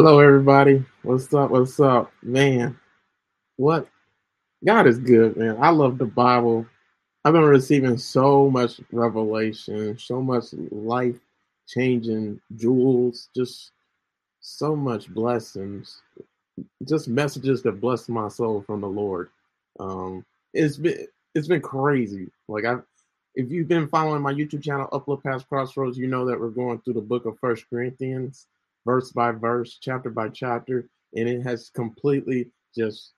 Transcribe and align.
Hello, 0.00 0.20
everybody. 0.20 0.84
What's 1.02 1.34
up? 1.34 1.50
What's 1.50 1.80
up, 1.80 2.12
man? 2.22 2.78
What? 3.56 3.88
God 4.64 4.86
is 4.86 4.96
good, 4.96 5.36
man. 5.36 5.56
I 5.60 5.70
love 5.70 5.98
the 5.98 6.04
Bible. 6.04 6.64
I've 7.24 7.32
been 7.32 7.42
receiving 7.42 7.98
so 7.98 8.48
much 8.48 8.80
revelation, 8.92 9.98
so 9.98 10.22
much 10.22 10.52
life 10.70 11.18
changing 11.66 12.40
jewels, 12.54 13.28
just 13.34 13.72
so 14.38 14.76
much 14.76 15.08
blessings, 15.08 16.00
just 16.86 17.08
messages 17.08 17.64
that 17.64 17.80
bless 17.80 18.08
my 18.08 18.28
soul 18.28 18.62
from 18.64 18.82
the 18.82 18.86
Lord. 18.86 19.30
Um, 19.80 20.24
it's 20.54 20.76
been 20.76 21.08
it's 21.34 21.48
been 21.48 21.60
crazy. 21.60 22.30
Like 22.46 22.66
I, 22.66 22.76
if 23.34 23.50
you've 23.50 23.66
been 23.66 23.88
following 23.88 24.22
my 24.22 24.32
YouTube 24.32 24.62
channel, 24.62 24.86
Upload 24.92 25.24
Past 25.24 25.48
Crossroads, 25.48 25.98
you 25.98 26.06
know 26.06 26.24
that 26.24 26.38
we're 26.38 26.50
going 26.50 26.78
through 26.82 26.94
the 26.94 27.00
book 27.00 27.26
of 27.26 27.36
First 27.40 27.68
Corinthians 27.68 28.46
verse 28.88 29.12
by 29.12 29.30
verse, 29.32 29.78
chapter 29.82 30.08
by 30.08 30.30
chapter, 30.30 30.88
and 31.14 31.28
it 31.28 31.42
has 31.42 31.68
completely 31.68 32.50
just 32.74 33.12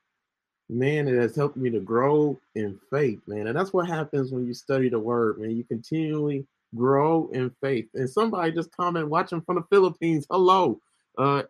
man, 0.69 1.07
it 1.07 1.17
has 1.17 1.37
helped 1.37 1.57
me 1.57 1.71
to 1.71 1.79
grow 1.79 2.37
in 2.57 2.77
faith, 2.91 3.21
man. 3.29 3.47
And 3.47 3.57
that's 3.57 3.73
what 3.73 3.89
happens 3.89 4.33
when 4.33 4.47
you 4.47 4.55
study 4.55 4.89
the 4.89 4.99
word, 4.99 5.39
man. 5.39 5.51
You 5.53 5.63
continually 5.63 6.45
grow 6.75 7.29
in 7.33 7.53
faith. 7.61 7.87
And 7.95 8.11
somebody 8.11 8.51
just 8.51 8.77
comment 8.77 9.09
watching 9.09 9.43
from 9.43 9.57
the 9.57 9.65
Philippines. 9.71 10.27
Hello. 10.29 10.81
Uh 11.17 11.45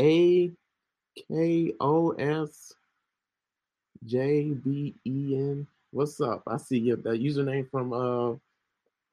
A 0.00 0.50
K 1.28 1.72
O 1.78 2.10
S 2.10 2.72
J 4.04 4.50
B 4.50 4.94
E 5.06 5.36
N. 5.36 5.64
What's 5.92 6.20
up? 6.20 6.42
I 6.48 6.56
see 6.56 6.78
you 6.78 6.96
that 6.96 7.20
username 7.20 7.70
from 7.70 7.92
uh 7.92 8.34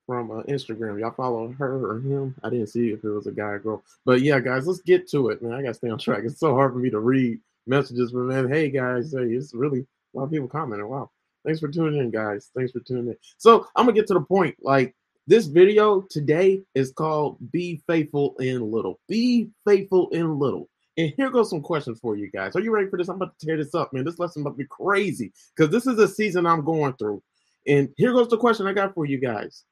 from 0.08 0.32
uh, 0.32 0.42
Instagram. 0.44 1.00
Y'all 1.00 1.12
follow 1.12 1.50
her 1.60 1.86
or 1.86 2.00
him? 2.00 2.34
I 2.42 2.50
didn't 2.50 2.68
see 2.68 2.90
if 2.90 3.04
it 3.04 3.10
was 3.10 3.28
a 3.28 3.32
guy 3.32 3.50
or 3.50 3.60
girl. 3.60 3.84
But 4.06 4.22
yeah, 4.22 4.40
guys, 4.40 4.66
let's 4.66 4.82
get 4.82 5.08
to 5.10 5.30
it, 5.30 5.44
man. 5.44 5.54
I 5.54 5.62
gotta 5.62 5.76
stay 5.76 5.90
on 5.90 6.00
track. 6.00 6.24
It's 6.24 6.40
so 6.40 6.56
hard 6.56 6.74
for 6.74 6.80
me 6.80 6.90
to 6.90 7.00
read 7.00 7.40
messages, 7.68 8.14
but 8.14 8.22
man, 8.22 8.50
hey 8.50 8.72
guys, 8.72 9.12
hey, 9.12 9.26
it's 9.26 9.54
really 9.54 9.82
a 9.82 10.18
lot 10.18 10.24
of 10.24 10.32
people 10.32 10.48
commenting. 10.48 10.88
Wow. 10.88 11.12
Thanks 11.46 11.60
for 11.60 11.68
tuning 11.68 12.00
in, 12.00 12.10
guys. 12.10 12.50
Thanks 12.56 12.72
for 12.72 12.80
tuning 12.80 13.10
in. 13.10 13.18
So 13.38 13.68
I'm 13.76 13.86
gonna 13.86 13.94
get 13.94 14.08
to 14.08 14.16
the 14.16 14.22
point. 14.22 14.56
Like 14.62 14.96
this 15.28 15.46
video 15.46 16.02
today 16.10 16.64
is 16.74 16.92
called 16.92 17.38
Be 17.52 17.82
Faithful 17.86 18.36
in 18.40 18.72
Little. 18.72 19.00
Be 19.08 19.50
faithful 19.66 20.10
in 20.10 20.40
little. 20.40 20.70
And 20.98 21.14
here 21.16 21.30
goes 21.30 21.50
some 21.50 21.62
questions 21.62 22.00
for 22.00 22.16
you 22.16 22.32
guys. 22.32 22.56
Are 22.56 22.60
you 22.60 22.72
ready 22.72 22.90
for 22.90 22.98
this? 22.98 23.08
I'm 23.08 23.18
about 23.18 23.38
to 23.38 23.46
tear 23.46 23.58
this 23.58 23.76
up, 23.76 23.94
man. 23.94 24.04
This 24.04 24.18
lesson 24.18 24.42
about 24.42 24.52
to 24.52 24.58
be 24.58 24.68
crazy 24.68 25.32
because 25.56 25.72
this 25.72 25.86
is 25.86 26.00
a 26.00 26.08
season 26.08 26.48
I'm 26.48 26.66
going 26.66 26.94
through. 26.94 27.22
And 27.68 27.90
here 27.98 28.14
goes 28.14 28.30
the 28.30 28.38
question 28.38 28.66
I 28.66 28.74
got 28.74 28.96
for 28.96 29.06
you 29.06 29.20
guys. 29.20 29.64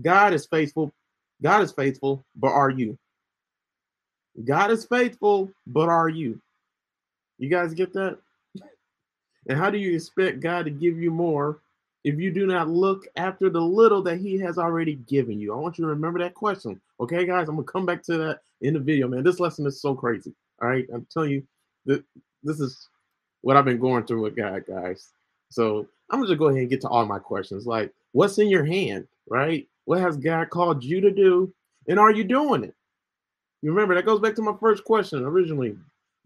God 0.00 0.32
is 0.32 0.46
faithful. 0.46 0.92
God 1.42 1.62
is 1.62 1.72
faithful, 1.72 2.24
but 2.36 2.52
are 2.52 2.70
you? 2.70 2.96
God 4.44 4.70
is 4.70 4.84
faithful, 4.84 5.50
but 5.66 5.88
are 5.88 6.08
you? 6.08 6.40
You 7.38 7.48
guys 7.48 7.74
get 7.74 7.92
that? 7.92 8.18
And 9.48 9.58
how 9.58 9.70
do 9.70 9.78
you 9.78 9.94
expect 9.94 10.40
God 10.40 10.64
to 10.64 10.70
give 10.70 10.98
you 10.98 11.10
more 11.10 11.58
if 12.04 12.18
you 12.18 12.30
do 12.32 12.46
not 12.46 12.68
look 12.68 13.06
after 13.16 13.50
the 13.50 13.60
little 13.60 14.02
that 14.02 14.18
He 14.18 14.38
has 14.38 14.56
already 14.56 14.94
given 15.08 15.40
you? 15.40 15.52
I 15.52 15.56
want 15.56 15.78
you 15.78 15.84
to 15.84 15.90
remember 15.90 16.20
that 16.20 16.34
question. 16.34 16.80
Okay, 17.00 17.26
guys, 17.26 17.48
I'm 17.48 17.56
gonna 17.56 17.66
come 17.66 17.84
back 17.84 18.02
to 18.04 18.16
that 18.18 18.40
in 18.60 18.74
the 18.74 18.80
video, 18.80 19.08
man. 19.08 19.24
This 19.24 19.40
lesson 19.40 19.66
is 19.66 19.80
so 19.80 19.94
crazy. 19.94 20.32
All 20.62 20.68
right, 20.68 20.86
I'm 20.94 21.06
telling 21.12 21.30
you 21.30 21.42
this 21.84 22.60
is 22.60 22.88
what 23.40 23.56
I've 23.56 23.64
been 23.64 23.80
going 23.80 24.04
through 24.06 24.22
with 24.22 24.36
God, 24.36 24.64
guys. 24.66 25.10
So 25.50 25.88
I'm 26.08 26.20
gonna 26.20 26.28
just 26.28 26.38
go 26.38 26.46
ahead 26.46 26.60
and 26.60 26.70
get 26.70 26.80
to 26.82 26.88
all 26.88 27.04
my 27.04 27.18
questions. 27.18 27.66
Like, 27.66 27.92
what's 28.12 28.38
in 28.38 28.48
your 28.48 28.64
hand, 28.64 29.08
right? 29.28 29.66
What 29.84 30.00
has 30.00 30.16
God 30.16 30.50
called 30.50 30.84
you 30.84 31.00
to 31.00 31.10
do? 31.10 31.52
And 31.88 31.98
are 31.98 32.12
you 32.12 32.24
doing 32.24 32.64
it? 32.64 32.74
You 33.62 33.70
remember 33.70 33.94
that 33.94 34.06
goes 34.06 34.20
back 34.20 34.34
to 34.36 34.42
my 34.42 34.54
first 34.60 34.84
question 34.84 35.24
originally. 35.24 35.76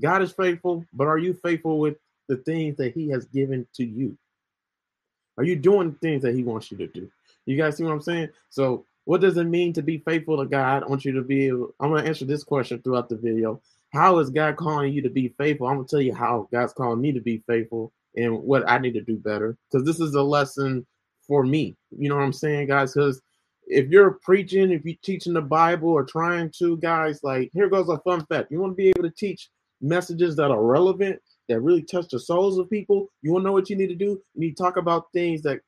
God 0.01 0.23
is 0.23 0.33
faithful, 0.33 0.85
but 0.93 1.07
are 1.07 1.19
you 1.19 1.35
faithful 1.35 1.79
with 1.79 1.97
the 2.29 2.37
things 2.39 2.77
that 2.77 2.93
He 2.93 3.09
has 3.11 3.27
given 3.27 3.67
to 3.75 3.85
you? 3.85 4.17
Are 5.39 5.45
you 5.45 5.57
doing 5.57 5.97
things 6.03 6.23
that 6.23 6.35
He 6.35 6.42
wants 6.42 6.70
you 6.70 6.77
to 6.79 6.86
do? 6.86 7.11
You 7.47 7.57
guys 7.57 7.77
see 7.77 7.85
what 7.85 7.92
I'm 7.92 8.03
saying? 8.03 8.30
So, 8.51 8.85
what 9.05 9.20
does 9.20 9.36
it 9.36 9.45
mean 9.45 9.73
to 9.75 9.83
be 9.83 9.98
faithful 9.98 10.36
to 10.39 10.47
God? 10.47 10.83
I 10.83 10.86
want 10.86 11.05
you 11.05 11.13
to 11.13 11.23
be 11.23 11.47
able, 11.47 11.73
I'm 11.79 11.91
going 11.91 12.03
to 12.03 12.09
answer 12.09 12.25
this 12.25 12.42
question 12.42 12.80
throughout 12.83 13.09
the 13.09 13.17
video. 13.17 13.61
How 13.92 14.19
is 14.19 14.30
God 14.30 14.57
calling 14.57 14.92
you 14.92 15.01
to 15.03 15.11
be 15.11 15.29
faithful? 15.39 15.69
I'm 15.69 15.77
going 15.77 15.86
to 15.86 15.91
tell 15.91 16.01
you 16.01 16.14
how 16.14 16.48
God's 16.51 16.73
calling 16.73 17.01
me 17.01 17.13
to 17.13 17.20
be 17.20 17.42
faithful 17.47 17.92
and 18.17 18.42
what 18.42 18.69
I 18.69 18.79
need 18.79 18.95
to 18.95 19.01
do 19.01 19.17
better 19.17 19.57
because 19.70 19.86
this 19.86 20.01
is 20.01 20.14
a 20.14 20.23
lesson 20.23 20.85
for 21.27 21.45
me. 21.45 21.77
You 21.97 22.09
know 22.09 22.17
what 22.17 22.25
I'm 22.25 22.33
saying, 22.33 22.67
guys? 22.67 22.95
Because 22.95 23.23
if 23.67 23.89
you're 23.89 24.13
preaching, 24.23 24.71
if 24.71 24.85
you're 24.85 24.97
teaching 25.03 25.33
the 25.33 25.43
Bible 25.43 25.91
or 25.91 26.05
trying 26.05 26.51
to, 26.59 26.77
guys, 26.79 27.21
like 27.23 27.51
here 27.53 27.69
goes 27.69 27.89
a 27.89 27.99
fun 27.99 28.25
fact. 28.27 28.51
You 28.51 28.61
want 28.61 28.73
to 28.73 28.77
be 28.77 28.89
able 28.89 29.03
to 29.03 29.11
teach 29.11 29.49
messages 29.81 30.37
that 30.37 30.51
are 30.51 30.63
relevant, 30.63 31.21
that 31.49 31.61
really 31.61 31.83
touch 31.83 32.09
the 32.11 32.19
souls 32.19 32.59
of 32.59 32.71
people. 32.71 33.09
You 33.23 33.33
want 33.33 33.43
to 33.43 33.47
know 33.47 33.53
what 33.53 33.69
you 33.69 33.77
need 33.77 33.89
to 33.89 33.95
do? 33.95 34.21
You 34.35 34.41
need 34.41 34.57
to 34.57 34.63
talk 34.63 34.77
about 34.77 35.13
things 35.13 35.43
that 35.43 35.61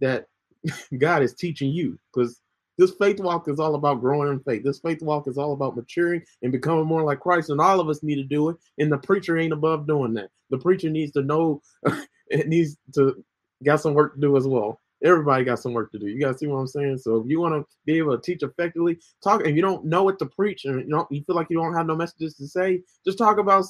that 0.00 0.26
God 0.98 1.22
is 1.22 1.34
teaching 1.34 1.70
you. 1.70 1.98
Because 2.12 2.40
this 2.76 2.92
faith 2.92 3.18
walk 3.18 3.48
is 3.48 3.58
all 3.58 3.74
about 3.74 4.00
growing 4.00 4.28
in 4.32 4.40
faith. 4.40 4.62
This 4.62 4.78
faith 4.78 5.02
walk 5.02 5.26
is 5.26 5.38
all 5.38 5.52
about 5.52 5.74
maturing 5.74 6.22
and 6.42 6.52
becoming 6.52 6.86
more 6.86 7.02
like 7.02 7.20
Christ. 7.20 7.50
And 7.50 7.60
all 7.60 7.80
of 7.80 7.88
us 7.88 8.02
need 8.02 8.16
to 8.16 8.24
do 8.24 8.50
it. 8.50 8.56
And 8.78 8.92
the 8.92 8.98
preacher 8.98 9.36
ain't 9.38 9.52
above 9.52 9.86
doing 9.86 10.14
that. 10.14 10.28
The 10.50 10.58
preacher 10.58 10.90
needs 10.90 11.12
to 11.12 11.22
know 11.22 11.62
it 12.28 12.46
needs 12.46 12.76
to 12.94 13.24
got 13.64 13.80
some 13.80 13.94
work 13.94 14.14
to 14.14 14.20
do 14.20 14.36
as 14.36 14.46
well 14.46 14.78
everybody 15.02 15.44
got 15.44 15.58
some 15.58 15.72
work 15.72 15.92
to 15.92 15.98
do. 15.98 16.06
You 16.06 16.20
guys 16.20 16.38
see 16.38 16.46
what 16.46 16.58
I'm 16.58 16.66
saying? 16.66 16.98
So 16.98 17.16
if 17.16 17.26
you 17.28 17.40
want 17.40 17.54
to 17.54 17.66
be 17.84 17.98
able 17.98 18.16
to 18.16 18.22
teach 18.22 18.42
effectively, 18.42 18.98
talk. 19.22 19.42
If 19.46 19.54
you 19.54 19.62
don't 19.62 19.84
know 19.84 20.02
what 20.02 20.18
to 20.18 20.26
preach, 20.26 20.64
and 20.64 20.80
you 20.80 20.90
don't, 20.90 21.10
you 21.10 21.22
feel 21.24 21.36
like 21.36 21.48
you 21.50 21.56
don't 21.56 21.74
have 21.74 21.86
no 21.86 21.96
messages 21.96 22.34
to 22.36 22.46
say, 22.46 22.82
just 23.04 23.18
talk 23.18 23.38
about 23.38 23.64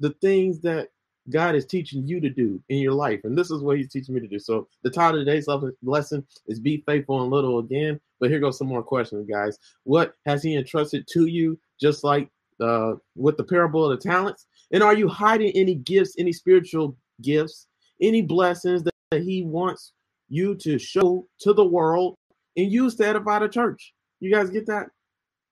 the 0.00 0.10
things 0.20 0.60
that 0.60 0.88
God 1.30 1.54
is 1.54 1.66
teaching 1.66 2.06
you 2.06 2.20
to 2.20 2.30
do 2.30 2.62
in 2.68 2.78
your 2.78 2.92
life, 2.92 3.20
and 3.24 3.36
this 3.36 3.50
is 3.50 3.62
what 3.62 3.76
He's 3.76 3.90
teaching 3.90 4.14
me 4.14 4.20
to 4.20 4.28
do. 4.28 4.38
So 4.38 4.68
the 4.82 4.90
title 4.90 5.20
of 5.20 5.26
today's 5.26 5.48
lesson 5.82 6.26
is 6.46 6.60
"Be 6.60 6.82
Faithful 6.86 7.24
in 7.24 7.30
Little." 7.30 7.58
Again, 7.58 8.00
but 8.20 8.30
here 8.30 8.40
goes 8.40 8.58
some 8.58 8.68
more 8.68 8.82
questions, 8.82 9.28
guys. 9.28 9.58
What 9.84 10.14
has 10.26 10.42
He 10.42 10.56
entrusted 10.56 11.06
to 11.12 11.26
you? 11.26 11.58
Just 11.80 12.04
like 12.04 12.30
uh, 12.60 12.94
with 13.16 13.36
the 13.36 13.44
parable 13.44 13.90
of 13.90 13.98
the 13.98 14.08
talents, 14.08 14.46
and 14.72 14.82
are 14.82 14.94
you 14.94 15.08
hiding 15.08 15.50
any 15.52 15.74
gifts, 15.74 16.14
any 16.18 16.32
spiritual 16.32 16.96
gifts, 17.22 17.66
any 18.00 18.22
blessings 18.22 18.84
that 18.84 19.22
He 19.22 19.42
wants 19.42 19.92
you 20.28 20.54
to 20.56 20.78
show 20.78 21.26
to 21.40 21.52
the 21.52 21.64
world 21.64 22.16
and 22.56 22.70
use 22.70 22.94
to 22.96 23.06
edify 23.06 23.38
the 23.38 23.48
church. 23.48 23.92
You 24.20 24.32
guys 24.32 24.50
get 24.50 24.66
that? 24.66 24.88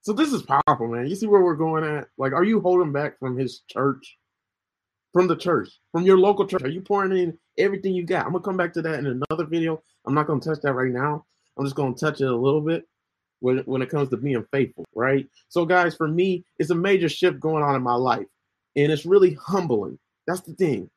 So 0.03 0.13
this 0.13 0.33
is 0.33 0.43
powerful, 0.43 0.89
man. 0.89 1.07
You 1.07 1.17
see 1.17 1.27
where 1.27 1.43
we're 1.43 1.55
going 1.55 1.85
at? 1.85 2.09
Like, 2.19 2.33
are 2.33 2.45
you 2.45 2.61
holding 2.61 2.93
back 2.93 3.19
from 3.19 3.39
his 3.39 3.63
church? 3.71 4.19
From 5.13 5.29
the 5.29 5.37
church, 5.37 5.69
from 5.93 6.05
your 6.05 6.19
local 6.19 6.45
church? 6.45 6.65
Are 6.65 6.69
you 6.69 6.81
pouring 6.81 7.17
in 7.17 7.39
everything 7.57 7.95
you 7.95 8.05
got? 8.05 8.27
I'm 8.27 8.33
gonna 8.33 8.43
come 8.43 8.57
back 8.57 8.73
to 8.73 8.83
that 8.83 8.99
in 8.99 9.07
another 9.07 9.47
video. 9.47 9.81
I'm 10.05 10.15
not 10.15 10.27
gonna 10.27 10.41
touch 10.41 10.61
that 10.63 10.73
right 10.73 10.91
now. 10.91 11.25
I'm 11.57 11.65
just 11.65 11.77
gonna 11.77 11.95
touch 11.95 12.21
it 12.21 12.27
a 12.27 12.37
little 12.37 12.61
bit 12.61 12.85
when, 13.39 13.59
when 13.59 13.81
it 13.81 13.91
comes 13.91 14.09
to 14.09 14.17
being 14.17 14.45
faithful, 14.51 14.85
right? 14.95 15.29
So, 15.49 15.65
guys, 15.65 15.95
for 15.95 16.09
me, 16.09 16.45
it's 16.59 16.71
a 16.71 16.75
major 16.75 17.09
shift 17.09 17.39
going 17.39 17.63
on 17.63 17.77
in 17.77 17.83
my 17.83 17.95
life, 17.95 18.27
and 18.75 18.91
it's 18.91 19.07
really 19.07 19.35
humbling. 19.35 20.01
That's 20.27 20.41
the 20.41 20.55
thing. 20.55 20.91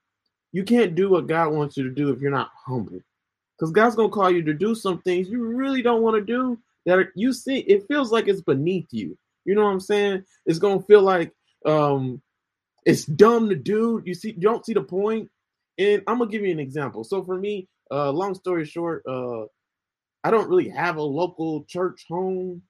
You 0.51 0.63
can't 0.63 0.95
do 0.95 1.09
what 1.09 1.27
God 1.27 1.53
wants 1.53 1.77
you 1.77 1.83
to 1.83 1.91
do 1.91 2.09
if 2.09 2.19
you're 2.19 2.31
not 2.31 2.49
humble 2.65 2.99
because 3.57 3.71
God's 3.71 3.95
gonna 3.95 4.09
call 4.09 4.29
you 4.29 4.43
to 4.43 4.53
do 4.53 4.75
some 4.75 5.01
things 5.01 5.29
you 5.29 5.43
really 5.43 5.81
don't 5.81 6.01
want 6.01 6.15
to 6.15 6.21
do. 6.21 6.59
That 6.85 6.99
are, 6.99 7.11
you 7.15 7.33
see, 7.33 7.59
it 7.59 7.87
feels 7.87 8.11
like 8.11 8.27
it's 8.27 8.41
beneath 8.41 8.87
you. 8.91 9.17
You 9.45 9.55
know 9.55 9.63
what 9.63 9.71
I'm 9.71 9.79
saying? 9.79 10.23
It's 10.45 10.59
gonna 10.59 10.81
feel 10.81 11.01
like 11.01 11.33
um, 11.65 12.21
it's 12.85 13.05
dumb 13.05 13.49
to 13.49 13.55
do. 13.55 14.01
You 14.05 14.13
see, 14.13 14.29
you 14.29 14.41
don't 14.41 14.65
see 14.65 14.73
the 14.73 14.83
point. 14.83 15.29
And 15.77 16.01
I'm 16.07 16.19
gonna 16.19 16.31
give 16.31 16.43
you 16.43 16.51
an 16.51 16.59
example. 16.59 17.03
So 17.03 17.23
for 17.23 17.37
me, 17.37 17.67
uh, 17.91 18.11
long 18.11 18.35
story 18.35 18.65
short, 18.65 19.03
uh, 19.07 19.43
I 20.23 20.31
don't 20.31 20.49
really 20.49 20.69
have 20.69 20.97
a 20.97 21.01
local 21.01 21.63
church 21.65 22.05
home 22.09 22.61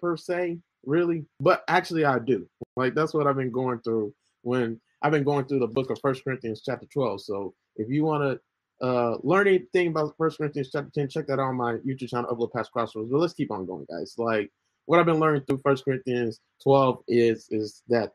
per 0.00 0.16
se, 0.16 0.58
really, 0.84 1.24
but 1.40 1.64
actually 1.68 2.04
I 2.04 2.18
do. 2.18 2.46
Like 2.76 2.94
that's 2.94 3.14
what 3.14 3.26
I've 3.26 3.36
been 3.36 3.50
going 3.50 3.80
through 3.80 4.14
when 4.42 4.80
I've 5.02 5.12
been 5.12 5.24
going 5.24 5.46
through 5.46 5.60
the 5.60 5.66
book 5.66 5.90
of 5.90 5.98
First 6.00 6.24
Corinthians 6.24 6.62
chapter 6.64 6.86
12. 6.86 7.22
So 7.22 7.54
if 7.76 7.88
you 7.88 8.04
want 8.04 8.22
to 8.22 8.40
uh, 8.82 9.16
learn 9.22 9.46
anything 9.46 9.88
about 9.88 10.14
First 10.18 10.38
Corinthians 10.38 10.70
chapter 10.72 10.90
10, 10.92 11.08
check 11.08 11.26
that 11.28 11.38
out 11.38 11.48
on 11.48 11.56
my 11.56 11.74
YouTube 11.76 12.08
channel, 12.08 12.34
Upload 12.34 12.52
Past 12.52 12.72
Crossroads. 12.72 13.10
But 13.10 13.18
let's 13.18 13.32
keep 13.32 13.50
on 13.50 13.64
going, 13.64 13.86
guys. 13.88 14.14
Like 14.18 14.50
what 14.86 14.98
I've 14.98 15.06
been 15.06 15.20
learning 15.20 15.42
through 15.42 15.60
First 15.64 15.84
Corinthians 15.84 16.40
12 16.62 16.98
is 17.08 17.46
is 17.50 17.82
that 17.88 18.12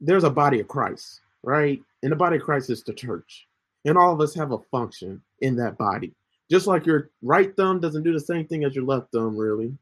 there's 0.00 0.24
a 0.24 0.30
body 0.30 0.60
of 0.60 0.68
Christ, 0.68 1.20
right? 1.42 1.80
And 2.02 2.12
the 2.12 2.16
body 2.16 2.36
of 2.36 2.42
Christ 2.42 2.70
is 2.70 2.82
the 2.82 2.92
church. 2.92 3.46
And 3.84 3.96
all 3.96 4.12
of 4.12 4.20
us 4.20 4.34
have 4.34 4.52
a 4.52 4.58
function 4.70 5.22
in 5.40 5.56
that 5.56 5.78
body. 5.78 6.12
Just 6.50 6.66
like 6.66 6.86
your 6.86 7.10
right 7.22 7.54
thumb 7.56 7.80
doesn't 7.80 8.02
do 8.02 8.12
the 8.12 8.20
same 8.20 8.46
thing 8.46 8.64
as 8.64 8.74
your 8.74 8.84
left 8.84 9.12
thumb, 9.12 9.36
really. 9.36 9.76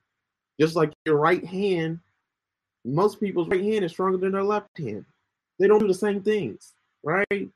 Just 0.60 0.76
like 0.76 0.92
your 1.04 1.16
right 1.16 1.44
hand, 1.44 2.00
most 2.84 3.20
people's 3.20 3.48
right 3.48 3.62
hand 3.62 3.84
is 3.84 3.92
stronger 3.92 4.18
than 4.18 4.32
their 4.32 4.44
left 4.44 4.78
hand. 4.78 5.04
They 5.58 5.66
don't 5.66 5.80
do 5.80 5.88
the 5.88 5.94
same 5.94 6.22
things, 6.22 6.72
right? 7.02 7.48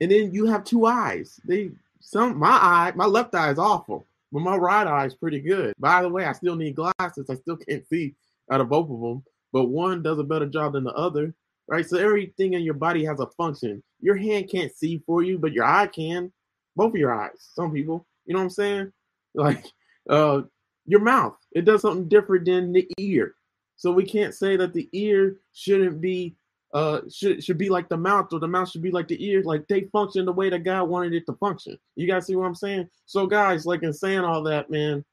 And 0.00 0.10
then 0.10 0.32
you 0.32 0.46
have 0.46 0.64
two 0.64 0.86
eyes. 0.86 1.40
They 1.44 1.70
some 2.00 2.38
my 2.38 2.50
eye, 2.50 2.92
my 2.94 3.06
left 3.06 3.34
eye 3.34 3.50
is 3.50 3.58
awful, 3.58 4.06
but 4.32 4.40
my 4.40 4.56
right 4.56 4.86
eye 4.86 5.06
is 5.06 5.14
pretty 5.14 5.40
good. 5.40 5.74
By 5.78 6.02
the 6.02 6.08
way, 6.08 6.24
I 6.24 6.32
still 6.32 6.56
need 6.56 6.76
glasses. 6.76 7.28
I 7.28 7.34
still 7.34 7.56
can't 7.56 7.86
see 7.88 8.14
out 8.50 8.60
of 8.60 8.68
both 8.68 8.90
of 8.90 9.00
them. 9.00 9.24
but 9.52 9.64
one 9.64 10.02
does 10.02 10.18
a 10.18 10.24
better 10.24 10.46
job 10.46 10.72
than 10.72 10.84
the 10.84 10.92
other, 10.94 11.34
right? 11.66 11.86
So 11.86 11.98
everything 11.98 12.54
in 12.54 12.62
your 12.62 12.74
body 12.74 13.04
has 13.04 13.20
a 13.20 13.26
function. 13.26 13.82
Your 14.00 14.16
hand 14.16 14.48
can't 14.50 14.72
see 14.72 15.02
for 15.04 15.22
you, 15.22 15.38
but 15.38 15.52
your 15.52 15.64
eye 15.64 15.86
can. 15.86 16.32
Both 16.76 16.94
of 16.94 17.00
your 17.00 17.12
eyes. 17.12 17.50
Some 17.54 17.72
people, 17.72 18.06
you 18.24 18.34
know 18.34 18.40
what 18.40 18.44
I'm 18.44 18.50
saying? 18.50 18.92
Like 19.34 19.66
uh 20.08 20.42
your 20.86 21.00
mouth, 21.00 21.36
it 21.52 21.66
does 21.66 21.82
something 21.82 22.08
different 22.08 22.46
than 22.46 22.72
the 22.72 22.88
ear. 22.98 23.34
So 23.76 23.92
we 23.92 24.04
can't 24.04 24.34
say 24.34 24.56
that 24.56 24.72
the 24.72 24.88
ear 24.92 25.36
shouldn't 25.52 26.00
be 26.00 26.34
uh 26.74 27.00
should 27.10 27.42
should 27.42 27.58
be 27.58 27.68
like 27.68 27.88
the 27.88 27.96
mouth 27.96 28.32
or 28.32 28.38
the 28.38 28.48
mouth 28.48 28.68
should 28.68 28.82
be 28.82 28.90
like 28.90 29.08
the 29.08 29.24
ear. 29.24 29.42
Like 29.42 29.66
they 29.68 29.82
function 29.92 30.26
the 30.26 30.32
way 30.32 30.50
that 30.50 30.64
god 30.64 30.84
wanted 30.84 31.14
it 31.14 31.26
to 31.26 31.32
function. 31.34 31.78
You 31.96 32.06
guys 32.06 32.26
see 32.26 32.36
what 32.36 32.46
i'm 32.46 32.54
saying? 32.54 32.88
So 33.06 33.26
guys 33.26 33.66
like 33.66 33.82
in 33.82 33.92
saying 33.92 34.20
all 34.20 34.42
that 34.44 34.70
man 34.70 35.04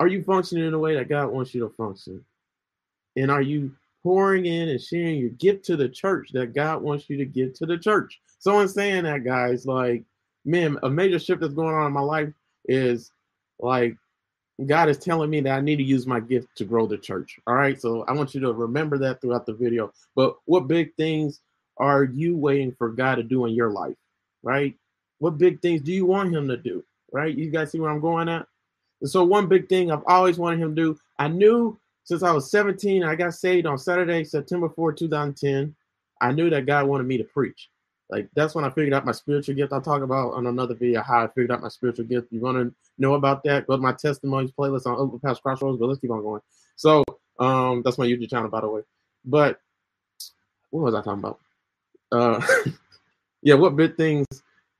are 0.00 0.08
you 0.08 0.24
functioning 0.24 0.64
in 0.64 0.72
the 0.72 0.78
way 0.78 0.94
that 0.94 1.08
god 1.08 1.26
wants 1.26 1.54
you 1.54 1.60
to 1.60 1.74
function? 1.76 2.24
And 3.16 3.30
are 3.30 3.42
you 3.42 3.72
pouring 4.02 4.46
in 4.46 4.70
and 4.70 4.80
sharing 4.80 5.18
your 5.18 5.30
gift 5.30 5.64
to 5.66 5.76
the 5.76 5.88
church 5.88 6.30
that 6.32 6.54
god 6.54 6.82
wants 6.82 7.08
you 7.10 7.16
to 7.18 7.26
give 7.26 7.52
to 7.54 7.66
the 7.66 7.78
church? 7.78 8.20
So 8.38 8.58
in 8.60 8.68
saying 8.68 9.04
that 9.04 9.24
guys 9.24 9.66
like 9.66 10.04
man 10.44 10.78
a 10.82 10.90
major 10.90 11.18
shift 11.18 11.42
that's 11.42 11.54
going 11.54 11.74
on 11.74 11.86
in 11.86 11.92
my 11.92 12.00
life 12.00 12.32
is 12.66 13.12
like 13.58 13.96
God 14.66 14.88
is 14.88 14.98
telling 14.98 15.30
me 15.30 15.40
that 15.40 15.56
I 15.56 15.60
need 15.60 15.76
to 15.76 15.82
use 15.82 16.06
my 16.06 16.20
gift 16.20 16.48
to 16.56 16.64
grow 16.64 16.86
the 16.86 16.98
church. 16.98 17.38
All 17.46 17.54
right. 17.54 17.80
So 17.80 18.04
I 18.08 18.12
want 18.12 18.34
you 18.34 18.40
to 18.40 18.52
remember 18.52 18.98
that 18.98 19.20
throughout 19.20 19.46
the 19.46 19.54
video. 19.54 19.92
But 20.14 20.36
what 20.44 20.68
big 20.68 20.94
things 20.96 21.40
are 21.78 22.04
you 22.04 22.36
waiting 22.36 22.72
for 22.72 22.90
God 22.90 23.16
to 23.16 23.22
do 23.22 23.46
in 23.46 23.54
your 23.54 23.70
life? 23.70 23.96
Right? 24.42 24.74
What 25.18 25.38
big 25.38 25.60
things 25.60 25.82
do 25.82 25.92
you 25.92 26.06
want 26.06 26.34
him 26.34 26.48
to 26.48 26.56
do? 26.56 26.84
Right? 27.12 27.36
You 27.36 27.50
guys 27.50 27.70
see 27.70 27.80
where 27.80 27.90
I'm 27.90 28.00
going 28.00 28.28
at? 28.28 28.46
And 29.00 29.10
so 29.10 29.24
one 29.24 29.48
big 29.48 29.68
thing 29.68 29.90
I've 29.90 30.04
always 30.06 30.38
wanted 30.38 30.60
him 30.60 30.74
to 30.74 30.82
do, 30.82 30.98
I 31.18 31.28
knew 31.28 31.78
since 32.04 32.22
I 32.22 32.32
was 32.32 32.50
17, 32.50 33.04
I 33.04 33.14
got 33.14 33.34
saved 33.34 33.66
on 33.66 33.78
Saturday, 33.78 34.24
September 34.24 34.68
4, 34.68 34.92
2010. 34.92 35.74
I 36.20 36.32
knew 36.32 36.50
that 36.50 36.66
God 36.66 36.86
wanted 36.86 37.06
me 37.06 37.16
to 37.18 37.24
preach. 37.24 37.70
Like 38.10 38.28
that's 38.34 38.54
when 38.54 38.64
I 38.64 38.70
figured 38.70 38.92
out 38.92 39.06
my 39.06 39.12
spiritual 39.12 39.54
gift. 39.54 39.72
I'll 39.72 39.80
talk 39.80 40.02
about 40.02 40.34
on 40.34 40.46
another 40.46 40.74
video 40.74 41.02
how 41.02 41.24
I 41.24 41.28
figured 41.28 41.52
out 41.52 41.62
my 41.62 41.68
spiritual 41.68 42.06
gift. 42.06 42.32
You 42.32 42.40
want 42.40 42.56
to 42.58 42.74
know 43.00 43.14
about 43.14 43.42
that? 43.44 43.66
Go 43.66 43.76
to 43.76 43.82
my 43.82 43.92
testimonies 43.92 44.52
playlist 44.52 44.86
on 44.86 44.96
Upload 44.96 45.22
Past 45.22 45.42
Crossroads. 45.42 45.78
But 45.78 45.86
let's 45.86 46.00
keep 46.00 46.10
on 46.10 46.22
going. 46.22 46.42
So 46.76 47.04
um, 47.38 47.82
that's 47.82 47.98
my 47.98 48.06
YouTube 48.06 48.30
channel, 48.30 48.48
by 48.50 48.60
the 48.60 48.68
way. 48.68 48.82
But 49.24 49.60
what 50.70 50.84
was 50.84 50.94
I 50.94 51.02
talking 51.02 51.24
about? 51.24 51.40
Uh, 52.12 52.40
yeah, 53.42 53.54
what 53.54 53.76
big 53.76 53.96
things? 53.96 54.26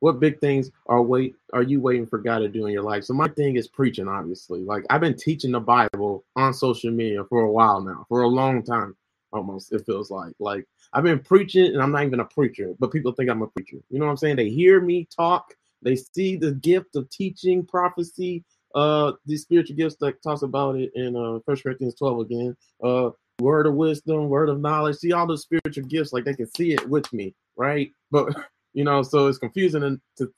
What 0.01 0.19
big 0.19 0.41
things 0.41 0.71
are 0.87 1.03
wait 1.03 1.35
are 1.53 1.63
you 1.63 1.81
waiting 1.81 2.07
for 2.07 2.19
God 2.19 2.39
to 2.39 2.49
do 2.49 2.67
in 2.67 2.73
your 2.73 2.83
life? 2.83 3.05
So 3.05 3.13
my 3.13 3.29
thing 3.29 3.57
is 3.57 3.69
preaching, 3.69 4.09
obviously. 4.09 4.61
Like 4.61 4.85
I've 4.89 5.03
been 5.03 5.17
teaching 5.17 5.53
the 5.53 5.61
Bible 5.61 6.25
on 6.37 6.55
social 6.55 6.91
media 6.91 7.25
for 7.25 7.43
a 7.43 7.53
while 7.53 7.83
now, 7.83 8.07
for 8.09 8.23
a 8.23 8.29
long 8.29 8.63
time, 8.63 8.97
almost. 9.33 9.73
It 9.73 9.85
feels 9.85 10.11
like 10.11 10.33
like 10.39 10.67
I've 10.93 11.05
been 11.05 11.19
preaching, 11.19 11.67
and 11.67 11.83
I'm 11.83 11.93
not 11.93 12.05
even 12.05 12.21
a 12.21 12.25
preacher, 12.25 12.75
but 12.79 12.93
people 12.93 13.13
think 13.13 13.29
I'm 13.29 13.43
a 13.43 13.47
preacher. 13.47 13.77
You 13.91 13.99
know 13.99 14.07
what 14.07 14.13
I'm 14.13 14.17
saying? 14.17 14.37
They 14.37 14.49
hear 14.49 14.81
me 14.81 15.07
talk, 15.15 15.55
they 15.83 15.97
see 15.97 16.37
the 16.37 16.53
gift 16.53 16.97
of 16.97 17.09
teaching, 17.11 17.65
prophecy, 17.65 18.45
uh, 18.75 19.13
these 19.27 19.43
spiritual 19.43 19.77
gifts 19.77 19.97
that 20.01 20.23
talks 20.23 20.43
about 20.43 20.77
it 20.77 20.91
in 20.95 21.17
uh 21.17 21.39
First 21.47 21.63
Corinthians 21.63 21.95
12 21.97 22.21
again. 22.21 22.57
Uh, 22.83 23.11
word 23.41 23.67
of 23.67 23.75
wisdom, 23.75 24.29
word 24.29 24.49
of 24.49 24.61
knowledge. 24.61 24.97
See 24.97 25.13
all 25.13 25.27
the 25.27 25.39
spiritual 25.39 25.85
gifts, 25.85 26.13
like 26.13 26.25
they 26.25 26.35
can 26.35 26.51
see 26.55 26.73
it 26.73 26.89
with 26.89 27.11
me, 27.13 27.35
right? 27.57 27.91
But 28.11 28.35
you 28.75 28.85
know, 28.85 29.03
so 29.03 29.27
it's 29.27 29.39
confusing 29.39 29.83
and 29.83 30.01
to 30.19 30.33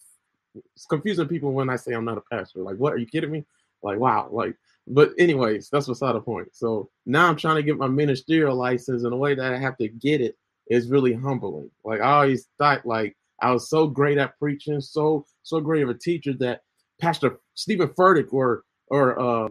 it's 0.74 0.86
confusing 0.86 1.28
people 1.28 1.52
when 1.52 1.70
I 1.70 1.76
say 1.76 1.92
I'm 1.92 2.04
not 2.04 2.18
a 2.18 2.22
pastor. 2.30 2.60
Like, 2.60 2.76
what 2.76 2.92
are 2.92 2.98
you 2.98 3.06
kidding 3.06 3.30
me? 3.30 3.44
Like, 3.82 3.98
wow, 3.98 4.28
like 4.30 4.56
but 4.86 5.12
anyways, 5.18 5.68
that's 5.70 5.86
beside 5.86 6.14
the 6.14 6.20
point. 6.20 6.48
So 6.52 6.90
now 7.06 7.28
I'm 7.28 7.36
trying 7.36 7.56
to 7.56 7.62
get 7.62 7.78
my 7.78 7.86
ministerial 7.86 8.56
license, 8.56 9.04
and 9.04 9.12
the 9.12 9.16
way 9.16 9.34
that 9.34 9.52
I 9.52 9.58
have 9.58 9.76
to 9.78 9.88
get 9.88 10.20
it 10.20 10.36
is 10.68 10.88
really 10.88 11.12
humbling. 11.12 11.70
Like 11.84 12.00
I 12.00 12.12
always 12.12 12.48
thought, 12.58 12.86
like 12.86 13.16
I 13.42 13.50
was 13.52 13.68
so 13.68 13.86
great 13.86 14.18
at 14.18 14.38
preaching, 14.38 14.80
so 14.80 15.26
so 15.42 15.60
great 15.60 15.82
of 15.82 15.88
a 15.90 15.94
teacher 15.94 16.32
that 16.34 16.62
Pastor 17.00 17.40
Steven 17.54 17.88
Furtick 17.88 18.32
or 18.32 18.62
or 18.86 19.18
uh, 19.18 19.48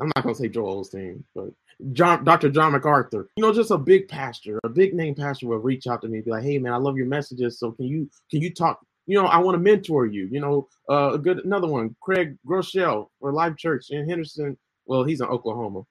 I'm 0.00 0.10
not 0.16 0.22
gonna 0.22 0.34
say 0.34 0.48
Joel 0.48 0.84
Osteen, 0.84 1.22
but 1.34 1.50
John, 1.92 2.24
Dr. 2.24 2.48
John 2.48 2.72
MacArthur, 2.72 3.28
you 3.36 3.42
know, 3.42 3.52
just 3.52 3.70
a 3.70 3.78
big 3.78 4.08
pastor, 4.08 4.58
a 4.64 4.68
big 4.68 4.94
name 4.94 5.14
pastor 5.14 5.48
will 5.48 5.58
reach 5.58 5.86
out 5.86 6.00
to 6.02 6.08
me, 6.08 6.18
and 6.18 6.24
be 6.24 6.30
like, 6.30 6.44
"Hey, 6.44 6.58
man, 6.58 6.72
I 6.72 6.76
love 6.76 6.96
your 6.96 7.06
messages. 7.06 7.58
So 7.58 7.72
can 7.72 7.86
you 7.86 8.08
can 8.30 8.40
you 8.40 8.52
talk? 8.52 8.80
You 9.06 9.20
know, 9.20 9.26
I 9.26 9.38
want 9.38 9.56
to 9.56 9.58
mentor 9.58 10.06
you. 10.06 10.28
You 10.30 10.40
know, 10.40 10.68
uh, 10.88 11.12
a 11.14 11.18
good 11.18 11.44
another 11.44 11.68
one, 11.68 11.94
Craig 12.00 12.36
Groeschel 12.46 13.08
or 13.20 13.32
Life 13.32 13.56
Church 13.56 13.86
in 13.90 14.08
Henderson. 14.08 14.56
Well, 14.86 15.04
he's 15.04 15.20
in 15.20 15.26
Oklahoma, 15.26 15.82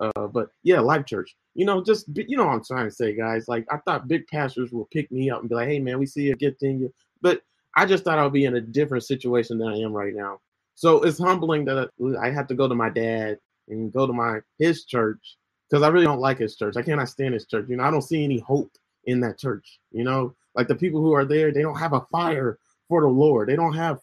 uh, 0.00 0.26
but 0.28 0.48
yeah, 0.62 0.80
Life 0.80 1.06
Church 1.06 1.34
you 1.58 1.64
know, 1.64 1.82
just 1.82 2.06
you 2.14 2.36
know 2.36 2.46
what 2.46 2.52
I'm 2.52 2.64
trying 2.64 2.88
to 2.88 2.94
say, 2.94 3.16
guys. 3.16 3.48
Like 3.48 3.66
I 3.68 3.78
thought 3.78 4.06
big 4.06 4.28
pastors 4.28 4.70
would 4.70 4.88
pick 4.92 5.10
me 5.10 5.28
up 5.28 5.40
and 5.40 5.48
be 5.48 5.56
like, 5.56 5.66
"Hey, 5.66 5.80
man, 5.80 5.98
we 5.98 6.06
see 6.06 6.30
a 6.30 6.36
gift 6.36 6.62
in 6.62 6.78
you," 6.78 6.94
but 7.20 7.42
I 7.74 7.84
just 7.84 8.04
thought 8.04 8.16
I 8.16 8.22
would 8.22 8.32
be 8.32 8.44
in 8.44 8.54
a 8.54 8.60
different 8.60 9.02
situation 9.02 9.58
than 9.58 9.66
I 9.66 9.78
am 9.78 9.92
right 9.92 10.14
now. 10.14 10.38
So 10.76 11.02
it's 11.02 11.18
humbling 11.18 11.64
that 11.64 11.90
I 12.22 12.30
have 12.30 12.46
to 12.46 12.54
go 12.54 12.68
to 12.68 12.76
my 12.76 12.90
dad 12.90 13.38
and 13.66 13.92
go 13.92 14.06
to 14.06 14.12
my 14.12 14.38
his 14.60 14.84
church 14.84 15.36
because 15.68 15.82
I 15.82 15.88
really 15.88 16.06
don't 16.06 16.20
like 16.20 16.38
his 16.38 16.54
church. 16.54 16.76
I 16.76 16.82
cannot 16.82 17.08
stand 17.08 17.34
his 17.34 17.44
church. 17.46 17.66
You 17.68 17.76
know, 17.76 17.82
I 17.82 17.90
don't 17.90 18.02
see 18.02 18.22
any 18.22 18.38
hope 18.38 18.70
in 19.06 19.18
that 19.20 19.36
church. 19.36 19.80
You 19.90 20.04
know, 20.04 20.36
like 20.54 20.68
the 20.68 20.76
people 20.76 21.00
who 21.00 21.12
are 21.12 21.24
there, 21.24 21.52
they 21.52 21.62
don't 21.62 21.78
have 21.80 21.92
a 21.92 22.02
fire 22.02 22.60
for 22.88 23.00
the 23.00 23.08
Lord. 23.08 23.48
They 23.48 23.56
don't 23.56 23.74
have, 23.74 23.98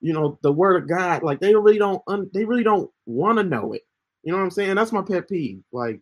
you 0.00 0.14
know, 0.14 0.38
the 0.42 0.52
word 0.52 0.82
of 0.82 0.88
God. 0.88 1.22
Like 1.22 1.40
they 1.40 1.54
really 1.54 1.76
don't. 1.76 2.02
Un- 2.06 2.30
they 2.32 2.46
really 2.46 2.64
don't 2.64 2.90
want 3.04 3.36
to 3.36 3.44
know 3.44 3.74
it. 3.74 3.82
You 4.26 4.32
know 4.32 4.38
what 4.38 4.44
I'm 4.44 4.50
saying? 4.50 4.74
That's 4.74 4.90
my 4.90 5.02
pet 5.02 5.28
peeve. 5.28 5.62
Like 5.70 6.00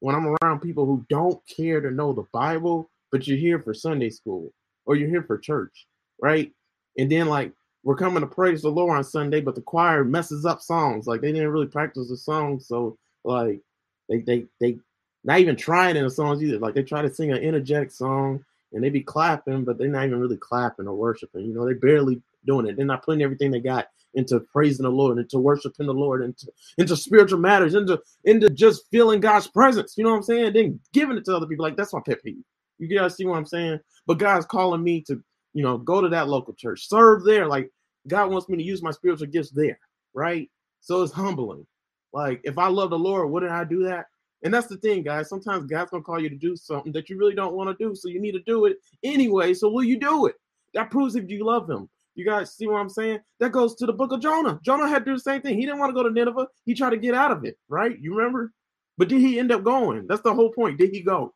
when 0.00 0.16
I'm 0.16 0.34
around 0.42 0.60
people 0.60 0.86
who 0.86 1.04
don't 1.10 1.38
care 1.46 1.78
to 1.82 1.90
know 1.90 2.14
the 2.14 2.24
Bible, 2.32 2.90
but 3.12 3.26
you're 3.26 3.36
here 3.36 3.60
for 3.60 3.74
Sunday 3.74 4.08
school 4.08 4.50
or 4.86 4.96
you're 4.96 5.10
here 5.10 5.22
for 5.22 5.36
church, 5.36 5.86
right? 6.22 6.50
And 6.96 7.12
then 7.12 7.26
like 7.26 7.52
we're 7.84 7.94
coming 7.94 8.22
to 8.22 8.26
praise 8.26 8.62
the 8.62 8.70
Lord 8.70 8.96
on 8.96 9.04
Sunday, 9.04 9.42
but 9.42 9.54
the 9.54 9.60
choir 9.60 10.04
messes 10.04 10.46
up 10.46 10.62
songs. 10.62 11.06
Like 11.06 11.20
they 11.20 11.32
didn't 11.32 11.50
really 11.50 11.66
practice 11.66 12.08
the 12.08 12.16
songs, 12.16 12.66
so 12.66 12.96
like 13.24 13.60
they 14.08 14.20
they 14.20 14.46
they 14.58 14.78
not 15.24 15.40
even 15.40 15.54
trying 15.54 15.96
in 15.96 16.04
the 16.04 16.10
songs 16.10 16.42
either. 16.42 16.58
Like 16.58 16.72
they 16.72 16.82
try 16.82 17.02
to 17.02 17.12
sing 17.12 17.30
an 17.30 17.44
energetic 17.44 17.90
song 17.90 18.42
and 18.72 18.82
they 18.82 18.88
be 18.88 19.02
clapping, 19.02 19.64
but 19.64 19.76
they're 19.76 19.88
not 19.88 20.06
even 20.06 20.18
really 20.18 20.38
clapping 20.38 20.88
or 20.88 20.94
worshiping. 20.94 21.44
You 21.44 21.52
know, 21.52 21.66
they 21.66 21.74
barely 21.74 22.22
doing 22.46 22.66
it. 22.66 22.76
They're 22.76 22.86
not 22.86 23.04
putting 23.04 23.22
everything 23.22 23.50
they 23.52 23.60
got 23.60 23.86
into 24.14 24.40
praising 24.52 24.84
the 24.84 24.90
Lord, 24.90 25.18
into 25.18 25.38
worshiping 25.38 25.86
the 25.86 25.94
Lord, 25.94 26.24
into 26.24 26.48
into 26.78 26.96
spiritual 26.96 27.40
matters, 27.40 27.74
into 27.74 28.00
into 28.24 28.50
just 28.50 28.84
feeling 28.90 29.20
God's 29.20 29.48
presence. 29.48 29.94
You 29.96 30.04
know 30.04 30.10
what 30.12 30.18
I'm 30.18 30.22
saying? 30.24 30.52
Then 30.54 30.80
giving 30.92 31.16
it 31.18 31.24
to 31.26 31.36
other 31.36 31.46
people. 31.46 31.64
Like 31.64 31.76
that's 31.76 31.94
my 31.94 32.00
pet 32.06 32.22
peeve. 32.24 32.42
You 32.78 32.88
guys 32.98 33.16
see 33.16 33.26
what 33.26 33.38
I'm 33.38 33.46
saying? 33.46 33.80
But 34.06 34.18
God's 34.18 34.46
calling 34.46 34.82
me 34.82 35.02
to, 35.08 35.22
you 35.54 35.62
know, 35.62 35.78
go 35.78 36.00
to 36.00 36.08
that 36.10 36.28
local 36.28 36.54
church, 36.54 36.88
serve 36.88 37.24
there. 37.24 37.46
Like 37.46 37.70
God 38.08 38.30
wants 38.30 38.48
me 38.48 38.56
to 38.58 38.64
use 38.64 38.82
my 38.82 38.90
spiritual 38.92 39.28
gifts 39.28 39.50
there, 39.50 39.78
right? 40.14 40.50
So 40.80 41.02
it's 41.02 41.12
humbling. 41.12 41.66
Like 42.12 42.40
if 42.44 42.58
I 42.58 42.68
love 42.68 42.90
the 42.90 42.98
Lord, 42.98 43.30
wouldn't 43.30 43.52
I 43.52 43.64
do 43.64 43.84
that? 43.84 44.06
And 44.44 44.54
that's 44.54 44.68
the 44.68 44.76
thing, 44.78 45.02
guys. 45.02 45.28
Sometimes 45.28 45.66
God's 45.66 45.90
gonna 45.90 46.02
call 46.02 46.20
you 46.20 46.28
to 46.30 46.36
do 46.36 46.56
something 46.56 46.92
that 46.92 47.10
you 47.10 47.18
really 47.18 47.34
don't 47.34 47.54
want 47.54 47.76
to 47.76 47.84
do, 47.84 47.94
so 47.94 48.08
you 48.08 48.20
need 48.20 48.32
to 48.32 48.42
do 48.46 48.66
it 48.66 48.76
anyway. 49.04 49.54
So 49.54 49.68
will 49.70 49.84
you 49.84 49.98
do 49.98 50.26
it? 50.26 50.36
That 50.74 50.90
proves 50.90 51.16
if 51.16 51.28
you 51.30 51.44
love 51.44 51.68
Him. 51.68 51.88
You 52.16 52.24
guys 52.24 52.56
see 52.56 52.66
what 52.66 52.80
I'm 52.80 52.88
saying? 52.88 53.20
That 53.40 53.52
goes 53.52 53.74
to 53.76 53.86
the 53.86 53.92
book 53.92 54.10
of 54.10 54.20
Jonah. 54.20 54.58
Jonah 54.64 54.88
had 54.88 55.00
to 55.00 55.04
do 55.04 55.14
the 55.14 55.20
same 55.20 55.42
thing. 55.42 55.54
He 55.58 55.66
didn't 55.66 55.78
want 55.78 55.90
to 55.90 55.94
go 55.94 56.02
to 56.02 56.10
Nineveh. 56.10 56.48
He 56.64 56.74
tried 56.74 56.90
to 56.90 56.96
get 56.96 57.14
out 57.14 57.30
of 57.30 57.44
it, 57.44 57.58
right? 57.68 57.96
You 58.00 58.16
remember? 58.16 58.52
But 58.96 59.08
did 59.08 59.20
he 59.20 59.38
end 59.38 59.52
up 59.52 59.62
going? 59.62 60.06
That's 60.06 60.22
the 60.22 60.34
whole 60.34 60.50
point. 60.50 60.78
Did 60.78 60.90
he 60.90 61.02
go? 61.02 61.34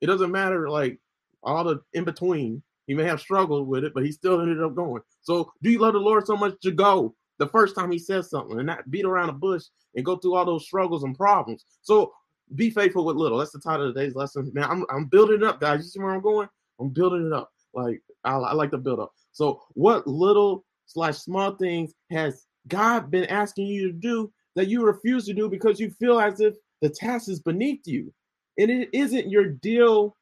It 0.00 0.06
doesn't 0.06 0.30
matter, 0.30 0.70
like 0.70 0.98
all 1.42 1.64
the 1.64 1.80
in 1.92 2.04
between. 2.04 2.62
He 2.86 2.94
may 2.94 3.04
have 3.04 3.20
struggled 3.20 3.68
with 3.68 3.84
it, 3.84 3.92
but 3.94 4.04
he 4.04 4.12
still 4.12 4.40
ended 4.40 4.62
up 4.62 4.74
going. 4.74 5.02
So, 5.22 5.52
do 5.62 5.70
you 5.70 5.78
love 5.78 5.92
the 5.92 6.00
Lord 6.00 6.26
so 6.26 6.36
much 6.36 6.54
to 6.62 6.70
go 6.70 7.14
the 7.38 7.46
first 7.46 7.74
time 7.74 7.90
he 7.90 7.98
says 7.98 8.30
something 8.30 8.58
and 8.58 8.66
not 8.66 8.90
beat 8.90 9.04
around 9.04 9.28
the 9.28 9.32
bush 9.32 9.64
and 9.94 10.04
go 10.04 10.16
through 10.16 10.34
all 10.34 10.44
those 10.44 10.64
struggles 10.64 11.04
and 11.04 11.16
problems? 11.16 11.64
So, 11.82 12.12
be 12.54 12.70
faithful 12.70 13.04
with 13.04 13.16
little. 13.16 13.38
That's 13.38 13.52
the 13.52 13.60
title 13.60 13.88
of 13.88 13.94
today's 13.94 14.14
lesson. 14.14 14.50
Man, 14.54 14.64
I'm, 14.64 14.84
I'm 14.90 15.04
building 15.06 15.36
it 15.36 15.44
up, 15.44 15.60
guys. 15.60 15.80
You 15.80 15.88
see 15.88 16.00
where 16.00 16.10
I'm 16.10 16.20
going? 16.20 16.48
I'm 16.80 16.88
building 16.88 17.26
it 17.26 17.32
up. 17.32 17.52
Like, 17.74 18.02
I, 18.24 18.32
I 18.32 18.54
like 18.54 18.70
to 18.72 18.78
build 18.78 19.00
up. 19.00 19.12
So, 19.32 19.62
what 19.74 20.06
little 20.06 20.64
slash 20.86 21.18
small 21.18 21.54
things 21.56 21.94
has 22.10 22.46
God 22.68 23.10
been 23.10 23.26
asking 23.26 23.66
you 23.66 23.88
to 23.88 23.92
do 23.92 24.32
that 24.56 24.68
you 24.68 24.84
refuse 24.84 25.24
to 25.26 25.34
do 25.34 25.48
because 25.48 25.78
you 25.78 25.90
feel 25.90 26.20
as 26.20 26.40
if 26.40 26.54
the 26.80 26.88
task 26.88 27.28
is 27.28 27.40
beneath 27.40 27.86
you, 27.86 28.12
and 28.58 28.70
it 28.70 28.88
isn't 28.92 29.30
your 29.30 29.46
deal, 29.46 30.16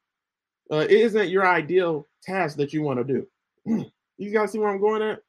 uh, 0.70 0.78
it 0.78 0.90
isn't 0.90 1.30
your 1.30 1.46
ideal 1.46 2.06
task 2.22 2.56
that 2.58 2.72
you 2.72 2.82
want 2.82 2.98
to 2.98 3.26
do. 3.66 3.86
you 4.18 4.30
guys 4.30 4.52
see 4.52 4.58
where 4.58 4.68
I'm 4.68 4.80
going 4.80 5.02
at? 5.02 5.20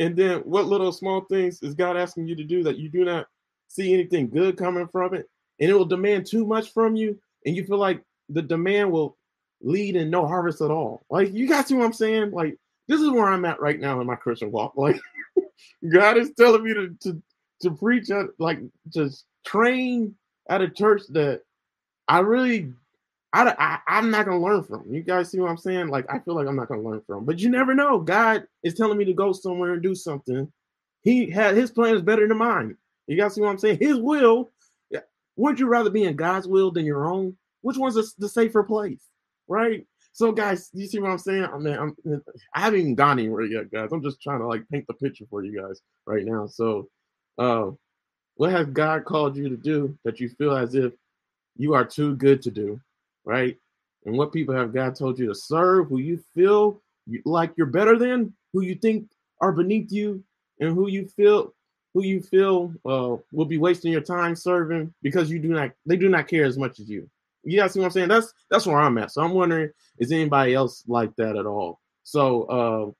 And 0.00 0.16
then, 0.16 0.40
what 0.40 0.66
little 0.66 0.92
small 0.92 1.22
things 1.22 1.62
is 1.62 1.74
God 1.74 1.96
asking 1.96 2.26
you 2.26 2.36
to 2.36 2.44
do 2.44 2.62
that 2.64 2.78
you 2.78 2.88
do 2.88 3.04
not 3.04 3.26
see 3.68 3.92
anything 3.92 4.30
good 4.30 4.56
coming 4.56 4.88
from 4.88 5.14
it, 5.14 5.28
and 5.60 5.70
it 5.70 5.74
will 5.74 5.84
demand 5.84 6.26
too 6.26 6.46
much 6.46 6.72
from 6.72 6.96
you, 6.96 7.18
and 7.46 7.56
you 7.56 7.64
feel 7.64 7.78
like 7.78 8.02
the 8.28 8.42
demand 8.42 8.90
will 8.90 9.16
lead 9.60 9.96
in 9.96 10.10
no 10.10 10.26
harvest 10.26 10.60
at 10.60 10.70
all. 10.70 11.04
Like 11.10 11.32
you 11.32 11.48
guys 11.48 11.66
see 11.66 11.74
what 11.74 11.84
I'm 11.84 11.92
saying? 11.92 12.30
Like 12.30 12.58
this 12.88 13.00
is 13.00 13.10
where 13.10 13.28
I'm 13.28 13.44
at 13.44 13.60
right 13.60 13.78
now 13.78 14.00
in 14.00 14.06
my 14.06 14.16
Christian 14.16 14.50
walk. 14.50 14.74
Like 14.76 15.00
God 15.92 16.16
is 16.16 16.32
telling 16.36 16.64
me 16.64 16.74
to 16.74 16.96
to 17.02 17.22
to 17.62 17.70
preach, 17.70 18.08
like 18.38 18.58
just 18.92 19.24
train 19.46 20.14
at 20.48 20.62
a 20.62 20.68
church 20.68 21.02
that 21.10 21.42
I 22.08 22.20
really 22.20 22.72
I, 23.32 23.80
I 23.86 23.98
am 23.98 24.10
not 24.10 24.24
gonna 24.24 24.40
learn 24.42 24.62
from. 24.64 24.92
You 24.92 25.02
guys 25.02 25.30
see 25.30 25.38
what 25.38 25.50
I'm 25.50 25.58
saying? 25.58 25.88
Like 25.88 26.06
I 26.10 26.18
feel 26.18 26.34
like 26.34 26.46
I'm 26.48 26.56
not 26.56 26.68
gonna 26.68 26.82
learn 26.82 27.02
from. 27.06 27.24
But 27.24 27.38
you 27.38 27.50
never 27.50 27.74
know. 27.74 27.98
God 27.98 28.46
is 28.62 28.74
telling 28.74 28.98
me 28.98 29.04
to 29.04 29.12
go 29.12 29.32
somewhere 29.32 29.74
and 29.74 29.82
do 29.82 29.94
something. 29.94 30.50
He 31.02 31.30
had 31.30 31.56
his 31.56 31.70
plan 31.70 31.94
is 31.94 32.02
better 32.02 32.26
than 32.26 32.38
mine. 32.38 32.76
You 33.06 33.16
guys 33.16 33.34
see 33.34 33.40
what 33.40 33.50
I'm 33.50 33.58
saying? 33.58 33.78
His 33.80 33.98
will. 33.98 34.50
Wouldn't 35.36 35.60
you 35.60 35.68
rather 35.68 35.90
be 35.90 36.02
in 36.02 36.16
God's 36.16 36.48
will 36.48 36.72
than 36.72 36.84
your 36.84 37.08
own? 37.08 37.36
Which 37.60 37.76
one's 37.76 37.94
the, 37.94 38.10
the 38.18 38.28
safer 38.28 38.64
place, 38.64 39.00
right? 39.46 39.86
So, 40.18 40.32
guys, 40.32 40.68
you 40.72 40.86
see 40.86 40.98
what 40.98 41.12
I'm 41.12 41.18
saying? 41.18 41.44
I 41.44 41.58
mean, 41.58 41.74
I'm, 41.74 41.96
I 42.52 42.60
haven't 42.60 42.80
even 42.80 42.94
gone 42.96 43.20
anywhere 43.20 43.44
yet, 43.44 43.70
guys. 43.70 43.90
I'm 43.92 44.02
just 44.02 44.20
trying 44.20 44.40
to 44.40 44.48
like 44.48 44.68
paint 44.68 44.86
the 44.88 44.94
picture 44.94 45.26
for 45.30 45.44
you 45.44 45.62
guys 45.62 45.80
right 46.06 46.24
now. 46.24 46.48
So, 46.48 46.88
uh, 47.38 47.70
what 48.34 48.50
has 48.50 48.66
God 48.66 49.04
called 49.04 49.36
you 49.36 49.48
to 49.48 49.56
do 49.56 49.96
that 50.04 50.18
you 50.18 50.28
feel 50.30 50.56
as 50.56 50.74
if 50.74 50.92
you 51.56 51.74
are 51.74 51.84
too 51.84 52.16
good 52.16 52.42
to 52.42 52.50
do? 52.50 52.80
right? 53.28 53.56
And 54.06 54.16
what 54.16 54.32
people 54.32 54.54
have 54.54 54.72
God 54.72 54.96
told 54.96 55.18
you 55.18 55.26
to 55.26 55.34
serve, 55.34 55.88
who 55.88 55.98
you 55.98 56.18
feel 56.34 56.80
like 57.24 57.52
you're 57.56 57.66
better 57.66 57.96
than, 57.98 58.32
who 58.52 58.62
you 58.62 58.74
think 58.74 59.08
are 59.40 59.52
beneath 59.52 59.92
you, 59.92 60.24
and 60.60 60.74
who 60.74 60.88
you 60.88 61.06
feel 61.06 61.54
who 61.94 62.04
you 62.04 62.20
feel 62.20 62.72
uh, 62.86 63.16
will 63.32 63.44
be 63.44 63.58
wasting 63.58 63.92
your 63.92 64.00
time 64.00 64.34
serving 64.34 64.92
because 65.02 65.30
you 65.30 65.38
do 65.38 65.48
not 65.48 65.70
they 65.86 65.96
do 65.96 66.08
not 66.08 66.26
care 66.26 66.44
as 66.44 66.58
much 66.58 66.80
as 66.80 66.88
you. 66.88 67.08
You 67.48 67.58
guys 67.58 67.72
see 67.72 67.80
what 67.80 67.86
I'm 67.86 67.92
saying? 67.92 68.08
That's 68.08 68.32
that's 68.50 68.66
where 68.66 68.78
I'm 68.78 68.98
at. 68.98 69.12
So 69.12 69.22
I'm 69.22 69.32
wondering, 69.32 69.70
is 69.98 70.12
anybody 70.12 70.54
else 70.54 70.84
like 70.86 71.14
that 71.16 71.36
at 71.36 71.46
all? 71.46 71.80
So 72.04 72.42
uh 72.44 72.90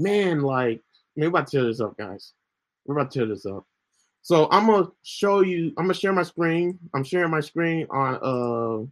man, 0.00 0.42
like 0.42 0.82
we're 1.16 1.28
about 1.28 1.46
to 1.48 1.56
tear 1.58 1.66
this 1.66 1.80
up, 1.80 1.96
guys. 1.96 2.32
We're 2.84 2.98
about 2.98 3.10
to 3.12 3.18
tear 3.18 3.26
this 3.28 3.46
up. 3.46 3.66
So 4.22 4.48
I'm 4.50 4.66
gonna 4.66 4.88
show 5.02 5.40
you, 5.40 5.72
I'm 5.76 5.84
gonna 5.84 5.94
share 5.94 6.12
my 6.12 6.22
screen. 6.22 6.78
I'm 6.94 7.04
sharing 7.04 7.30
my 7.30 7.40
screen 7.40 7.86
on 7.90 8.18
uh 8.22 8.86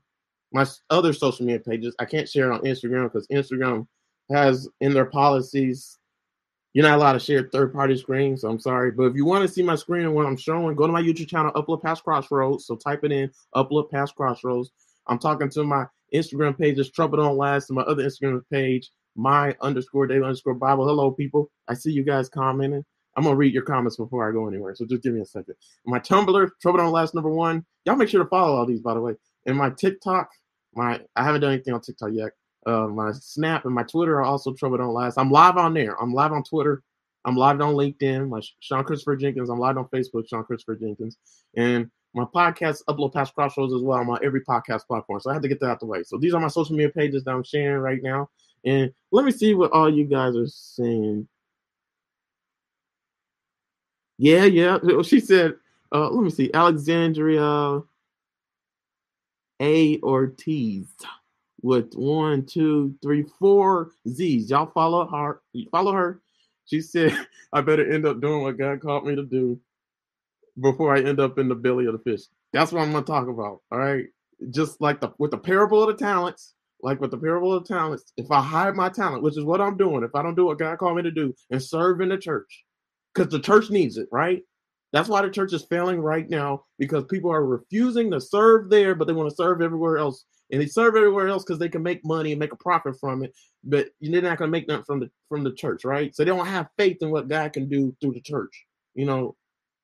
my 0.52 0.66
other 0.90 1.12
social 1.12 1.46
media 1.46 1.60
pages. 1.60 1.94
I 1.98 2.04
can't 2.04 2.28
share 2.28 2.50
it 2.50 2.54
on 2.54 2.60
Instagram 2.60 3.04
because 3.04 3.26
Instagram 3.28 3.86
has 4.30 4.68
in 4.80 4.92
their 4.94 5.06
policies 5.06 5.98
you're 6.72 6.86
not 6.86 6.96
allowed 6.96 7.12
to 7.12 7.20
share 7.20 7.48
third 7.52 7.72
party 7.72 7.96
screens. 7.96 8.40
So 8.40 8.48
I'm 8.48 8.58
sorry, 8.58 8.90
but 8.92 9.04
if 9.04 9.14
you 9.14 9.24
want 9.24 9.46
to 9.46 9.52
see 9.52 9.62
my 9.62 9.74
screen 9.74 10.04
and 10.04 10.14
what 10.14 10.26
I'm 10.26 10.36
showing, 10.36 10.74
go 10.74 10.86
to 10.86 10.92
my 10.92 11.02
YouTube 11.02 11.28
channel, 11.28 11.52
Upload 11.52 11.82
Past 11.82 12.02
Crossroads. 12.02 12.66
So 12.66 12.76
type 12.76 13.04
it 13.04 13.12
in, 13.12 13.30
Upload 13.54 13.90
Past 13.90 14.14
Crossroads. 14.14 14.70
I'm 15.06 15.18
talking 15.18 15.50
to 15.50 15.64
my 15.64 15.84
Instagram 16.14 16.58
pages, 16.58 16.90
Trouble 16.90 17.18
Don't 17.18 17.36
Last, 17.36 17.70
and 17.70 17.76
my 17.76 17.82
other 17.82 18.04
Instagram 18.04 18.42
page, 18.50 18.90
my 19.16 19.56
underscore 19.60 20.06
daily 20.06 20.22
underscore 20.22 20.54
Bible. 20.54 20.86
Hello, 20.86 21.10
people. 21.10 21.50
I 21.68 21.74
see 21.74 21.90
you 21.90 22.04
guys 22.04 22.28
commenting. 22.28 22.84
I'm 23.16 23.24
gonna 23.24 23.36
read 23.36 23.52
your 23.52 23.64
comments 23.64 23.96
before 23.96 24.28
I 24.28 24.32
go 24.32 24.48
anywhere. 24.48 24.74
So 24.74 24.86
just 24.86 25.02
give 25.02 25.12
me 25.12 25.20
a 25.20 25.26
second. 25.26 25.54
My 25.86 25.98
Tumblr, 25.98 26.48
Trouble 26.60 26.78
Don't 26.78 26.92
Last, 26.92 27.14
number 27.14 27.30
one. 27.30 27.64
Y'all 27.84 27.96
make 27.96 28.08
sure 28.08 28.22
to 28.22 28.28
follow 28.28 28.56
all 28.56 28.66
these, 28.66 28.80
by 28.80 28.94
the 28.94 29.00
way. 29.00 29.14
And 29.46 29.56
my 29.56 29.70
TikTok, 29.70 30.30
my 30.74 31.00
I 31.16 31.24
haven't 31.24 31.42
done 31.42 31.52
anything 31.52 31.74
on 31.74 31.80
TikTok 31.80 32.10
yet. 32.12 32.30
Uh, 32.64 32.86
my 32.86 33.12
Snap 33.12 33.64
and 33.64 33.74
my 33.74 33.82
Twitter 33.82 34.18
are 34.18 34.24
also 34.24 34.54
Trouble 34.54 34.78
Don't 34.78 34.94
Last. 34.94 35.18
I'm 35.18 35.30
live 35.30 35.56
on 35.56 35.74
there. 35.74 36.00
I'm 36.00 36.14
live 36.14 36.32
on 36.32 36.44
Twitter. 36.44 36.82
I'm 37.24 37.36
live 37.36 37.60
on 37.60 37.74
LinkedIn. 37.74 38.28
My 38.28 38.40
Sean 38.60 38.84
Christopher 38.84 39.16
Jenkins. 39.16 39.50
I'm 39.50 39.58
live 39.58 39.76
on 39.76 39.88
Facebook. 39.88 40.28
Sean 40.28 40.44
Christopher 40.44 40.76
Jenkins. 40.76 41.18
And 41.56 41.90
my 42.14 42.24
podcast 42.24 42.84
upload 42.88 43.14
past 43.14 43.34
crossroads 43.34 43.72
as 43.72 43.82
well. 43.82 43.98
I'm 43.98 44.10
on 44.10 44.18
every 44.22 44.42
podcast 44.42 44.86
platform. 44.86 45.20
So 45.20 45.30
I 45.30 45.34
had 45.34 45.42
to 45.42 45.48
get 45.48 45.60
that 45.60 45.70
out 45.70 45.80
the 45.80 45.86
way. 45.86 46.02
So 46.02 46.18
these 46.18 46.34
are 46.34 46.40
my 46.40 46.48
social 46.48 46.76
media 46.76 46.90
pages 46.90 47.24
that 47.24 47.32
I'm 47.32 47.42
sharing 47.42 47.80
right 47.80 48.02
now. 48.02 48.28
And 48.64 48.92
let 49.10 49.24
me 49.24 49.32
see 49.32 49.54
what 49.54 49.72
all 49.72 49.92
you 49.92 50.04
guys 50.04 50.36
are 50.36 50.46
saying. 50.46 51.26
Yeah, 54.18 54.44
yeah. 54.44 54.78
She 55.02 55.20
said, 55.20 55.54
uh, 55.90 56.10
let 56.10 56.22
me 56.22 56.30
see. 56.30 56.50
Alexandria 56.52 57.82
a 59.60 60.00
Ortiz 60.00 60.88
with 61.62 61.94
one, 61.94 62.44
two, 62.44 62.94
three, 63.00 63.24
four 63.38 63.92
Z's. 64.08 64.50
Y'all 64.50 64.66
follow 64.66 65.06
her. 65.06 65.40
Follow 65.70 65.92
her. 65.92 66.20
She 66.66 66.80
said, 66.80 67.16
I 67.52 67.60
better 67.60 67.90
end 67.90 68.04
up 68.04 68.20
doing 68.20 68.42
what 68.42 68.58
God 68.58 68.80
called 68.80 69.06
me 69.06 69.14
to 69.14 69.24
do 69.24 69.58
before 70.60 70.94
I 70.94 71.00
end 71.00 71.20
up 71.20 71.38
in 71.38 71.48
the 71.48 71.54
belly 71.54 71.86
of 71.86 71.92
the 71.92 72.10
fish. 72.10 72.22
That's 72.52 72.72
what 72.72 72.82
I'm 72.82 72.92
gonna 72.92 73.04
talk 73.04 73.28
about. 73.28 73.60
All 73.70 73.78
right. 73.78 74.04
Just 74.50 74.80
like 74.80 75.00
the 75.00 75.12
with 75.18 75.30
the 75.30 75.38
parable 75.38 75.82
of 75.82 75.96
the 75.96 76.04
talents, 76.04 76.54
like 76.82 77.00
with 77.00 77.10
the 77.10 77.18
parable 77.18 77.52
of 77.52 77.64
the 77.64 77.74
talents, 77.74 78.12
if 78.16 78.30
I 78.30 78.40
hide 78.42 78.74
my 78.74 78.88
talent, 78.88 79.22
which 79.22 79.38
is 79.38 79.44
what 79.44 79.60
I'm 79.60 79.76
doing, 79.76 80.02
if 80.02 80.14
I 80.14 80.22
don't 80.22 80.34
do 80.34 80.46
what 80.46 80.58
God 80.58 80.78
called 80.78 80.96
me 80.96 81.02
to 81.02 81.10
do 81.10 81.34
and 81.50 81.62
serve 81.62 82.00
in 82.00 82.08
the 82.08 82.18
church, 82.18 82.64
because 83.14 83.30
the 83.30 83.40
church 83.40 83.70
needs 83.70 83.96
it, 83.96 84.08
right? 84.12 84.42
That's 84.92 85.08
why 85.08 85.22
the 85.22 85.30
church 85.30 85.54
is 85.54 85.64
failing 85.64 86.00
right 86.00 86.28
now 86.28 86.64
because 86.78 87.04
people 87.04 87.32
are 87.32 87.46
refusing 87.46 88.10
to 88.10 88.20
serve 88.20 88.68
there, 88.68 88.94
but 88.94 89.06
they 89.06 89.14
want 89.14 89.30
to 89.30 89.34
serve 89.34 89.62
everywhere 89.62 89.96
else. 89.96 90.24
And 90.50 90.60
they 90.60 90.66
serve 90.66 90.96
everywhere 90.96 91.28
else 91.28 91.44
because 91.44 91.58
they 91.58 91.70
can 91.70 91.82
make 91.82 92.04
money 92.04 92.32
and 92.32 92.38
make 92.38 92.52
a 92.52 92.56
profit 92.56 92.96
from 93.00 93.24
it, 93.24 93.32
but 93.64 93.88
they're 94.02 94.20
not 94.20 94.36
going 94.36 94.48
to 94.48 94.52
make 94.52 94.68
nothing 94.68 94.84
from 94.84 95.00
the 95.00 95.10
from 95.30 95.44
the 95.44 95.52
church, 95.52 95.84
right? 95.86 96.14
So 96.14 96.24
they 96.24 96.30
don't 96.30 96.44
have 96.44 96.68
faith 96.76 96.98
in 97.00 97.10
what 97.10 97.28
God 97.28 97.54
can 97.54 97.70
do 97.70 97.96
through 98.00 98.12
the 98.12 98.20
church. 98.20 98.66
You 98.94 99.06
know, 99.06 99.34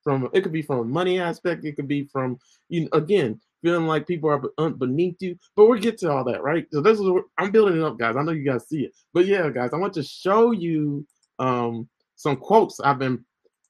from 0.08 0.30
it 0.32 0.40
could 0.40 0.52
be 0.52 0.62
from 0.62 0.78
a 0.78 0.84
money 0.84 1.20
aspect, 1.20 1.64
it 1.64 1.76
could 1.76 1.88
be 1.88 2.04
from 2.10 2.38
you 2.68 2.82
know, 2.82 2.88
again 2.92 3.38
feeling 3.62 3.86
like 3.86 4.06
people 4.06 4.30
are 4.30 4.70
beneath 4.70 5.16
you. 5.20 5.36
But 5.56 5.66
we'll 5.66 5.80
get 5.80 5.98
to 5.98 6.10
all 6.10 6.24
that, 6.24 6.42
right? 6.42 6.66
So 6.72 6.80
this 6.80 6.98
is 6.98 7.06
I'm 7.36 7.50
building 7.50 7.76
it 7.76 7.82
up, 7.82 7.98
guys. 7.98 8.16
I 8.16 8.22
know 8.22 8.32
you 8.32 8.44
guys 8.44 8.68
see 8.68 8.84
it, 8.84 8.92
but 9.12 9.26
yeah, 9.26 9.50
guys, 9.50 9.70
I 9.72 9.76
want 9.76 9.92
to 9.94 10.02
show 10.02 10.52
you 10.52 11.06
um 11.38 11.88
some 12.16 12.36
quotes 12.36 12.80
I've 12.80 12.98
been 12.98 13.24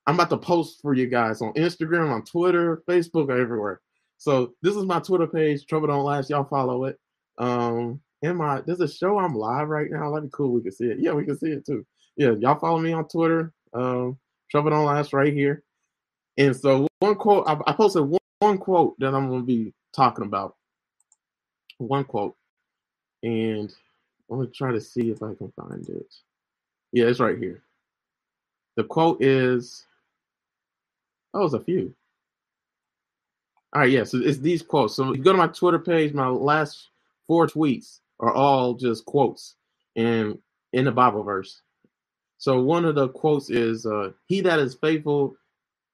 I'm 0.07 0.15
about 0.15 0.31
to 0.31 0.39
post 0.39 0.81
for 0.81 0.95
you 0.95 1.07
guys 1.07 1.43
on 1.43 1.53
Instagram, 1.55 2.11
on 2.11 2.25
Twitter, 2.25 2.83
Facebook, 2.89 3.31
everywhere. 3.31 3.81
So 4.17 4.55
this 4.63 4.77
is 4.77 4.85
my 4.85 5.01
Twitter 5.01 5.27
page, 5.27 5.67
Trouble 5.67 5.89
Don't 5.89 6.05
Last. 6.05 6.31
Y'all 6.31 6.45
follow 6.45 6.85
it. 6.85 6.99
Um, 7.37 8.01
and 8.23 8.39
my 8.39 8.63
there's 8.63 8.81
a 8.81 8.89
show 8.89 9.19
I'm 9.19 9.35
live 9.35 9.69
right 9.69 9.91
now. 9.91 10.11
That'd 10.11 10.31
be 10.31 10.33
cool. 10.33 10.53
We 10.53 10.63
can 10.63 10.73
see 10.73 10.87
it. 10.87 10.99
Yeah, 11.01 11.13
we 11.13 11.25
can 11.25 11.39
see 11.39 11.51
it 11.51 11.67
too. 11.67 11.85
Yeah, 12.17 12.33
y'all 12.39 12.59
follow 12.59 12.79
me 12.79 12.93
on 12.93 13.09
Twitter. 13.09 13.53
Um, 13.75 14.19
Trouble 14.51 14.71
Don't 14.71 14.87
Last 14.87 15.13
right 15.13 15.33
here. 15.33 15.63
And 16.39 16.55
so 16.57 16.87
one 17.01 17.17
quote 17.17 17.47
I, 17.49 17.59
I 17.67 17.73
posted 17.73 18.05
one, 18.05 18.21
one 18.39 18.59
quote 18.59 18.99
that 19.01 19.15
I'm 19.15 19.29
gonna 19.29 19.43
be 19.43 19.75
talking 19.93 20.25
about. 20.25 20.57
One 21.79 22.05
quote, 22.05 22.37
and 23.23 23.73
I'm 24.31 24.39
gonna 24.39 24.49
try 24.49 24.73
to 24.73 24.81
see 24.81 25.11
if 25.11 25.23
I 25.23 25.35
can 25.35 25.53
find 25.53 25.87
it. 25.89 26.15
Yeah, 26.93 27.07
it's 27.07 27.21
right 27.21 27.37
here. 27.37 27.63
The 28.77 28.85
quote 28.85 29.21
is 29.21 29.85
oh, 31.35 31.45
it's 31.45 31.55
a 31.55 31.61
few. 31.61 31.93
All 33.73 33.83
right, 33.83 33.91
yeah. 33.91 34.05
So 34.05 34.19
it's 34.19 34.39
these 34.39 34.63
quotes. 34.63 34.95
So 34.95 35.13
you 35.13 35.23
go 35.23 35.33
to 35.33 35.39
my 35.39 35.49
Twitter 35.49 35.81
page. 35.81 36.15
My 36.15 36.29
last 36.29 36.89
four 37.27 37.49
tweets 37.49 37.99
are 38.21 38.33
all 38.33 38.75
just 38.75 39.05
quotes 39.05 39.57
and 39.97 40.39
in 40.73 40.85
the 40.85 40.93
Bible 40.93 41.25
verse. 41.25 41.63
So 42.39 42.63
one 42.63 42.85
of 42.85 42.95
the 42.95 43.09
quotes 43.09 43.51
is, 43.51 43.85
uh, 43.87 44.13
"He 44.27 44.41
that 44.43 44.61
is 44.61 44.75
faithful 44.75 45.37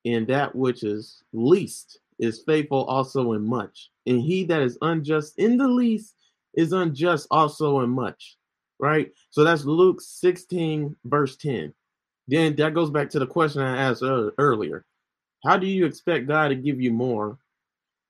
in 0.04 0.26
that 0.26 0.54
which 0.54 0.82
is 0.82 1.22
least 1.32 1.98
is 2.18 2.42
faithful 2.42 2.84
also 2.84 3.32
in 3.32 3.44
much, 3.44 3.90
and 4.06 4.20
he 4.20 4.44
that 4.44 4.62
is 4.62 4.78
unjust 4.82 5.38
in 5.38 5.56
the 5.56 5.68
least 5.68 6.14
is 6.54 6.72
unjust 6.72 7.26
also 7.30 7.80
in 7.80 7.90
much." 7.90 8.36
Right. 8.78 9.12
So 9.30 9.44
that's 9.44 9.64
Luke 9.64 10.00
16 10.00 10.96
verse 11.04 11.36
10. 11.36 11.72
Then 12.26 12.56
that 12.56 12.74
goes 12.74 12.90
back 12.90 13.08
to 13.10 13.18
the 13.18 13.26
question 13.26 13.62
I 13.62 13.76
asked 13.76 14.02
earlier 14.02 14.84
how 15.44 15.58
do 15.58 15.66
you 15.66 15.84
expect 15.84 16.26
God 16.26 16.48
to 16.48 16.54
give 16.54 16.80
you 16.80 16.90
more 16.90 17.38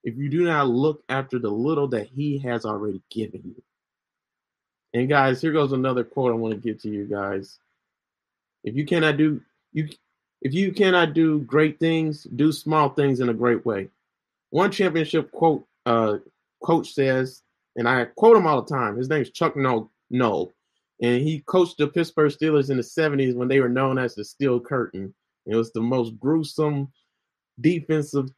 if 0.04 0.16
you 0.16 0.28
do 0.28 0.44
not 0.44 0.68
look 0.68 1.02
after 1.08 1.38
the 1.38 1.50
little 1.50 1.88
that 1.88 2.06
He 2.06 2.38
has 2.38 2.64
already 2.64 3.02
given 3.10 3.42
you? 3.44 3.62
And 4.94 5.08
guys, 5.08 5.40
here 5.40 5.50
goes 5.52 5.72
another 5.72 6.04
quote 6.04 6.30
I 6.30 6.36
want 6.36 6.54
to 6.54 6.60
give 6.60 6.80
to 6.82 6.88
you 6.88 7.06
guys. 7.06 7.58
If 8.62 8.76
you 8.76 8.86
cannot 8.86 9.16
do 9.16 9.40
you 9.72 9.88
if 10.44 10.52
you 10.52 10.72
cannot 10.72 11.14
do 11.14 11.40
great 11.40 11.80
things, 11.80 12.24
do 12.36 12.52
small 12.52 12.90
things 12.90 13.20
in 13.20 13.30
a 13.30 13.34
great 13.34 13.64
way. 13.64 13.88
One 14.50 14.70
championship 14.70 15.32
quote 15.32 15.66
uh, 15.86 16.18
coach 16.62 16.92
says, 16.92 17.42
and 17.76 17.88
I 17.88 18.04
quote 18.04 18.36
him 18.36 18.46
all 18.46 18.62
the 18.62 18.72
time. 18.72 18.96
His 18.96 19.08
name 19.08 19.22
is 19.22 19.30
Chuck 19.30 19.56
Noll, 19.56 19.90
Noll, 20.10 20.52
and 21.02 21.22
he 21.22 21.40
coached 21.46 21.78
the 21.78 21.88
Pittsburgh 21.88 22.30
Steelers 22.30 22.70
in 22.70 22.76
the 22.76 22.82
70s 22.82 23.34
when 23.34 23.48
they 23.48 23.58
were 23.58 23.68
known 23.68 23.98
as 23.98 24.14
the 24.14 24.24
Steel 24.24 24.60
Curtain. 24.60 25.12
It 25.46 25.56
was 25.56 25.72
the 25.72 25.80
most 25.80 26.18
gruesome 26.20 26.92
defensive 27.60 28.30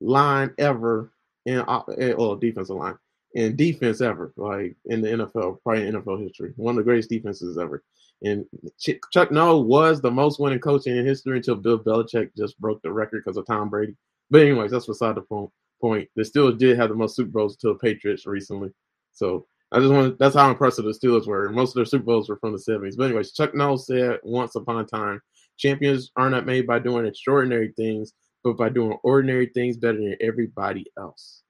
line 0.00 0.52
ever 0.58 1.12
in 1.46 1.58
uh, 1.60 1.82
or 2.16 2.36
defensive 2.36 2.76
line 2.76 2.96
in 3.34 3.54
defense 3.54 4.00
ever, 4.00 4.32
like 4.36 4.76
in 4.86 5.02
the 5.02 5.08
NFL, 5.08 5.62
probably 5.62 5.90
NFL 5.90 6.22
history. 6.22 6.52
One 6.56 6.72
of 6.72 6.76
the 6.78 6.84
greatest 6.84 7.10
defenses 7.10 7.58
ever. 7.58 7.82
And 8.22 8.44
Chuck 8.78 9.30
Noll 9.32 9.64
was 9.64 10.00
the 10.00 10.10
most 10.10 10.38
winning 10.40 10.58
coach 10.58 10.86
in 10.86 11.06
history 11.06 11.38
until 11.38 11.56
Bill 11.56 11.78
Belichick 11.78 12.30
just 12.36 12.60
broke 12.60 12.82
the 12.82 12.92
record 12.92 13.22
because 13.24 13.36
of 13.38 13.46
Tom 13.46 13.70
Brady. 13.70 13.96
But 14.30 14.42
anyways, 14.42 14.70
that's 14.70 14.86
beside 14.86 15.14
the 15.16 15.22
point. 15.22 15.50
Point. 15.80 16.08
They 16.14 16.24
still 16.24 16.52
did 16.52 16.78
have 16.78 16.90
the 16.90 16.94
most 16.94 17.16
Super 17.16 17.30
Bowls 17.30 17.54
until 17.54 17.72
the 17.72 17.78
Patriots 17.78 18.26
recently. 18.26 18.70
So 19.12 19.46
I 19.72 19.78
just 19.78 19.90
want 19.92 20.18
that's 20.18 20.34
how 20.34 20.50
impressive 20.50 20.84
the 20.84 20.90
Steelers 20.90 21.26
were. 21.26 21.48
Most 21.48 21.70
of 21.70 21.76
their 21.76 21.86
Super 21.86 22.04
Bowls 22.04 22.28
were 22.28 22.36
from 22.36 22.52
the 22.52 22.58
70s. 22.58 22.96
But 22.98 23.04
anyways, 23.04 23.32
Chuck 23.32 23.54
Noll 23.54 23.78
said 23.78 24.18
once 24.22 24.56
upon 24.56 24.80
a 24.80 24.84
time, 24.84 25.22
champions 25.56 26.10
are 26.16 26.28
not 26.28 26.44
made 26.44 26.66
by 26.66 26.78
doing 26.80 27.06
extraordinary 27.06 27.72
things, 27.78 28.12
but 28.44 28.58
by 28.58 28.68
doing 28.68 28.98
ordinary 29.02 29.46
things 29.46 29.78
better 29.78 29.98
than 29.98 30.16
everybody 30.20 30.84
else. 30.98 31.42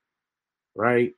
right? 0.74 1.12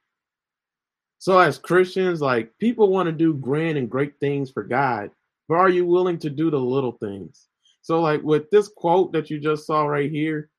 So 1.18 1.38
as 1.38 1.58
Christians, 1.58 2.20
like 2.20 2.56
people 2.58 2.88
want 2.88 3.06
to 3.06 3.12
do 3.12 3.34
grand 3.34 3.78
and 3.78 3.90
great 3.90 4.18
things 4.20 4.50
for 4.50 4.62
God, 4.62 5.10
but 5.48 5.54
are 5.54 5.68
you 5.68 5.86
willing 5.86 6.18
to 6.18 6.30
do 6.30 6.50
the 6.50 6.58
little 6.58 6.92
things? 6.92 7.48
So 7.82 8.00
like 8.00 8.22
with 8.22 8.50
this 8.50 8.68
quote 8.68 9.12
that 9.12 9.30
you 9.30 9.40
just 9.40 9.66
saw 9.66 9.84
right 9.84 10.10
here, 10.10 10.50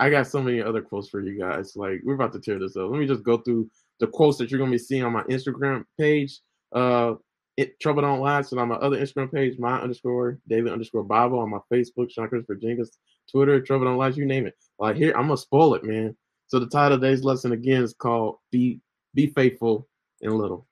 I 0.00 0.10
got 0.10 0.26
so 0.26 0.42
many 0.42 0.60
other 0.60 0.82
quotes 0.82 1.08
for 1.08 1.20
you 1.20 1.38
guys. 1.38 1.76
Like 1.76 2.00
we're 2.04 2.14
about 2.14 2.32
to 2.32 2.40
tear 2.40 2.58
this 2.58 2.76
up. 2.76 2.90
Let 2.90 2.98
me 2.98 3.06
just 3.06 3.22
go 3.22 3.38
through 3.38 3.70
the 4.00 4.08
quotes 4.08 4.38
that 4.38 4.50
you're 4.50 4.58
gonna 4.58 4.70
be 4.70 4.78
seeing 4.78 5.04
on 5.04 5.12
my 5.12 5.22
Instagram 5.24 5.84
page. 5.98 6.40
Uh 6.72 7.14
it 7.56 7.78
Trouble 7.80 8.02
Don't 8.02 8.20
Last, 8.20 8.52
and 8.52 8.60
on 8.60 8.68
my 8.68 8.74
other 8.76 8.98
Instagram 8.98 9.32
page, 9.32 9.58
my 9.58 9.80
underscore 9.80 10.38
David 10.48 10.72
underscore 10.72 11.04
Bible 11.04 11.38
on 11.38 11.50
my 11.50 11.60
Facebook, 11.72 12.10
Sean 12.10 12.28
Christopher 12.28 12.56
Jenkins, 12.56 12.98
Twitter, 13.30 13.60
Trouble 13.60 13.84
Don't 13.84 13.96
Last, 13.96 14.16
you 14.16 14.26
name 14.26 14.46
it. 14.46 14.54
Like 14.78 14.96
here, 14.96 15.12
I'm 15.12 15.28
gonna 15.28 15.36
spoil 15.36 15.74
it, 15.74 15.84
man. 15.84 16.16
So 16.48 16.58
the 16.58 16.66
title 16.66 16.96
of 16.96 17.00
today's 17.00 17.24
lesson 17.24 17.52
again 17.52 17.82
is 17.82 17.94
called 17.94 18.38
Be 18.50 18.80
Be 19.14 19.28
Faithful 19.28 19.88
in 20.20 20.36
Little. 20.36 20.66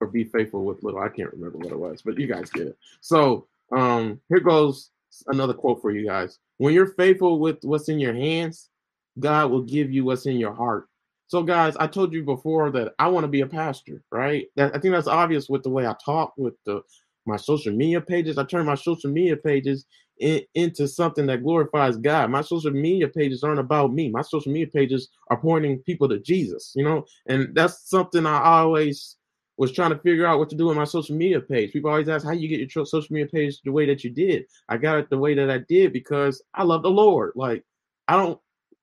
Or 0.00 0.08
be 0.08 0.24
faithful 0.24 0.64
with 0.64 0.82
little. 0.82 1.00
I 1.00 1.08
can't 1.08 1.32
remember 1.32 1.58
what 1.58 1.72
it 1.72 1.78
was, 1.78 2.02
but 2.02 2.18
you 2.18 2.26
guys 2.26 2.50
get 2.50 2.66
it. 2.68 2.78
So 3.00 3.46
um 3.72 4.20
here 4.28 4.40
goes 4.40 4.90
another 5.28 5.54
quote 5.54 5.80
for 5.80 5.90
you 5.92 6.06
guys. 6.06 6.38
When 6.58 6.74
you're 6.74 6.94
faithful 6.94 7.38
with 7.38 7.58
what's 7.62 7.88
in 7.88 7.98
your 7.98 8.14
hands, 8.14 8.70
God 9.18 9.50
will 9.50 9.62
give 9.62 9.92
you 9.92 10.04
what's 10.04 10.26
in 10.26 10.36
your 10.36 10.54
heart. 10.54 10.88
So, 11.26 11.42
guys, 11.42 11.76
I 11.76 11.86
told 11.86 12.12
you 12.12 12.22
before 12.22 12.70
that 12.72 12.94
I 12.98 13.08
want 13.08 13.24
to 13.24 13.28
be 13.28 13.40
a 13.40 13.46
pastor, 13.46 14.02
right? 14.12 14.46
That, 14.56 14.74
I 14.74 14.78
think 14.78 14.94
that's 14.94 15.06
obvious 15.06 15.48
with 15.48 15.62
the 15.62 15.70
way 15.70 15.86
I 15.86 15.94
talk, 16.04 16.34
with 16.36 16.54
the 16.64 16.82
my 17.26 17.36
social 17.36 17.72
media 17.72 18.00
pages. 18.00 18.36
I 18.36 18.44
turn 18.44 18.66
my 18.66 18.74
social 18.74 19.10
media 19.10 19.36
pages 19.36 19.86
in, 20.20 20.42
into 20.54 20.86
something 20.86 21.26
that 21.26 21.42
glorifies 21.42 21.96
God. 21.96 22.30
My 22.30 22.42
social 22.42 22.70
media 22.70 23.08
pages 23.08 23.42
aren't 23.42 23.60
about 23.60 23.92
me. 23.92 24.10
My 24.10 24.20
social 24.20 24.52
media 24.52 24.66
pages 24.66 25.08
are 25.30 25.40
pointing 25.40 25.78
people 25.80 26.08
to 26.10 26.18
Jesus, 26.18 26.72
you 26.76 26.84
know, 26.84 27.06
and 27.26 27.54
that's 27.54 27.88
something 27.88 28.26
I 28.26 28.42
always 28.42 29.16
was 29.56 29.72
trying 29.72 29.90
to 29.90 29.98
figure 29.98 30.26
out 30.26 30.38
what 30.38 30.50
to 30.50 30.56
do 30.56 30.66
with 30.66 30.76
my 30.76 30.84
social 30.84 31.16
media 31.16 31.40
page. 31.40 31.72
People 31.72 31.90
always 31.90 32.08
ask 32.08 32.24
how 32.24 32.32
you 32.32 32.48
get 32.48 32.74
your 32.74 32.86
social 32.86 33.12
media 33.12 33.28
page 33.28 33.60
the 33.64 33.72
way 33.72 33.86
that 33.86 34.02
you 34.02 34.10
did. 34.10 34.44
I 34.68 34.76
got 34.76 34.98
it 34.98 35.10
the 35.10 35.18
way 35.18 35.34
that 35.34 35.50
I 35.50 35.58
did 35.58 35.92
because 35.92 36.42
I 36.54 36.64
love 36.64 36.82
the 36.82 36.90
Lord. 36.90 37.32
Like 37.36 37.64
I 38.08 38.16
don't, 38.16 38.38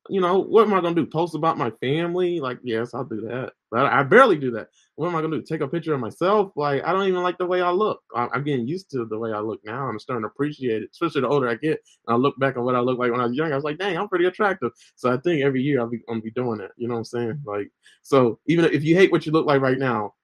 you 0.09 0.19
know, 0.19 0.39
what 0.39 0.65
am 0.65 0.73
I 0.73 0.81
gonna 0.81 0.95
do? 0.95 1.05
Post 1.05 1.35
about 1.35 1.59
my 1.59 1.69
family? 1.79 2.39
Like, 2.39 2.57
yes, 2.63 2.93
I'll 2.93 3.03
do 3.03 3.21
that, 3.21 3.53
but 3.69 3.85
I 3.85 4.01
barely 4.01 4.35
do 4.35 4.49
that. 4.51 4.69
What 4.95 5.07
am 5.07 5.15
I 5.15 5.21
gonna 5.21 5.37
do? 5.37 5.43
Take 5.43 5.61
a 5.61 5.67
picture 5.67 5.93
of 5.93 5.99
myself? 5.99 6.51
Like, 6.55 6.83
I 6.83 6.91
don't 6.91 7.07
even 7.07 7.21
like 7.21 7.37
the 7.37 7.45
way 7.45 7.61
I 7.61 7.69
look. 7.69 8.01
I'm 8.15 8.43
getting 8.43 8.67
used 8.67 8.89
to 8.91 9.05
the 9.05 9.17
way 9.17 9.31
I 9.31 9.39
look 9.39 9.61
now. 9.63 9.87
I'm 9.87 9.99
starting 9.99 10.23
to 10.23 10.27
appreciate 10.27 10.81
it, 10.81 10.89
especially 10.91 11.21
the 11.21 11.27
older 11.27 11.47
I 11.47 11.55
get. 11.55 11.81
And 12.07 12.15
I 12.15 12.17
look 12.17 12.37
back 12.39 12.57
on 12.57 12.65
what 12.65 12.75
I 12.75 12.79
look 12.79 12.97
like 12.97 13.11
when 13.11 13.21
I 13.21 13.25
was 13.25 13.35
young. 13.35 13.51
I 13.51 13.55
was 13.55 13.63
like, 13.63 13.77
dang, 13.77 13.95
I'm 13.95 14.09
pretty 14.09 14.25
attractive. 14.25 14.71
So 14.95 15.11
I 15.11 15.17
think 15.17 15.43
every 15.43 15.61
year 15.61 15.79
I'll 15.79 15.87
be, 15.87 16.01
I'll 16.09 16.19
be 16.19 16.31
doing 16.31 16.57
that. 16.57 16.71
You 16.77 16.87
know 16.87 16.95
what 16.95 16.99
I'm 17.01 17.05
saying? 17.05 17.41
Like, 17.45 17.71
so 18.01 18.39
even 18.47 18.65
if 18.65 18.83
you 18.83 18.95
hate 18.95 19.11
what 19.11 19.27
you 19.27 19.31
look 19.31 19.45
like 19.45 19.61
right 19.61 19.77
now, 19.77 20.15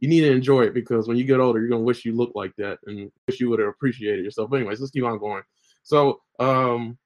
you 0.00 0.08
need 0.08 0.20
to 0.20 0.30
enjoy 0.30 0.62
it 0.62 0.74
because 0.74 1.08
when 1.08 1.16
you 1.16 1.24
get 1.24 1.40
older, 1.40 1.60
you're 1.60 1.68
gonna 1.68 1.82
wish 1.82 2.04
you 2.04 2.14
looked 2.14 2.36
like 2.36 2.54
that 2.56 2.78
and 2.86 3.10
wish 3.26 3.40
you 3.40 3.50
would 3.50 3.58
have 3.58 3.68
appreciated 3.68 4.24
yourself. 4.24 4.50
But 4.50 4.56
anyways, 4.56 4.80
let's 4.80 4.92
keep 4.92 5.04
on 5.04 5.18
going. 5.18 5.42
So, 5.82 6.20
um, 6.38 6.98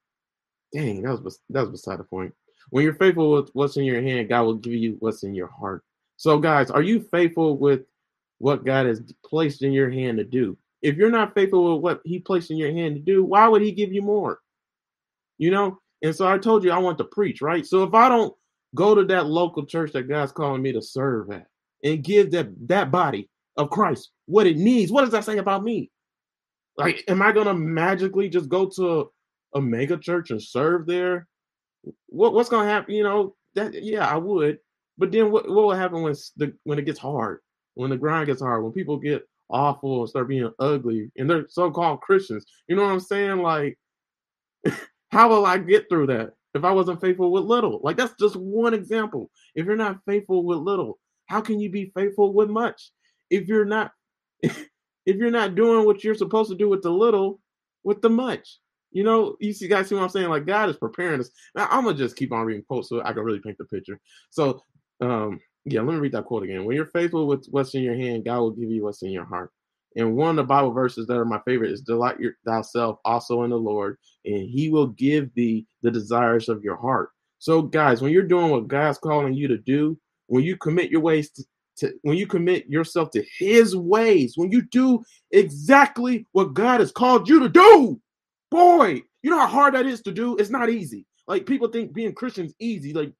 dang, 0.74 1.02
that 1.02 1.22
was 1.22 1.40
that 1.50 1.62
was 1.62 1.70
beside 1.70 1.98
the 1.98 2.04
point. 2.04 2.34
When 2.70 2.84
you're 2.84 2.94
faithful 2.94 3.32
with 3.32 3.50
what's 3.52 3.76
in 3.76 3.84
your 3.84 4.02
hand, 4.02 4.28
God 4.28 4.42
will 4.42 4.54
give 4.54 4.74
you 4.74 4.96
what's 5.00 5.22
in 5.22 5.34
your 5.34 5.48
heart. 5.48 5.84
So, 6.16 6.38
guys, 6.38 6.70
are 6.70 6.82
you 6.82 7.00
faithful 7.10 7.56
with 7.56 7.82
what 8.38 8.64
God 8.64 8.86
has 8.86 9.02
placed 9.24 9.62
in 9.62 9.72
your 9.72 9.90
hand 9.90 10.18
to 10.18 10.24
do? 10.24 10.58
If 10.82 10.96
you're 10.96 11.10
not 11.10 11.34
faithful 11.34 11.74
with 11.74 11.82
what 11.82 12.00
He 12.04 12.18
placed 12.18 12.50
in 12.50 12.56
your 12.56 12.72
hand 12.72 12.96
to 12.96 13.00
do, 13.00 13.24
why 13.24 13.48
would 13.48 13.62
He 13.62 13.72
give 13.72 13.92
you 13.92 14.02
more? 14.02 14.40
You 15.38 15.50
know. 15.50 15.78
And 16.02 16.14
so 16.14 16.26
I 16.26 16.38
told 16.38 16.64
you 16.64 16.72
I 16.72 16.78
want 16.78 16.98
to 16.98 17.04
preach, 17.04 17.40
right? 17.40 17.64
So 17.64 17.84
if 17.84 17.94
I 17.94 18.08
don't 18.08 18.34
go 18.74 18.94
to 18.94 19.04
that 19.04 19.26
local 19.26 19.64
church 19.64 19.92
that 19.92 20.08
God's 20.08 20.32
calling 20.32 20.60
me 20.60 20.72
to 20.72 20.82
serve 20.82 21.30
at, 21.30 21.46
and 21.82 22.04
give 22.04 22.30
that 22.32 22.48
that 22.68 22.90
body 22.90 23.28
of 23.56 23.70
Christ 23.70 24.10
what 24.26 24.46
it 24.46 24.56
needs. 24.56 24.90
What 24.90 25.02
does 25.02 25.10
that 25.10 25.24
say 25.24 25.38
about 25.38 25.64
me? 25.64 25.90
Like, 26.76 27.04
am 27.08 27.22
I 27.22 27.32
gonna 27.32 27.54
magically 27.54 28.28
just 28.28 28.48
go 28.48 28.66
to 28.76 29.10
a, 29.54 29.60
mega 29.60 29.98
church 29.98 30.30
and 30.30 30.42
serve 30.42 30.86
there? 30.86 31.28
What 32.06 32.32
what's 32.32 32.48
gonna 32.48 32.68
happen? 32.68 32.94
You 32.94 33.04
know 33.04 33.36
that 33.54 33.74
yeah, 33.82 34.06
I 34.06 34.16
would. 34.16 34.58
But 34.96 35.12
then 35.12 35.30
what 35.30 35.48
what 35.48 35.64
will 35.64 35.74
happen 35.74 36.02
when 36.02 36.14
the 36.36 36.54
when 36.64 36.78
it 36.78 36.86
gets 36.86 36.98
hard? 36.98 37.40
When 37.74 37.90
the 37.90 37.96
grind 37.96 38.26
gets 38.26 38.40
hard? 38.40 38.62
When 38.62 38.72
people 38.72 38.96
get 38.96 39.26
awful 39.50 40.00
and 40.00 40.08
start 40.08 40.28
being 40.28 40.50
ugly 40.58 41.10
and 41.16 41.28
they're 41.28 41.46
so-called 41.48 42.00
Christians? 42.00 42.44
You 42.68 42.76
know 42.76 42.82
what 42.84 42.92
I'm 42.92 43.00
saying? 43.00 43.38
Like, 43.38 43.78
how 45.10 45.28
will 45.28 45.44
I 45.44 45.58
get 45.58 45.88
through 45.88 46.06
that 46.08 46.30
if 46.54 46.64
I 46.64 46.72
wasn't 46.72 47.00
faithful 47.00 47.30
with 47.32 47.44
little? 47.44 47.80
Like 47.82 47.98
that's 47.98 48.14
just 48.18 48.36
one 48.36 48.72
example. 48.72 49.30
If 49.54 49.66
you're 49.66 49.76
not 49.76 50.00
faithful 50.06 50.44
with 50.44 50.58
little, 50.58 50.98
how 51.32 51.40
can 51.40 51.58
you 51.58 51.70
be 51.70 51.90
faithful 51.96 52.34
with 52.34 52.50
much 52.50 52.90
if 53.30 53.48
you're 53.48 53.64
not 53.64 53.90
if 54.42 55.16
you're 55.16 55.30
not 55.30 55.54
doing 55.54 55.86
what 55.86 56.04
you're 56.04 56.14
supposed 56.14 56.50
to 56.50 56.56
do 56.56 56.68
with 56.68 56.82
the 56.82 56.90
little 56.90 57.40
with 57.84 58.02
the 58.02 58.10
much? 58.10 58.58
You 58.90 59.04
know, 59.04 59.36
you 59.40 59.54
see 59.54 59.66
guys 59.66 59.88
see 59.88 59.94
what 59.94 60.04
I'm 60.04 60.10
saying? 60.10 60.28
Like 60.28 60.44
God 60.44 60.68
is 60.68 60.76
preparing 60.76 61.20
us. 61.20 61.30
Now 61.54 61.68
I'm 61.70 61.84
gonna 61.84 61.96
just 61.96 62.16
keep 62.16 62.32
on 62.32 62.44
reading 62.44 62.64
quotes 62.68 62.90
so 62.90 63.02
I 63.02 63.14
can 63.14 63.22
really 63.22 63.40
paint 63.40 63.56
the 63.56 63.64
picture. 63.64 63.98
So 64.28 64.62
um 65.00 65.40
yeah, 65.64 65.80
let 65.80 65.94
me 65.94 66.00
read 66.00 66.12
that 66.12 66.26
quote 66.26 66.42
again. 66.42 66.66
When 66.66 66.76
you're 66.76 66.86
faithful 66.86 67.26
with 67.26 67.46
what's 67.50 67.74
in 67.74 67.82
your 67.82 67.96
hand, 67.96 68.26
God 68.26 68.40
will 68.40 68.50
give 68.50 68.70
you 68.70 68.82
what's 68.82 69.02
in 69.02 69.10
your 69.10 69.24
heart. 69.24 69.50
And 69.96 70.14
one 70.14 70.30
of 70.30 70.36
the 70.36 70.44
Bible 70.44 70.72
verses 70.72 71.06
that 71.06 71.16
are 71.16 71.24
my 71.24 71.40
favorite 71.46 71.70
is 71.70 71.80
delight 71.80 72.20
your, 72.20 72.32
thyself 72.44 72.98
also 73.04 73.42
in 73.44 73.50
the 73.50 73.56
Lord, 73.56 73.96
and 74.24 74.48
he 74.48 74.70
will 74.70 74.88
give 74.88 75.32
thee 75.34 75.66
the 75.82 75.90
desires 75.90 76.48
of 76.48 76.62
your 76.64 76.76
heart. 76.76 77.10
So, 77.38 77.62
guys, 77.62 78.00
when 78.00 78.12
you're 78.12 78.22
doing 78.22 78.50
what 78.50 78.68
God's 78.68 78.98
calling 78.98 79.34
you 79.34 79.48
to 79.48 79.58
do, 79.58 79.98
when 80.32 80.44
you 80.44 80.56
commit 80.56 80.90
your 80.90 81.02
ways 81.02 81.28
to, 81.28 81.44
to, 81.76 81.92
when 82.00 82.16
you 82.16 82.26
commit 82.26 82.66
yourself 82.66 83.10
to 83.10 83.22
his 83.38 83.76
ways, 83.76 84.32
when 84.34 84.50
you 84.50 84.62
do 84.62 85.04
exactly 85.30 86.26
what 86.32 86.54
God 86.54 86.80
has 86.80 86.90
called 86.90 87.28
you 87.28 87.40
to 87.40 87.50
do, 87.50 88.00
boy, 88.50 89.02
you 89.22 89.30
know 89.30 89.38
how 89.38 89.46
hard 89.46 89.74
that 89.74 89.84
is 89.84 90.00
to 90.02 90.10
do? 90.10 90.34
It's 90.38 90.48
not 90.48 90.70
easy. 90.70 91.04
Like 91.28 91.44
people 91.44 91.68
think 91.68 91.92
being 91.92 92.14
Christians 92.14 92.54
easy, 92.58 92.94
like 92.94 93.12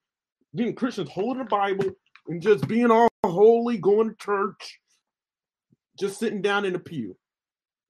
being 0.54 0.74
Christians 0.74 1.10
holding 1.10 1.42
the 1.42 1.50
Bible 1.50 1.90
and 2.28 2.40
just 2.40 2.66
being 2.66 2.90
all 2.90 3.08
holy, 3.26 3.76
going 3.76 4.08
to 4.08 4.16
church, 4.16 4.80
just 6.00 6.18
sitting 6.18 6.40
down 6.40 6.64
in 6.64 6.74
a 6.74 6.78
pew, 6.78 7.14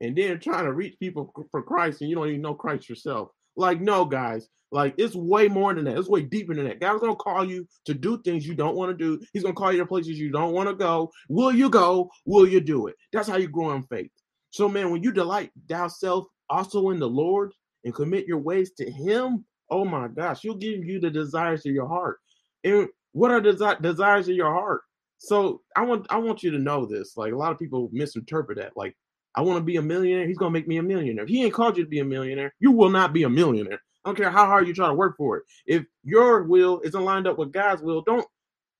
and 0.01 0.17
then 0.17 0.41
trying 0.41 0.65
to 0.65 0.73
reach 0.73 0.99
people 0.99 1.33
for 1.53 1.63
Christ, 1.63 2.01
and 2.01 2.11
you 2.11 2.17
don't 2.17 2.27
even 2.29 2.43
know 2.43 2.55
Christ 2.55 2.89
yourself. 2.89 3.29
Like, 3.55 3.81
no, 3.81 4.05
guys, 4.05 4.49
like 4.73 4.95
it's 4.97 5.15
way 5.15 5.49
more 5.49 5.75
than 5.75 5.85
that. 5.85 5.99
It's 5.99 6.09
way 6.09 6.23
deeper 6.23 6.55
than 6.55 6.65
that. 6.65 6.81
God's 6.81 7.01
gonna 7.01 7.15
call 7.15 7.45
you 7.45 7.69
to 7.85 7.93
do 7.93 8.21
things 8.23 8.47
you 8.47 8.55
don't 8.55 8.75
want 8.75 8.91
to 8.91 8.97
do. 8.97 9.23
He's 9.33 9.43
gonna 9.43 9.55
call 9.55 9.71
you 9.71 9.79
to 9.79 9.87
places 9.87 10.19
you 10.19 10.33
don't 10.33 10.55
want 10.55 10.69
to 10.69 10.75
go. 10.75 11.13
Will 11.29 11.53
you 11.53 11.69
go? 11.69 12.11
Will 12.25 12.49
you 12.49 12.61
do 12.61 12.87
it? 12.87 12.97
That's 13.13 13.29
how 13.29 13.37
you 13.37 13.49
grow 13.49 13.73
in 13.73 13.83
faith. 13.85 14.11
So, 14.51 14.69
man, 14.69 14.91
when 14.91 15.03
you 15.03 15.13
delight 15.13 15.51
thyself 15.69 16.27
also 16.49 16.89
in 16.91 16.99
the 16.99 17.09
Lord 17.09 17.53
and 17.85 17.95
commit 17.95 18.27
your 18.27 18.39
ways 18.39 18.73
to 18.79 18.91
Him, 18.91 19.45
oh 19.71 19.85
my 19.85 20.09
gosh, 20.09 20.41
He'll 20.41 20.55
give 20.55 20.85
you 20.85 20.99
the 20.99 21.11
desires 21.11 21.67
of 21.67 21.73
your 21.73 21.87
heart. 21.87 22.19
And 22.65 22.89
what 23.13 23.31
are 23.31 23.43
desi- 23.43 23.83
desires 23.83 24.29
of 24.29 24.35
your 24.35 24.53
heart? 24.55 24.81
So 25.19 25.61
I 25.77 25.83
want 25.83 26.07
I 26.09 26.17
want 26.17 26.43
you 26.43 26.51
to 26.51 26.59
know 26.59 26.87
this. 26.87 27.17
Like 27.19 27.35
a 27.35 27.37
lot 27.37 27.53
of 27.53 27.59
people 27.59 27.91
misinterpret 27.93 28.57
that. 28.57 28.73
Like 28.75 28.97
I 29.35 29.43
want 29.43 29.59
to 29.59 29.65
be 29.65 29.77
a 29.77 29.83
millionaire. 29.83 30.27
He's 30.27 30.39
gonna 30.39 30.51
make 30.51 30.67
me 30.67 30.79
a 30.79 30.83
millionaire. 30.83 31.27
He 31.27 31.45
ain't 31.45 31.55
called 31.55 31.77
you 31.77 31.85
to 31.85 31.91
be 31.91 31.99
a 31.99 32.05
millionaire, 32.07 32.55
you 32.59 32.73
will 32.73 32.91
not 32.91 33.13
be 33.13 33.25
a 33.25 33.31
millionaire. 33.31 33.81
I 34.05 34.09
don't 34.09 34.17
care 34.17 34.31
how 34.31 34.47
hard 34.47 34.67
you 34.67 34.75
try 34.75 34.88
to 34.88 34.95
work 34.95 35.17
for 35.17 35.38
it. 35.38 35.45
If 35.67 35.85
your 36.03 36.43
will 36.43 36.81
isn't 36.85 37.05
lined 37.05 37.27
up 37.27 37.38
with 37.38 37.53
God's 37.53 37.83
will, 37.83 38.03
don't. 38.03 38.27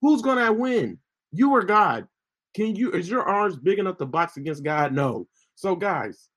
Who's 0.01 0.21
gonna 0.21 0.51
win? 0.51 0.99
You 1.31 1.51
or 1.51 1.63
God? 1.63 2.07
Can 2.55 2.75
you? 2.75 2.91
Is 2.91 3.09
your 3.09 3.23
arms 3.23 3.57
big 3.57 3.79
enough 3.79 3.97
to 3.97 4.05
box 4.05 4.37
against 4.37 4.63
God? 4.63 4.93
No. 4.93 5.27
So 5.55 5.75
guys, 5.75 6.29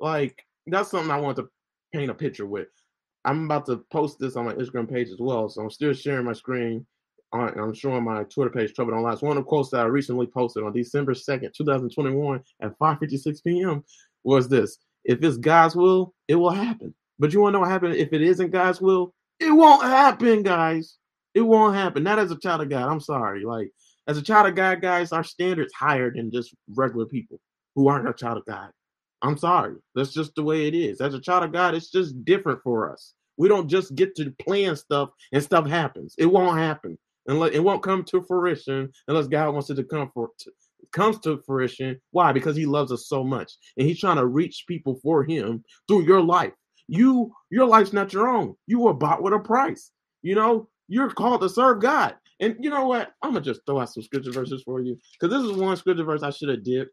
like 0.00 0.44
that's 0.66 0.90
something 0.90 1.10
I 1.10 1.20
want 1.20 1.36
to 1.36 1.48
paint 1.92 2.10
a 2.10 2.14
picture 2.14 2.46
with. 2.46 2.68
I'm 3.24 3.44
about 3.44 3.66
to 3.66 3.84
post 3.92 4.18
this 4.18 4.36
on 4.36 4.46
my 4.46 4.54
Instagram 4.54 4.90
page 4.90 5.08
as 5.08 5.20
well, 5.20 5.48
so 5.48 5.62
I'm 5.62 5.70
still 5.70 5.92
sharing 5.92 6.24
my 6.24 6.32
screen. 6.32 6.86
I'm 7.32 7.74
showing 7.74 8.02
my 8.02 8.24
Twitter 8.24 8.50
page, 8.50 8.74
Trouble 8.74 8.92
Don't 8.92 9.04
Last. 9.04 9.14
It's 9.14 9.22
one 9.22 9.36
of 9.36 9.44
the 9.44 9.48
quotes 9.48 9.70
that 9.70 9.82
I 9.82 9.84
recently 9.84 10.26
posted 10.26 10.64
on 10.64 10.72
December 10.72 11.14
2nd, 11.14 11.52
2021 11.54 12.42
at 12.60 12.76
5:56 12.78 13.44
p.m. 13.44 13.84
was 14.24 14.48
this: 14.48 14.78
"If 15.04 15.22
it's 15.22 15.36
God's 15.36 15.76
will, 15.76 16.12
it 16.26 16.34
will 16.34 16.50
happen." 16.50 16.92
But 17.20 17.34
you 17.34 17.40
want 17.40 17.52
to 17.52 17.58
know 17.58 17.60
what 17.60 17.70
happens 17.70 17.96
if 17.96 18.12
it 18.14 18.22
isn't 18.22 18.50
God's 18.50 18.80
will? 18.80 19.14
It 19.38 19.52
won't 19.52 19.82
happen, 19.82 20.42
guys. 20.42 20.96
It 21.34 21.42
won't 21.42 21.76
happen. 21.76 22.02
Not 22.02 22.18
as 22.18 22.30
a 22.30 22.38
child 22.38 22.62
of 22.62 22.70
God. 22.70 22.90
I'm 22.90 23.00
sorry. 23.00 23.44
Like 23.44 23.70
as 24.08 24.18
a 24.18 24.22
child 24.22 24.48
of 24.48 24.56
God, 24.56 24.80
guys, 24.80 25.12
our 25.12 25.22
standards 25.22 25.72
higher 25.72 26.10
than 26.10 26.32
just 26.32 26.54
regular 26.74 27.06
people 27.06 27.38
who 27.74 27.88
aren't 27.88 28.08
a 28.08 28.14
child 28.14 28.38
of 28.38 28.46
God. 28.46 28.70
I'm 29.22 29.36
sorry. 29.36 29.76
That's 29.94 30.14
just 30.14 30.34
the 30.34 30.42
way 30.42 30.66
it 30.66 30.74
is. 30.74 31.02
As 31.02 31.12
a 31.12 31.20
child 31.20 31.44
of 31.44 31.52
God, 31.52 31.74
it's 31.74 31.90
just 31.90 32.24
different 32.24 32.62
for 32.62 32.90
us. 32.90 33.14
We 33.36 33.48
don't 33.48 33.68
just 33.68 33.94
get 33.94 34.16
to 34.16 34.30
plan 34.40 34.74
stuff 34.74 35.10
and 35.32 35.42
stuff 35.42 35.66
happens. 35.66 36.14
It 36.18 36.26
won't 36.26 36.58
happen. 36.58 36.98
Unless 37.26 37.52
it 37.52 37.60
won't 37.60 37.82
come 37.82 38.02
to 38.04 38.22
fruition 38.22 38.90
unless 39.06 39.28
God 39.28 39.52
wants 39.52 39.68
it 39.68 39.74
to 39.74 39.84
come 39.84 40.10
for 40.14 40.30
comes 40.92 41.18
to 41.20 41.42
fruition. 41.46 42.00
Why? 42.12 42.32
Because 42.32 42.56
he 42.56 42.66
loves 42.66 42.90
us 42.92 43.06
so 43.08 43.22
much. 43.22 43.52
And 43.76 43.86
he's 43.86 44.00
trying 44.00 44.16
to 44.16 44.26
reach 44.26 44.64
people 44.66 44.98
for 45.02 45.22
him 45.22 45.62
through 45.86 46.06
your 46.06 46.22
life. 46.22 46.52
You, 46.90 47.32
your 47.50 47.66
life's 47.66 47.92
not 47.92 48.12
your 48.12 48.28
own. 48.28 48.56
You 48.66 48.80
were 48.80 48.92
bought 48.92 49.22
with 49.22 49.32
a 49.32 49.38
price. 49.38 49.92
You 50.22 50.34
know, 50.34 50.68
you're 50.88 51.10
called 51.10 51.40
to 51.42 51.48
serve 51.48 51.80
God. 51.80 52.16
And 52.40 52.56
you 52.58 52.68
know 52.68 52.86
what? 52.86 53.12
I'm 53.22 53.32
gonna 53.32 53.44
just 53.44 53.60
throw 53.64 53.80
out 53.80 53.92
some 53.92 54.02
scripture 54.02 54.32
verses 54.32 54.62
for 54.64 54.80
you 54.80 54.98
because 55.12 55.32
this 55.32 55.48
is 55.48 55.56
one 55.56 55.76
scripture 55.76 56.04
verse 56.04 56.22
I 56.22 56.30
should 56.30 56.48
have 56.48 56.64
did 56.64 56.88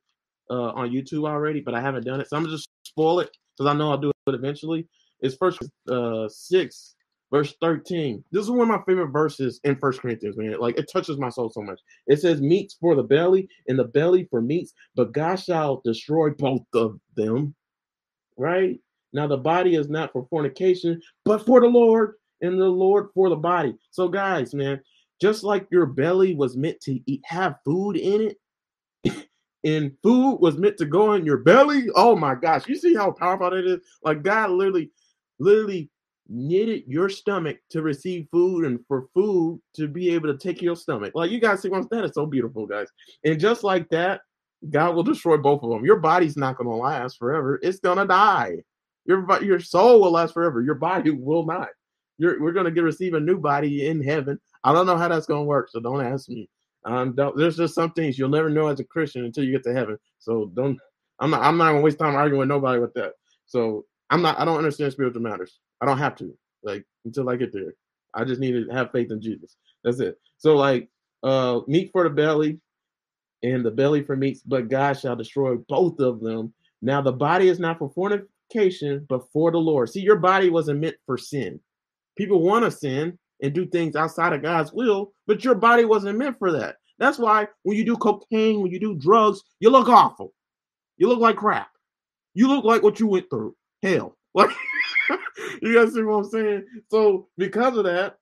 uh, 0.51 0.71
on 0.73 0.91
YouTube 0.91 1.27
already, 1.27 1.61
but 1.61 1.73
I 1.73 1.81
haven't 1.81 2.05
done 2.05 2.21
it. 2.21 2.29
So 2.29 2.37
I'm 2.37 2.43
gonna 2.43 2.55
just 2.55 2.69
spoil 2.83 3.21
it 3.21 3.35
because 3.57 3.69
I 3.69 3.75
know 3.75 3.89
I'll 3.89 3.97
do 3.97 4.11
it 4.27 4.35
eventually. 4.35 4.87
It's 5.21 5.35
first 5.35 5.59
uh, 5.89 6.29
six 6.29 6.95
verse 7.31 7.55
13. 7.59 8.23
This 8.31 8.43
is 8.43 8.51
one 8.51 8.61
of 8.61 8.67
my 8.67 8.81
favorite 8.85 9.11
verses 9.11 9.59
in 9.63 9.77
First 9.77 10.01
Corinthians, 10.01 10.37
man. 10.37 10.59
Like 10.59 10.77
it 10.77 10.89
touches 10.91 11.17
my 11.17 11.29
soul 11.29 11.49
so 11.49 11.61
much. 11.61 11.79
It 12.05 12.21
says, 12.21 12.41
Meats 12.41 12.77
for 12.79 12.95
the 12.95 13.03
belly, 13.03 13.49
and 13.67 13.79
the 13.79 13.85
belly 13.85 14.27
for 14.29 14.41
meats, 14.41 14.73
but 14.95 15.11
God 15.11 15.37
shall 15.37 15.81
destroy 15.83 16.29
both 16.29 16.63
of 16.73 16.99
them. 17.15 17.55
Right? 18.37 18.79
Now 19.13 19.27
the 19.27 19.37
body 19.37 19.75
is 19.75 19.89
not 19.89 20.11
for 20.11 20.27
fornication, 20.29 21.01
but 21.25 21.45
for 21.45 21.61
the 21.61 21.67
Lord, 21.67 22.15
and 22.41 22.59
the 22.59 22.67
Lord 22.67 23.09
for 23.13 23.29
the 23.29 23.35
body. 23.35 23.75
So, 23.91 24.07
guys, 24.07 24.53
man, 24.53 24.81
just 25.21 25.43
like 25.43 25.67
your 25.71 25.85
belly 25.85 26.35
was 26.35 26.55
meant 26.55 26.79
to 26.81 26.99
eat, 27.05 27.21
have 27.25 27.55
food 27.65 27.97
in 27.97 28.31
it. 29.03 29.27
and 29.63 29.91
food 30.03 30.37
was 30.37 30.57
meant 30.57 30.77
to 30.77 30.85
go 30.85 31.13
in 31.13 31.25
your 31.25 31.37
belly. 31.37 31.87
Oh 31.95 32.15
my 32.15 32.35
gosh, 32.35 32.67
you 32.67 32.75
see 32.75 32.95
how 32.95 33.11
powerful 33.11 33.49
that 33.49 33.65
is? 33.65 33.79
Like 34.03 34.23
God 34.23 34.51
literally, 34.51 34.91
literally 35.39 35.89
knitted 36.29 36.83
your 36.87 37.09
stomach 37.09 37.57
to 37.69 37.81
receive 37.81 38.27
food 38.31 38.65
and 38.65 38.79
for 38.87 39.07
food 39.13 39.61
to 39.75 39.87
be 39.87 40.09
able 40.09 40.31
to 40.31 40.37
take 40.37 40.61
your 40.61 40.75
stomach. 40.75 41.13
Like 41.15 41.31
you 41.31 41.39
guys 41.39 41.61
see 41.61 41.69
once 41.69 41.87
that 41.91 42.05
is 42.05 42.11
so 42.13 42.25
beautiful, 42.25 42.67
guys. 42.67 42.87
And 43.23 43.39
just 43.39 43.63
like 43.63 43.89
that, 43.89 44.21
God 44.69 44.95
will 44.95 45.03
destroy 45.03 45.37
both 45.37 45.63
of 45.63 45.69
them. 45.69 45.85
Your 45.85 45.99
body's 45.99 46.37
not 46.37 46.57
gonna 46.57 46.75
last 46.75 47.17
forever, 47.17 47.59
it's 47.63 47.79
gonna 47.79 48.05
die. 48.05 48.57
Your 49.07 49.43
your 49.43 49.59
soul 49.59 50.01
will 50.01 50.11
last 50.11 50.33
forever, 50.33 50.61
your 50.61 50.75
body 50.75 51.11
will 51.11 51.45
not. 51.45 51.69
You're, 52.17 52.41
we're 52.41 52.51
gonna 52.51 52.71
get 52.71 52.83
receive 52.83 53.13
a 53.13 53.19
new 53.19 53.37
body 53.37 53.87
in 53.87 54.03
heaven. 54.03 54.39
I 54.63 54.73
don't 54.73 54.85
know 54.85 54.97
how 54.97 55.07
that's 55.07 55.25
gonna 55.25 55.43
work, 55.43 55.69
so 55.69 55.79
don't 55.79 56.05
ask 56.05 56.29
me. 56.29 56.49
Um, 56.85 57.13
don't, 57.13 57.35
there's 57.37 57.57
just 57.57 57.75
some 57.75 57.91
things 57.91 58.17
you'll 58.17 58.29
never 58.29 58.49
know 58.49 58.67
as 58.67 58.79
a 58.79 58.83
Christian 58.83 59.25
until 59.25 59.43
you 59.43 59.51
get 59.51 59.63
to 59.63 59.73
heaven. 59.73 59.97
So 60.19 60.51
don't. 60.53 60.77
I'm 61.19 61.31
not. 61.31 61.41
I'm 61.41 61.57
not 61.57 61.71
gonna 61.71 61.81
waste 61.81 61.99
time 61.99 62.15
arguing 62.15 62.39
with 62.39 62.49
nobody 62.49 62.79
with 62.79 62.93
that. 62.95 63.13
So 63.45 63.85
I'm 64.09 64.21
not. 64.21 64.39
I 64.39 64.45
don't 64.45 64.57
understand 64.57 64.91
spiritual 64.91 65.21
matters. 65.21 65.59
I 65.81 65.85
don't 65.85 65.97
have 65.97 66.15
to 66.17 66.37
like 66.63 66.85
until 67.05 67.29
I 67.29 67.35
get 67.35 67.53
there. 67.53 67.73
I 68.13 68.23
just 68.23 68.41
need 68.41 68.53
to 68.53 68.73
have 68.73 68.91
faith 68.91 69.11
in 69.11 69.21
Jesus. 69.21 69.55
That's 69.83 69.99
it. 69.99 70.17
So 70.37 70.55
like 70.55 70.89
uh 71.23 71.61
meat 71.67 71.91
for 71.91 72.03
the 72.03 72.09
belly 72.09 72.59
and 73.43 73.65
the 73.65 73.71
belly 73.71 74.03
for 74.03 74.15
meats, 74.15 74.41
but 74.45 74.69
God 74.69 74.93
shall 74.93 75.15
destroy 75.15 75.55
both 75.55 75.99
of 75.99 76.19
them. 76.19 76.53
Now 76.81 77.01
the 77.01 77.11
body 77.11 77.47
is 77.49 77.59
not 77.59 77.79
for 77.79 77.89
for 78.51 79.51
the 79.51 79.57
Lord. 79.57 79.89
See, 79.89 80.01
your 80.01 80.17
body 80.17 80.49
wasn't 80.49 80.79
meant 80.79 80.95
for 81.05 81.17
sin. 81.17 81.59
People 82.17 82.41
want 82.41 82.65
to 82.65 82.71
sin 82.71 83.17
and 83.41 83.53
do 83.53 83.65
things 83.65 83.95
outside 83.95 84.33
of 84.33 84.41
God's 84.41 84.73
will, 84.73 85.11
but 85.27 85.43
your 85.43 85.55
body 85.55 85.85
wasn't 85.85 86.17
meant 86.17 86.39
for 86.39 86.51
that. 86.51 86.77
That's 86.99 87.19
why 87.19 87.47
when 87.63 87.77
you 87.77 87.85
do 87.85 87.95
cocaine, 87.95 88.61
when 88.61 88.71
you 88.71 88.79
do 88.79 88.95
drugs, 88.95 89.43
you 89.59 89.69
look 89.69 89.87
awful. 89.87 90.33
You 90.97 91.07
look 91.07 91.19
like 91.19 91.35
crap. 91.35 91.69
You 92.33 92.47
look 92.47 92.65
like 92.65 92.81
what 92.81 92.99
you 92.99 93.07
went 93.07 93.29
through. 93.29 93.55
Hell. 93.81 94.15
Like 94.35 94.51
you 95.61 95.73
guys 95.73 95.93
see 95.93 96.03
what 96.03 96.17
I'm 96.17 96.23
saying? 96.25 96.65
So 96.91 97.27
because 97.37 97.77
of 97.77 97.85
that, 97.85 98.17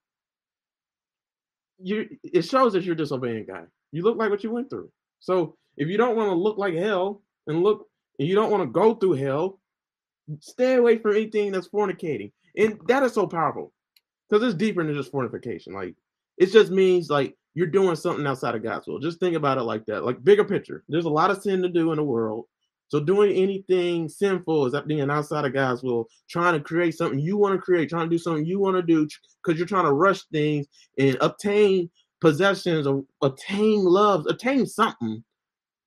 you 1.80 2.08
it 2.24 2.44
shows 2.44 2.74
that 2.74 2.84
you're 2.84 2.96
disobeying 2.96 3.46
God. 3.46 3.68
You 3.92 4.04
look 4.04 4.18
like 4.18 4.30
what 4.30 4.44
you 4.44 4.52
went 4.52 4.70
through. 4.70 4.92
So 5.20 5.58
if 5.78 5.88
you 5.88 5.98
don't 5.98 6.16
want 6.16 6.30
to 6.30 6.36
look 6.36 6.58
like 6.58 6.74
hell 6.76 7.22
and 7.48 7.64
look 7.64 7.88
and 8.20 8.28
you 8.28 8.36
don't 8.36 8.52
want 8.52 8.64
to 8.64 8.68
go 8.68 8.94
through 8.96 9.14
hell, 9.14 9.60
stay 10.40 10.76
away 10.76 10.98
from 10.98 11.16
anything 11.16 11.52
that's 11.52 11.70
fornicating. 11.70 12.32
And 12.58 12.80
that 12.88 13.04
is 13.04 13.14
so 13.14 13.28
powerful. 13.28 13.72
Because 14.30 14.44
it's 14.44 14.58
deeper 14.58 14.84
than 14.84 14.96
just 14.96 15.12
fornication. 15.12 15.74
Like 15.74 15.96
it 16.38 16.48
just 16.48 16.72
means 16.72 17.10
like 17.10 17.36
you're 17.54 17.68
doing 17.68 17.96
something 17.96 18.26
outside 18.26 18.56
of 18.56 18.64
God's 18.64 18.88
will. 18.88 19.00
Just 19.00 19.20
think 19.20 19.36
about 19.36 19.58
it 19.58 19.64
like 19.64 19.86
that. 19.86 20.04
Like 20.04 20.24
bigger 20.24 20.44
picture. 20.44 20.84
There's 20.90 21.06
a 21.06 21.10
lot 21.10 21.32
of 21.32 21.42
sin 21.42 21.62
to 21.62 21.70
do 21.70 21.92
in 21.92 21.98
the 21.98 22.04
world. 22.04 22.46
So 22.88 23.00
doing 23.00 23.36
anything 23.36 24.08
sinful 24.10 24.68
is 24.68 24.74
that 24.74 24.88
being 24.88 25.10
outside 25.10 25.46
of 25.46 25.54
God's 25.54 25.82
will, 25.82 26.08
trying 26.30 26.54
to 26.54 26.60
create 26.60 26.96
something 26.96 27.20
you 27.20 27.38
want 27.38 27.56
to 27.56 27.62
create, 27.62 27.90
trying 27.90 28.10
to 28.10 28.16
do 28.16 28.20
something 28.20 28.46
you 28.46 28.60
want 28.60 28.76
to 28.76 28.84
do 28.84 29.08
because 29.44 29.58
you're 29.58 29.68
trying 29.68 29.86
to 29.86 29.94
rush 29.94 30.22
things 30.32 30.68
and 31.00 31.18
obtain 31.22 31.90
possessions 32.22 32.86
or 32.86 33.04
attain 33.24 33.84
love, 33.84 34.26
attain 34.28 34.66
something 34.66 35.24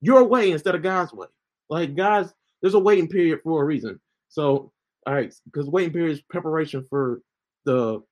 your 0.01 0.25
way 0.25 0.51
instead 0.51 0.75
of 0.75 0.83
God's 0.83 1.13
way. 1.13 1.29
Like 1.71 1.95
God's, 1.95 2.33
there's 2.61 2.75
a 2.75 2.79
waiting 2.79 3.09
period 3.09 3.41
for 3.45 3.63
a 3.63 3.65
reason. 3.65 4.01
So, 4.29 4.73
all 5.07 5.15
right, 5.15 5.33
because 5.45 5.69
waiting 5.69 5.93
period 5.93 6.13
is 6.13 6.23
preparation 6.23 6.85
for 6.89 7.23
the 7.65 8.03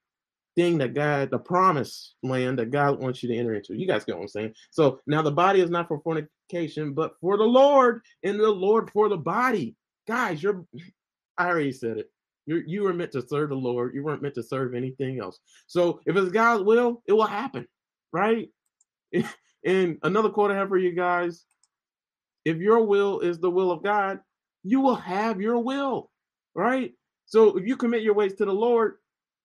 thing 0.57 0.79
that 0.79 0.95
God, 0.95 1.31
the 1.31 1.39
promised 1.39 2.15
land 2.23 2.59
that 2.59 2.71
God 2.71 2.99
wants 2.99 3.23
you 3.23 3.29
to 3.29 3.37
enter 3.37 3.55
into. 3.55 3.77
You 3.77 3.87
guys 3.87 4.05
get 4.05 4.17
what 4.17 4.23
I'm 4.23 4.29
saying? 4.29 4.55
So 4.71 5.01
now 5.07 5.23
the 5.23 5.31
body 5.31 5.61
is 5.61 5.71
not 5.71 5.87
for 5.87 6.01
fornication, 6.01 6.95
but 6.95 7.13
for 7.21 7.37
the 7.37 7.45
Lord, 7.45 8.01
and 8.25 8.41
the 8.41 8.51
Lord 8.51 8.91
for 8.91 9.09
the 9.09 9.19
body. 9.19 9.77
Guys, 10.09 10.43
you're 10.43 10.65
I 11.39 11.49
already 11.49 11.73
said 11.73 11.99
it. 11.99 12.11
You're 12.47 12.63
you 12.67 12.83
were 12.83 12.95
meant 12.95 13.13
to 13.13 13.27
serve 13.27 13.51
the 13.51 13.57
Lord. 13.57 13.95
You 13.95 14.03
weren't 14.03 14.23
meant 14.23 14.35
to 14.37 14.43
serve 14.43 14.75
anything 14.75 15.21
else. 15.21 15.39
So 15.67 16.01
if 16.07 16.17
it's 16.17 16.31
God's 16.31 16.65
will, 16.65 17.03
it 17.07 17.13
will 17.13 17.27
happen, 17.27 17.67
right? 18.13 18.49
And 19.65 19.99
another 20.05 20.29
quote 20.29 20.53
I 20.53 20.55
have 20.55 20.69
for 20.69 20.79
you 20.79 20.93
guys: 20.93 21.45
If 22.45 22.59
your 22.59 22.87
will 22.87 23.19
is 23.19 23.41
the 23.41 23.51
will 23.51 23.73
of 23.73 23.83
God, 23.83 24.21
you 24.67 24.81
will 24.81 24.97
have 24.97 25.41
your 25.41 25.59
will, 25.61 26.11
right? 26.55 26.93
So 27.27 27.57
if 27.57 27.67
you 27.67 27.77
commit 27.77 28.03
your 28.03 28.15
ways 28.15 28.35
to 28.35 28.45
the 28.45 28.53
Lord, 28.53 28.97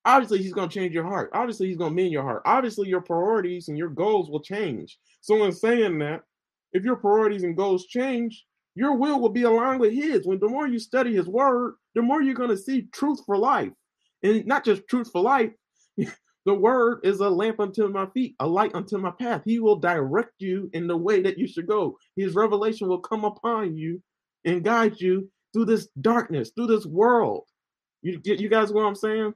obviously 0.04 0.42
he's 0.42 0.54
going 0.54 0.68
to 0.68 0.74
change 0.74 0.94
your 0.94 1.04
heart. 1.04 1.30
Obviously 1.34 1.68
he's 1.68 1.78
going 1.78 1.92
to 1.92 1.96
mend 1.96 2.12
your 2.12 2.24
heart. 2.24 2.42
Obviously 2.46 2.90
your 2.90 3.02
priorities 3.02 3.68
and 3.68 3.78
your 3.78 3.90
goals 3.90 4.32
will 4.32 4.42
change. 4.42 4.98
So 5.22 5.44
in 5.44 5.52
saying 5.52 6.00
that, 6.00 6.22
if 6.74 6.84
your 6.84 6.96
priorities 6.96 7.44
and 7.44 7.56
goals 7.56 7.86
change, 7.86 8.46
your 8.74 8.96
will 8.96 9.20
will 9.20 9.30
be 9.30 9.44
aligned 9.44 9.80
with 9.80 9.94
his. 9.94 10.26
When 10.26 10.40
the 10.40 10.48
more 10.48 10.68
you 10.68 10.80
study 10.80 11.14
his 11.14 11.28
word, 11.28 11.76
the 11.94 12.02
more 12.02 12.22
you're 12.22 12.34
going 12.34 12.50
to 12.50 12.58
see 12.58 12.88
truth 12.94 13.20
for 13.26 13.38
life. 13.38 13.72
And 14.24 14.46
not 14.46 14.66
just 14.66 14.88
truth 14.88 15.10
for 15.12 15.22
life. 15.22 15.52
the 16.46 16.54
word 16.54 17.02
is 17.04 17.20
a 17.20 17.30
lamp 17.30 17.60
unto 17.60 17.88
my 17.90 18.08
feet, 18.08 18.36
a 18.40 18.48
light 18.48 18.74
unto 18.74 18.98
my 18.98 19.12
path. 19.12 19.42
He 19.46 19.60
will 19.60 19.76
direct 19.76 20.34
you 20.40 20.70
in 20.74 20.88
the 20.88 20.98
way 20.98 21.22
that 21.22 21.38
you 21.38 21.48
should 21.48 21.68
go. 21.68 21.98
His 22.16 22.34
revelation 22.34 22.88
will 22.88 23.02
come 23.02 23.26
upon 23.26 23.76
you 23.76 24.02
and 24.46 24.64
guide 24.64 25.00
you 25.00 25.30
through 25.54 25.66
this 25.66 25.88
darkness, 26.00 26.52
through 26.56 26.68
this 26.68 26.86
world. 26.86 27.46
You 28.02 28.20
get 28.20 28.40
you 28.40 28.50
guys 28.50 28.72
what 28.72 28.86
I'm 28.86 28.96
saying? 28.96 29.34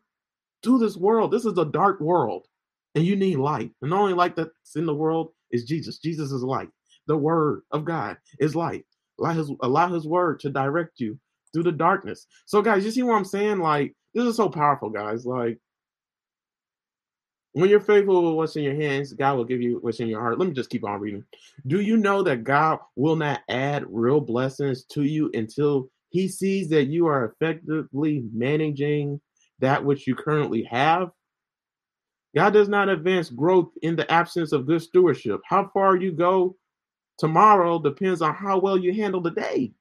to 0.63 0.80
this 0.80 0.98
world. 0.98 1.32
This 1.32 1.46
is 1.46 1.58
a 1.58 1.65
dark 1.65 2.02
world, 2.02 2.48
and 2.96 3.06
you 3.06 3.15
need 3.15 3.38
light. 3.38 3.72
And 3.82 3.91
the 3.91 3.96
only 3.96 4.13
light 4.13 4.36
that's 4.36 4.76
in 4.76 4.86
the 4.86 4.96
world 4.96 5.32
is 5.52 5.63
Jesus. 5.63 6.00
Jesus 6.00 6.32
is 6.32 6.44
light. 6.44 6.70
The 7.08 7.18
word 7.18 7.62
of 7.72 7.86
God 7.86 8.18
is 8.39 8.56
light. 8.56 8.84
Allow 9.20 9.34
his, 9.34 9.52
allow 9.62 9.94
his 9.94 10.08
word 10.08 10.39
to 10.41 10.50
direct 10.50 11.00
you 11.00 11.18
through 11.54 11.63
the 11.63 11.72
darkness. 11.72 12.26
So, 12.48 12.62
guys, 12.62 12.84
you 12.84 12.91
see 12.91 13.04
what 13.04 13.15
I'm 13.15 13.26
saying? 13.26 13.60
Like, 13.60 13.94
this 14.13 14.26
is 14.26 14.36
so 14.36 14.50
powerful, 14.50 14.89
guys. 14.89 15.26
Like, 15.26 15.60
when 17.56 17.70
you're 17.70 17.80
faithful 17.80 18.22
with 18.22 18.36
what's 18.36 18.56
in 18.56 18.63
your 18.63 18.76
hands, 18.76 19.13
God 19.13 19.38
will 19.38 19.46
give 19.46 19.62
you 19.62 19.80
what's 19.82 20.00
in 20.00 20.08
your 20.08 20.20
heart. 20.20 20.38
Let 20.38 20.48
me 20.48 20.54
just 20.54 20.70
keep 20.70 20.84
on 20.84 21.00
reading. 21.00 21.24
Do 21.68 21.80
you 21.80 21.98
know 21.98 22.22
that 22.24 22.44
God 22.44 22.80
will 22.96 23.15
not 23.15 23.41
add 23.50 23.86
real 23.88 24.20
blessings 24.20 24.84
to 24.91 25.04
you 25.04 25.32
until 25.34 25.89
he 26.10 26.28
sees 26.28 26.70
that 26.70 26.86
you 26.86 27.08
are 27.08 27.26
effectively 27.26 28.24
managing 28.34 29.20
that 29.60 29.84
which 29.84 30.08
you 30.08 30.15
currently 30.15 30.63
have. 30.63 31.12
God 32.36 32.52
does 32.52 32.68
not 32.68 32.89
advance 32.89 33.30
growth 33.30 33.72
in 33.82 33.96
the 33.96 34.10
absence 34.12 34.52
of 34.52 34.65
good 34.65 34.82
stewardship. 34.82 35.41
How 35.46 35.70
far 35.74 35.96
you 35.96 36.12
go 36.12 36.56
tomorrow 37.18 37.80
depends 37.80 38.22
on 38.22 38.34
how 38.34 38.60
well 38.60 38.78
you 38.78 38.94
handle 38.94 39.22
the 39.22 39.32
day. 39.32 39.72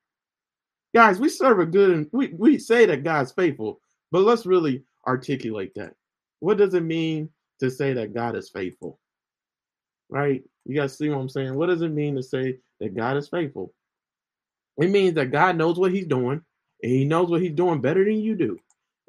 Guys, 0.94 1.18
we 1.18 1.28
serve 1.28 1.58
a 1.58 1.66
good 1.66 1.90
and 1.90 2.08
we, 2.12 2.28
we 2.28 2.58
say 2.58 2.86
that 2.86 3.02
God's 3.02 3.32
faithful, 3.32 3.80
but 4.12 4.22
let's 4.22 4.46
really 4.46 4.84
articulate 5.06 5.74
that. 5.74 5.94
What 6.38 6.58
does 6.58 6.74
it 6.74 6.82
mean 6.82 7.28
to 7.60 7.70
say 7.70 7.92
that 7.94 8.14
God 8.14 8.36
is 8.36 8.50
faithful? 8.50 8.98
Right? 10.08 10.42
You 10.64 10.76
guys 10.76 10.96
see 10.96 11.08
what 11.08 11.18
I'm 11.18 11.28
saying? 11.28 11.54
What 11.54 11.66
does 11.66 11.82
it 11.82 11.88
mean 11.88 12.16
to 12.16 12.22
say 12.22 12.58
that 12.80 12.96
God 12.96 13.16
is 13.16 13.28
faithful? 13.28 13.72
It 14.78 14.90
means 14.90 15.14
that 15.14 15.30
God 15.30 15.56
knows 15.56 15.78
what 15.78 15.92
he's 15.92 16.06
doing 16.06 16.40
and 16.82 16.92
he 16.92 17.04
knows 17.04 17.30
what 17.30 17.42
he's 17.42 17.52
doing 17.54 17.80
better 17.80 18.04
than 18.04 18.20
you 18.20 18.34
do. 18.34 18.58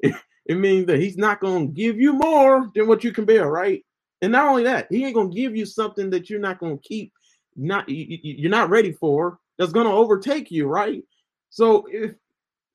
it 0.00 0.56
means 0.56 0.86
that 0.86 1.00
he's 1.00 1.16
not 1.16 1.40
going 1.40 1.68
to 1.68 1.74
give 1.74 2.00
you 2.00 2.12
more 2.12 2.70
than 2.74 2.86
what 2.86 3.02
you 3.04 3.12
can 3.12 3.24
bear, 3.24 3.48
right? 3.48 3.84
And 4.22 4.32
not 4.32 4.48
only 4.48 4.62
that, 4.64 4.86
he 4.90 5.04
ain't 5.04 5.14
going 5.14 5.30
to 5.30 5.36
give 5.36 5.56
you 5.56 5.66
something 5.66 6.10
that 6.10 6.30
you're 6.30 6.40
not 6.40 6.58
going 6.58 6.78
to 6.78 6.88
keep, 6.88 7.12
not 7.56 7.88
you're 7.88 8.50
not 8.50 8.70
ready 8.70 8.92
for. 8.92 9.38
That's 9.58 9.72
going 9.72 9.86
to 9.86 9.92
overtake 9.92 10.50
you, 10.50 10.66
right? 10.68 11.02
So 11.50 11.86
if 11.90 12.12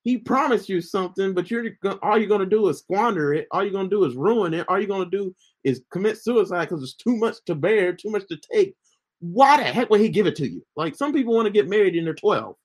he 0.03 0.17
promised 0.17 0.67
you 0.67 0.81
something, 0.81 1.33
but 1.33 1.51
you're 1.51 1.65
all 2.01 2.17
you're 2.17 2.39
to 2.39 2.45
do 2.45 2.67
is 2.69 2.79
squander 2.79 3.33
it. 3.33 3.47
All 3.51 3.63
you're 3.63 3.83
to 3.83 3.89
do 3.89 4.03
is 4.05 4.15
ruin 4.15 4.53
it. 4.53 4.65
All 4.67 4.79
you're 4.79 5.05
to 5.05 5.09
do 5.09 5.35
is 5.63 5.83
commit 5.91 6.17
suicide 6.17 6.65
because 6.65 6.81
it's 6.81 6.95
too 6.95 7.15
much 7.15 7.37
to 7.45 7.55
bear, 7.55 7.93
too 7.93 8.09
much 8.09 8.27
to 8.29 8.37
take. 8.51 8.75
Why 9.19 9.57
the 9.57 9.63
heck 9.63 9.91
would 9.91 10.01
he 10.01 10.09
give 10.09 10.25
it 10.25 10.35
to 10.37 10.49
you? 10.49 10.65
Like 10.75 10.95
some 10.95 11.13
people 11.13 11.35
want 11.35 11.45
to 11.45 11.51
get 11.51 11.69
married 11.69 11.95
in 11.95 12.05
their 12.05 12.15
12. 12.15 12.55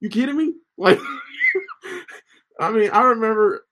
You 0.00 0.08
kidding 0.08 0.36
me? 0.36 0.54
Like 0.78 0.98
I 2.60 2.70
mean, 2.70 2.90
I 2.90 3.02
remember 3.02 3.66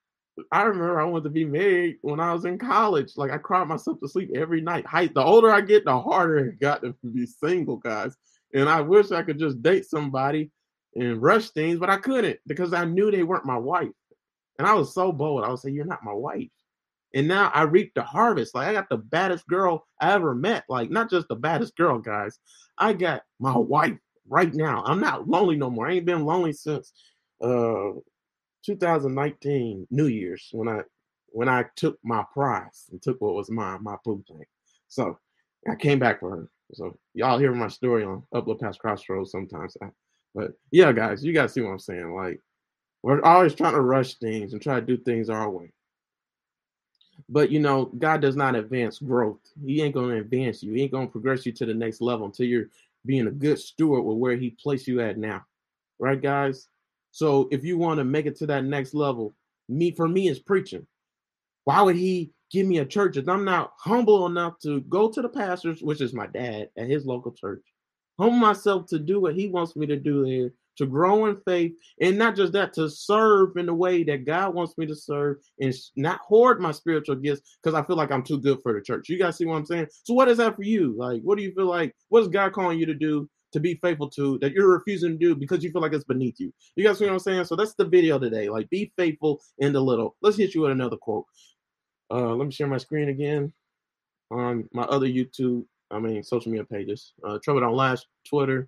I 0.51 0.63
remember 0.63 0.99
I 0.99 1.05
wanted 1.05 1.25
to 1.25 1.29
be 1.29 1.45
married 1.45 1.97
when 2.01 2.19
I 2.19 2.33
was 2.33 2.43
in 2.43 2.57
college. 2.57 3.13
Like 3.15 3.31
I 3.31 3.37
cried 3.37 3.67
myself 3.67 3.99
to 4.01 4.09
sleep 4.09 4.31
every 4.35 4.59
night. 4.61 4.85
The 4.91 5.23
older 5.23 5.51
I 5.51 5.61
get, 5.61 5.85
the 5.85 5.97
harder 5.97 6.39
it 6.39 6.59
got 6.59 6.81
to 6.81 6.93
be 7.13 7.25
single, 7.25 7.77
guys. 7.77 8.17
And 8.53 8.67
I 8.67 8.81
wish 8.81 9.11
I 9.11 9.23
could 9.23 9.39
just 9.39 9.61
date 9.61 9.85
somebody 9.85 10.51
and 10.95 11.21
rush 11.21 11.49
things, 11.49 11.79
but 11.79 11.89
I 11.89 11.97
couldn't 11.97 12.39
because 12.47 12.73
I 12.73 12.85
knew 12.85 13.11
they 13.11 13.23
weren't 13.23 13.45
my 13.45 13.57
wife. 13.57 13.89
And 14.57 14.67
I 14.67 14.73
was 14.73 14.93
so 14.93 15.11
bold. 15.11 15.43
I 15.43 15.49
would 15.49 15.59
say, 15.59 15.71
You're 15.71 15.85
not 15.85 16.03
my 16.03 16.13
wife. 16.13 16.49
And 17.13 17.27
now 17.27 17.51
I 17.53 17.63
reap 17.63 17.93
the 17.95 18.03
harvest. 18.03 18.53
Like 18.53 18.67
I 18.67 18.73
got 18.73 18.89
the 18.89 18.97
baddest 18.97 19.47
girl 19.47 19.87
I 19.99 20.11
ever 20.13 20.35
met. 20.35 20.63
Like 20.69 20.91
not 20.91 21.09
just 21.09 21.27
the 21.27 21.35
baddest 21.35 21.75
girl, 21.75 21.97
guys. 21.97 22.39
I 22.77 22.93
got 22.93 23.23
my 23.39 23.57
wife 23.57 23.97
right 24.27 24.53
now. 24.53 24.83
I'm 24.85 24.99
not 24.99 25.27
lonely 25.27 25.55
no 25.55 25.69
more. 25.69 25.87
I 25.87 25.93
ain't 25.93 26.05
been 26.05 26.25
lonely 26.25 26.53
since 26.53 26.93
uh 27.41 27.91
2019 28.65 29.87
New 29.89 30.07
Year's 30.07 30.49
when 30.51 30.67
I 30.67 30.81
when 31.31 31.49
I 31.49 31.65
took 31.75 31.97
my 32.03 32.23
prize 32.33 32.85
and 32.91 33.01
took 33.01 33.19
what 33.21 33.35
was 33.35 33.49
mine, 33.49 33.83
my 33.83 33.95
blue 34.03 34.23
thing. 34.27 34.43
So 34.87 35.17
I 35.69 35.75
came 35.75 35.99
back 35.99 36.19
for 36.19 36.31
her. 36.31 36.49
So 36.73 36.97
y'all 37.13 37.39
hear 37.39 37.53
my 37.53 37.67
story 37.67 38.03
on 38.03 38.23
Upload 38.33 38.59
Past 38.59 38.79
Crossroads 38.79 39.31
sometimes. 39.31 39.75
But 40.35 40.53
yeah, 40.71 40.91
guys, 40.91 41.23
you 41.23 41.33
guys 41.33 41.53
see 41.53 41.61
what 41.61 41.71
I'm 41.71 41.79
saying. 41.79 42.13
Like 42.13 42.41
we're 43.03 43.21
always 43.21 43.55
trying 43.55 43.73
to 43.73 43.81
rush 43.81 44.15
things 44.15 44.53
and 44.53 44.61
try 44.61 44.79
to 44.79 44.85
do 44.85 44.97
things 44.97 45.29
our 45.29 45.49
way. 45.49 45.71
But 47.27 47.51
you 47.51 47.59
know, 47.59 47.85
God 47.85 48.21
does 48.21 48.35
not 48.35 48.55
advance 48.55 48.99
growth. 48.99 49.39
He 49.65 49.81
ain't 49.81 49.95
gonna 49.95 50.17
advance 50.17 50.63
you. 50.63 50.73
He 50.73 50.83
ain't 50.83 50.91
gonna 50.91 51.07
progress 51.07 51.45
you 51.45 51.51
to 51.53 51.65
the 51.65 51.73
next 51.73 52.01
level 52.01 52.25
until 52.25 52.45
you're 52.45 52.69
being 53.05 53.27
a 53.27 53.31
good 53.31 53.59
steward 53.59 54.03
with 54.03 54.17
where 54.17 54.37
He 54.37 54.51
placed 54.51 54.87
you 54.87 55.01
at 55.01 55.17
now. 55.17 55.45
Right, 55.99 56.21
guys? 56.21 56.67
So 57.11 57.47
if 57.51 57.63
you 57.63 57.77
want 57.77 57.97
to 57.97 58.03
make 58.03 58.25
it 58.25 58.35
to 58.37 58.45
that 58.47 58.63
next 58.63 58.93
level, 58.93 59.33
me 59.67 59.91
for 59.91 60.07
me 60.07 60.27
is 60.27 60.39
preaching. 60.39 60.85
Why 61.65 61.81
would 61.81 61.95
he 61.95 62.31
give 62.51 62.65
me 62.65 62.79
a 62.79 62.85
church 62.85 63.17
if 63.17 63.27
I'm 63.27 63.45
not 63.45 63.73
humble 63.77 64.25
enough 64.25 64.59
to 64.59 64.81
go 64.81 65.09
to 65.09 65.21
the 65.21 65.29
pastors, 65.29 65.81
which 65.81 66.01
is 66.01 66.13
my 66.13 66.27
dad 66.27 66.69
at 66.77 66.89
his 66.89 67.05
local 67.05 67.31
church, 67.31 67.63
humble 68.19 68.37
myself 68.37 68.85
to 68.87 68.99
do 68.99 69.19
what 69.19 69.35
he 69.35 69.47
wants 69.47 69.75
me 69.75 69.87
to 69.87 69.95
do 69.95 70.25
there, 70.25 70.51
to 70.77 70.85
grow 70.85 71.25
in 71.25 71.37
faith, 71.45 71.73
and 72.01 72.17
not 72.17 72.35
just 72.35 72.53
that, 72.53 72.73
to 72.73 72.89
serve 72.89 73.57
in 73.57 73.65
the 73.65 73.73
way 73.73 74.03
that 74.03 74.25
God 74.25 74.53
wants 74.53 74.77
me 74.77 74.85
to 74.85 74.95
serve 74.95 75.37
and 75.59 75.73
not 75.95 76.19
hoard 76.19 76.61
my 76.61 76.71
spiritual 76.71 77.15
gifts 77.15 77.57
because 77.61 77.75
I 77.75 77.85
feel 77.85 77.95
like 77.95 78.11
I'm 78.11 78.23
too 78.23 78.39
good 78.39 78.59
for 78.61 78.73
the 78.73 78.81
church. 78.81 79.09
You 79.09 79.17
guys 79.17 79.37
see 79.37 79.45
what 79.45 79.55
I'm 79.55 79.65
saying? 79.65 79.87
So, 80.03 80.13
what 80.13 80.27
is 80.27 80.37
that 80.37 80.55
for 80.55 80.63
you? 80.63 80.95
Like, 80.97 81.21
what 81.21 81.37
do 81.37 81.43
you 81.43 81.53
feel 81.53 81.67
like? 81.67 81.95
What 82.09 82.21
is 82.21 82.27
God 82.27 82.53
calling 82.53 82.79
you 82.79 82.85
to 82.85 82.93
do 82.93 83.29
to 83.51 83.59
be 83.59 83.75
faithful 83.81 84.09
to 84.11 84.37
that 84.39 84.51
you're 84.51 84.69
refusing 84.69 85.11
to 85.11 85.17
do 85.17 85.35
because 85.35 85.63
you 85.63 85.71
feel 85.71 85.81
like 85.81 85.93
it's 85.93 86.03
beneath 86.03 86.39
you. 86.39 86.53
You 86.75 86.83
guys 86.83 86.99
see 86.99 87.05
what 87.05 87.13
I'm 87.13 87.19
saying? 87.19 87.45
So 87.45 87.55
that's 87.55 87.73
the 87.73 87.85
video 87.85 88.19
today. 88.19 88.49
Like, 88.49 88.69
be 88.69 88.91
faithful 88.97 89.41
in 89.57 89.73
the 89.73 89.81
little. 89.81 90.15
Let's 90.21 90.37
hit 90.37 90.53
you 90.53 90.61
with 90.61 90.71
another 90.71 90.97
quote. 90.97 91.25
Uh, 92.11 92.35
let 92.35 92.45
me 92.45 92.51
share 92.51 92.67
my 92.67 92.77
screen 92.77 93.09
again 93.09 93.53
on 94.31 94.67
my 94.73 94.83
other 94.83 95.07
YouTube, 95.07 95.65
I 95.91 95.99
mean, 95.99 96.23
social 96.23 96.51
media 96.51 96.65
pages. 96.65 97.13
Uh, 97.23 97.39
Trouble 97.43 97.61
Don't 97.61 97.75
Last, 97.75 98.07
Twitter, 98.27 98.67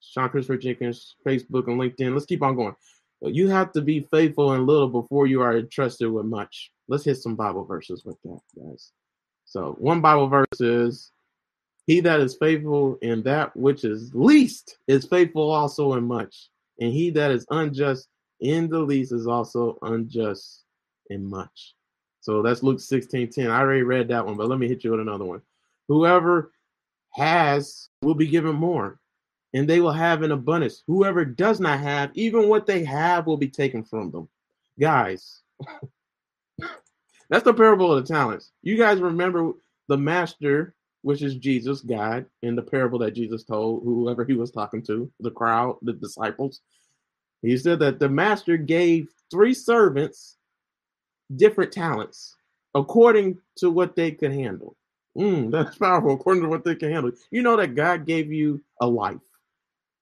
Sean 0.00 0.28
Christopher 0.28 0.56
Jenkins, 0.56 1.16
Facebook, 1.26 1.68
and 1.68 1.80
LinkedIn. 1.80 2.12
Let's 2.12 2.26
keep 2.26 2.42
on 2.42 2.56
going. 2.56 2.74
You 3.22 3.48
have 3.48 3.72
to 3.72 3.82
be 3.82 4.08
faithful 4.10 4.54
in 4.54 4.66
little 4.66 4.88
before 4.88 5.26
you 5.26 5.42
are 5.42 5.56
entrusted 5.56 6.10
with 6.10 6.24
much. 6.24 6.72
Let's 6.88 7.04
hit 7.04 7.16
some 7.16 7.36
Bible 7.36 7.64
verses 7.64 8.04
with 8.04 8.16
that, 8.22 8.40
guys. 8.56 8.92
So, 9.44 9.76
one 9.78 10.00
Bible 10.00 10.28
verse 10.28 10.60
is 10.60 11.12
he 11.86 12.00
that 12.00 12.20
is 12.20 12.36
faithful 12.36 12.98
in 13.02 13.22
that 13.24 13.54
which 13.56 13.84
is 13.84 14.14
least 14.14 14.78
is 14.86 15.06
faithful 15.06 15.50
also 15.50 15.94
in 15.94 16.04
much. 16.04 16.48
And 16.80 16.92
he 16.92 17.10
that 17.10 17.30
is 17.30 17.44
unjust 17.50 18.08
in 18.40 18.68
the 18.68 18.78
least 18.78 19.12
is 19.12 19.26
also 19.26 19.76
unjust 19.82 20.64
in 21.10 21.28
much. 21.28 21.74
So 22.20 22.42
that's 22.42 22.62
Luke 22.62 22.80
16 22.80 23.30
10. 23.30 23.50
I 23.50 23.60
already 23.60 23.82
read 23.82 24.08
that 24.08 24.24
one, 24.24 24.36
but 24.36 24.48
let 24.48 24.58
me 24.58 24.68
hit 24.68 24.84
you 24.84 24.92
with 24.92 25.00
another 25.00 25.24
one. 25.24 25.42
Whoever 25.90 26.52
has 27.14 27.88
will 28.00 28.14
be 28.14 28.28
given 28.28 28.54
more, 28.54 29.00
and 29.52 29.68
they 29.68 29.80
will 29.80 29.90
have 29.90 30.22
an 30.22 30.30
abundance. 30.30 30.84
Whoever 30.86 31.24
does 31.24 31.58
not 31.58 31.80
have, 31.80 32.12
even 32.14 32.48
what 32.48 32.64
they 32.64 32.84
have 32.84 33.26
will 33.26 33.36
be 33.36 33.48
taken 33.48 33.82
from 33.82 34.12
them. 34.12 34.28
Guys, 34.78 35.42
that's 37.28 37.42
the 37.42 37.52
parable 37.52 37.92
of 37.92 38.06
the 38.06 38.14
talents. 38.14 38.52
You 38.62 38.78
guys 38.78 39.00
remember 39.00 39.52
the 39.88 39.98
master 39.98 40.76
which 41.02 41.22
is 41.22 41.34
Jesus, 41.34 41.80
God, 41.80 42.24
in 42.42 42.54
the 42.54 42.62
parable 42.62 43.00
that 43.00 43.16
Jesus 43.16 43.42
told 43.42 43.82
whoever 43.82 44.24
he 44.24 44.34
was 44.34 44.52
talking 44.52 44.82
to, 44.82 45.10
the 45.18 45.32
crowd, 45.32 45.76
the 45.82 45.94
disciples. 45.94 46.60
He 47.42 47.56
said 47.56 47.80
that 47.80 47.98
the 47.98 48.08
master 48.08 48.56
gave 48.56 49.08
three 49.28 49.54
servants 49.54 50.36
different 51.34 51.72
talents 51.72 52.36
according 52.76 53.38
to 53.56 53.70
what 53.70 53.96
they 53.96 54.12
could 54.12 54.32
handle. 54.32 54.76
Mm, 55.16 55.50
that's 55.50 55.76
powerful, 55.76 56.14
according 56.14 56.42
to 56.44 56.48
what 56.48 56.64
they 56.64 56.74
can 56.74 56.92
handle. 56.92 57.12
You 57.30 57.42
know 57.42 57.56
that 57.56 57.74
God 57.74 58.06
gave 58.06 58.32
you 58.32 58.62
a 58.80 58.86
life, 58.86 59.18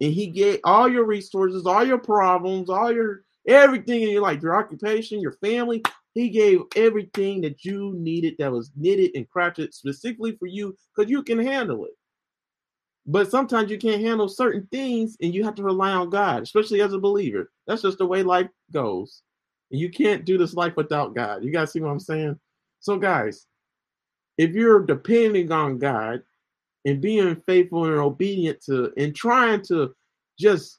and 0.01 0.13
He 0.13 0.27
gave 0.27 0.61
all 0.65 0.89
your 0.89 1.05
resources, 1.05 1.67
all 1.67 1.85
your 1.85 1.99
problems, 1.99 2.69
all 2.69 2.93
your 2.93 3.23
everything 3.47 4.03
in 4.03 4.11
your 4.11 4.23
life, 4.23 4.43
your 4.43 4.55
occupation, 4.55 5.21
your 5.21 5.33
family, 5.33 5.83
he 6.19 6.29
gave 6.29 6.63
everything 6.75 7.41
that 7.43 7.65
you 7.65 7.95
needed 7.97 8.35
that 8.39 8.51
was 8.51 8.73
knitted 8.77 9.13
and 9.15 9.29
crafted 9.31 9.73
specifically 9.73 10.37
for 10.37 10.47
you 10.47 10.77
because 10.95 11.11
you 11.11 11.23
can 11.23 11.39
handle 11.39 11.85
it. 11.85 11.93
But 13.07 13.31
sometimes 13.31 13.71
you 13.71 13.79
can't 13.79 14.03
handle 14.03 14.29
certain 14.29 14.67
things 14.71 15.17
and 15.23 15.35
you 15.35 15.45
have 15.45 15.55
to 15.55 15.63
rely 15.63 15.93
on 15.93 16.11
God, 16.11 16.43
especially 16.43 16.83
as 16.83 16.93
a 16.93 16.99
believer. 16.99 17.53
That's 17.67 17.83
just 17.83 17.99
the 17.99 18.07
way 18.07 18.23
life 18.23 18.49
goes. 18.73 19.23
You 19.71 19.91
can't 19.91 20.25
do 20.25 20.39
this 20.39 20.55
life 20.55 20.75
without 20.77 21.15
God. 21.15 21.45
You 21.45 21.53
guys 21.53 21.73
see 21.73 21.81
what 21.81 21.91
I'm 21.91 22.01
saying? 22.01 22.39
So, 22.81 22.99
guys, 22.99 23.47
if 24.39 24.53
you're 24.53 24.81
depending 24.81 25.53
on 25.53 25.79
God 25.79 26.23
and 26.85 27.01
being 27.01 27.37
faithful 27.47 27.85
and 27.85 27.95
obedient 27.95 28.63
to 28.63 28.93
and 28.97 29.15
trying 29.15 29.63
to 29.63 29.95
just 30.39 30.79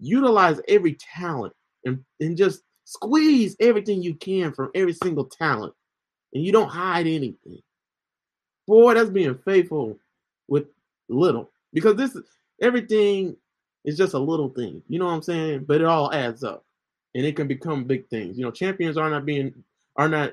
utilize 0.00 0.60
every 0.66 0.94
talent 0.94 1.52
and, 1.84 2.02
and 2.20 2.36
just 2.36 2.62
Squeeze 2.88 3.54
everything 3.60 4.02
you 4.02 4.14
can 4.14 4.50
from 4.50 4.70
every 4.74 4.94
single 4.94 5.26
talent, 5.26 5.74
and 6.32 6.42
you 6.42 6.52
don't 6.52 6.70
hide 6.70 7.06
anything. 7.06 7.60
Boy, 8.66 8.94
that's 8.94 9.10
being 9.10 9.36
faithful 9.44 9.98
with 10.48 10.68
little 11.10 11.50
because 11.74 11.96
this 11.96 12.16
everything 12.62 13.36
is 13.84 13.98
just 13.98 14.14
a 14.14 14.18
little 14.18 14.48
thing. 14.48 14.82
You 14.88 14.98
know 14.98 15.04
what 15.04 15.12
I'm 15.12 15.22
saying? 15.22 15.64
But 15.64 15.82
it 15.82 15.86
all 15.86 16.10
adds 16.14 16.42
up, 16.42 16.64
and 17.14 17.26
it 17.26 17.36
can 17.36 17.46
become 17.46 17.84
big 17.84 18.08
things. 18.08 18.38
You 18.38 18.44
know, 18.46 18.50
champions 18.50 18.96
are 18.96 19.10
not 19.10 19.26
being 19.26 19.52
are 19.96 20.08
not 20.08 20.32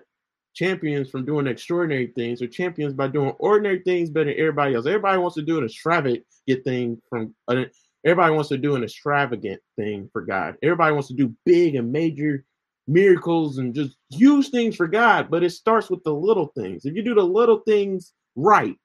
champions 0.56 1.10
from 1.10 1.26
doing 1.26 1.48
extraordinary 1.48 2.08
things 2.16 2.42
or 2.42 2.48
champions 2.48 2.94
by 2.94 3.08
doing 3.08 3.32
ordinary 3.40 3.80
things 3.80 4.10
better 4.10 4.32
than 4.32 4.40
everybody 4.40 4.74
else. 4.74 4.86
Everybody 4.86 5.18
wants 5.20 5.36
to 5.36 5.42
do 5.42 5.58
an 5.58 5.66
extravagant 5.66 6.24
thing 6.64 7.02
from 7.10 7.36
uh, 7.48 7.66
Everybody 8.06 8.36
wants 8.36 8.50
to 8.50 8.58
do 8.58 8.76
an 8.76 8.84
extravagant 8.84 9.60
thing 9.76 10.10
for 10.14 10.22
God. 10.22 10.58
Everybody 10.62 10.94
wants 10.94 11.08
to 11.08 11.16
do 11.16 11.36
big 11.44 11.74
and 11.74 11.92
major 11.92 12.46
miracles 12.88 13.58
and 13.58 13.74
just 13.74 13.98
huge 14.12 14.50
things 14.50 14.76
for 14.76 14.88
God, 14.88 15.32
but 15.32 15.44
it 15.44 15.50
starts 15.50 15.90
with 15.90 16.04
the 16.04 16.14
little 16.14 16.52
things. 16.56 16.86
If 16.86 16.94
you 16.96 17.04
do 17.04 17.16
the 17.16 17.24
little 17.24 17.62
things 17.66 18.14
right, 18.36 18.76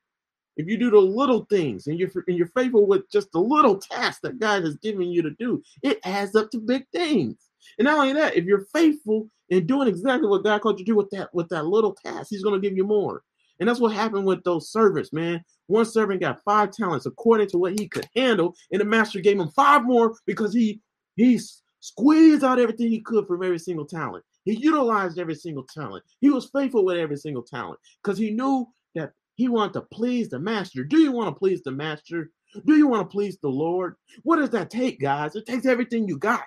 if 0.57 0.69
you 0.69 0.79
do 0.79 0.91
the 0.91 0.99
little 0.99 1.45
things 1.51 1.87
and 1.87 1.99
you're 1.99 2.11
and 2.29 2.37
you're 2.39 2.47
faithful 2.49 2.87
with 2.87 3.11
just 3.11 3.31
the 3.33 3.41
little 3.41 3.79
tasks 3.79 4.21
that 4.23 4.39
God 4.39 4.65
has 4.65 4.77
given 4.77 5.11
you 5.11 5.21
to 5.21 5.31
do, 5.33 5.63
it 5.83 6.01
adds 6.05 6.35
up 6.35 6.51
to 6.53 6.59
big 6.59 6.87
things. 6.91 7.37
And 7.79 7.87
not 7.87 7.99
only 7.99 8.13
that, 8.15 8.37
if 8.37 8.45
you're 8.45 8.67
faithful 8.73 9.29
in 9.49 9.67
doing 9.67 9.89
exactly 9.89 10.29
what 10.29 10.45
God 10.45 10.61
called 10.61 10.79
you 10.79 10.85
to 10.85 10.93
do 10.93 10.97
with 10.97 11.11
that 11.11 11.33
with 11.35 11.49
that 11.49 11.67
little 11.67 11.95
task, 12.05 12.29
He's 12.31 12.43
going 12.43 12.61
to 12.61 12.67
give 12.67 12.77
you 12.77 12.85
more. 12.85 13.23
And 13.59 13.69
that's 13.69 13.81
what 13.81 13.93
happened 13.93 14.25
with 14.25 14.43
those 14.43 14.71
servants, 14.71 15.13
man. 15.13 15.45
One 15.67 15.85
servant 15.85 16.21
got 16.21 16.43
five 16.45 16.73
talents 16.73 17.07
according 17.07 17.49
to 17.51 17.59
what 17.59 17.79
he 17.79 17.87
could 17.87 18.09
handle, 18.17 18.55
and 18.73 18.81
the 18.81 18.87
master 18.87 19.21
gave 19.21 19.39
him 19.39 19.51
five 19.51 19.85
more 19.85 20.15
because 20.27 20.53
he 20.53 20.81
he 21.17 21.39
squeezed 21.81 22.45
out 22.45 22.59
everything 22.59 22.89
he 22.89 23.01
could 23.01 23.27
from 23.27 23.43
every 23.43 23.59
single 23.59 23.87
talent. 23.87 24.25
He 24.45 24.57
utilized 24.57 25.19
every 25.19 25.35
single 25.35 25.65
talent. 25.65 26.05
He 26.21 26.31
was 26.31 26.51
faithful 26.51 26.85
with 26.85 26.97
every 26.97 27.17
single 27.17 27.43
talent 27.43 27.79
because 28.03 28.19
he 28.19 28.31
knew 28.31 28.67
that 28.95 29.13
he 29.35 29.49
wanted 29.49 29.75
to 29.75 29.83
please 29.83 30.31
the 30.31 30.39
master. 30.39 30.83
Do 30.85 30.99
you 30.99 31.13
want 31.13 31.35
to 31.35 31.39
please 31.39 31.63
the 31.63 31.73
master? 31.73 32.31
Do 32.67 32.77
you 32.77 32.87
want 32.87 33.09
to 33.09 33.13
please 33.13 33.39
the 33.43 33.49
Lord? 33.49 33.97
What 34.23 34.37
does 34.37 34.51
that 34.51 34.71
take, 34.71 35.01
guys? 35.01 35.37
It 35.37 35.47
takes 35.47 35.67
everything 35.67 36.09
you 36.09 36.19
got. 36.19 36.45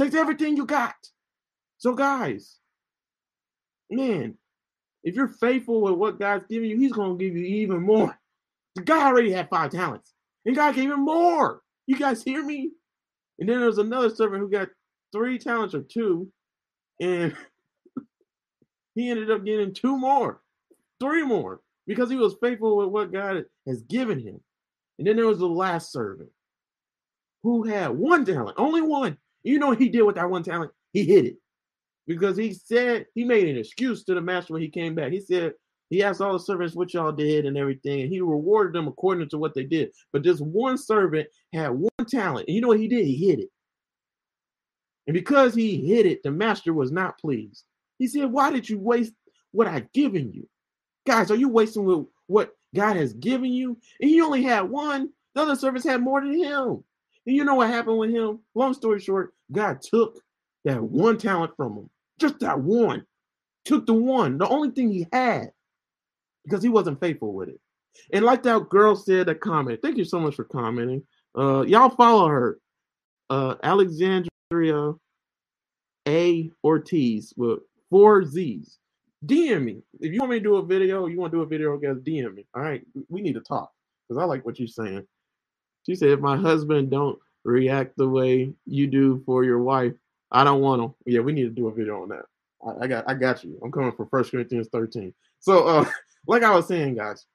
Takes 0.00 0.14
everything 0.14 0.56
you 0.56 0.64
got. 0.64 0.94
So, 1.76 1.94
guys, 1.94 2.56
man, 3.90 4.34
if 5.04 5.14
you're 5.14 5.28
faithful 5.28 5.82
with 5.82 5.92
what 5.92 6.18
God's 6.18 6.46
giving 6.48 6.70
you, 6.70 6.78
He's 6.78 6.92
going 6.92 7.18
to 7.18 7.22
give 7.22 7.36
you 7.36 7.44
even 7.44 7.82
more. 7.82 8.18
God 8.82 9.02
already 9.02 9.30
had 9.30 9.50
five 9.50 9.70
talents, 9.70 10.14
and 10.46 10.56
God 10.56 10.74
gave 10.74 10.90
him 10.90 11.04
more. 11.04 11.60
You 11.86 11.98
guys 11.98 12.22
hear 12.22 12.42
me? 12.42 12.70
And 13.38 13.46
then 13.46 13.60
there's 13.60 13.76
another 13.76 14.08
servant 14.08 14.40
who 14.40 14.48
got 14.48 14.68
three 15.12 15.38
talents 15.38 15.74
or 15.74 15.82
two, 15.82 16.32
and 16.98 17.36
he 18.94 19.10
ended 19.10 19.30
up 19.30 19.44
getting 19.44 19.74
two 19.74 19.98
more, 19.98 20.40
three 20.98 21.24
more, 21.24 21.60
because 21.86 22.08
he 22.08 22.16
was 22.16 22.36
faithful 22.40 22.78
with 22.78 22.88
what 22.88 23.12
God 23.12 23.44
has 23.66 23.82
given 23.82 24.18
him. 24.18 24.40
And 24.98 25.06
then 25.06 25.16
there 25.16 25.26
was 25.26 25.40
the 25.40 25.46
last 25.46 25.92
servant 25.92 26.30
who 27.42 27.64
had 27.64 27.88
one 27.88 28.24
talent, 28.24 28.56
only 28.58 28.80
one. 28.80 29.18
You 29.42 29.58
know 29.58 29.68
what 29.68 29.80
he 29.80 29.88
did 29.88 30.02
with 30.02 30.16
that 30.16 30.30
one 30.30 30.42
talent? 30.42 30.72
He 30.92 31.04
hid 31.04 31.24
it. 31.26 31.36
because 32.06 32.36
he 32.36 32.52
said 32.52 33.06
he 33.14 33.24
made 33.24 33.48
an 33.48 33.56
excuse 33.56 34.04
to 34.04 34.14
the 34.14 34.20
master 34.20 34.52
when 34.52 34.62
he 34.62 34.68
came 34.68 34.94
back. 34.94 35.12
He 35.12 35.20
said 35.20 35.52
he 35.90 36.02
asked 36.02 36.20
all 36.20 36.32
the 36.32 36.40
servants 36.40 36.74
what 36.74 36.92
y'all 36.92 37.12
did 37.12 37.46
and 37.46 37.56
everything, 37.56 38.02
and 38.02 38.10
he 38.10 38.20
rewarded 38.20 38.74
them 38.74 38.88
according 38.88 39.28
to 39.30 39.38
what 39.38 39.54
they 39.54 39.64
did. 39.64 39.90
But 40.12 40.22
this 40.22 40.40
one 40.40 40.78
servant 40.78 41.28
had 41.52 41.70
one 41.70 42.06
talent, 42.08 42.46
and 42.48 42.54
you 42.54 42.60
know 42.60 42.68
what 42.68 42.80
he 42.80 42.88
did? 42.88 43.06
He 43.06 43.16
hid 43.16 43.40
it. 43.40 43.48
And 45.06 45.14
because 45.14 45.54
he 45.54 45.86
hid 45.86 46.06
it, 46.06 46.22
the 46.22 46.30
master 46.30 46.72
was 46.72 46.92
not 46.92 47.18
pleased. 47.18 47.64
He 47.98 48.06
said, 48.06 48.30
Why 48.30 48.50
did 48.50 48.68
you 48.68 48.78
waste 48.78 49.12
what 49.52 49.66
I've 49.66 49.90
given 49.92 50.32
you? 50.32 50.48
Guys, 51.06 51.30
are 51.30 51.36
you 51.36 51.48
wasting 51.48 52.06
what 52.26 52.52
God 52.74 52.96
has 52.96 53.12
given 53.14 53.52
you? 53.52 53.78
And 54.00 54.10
he 54.10 54.20
only 54.20 54.42
had 54.42 54.62
one. 54.62 55.10
The 55.34 55.42
other 55.42 55.56
servants 55.56 55.86
had 55.86 56.00
more 56.02 56.20
than 56.20 56.38
him. 56.38 56.84
And 57.26 57.36
you 57.36 57.44
know 57.44 57.54
what 57.54 57.68
happened 57.68 57.98
with 57.98 58.10
him? 58.10 58.40
Long 58.54 58.74
story 58.74 59.00
short, 59.00 59.34
God 59.52 59.80
took 59.82 60.20
that 60.64 60.82
one 60.82 61.18
talent 61.18 61.52
from 61.56 61.74
him. 61.76 61.90
Just 62.18 62.40
that 62.40 62.58
one. 62.58 63.04
Took 63.66 63.86
the 63.86 63.94
one, 63.94 64.38
the 64.38 64.48
only 64.48 64.70
thing 64.70 64.90
he 64.90 65.06
had, 65.12 65.52
because 66.44 66.62
he 66.62 66.70
wasn't 66.70 66.98
faithful 66.98 67.34
with 67.34 67.50
it. 67.50 67.60
And 68.12 68.24
like 68.24 68.42
that 68.44 68.70
girl 68.70 68.96
said 68.96 69.26
that 69.26 69.40
comment, 69.40 69.80
thank 69.82 69.98
you 69.98 70.04
so 70.04 70.18
much 70.18 70.34
for 70.34 70.44
commenting. 70.44 71.02
Uh, 71.36 71.62
y'all 71.62 71.90
follow 71.90 72.26
her. 72.28 72.58
Uh, 73.28 73.56
Alexandria 73.62 74.94
A. 76.08 76.50
Ortiz 76.64 77.34
with 77.36 77.60
four 77.90 78.24
Z's. 78.24 78.78
DM 79.26 79.64
me. 79.64 79.82
If 80.00 80.12
you 80.12 80.20
want 80.20 80.32
me 80.32 80.38
to 80.38 80.42
do 80.42 80.56
a 80.56 80.64
video, 80.64 81.06
you 81.06 81.18
want 81.18 81.32
to 81.32 81.38
do 81.38 81.42
a 81.42 81.46
video, 81.46 81.76
guys, 81.76 81.96
DM 81.96 82.34
me. 82.34 82.46
All 82.54 82.62
right. 82.62 82.82
We 83.08 83.20
need 83.20 83.34
to 83.34 83.40
talk 83.40 83.70
because 84.08 84.20
I 84.20 84.24
like 84.24 84.44
what 84.46 84.58
you're 84.58 84.68
saying. 84.68 85.06
She 85.86 85.94
said, 85.94 86.10
if 86.10 86.20
my 86.20 86.36
husband 86.36 86.90
don't 86.90 87.18
react 87.44 87.96
the 87.96 88.08
way 88.08 88.52
you 88.66 88.86
do 88.86 89.22
for 89.24 89.44
your 89.44 89.62
wife, 89.62 89.94
I 90.30 90.44
don't 90.44 90.60
want 90.60 90.82
him. 90.82 90.94
Yeah, 91.06 91.20
we 91.20 91.32
need 91.32 91.44
to 91.44 91.50
do 91.50 91.68
a 91.68 91.74
video 91.74 92.02
on 92.02 92.08
that. 92.10 92.24
I, 92.64 92.84
I 92.84 92.86
got 92.86 93.04
I 93.08 93.14
got 93.14 93.42
you. 93.42 93.58
I'm 93.62 93.72
coming 93.72 93.92
for 93.92 94.06
First 94.06 94.30
Corinthians 94.30 94.68
13. 94.72 95.12
So 95.40 95.66
uh 95.66 95.84
like 96.26 96.42
I 96.42 96.54
was 96.54 96.66
saying, 96.66 96.96
guys, 96.96 97.26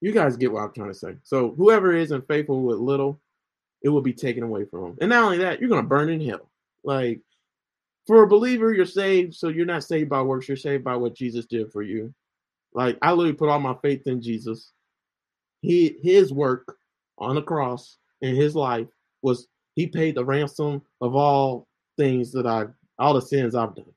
you 0.00 0.12
guys 0.12 0.36
get 0.36 0.52
what 0.52 0.62
I'm 0.62 0.72
trying 0.72 0.88
to 0.88 0.94
say. 0.94 1.16
So 1.22 1.54
whoever 1.56 1.94
isn't 1.94 2.26
faithful 2.26 2.62
with 2.62 2.78
little, 2.78 3.20
it 3.82 3.88
will 3.88 4.00
be 4.00 4.12
taken 4.12 4.42
away 4.42 4.64
from 4.64 4.82
them. 4.82 4.98
And 5.00 5.10
not 5.10 5.24
only 5.24 5.38
that, 5.38 5.60
you're 5.60 5.70
gonna 5.70 5.82
burn 5.82 6.08
in 6.08 6.26
hell. 6.26 6.50
Like 6.82 7.20
for 8.06 8.22
a 8.22 8.28
believer, 8.28 8.72
you're 8.72 8.86
saved, 8.86 9.34
so 9.34 9.48
you're 9.48 9.66
not 9.66 9.84
saved 9.84 10.08
by 10.08 10.22
works, 10.22 10.48
you're 10.48 10.56
saved 10.56 10.82
by 10.82 10.96
what 10.96 11.14
Jesus 11.14 11.46
did 11.46 11.70
for 11.70 11.82
you. 11.82 12.12
Like 12.72 12.98
I 13.02 13.12
literally 13.12 13.34
put 13.34 13.48
all 13.48 13.60
my 13.60 13.76
faith 13.82 14.06
in 14.06 14.22
Jesus. 14.22 14.72
He 15.60 15.96
his 16.02 16.32
work 16.32 16.77
on 17.18 17.34
the 17.34 17.42
cross 17.42 17.98
in 18.20 18.34
his 18.34 18.54
life 18.54 18.86
was 19.22 19.48
he 19.74 19.86
paid 19.86 20.14
the 20.14 20.24
ransom 20.24 20.82
of 21.00 21.14
all 21.14 21.66
things 21.96 22.32
that 22.32 22.46
I've 22.46 22.72
all 22.98 23.14
the 23.14 23.22
sins 23.22 23.54
I've 23.54 23.74
done. 23.74 23.92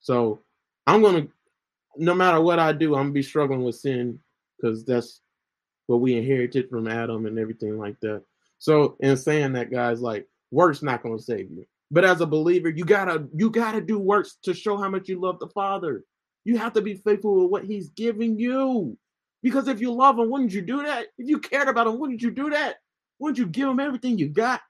So 0.00 0.40
I'm 0.86 1.02
gonna 1.02 1.26
no 1.96 2.14
matter 2.14 2.40
what 2.40 2.58
I 2.58 2.72
do, 2.72 2.94
I'm 2.94 3.04
gonna 3.04 3.12
be 3.12 3.22
struggling 3.22 3.64
with 3.64 3.76
sin 3.76 4.18
because 4.56 4.84
that's 4.84 5.20
what 5.86 6.00
we 6.00 6.16
inherited 6.16 6.68
from 6.68 6.88
Adam 6.88 7.26
and 7.26 7.38
everything 7.38 7.78
like 7.78 7.98
that. 8.00 8.22
So 8.58 8.96
in 9.00 9.16
saying 9.16 9.52
that, 9.54 9.70
guys, 9.70 10.00
like 10.00 10.26
works 10.50 10.82
not 10.82 11.02
gonna 11.02 11.18
save 11.18 11.50
you. 11.50 11.64
But 11.90 12.04
as 12.04 12.20
a 12.20 12.26
believer, 12.26 12.68
you 12.68 12.84
gotta 12.84 13.26
you 13.34 13.50
gotta 13.50 13.80
do 13.80 13.98
works 13.98 14.38
to 14.42 14.54
show 14.54 14.76
how 14.76 14.88
much 14.88 15.08
you 15.08 15.20
love 15.20 15.38
the 15.38 15.48
Father. 15.48 16.04
You 16.44 16.58
have 16.58 16.72
to 16.74 16.82
be 16.82 16.94
faithful 16.94 17.42
with 17.42 17.50
what 17.50 17.64
He's 17.64 17.90
giving 17.90 18.38
you. 18.38 18.96
Because 19.42 19.68
if 19.68 19.80
you 19.80 19.92
love 19.92 20.18
Him, 20.18 20.30
wouldn't 20.30 20.52
you 20.52 20.62
do 20.62 20.82
that? 20.82 21.06
If 21.18 21.28
you 21.28 21.38
cared 21.38 21.68
about 21.68 21.86
Him, 21.86 21.98
wouldn't 21.98 22.22
you 22.22 22.30
do 22.30 22.50
that? 22.50 22.76
Wouldn't 23.18 23.38
you 23.38 23.46
give 23.46 23.68
Him 23.68 23.80
everything 23.80 24.18
you 24.18 24.28
got? 24.28 24.60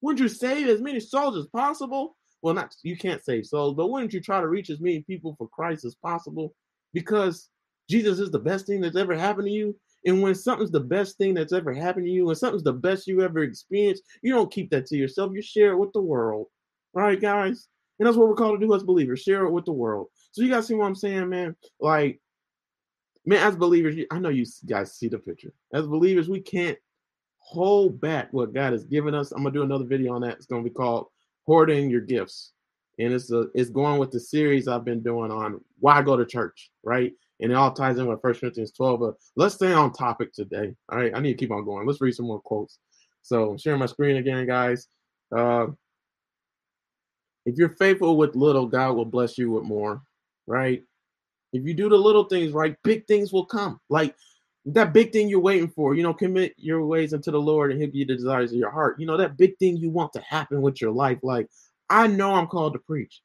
Wouldn't 0.00 0.20
you 0.20 0.28
save 0.28 0.68
as 0.68 0.80
many 0.80 1.00
souls 1.00 1.36
as 1.36 1.46
possible? 1.46 2.16
Well, 2.42 2.54
not 2.54 2.74
you 2.82 2.96
can't 2.96 3.24
save 3.24 3.46
souls, 3.46 3.74
but 3.74 3.88
wouldn't 3.88 4.12
you 4.12 4.20
try 4.20 4.40
to 4.40 4.48
reach 4.48 4.70
as 4.70 4.80
many 4.80 5.00
people 5.00 5.34
for 5.36 5.48
Christ 5.48 5.84
as 5.84 5.94
possible? 5.96 6.54
Because 6.92 7.48
Jesus 7.88 8.18
is 8.18 8.30
the 8.30 8.38
best 8.38 8.66
thing 8.66 8.80
that's 8.80 8.96
ever 8.96 9.16
happened 9.16 9.46
to 9.46 9.52
you. 9.52 9.76
And 10.04 10.22
when 10.22 10.34
something's 10.34 10.70
the 10.70 10.80
best 10.80 11.18
thing 11.18 11.34
that's 11.34 11.52
ever 11.52 11.72
happened 11.72 12.06
to 12.06 12.12
you, 12.12 12.26
when 12.26 12.36
something's 12.36 12.62
the 12.62 12.72
best 12.72 13.06
you 13.06 13.22
ever 13.22 13.42
experienced, 13.42 14.04
you 14.22 14.32
don't 14.32 14.52
keep 14.52 14.70
that 14.70 14.86
to 14.86 14.96
yourself. 14.96 15.32
You 15.34 15.42
share 15.42 15.72
it 15.72 15.78
with 15.78 15.92
the 15.92 16.00
world. 16.00 16.46
All 16.94 17.02
right, 17.02 17.20
guys? 17.20 17.68
And 17.98 18.06
that's 18.06 18.16
what 18.16 18.28
we're 18.28 18.34
called 18.34 18.60
to 18.60 18.66
do 18.66 18.74
as 18.74 18.82
believers 18.82 19.22
share 19.22 19.44
it 19.44 19.50
with 19.50 19.64
the 19.64 19.72
world. 19.72 20.08
So 20.32 20.42
you 20.42 20.50
guys 20.50 20.66
see 20.66 20.74
what 20.74 20.86
I'm 20.86 20.94
saying, 20.94 21.28
man? 21.28 21.56
Like, 21.80 22.20
man, 23.26 23.46
as 23.46 23.56
believers, 23.56 23.96
I 24.10 24.18
know 24.18 24.28
you 24.28 24.46
guys 24.66 24.94
see 24.94 25.08
the 25.08 25.18
picture. 25.18 25.52
As 25.72 25.86
believers, 25.86 26.28
we 26.28 26.40
can't 26.40 26.78
hold 27.38 28.00
back 28.00 28.32
what 28.32 28.54
God 28.54 28.72
has 28.72 28.84
given 28.84 29.14
us. 29.14 29.32
I'm 29.32 29.42
gonna 29.42 29.52
do 29.52 29.62
another 29.62 29.84
video 29.84 30.14
on 30.14 30.22
that. 30.22 30.36
It's 30.36 30.46
gonna 30.46 30.62
be 30.62 30.70
called 30.70 31.08
Hoarding 31.44 31.90
Your 31.90 32.00
Gifts. 32.00 32.52
And 32.98 33.12
it's 33.12 33.30
a, 33.30 33.48
it's 33.54 33.68
going 33.68 33.98
with 33.98 34.10
the 34.10 34.20
series 34.20 34.68
I've 34.68 34.84
been 34.84 35.02
doing 35.02 35.30
on 35.30 35.60
why 35.80 36.00
go 36.00 36.16
to 36.16 36.24
church, 36.24 36.70
right? 36.82 37.12
and 37.40 37.52
it 37.52 37.54
all 37.54 37.72
ties 37.72 37.98
in 37.98 38.06
with 38.06 38.22
First 38.22 38.40
Corinthians 38.40 38.72
12. 38.72 39.00
But 39.00 39.14
let's 39.36 39.54
stay 39.54 39.72
on 39.72 39.92
topic 39.92 40.32
today. 40.32 40.74
All 40.90 40.98
right, 40.98 41.12
I 41.14 41.20
need 41.20 41.32
to 41.32 41.38
keep 41.38 41.50
on 41.50 41.64
going. 41.64 41.86
Let's 41.86 42.00
read 42.00 42.14
some 42.14 42.26
more 42.26 42.40
quotes. 42.40 42.78
So 43.22 43.50
I'm 43.50 43.58
sharing 43.58 43.80
my 43.80 43.86
screen 43.86 44.16
again, 44.16 44.46
guys. 44.46 44.88
Uh, 45.36 45.66
if 47.44 47.56
you're 47.56 47.76
faithful 47.76 48.16
with 48.16 48.36
little, 48.36 48.66
God 48.66 48.92
will 48.92 49.04
bless 49.04 49.36
you 49.38 49.50
with 49.50 49.64
more, 49.64 50.02
right? 50.46 50.82
If 51.56 51.66
you 51.66 51.74
do 51.74 51.88
the 51.88 51.96
little 51.96 52.24
things 52.24 52.52
right, 52.52 52.76
big 52.82 53.06
things 53.06 53.32
will 53.32 53.46
come. 53.46 53.80
Like 53.88 54.14
that 54.66 54.92
big 54.92 55.12
thing 55.12 55.28
you're 55.28 55.40
waiting 55.40 55.68
for, 55.68 55.94
you 55.94 56.02
know, 56.02 56.12
commit 56.12 56.54
your 56.56 56.84
ways 56.84 57.14
unto 57.14 57.30
the 57.30 57.40
Lord 57.40 57.70
and 57.70 57.80
he'll 57.80 57.88
give 57.88 57.96
you 57.96 58.06
the 58.06 58.16
desires 58.16 58.52
of 58.52 58.58
your 58.58 58.70
heart. 58.70 58.98
You 58.98 59.06
know, 59.06 59.16
that 59.16 59.36
big 59.36 59.56
thing 59.58 59.76
you 59.76 59.90
want 59.90 60.12
to 60.14 60.20
happen 60.20 60.60
with 60.60 60.80
your 60.80 60.90
life. 60.90 61.18
Like, 61.22 61.48
I 61.88 62.08
know 62.08 62.34
I'm 62.34 62.48
called 62.48 62.72
to 62.72 62.78
preach. 62.80 63.20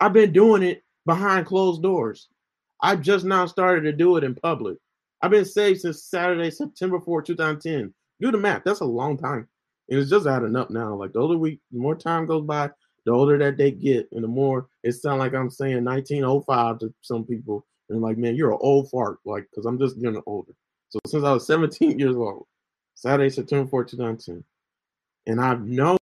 I've 0.00 0.14
been 0.14 0.32
doing 0.32 0.62
it 0.62 0.82
behind 1.04 1.46
closed 1.46 1.82
doors. 1.82 2.28
I've 2.80 3.02
just 3.02 3.26
now 3.26 3.44
started 3.44 3.82
to 3.82 3.92
do 3.92 4.16
it 4.16 4.24
in 4.24 4.34
public. 4.34 4.78
I've 5.20 5.30
been 5.30 5.44
saved 5.44 5.82
since 5.82 6.04
Saturday, 6.04 6.50
September 6.50 6.98
4, 6.98 7.22
2010. 7.22 7.92
Do 8.20 8.30
the 8.30 8.38
math. 8.38 8.62
That's 8.64 8.80
a 8.80 8.86
long 8.86 9.18
time. 9.18 9.46
And 9.90 9.98
it's 9.98 10.10
just 10.10 10.26
adding 10.26 10.56
up 10.56 10.70
now. 10.70 10.94
Like 10.94 11.12
the 11.12 11.18
older 11.18 11.36
we, 11.36 11.60
the 11.72 11.78
more 11.78 11.94
time 11.94 12.24
goes 12.24 12.44
by, 12.44 12.70
the 13.06 13.12
older 13.12 13.38
that 13.38 13.56
they 13.56 13.70
get, 13.70 14.08
and 14.12 14.22
the 14.22 14.28
more 14.28 14.68
it 14.82 14.92
sounds 14.92 15.20
like 15.20 15.34
I'm 15.34 15.50
saying 15.50 15.84
1905 15.84 16.80
to 16.80 16.94
some 17.00 17.24
people. 17.24 17.66
And 17.88 18.00
like, 18.00 18.18
man, 18.18 18.36
you're 18.36 18.52
an 18.52 18.58
old 18.60 18.88
fart. 18.90 19.18
Like, 19.24 19.48
because 19.50 19.66
I'm 19.66 19.78
just 19.78 20.00
getting 20.00 20.22
older. 20.26 20.52
So 20.90 21.00
since 21.06 21.24
I 21.24 21.32
was 21.32 21.46
17 21.46 21.98
years 21.98 22.14
old, 22.14 22.46
Saturday, 22.94 23.30
September 23.30 23.68
4, 23.68 23.84
2010. 23.84 24.44
And 25.26 25.40
I've 25.40 25.62
known 25.62 25.96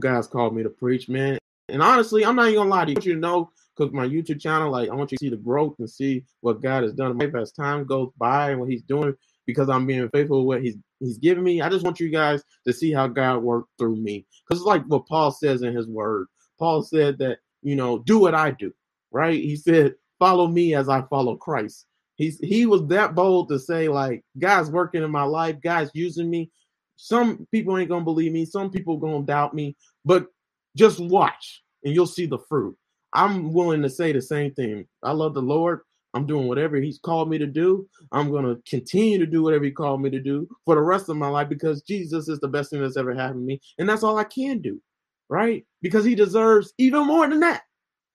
guys 0.00 0.26
called 0.26 0.56
me 0.56 0.62
to 0.62 0.70
preach, 0.70 1.08
man. 1.08 1.38
And 1.68 1.82
honestly, 1.82 2.24
I'm 2.24 2.36
not 2.36 2.46
even 2.46 2.60
gonna 2.60 2.70
lie 2.70 2.84
to 2.86 2.90
you. 2.90 2.94
I 2.94 2.98
want 2.98 3.06
you 3.06 3.14
to 3.14 3.20
know 3.20 3.50
because 3.76 3.92
my 3.92 4.06
YouTube 4.06 4.40
channel, 4.40 4.70
like 4.70 4.88
I 4.88 4.94
want 4.94 5.12
you 5.12 5.18
to 5.18 5.24
see 5.24 5.30
the 5.30 5.36
growth 5.36 5.74
and 5.78 5.88
see 5.88 6.24
what 6.40 6.62
God 6.62 6.82
has 6.82 6.92
done 6.92 7.10
in 7.10 7.16
my 7.16 7.26
life 7.26 7.34
as 7.34 7.52
time 7.52 7.84
goes 7.84 8.10
by 8.16 8.50
and 8.50 8.60
what 8.60 8.70
He's 8.70 8.82
doing 8.82 9.14
because 9.46 9.68
I'm 9.68 9.86
being 9.86 10.08
faithful 10.10 10.46
with 10.46 10.56
what 10.56 10.62
He's 10.62 10.76
He's 11.00 11.18
giving 11.18 11.44
me. 11.44 11.60
I 11.60 11.68
just 11.68 11.84
want 11.84 12.00
you 12.00 12.10
guys 12.10 12.42
to 12.66 12.72
see 12.72 12.92
how 12.92 13.06
God 13.06 13.42
worked 13.42 13.68
through 13.78 13.96
me. 13.96 14.26
Because 14.48 14.60
it's 14.60 14.66
like 14.66 14.84
what 14.86 15.06
Paul 15.06 15.30
says 15.30 15.62
in 15.62 15.74
his 15.74 15.86
word. 15.86 16.26
Paul 16.58 16.82
said 16.82 17.18
that, 17.18 17.38
you 17.62 17.76
know, 17.76 17.98
do 17.98 18.18
what 18.18 18.34
I 18.34 18.52
do, 18.52 18.72
right? 19.10 19.38
He 19.40 19.56
said, 19.56 19.94
follow 20.18 20.46
me 20.46 20.74
as 20.74 20.88
I 20.88 21.02
follow 21.02 21.36
Christ. 21.36 21.86
He's 22.16 22.38
he 22.38 22.64
was 22.64 22.86
that 22.86 23.14
bold 23.14 23.48
to 23.48 23.58
say, 23.58 23.88
like, 23.88 24.24
God's 24.38 24.70
working 24.70 25.02
in 25.02 25.10
my 25.10 25.24
life, 25.24 25.56
God's 25.62 25.90
using 25.94 26.30
me. 26.30 26.50
Some 26.96 27.46
people 27.50 27.76
ain't 27.76 27.88
gonna 27.88 28.04
believe 28.04 28.32
me, 28.32 28.44
some 28.44 28.70
people 28.70 28.96
gonna 28.98 29.24
doubt 29.24 29.52
me, 29.52 29.76
but 30.04 30.28
just 30.76 31.00
watch 31.00 31.62
and 31.84 31.94
you'll 31.94 32.06
see 32.06 32.26
the 32.26 32.38
fruit. 32.48 32.76
I'm 33.12 33.52
willing 33.52 33.82
to 33.82 33.90
say 33.90 34.12
the 34.12 34.22
same 34.22 34.54
thing. 34.54 34.86
I 35.02 35.12
love 35.12 35.34
the 35.34 35.42
Lord. 35.42 35.80
I'm 36.14 36.26
doing 36.26 36.48
whatever 36.48 36.76
He's 36.76 36.98
called 36.98 37.28
me 37.28 37.38
to 37.38 37.46
do. 37.46 37.88
I'm 38.12 38.30
going 38.30 38.44
to 38.44 38.60
continue 38.68 39.18
to 39.18 39.26
do 39.26 39.42
whatever 39.42 39.64
He 39.64 39.70
called 39.70 40.00
me 40.00 40.10
to 40.10 40.20
do 40.20 40.48
for 40.64 40.74
the 40.74 40.80
rest 40.80 41.08
of 41.08 41.16
my 41.16 41.28
life 41.28 41.48
because 41.48 41.82
Jesus 41.82 42.28
is 42.28 42.40
the 42.40 42.48
best 42.48 42.70
thing 42.70 42.80
that's 42.80 42.96
ever 42.96 43.14
happened 43.14 43.42
to 43.42 43.46
me. 43.46 43.60
And 43.78 43.88
that's 43.88 44.02
all 44.02 44.16
I 44.16 44.24
can 44.24 44.60
do, 44.60 44.80
right? 45.28 45.64
Because 45.82 46.04
He 46.04 46.14
deserves 46.14 46.72
even 46.78 47.06
more 47.06 47.28
than 47.28 47.40
that. 47.40 47.62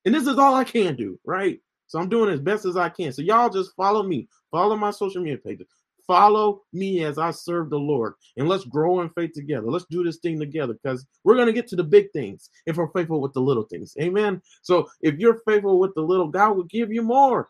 And 0.06 0.16
this 0.16 0.28
is 0.28 0.38
all 0.38 0.56
I 0.56 0.64
can 0.64 0.96
do, 0.96 1.20
right? 1.26 1.60
So 1.88 2.00
I'm 2.00 2.10
doing 2.10 2.32
as 2.32 2.40
best 2.40 2.66
as 2.66 2.78
I 2.78 2.90
can. 2.90 3.12
So 3.12 3.22
y'all 3.22 3.50
just 3.50 3.76
follow 3.76 4.04
me, 4.04 4.28
follow 4.52 4.76
my 4.76 4.92
social 4.92 5.22
media 5.22 5.38
pages, 5.38 5.68
Follow 6.10 6.64
me 6.74 7.04
as 7.04 7.20
I 7.20 7.30
serve 7.30 7.70
the 7.70 7.78
Lord, 7.78 8.16
and 8.36 8.50
let's 8.50 8.64
grow 8.64 9.02
in 9.02 9.12
faith 9.12 9.32
together. 9.36 9.70
Let's 9.70 9.86
do 9.92 10.04
this 10.04 10.18
thing 10.18 10.40
together 10.40 10.74
because 10.74 11.06
we're 11.24 11.36
going 11.36 11.46
to 11.46 11.54
get 11.54 11.68
to 11.68 11.76
the 11.76 11.84
big 11.84 12.12
things 12.14 12.50
if 12.66 12.78
we're 12.78 12.92
faithful 12.94 13.22
with 13.22 13.34
the 13.34 13.42
little 13.42 13.66
things. 13.66 13.96
Amen. 14.02 14.42
So 14.64 14.90
if 15.04 15.20
you're 15.20 15.40
faithful 15.46 15.78
with 15.78 15.94
the 15.94 16.02
little, 16.02 16.28
God 16.28 16.58
will 16.58 16.64
give 16.64 16.92
you 16.92 17.04
more, 17.04 17.50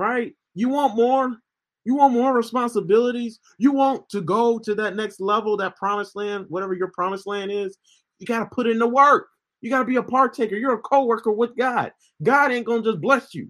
right? 0.00 0.34
You 0.54 0.70
want 0.70 0.96
more? 0.96 1.36
You 1.84 1.94
want 1.94 2.14
more 2.14 2.34
responsibilities? 2.34 3.38
You 3.58 3.72
want 3.72 4.08
to 4.08 4.22
go 4.22 4.58
to 4.58 4.74
that 4.76 4.96
next 4.96 5.20
level, 5.20 5.58
that 5.58 5.76
promised 5.76 6.16
land, 6.16 6.46
whatever 6.48 6.72
your 6.74 6.88
promised 6.88 7.26
land 7.26 7.52
is? 7.52 7.76
You 8.18 8.26
got 8.26 8.40
to 8.40 8.46
put 8.46 8.66
in 8.66 8.78
the 8.78 8.88
work. 8.88 9.28
You 9.60 9.68
got 9.68 9.80
to 9.80 9.84
be 9.84 9.96
a 9.96 10.02
partaker. 10.02 10.56
You're 10.56 10.74
a 10.74 10.78
co 10.78 11.04
worker 11.04 11.30
with 11.30 11.54
God. 11.56 11.92
God 12.22 12.50
ain't 12.50 12.66
going 12.66 12.82
to 12.82 12.90
just 12.92 13.02
bless 13.02 13.34
you, 13.34 13.48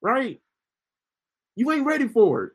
right? 0.00 0.40
You 1.56 1.70
ain't 1.72 1.86
ready 1.86 2.08
for 2.08 2.44
it. 2.44 2.52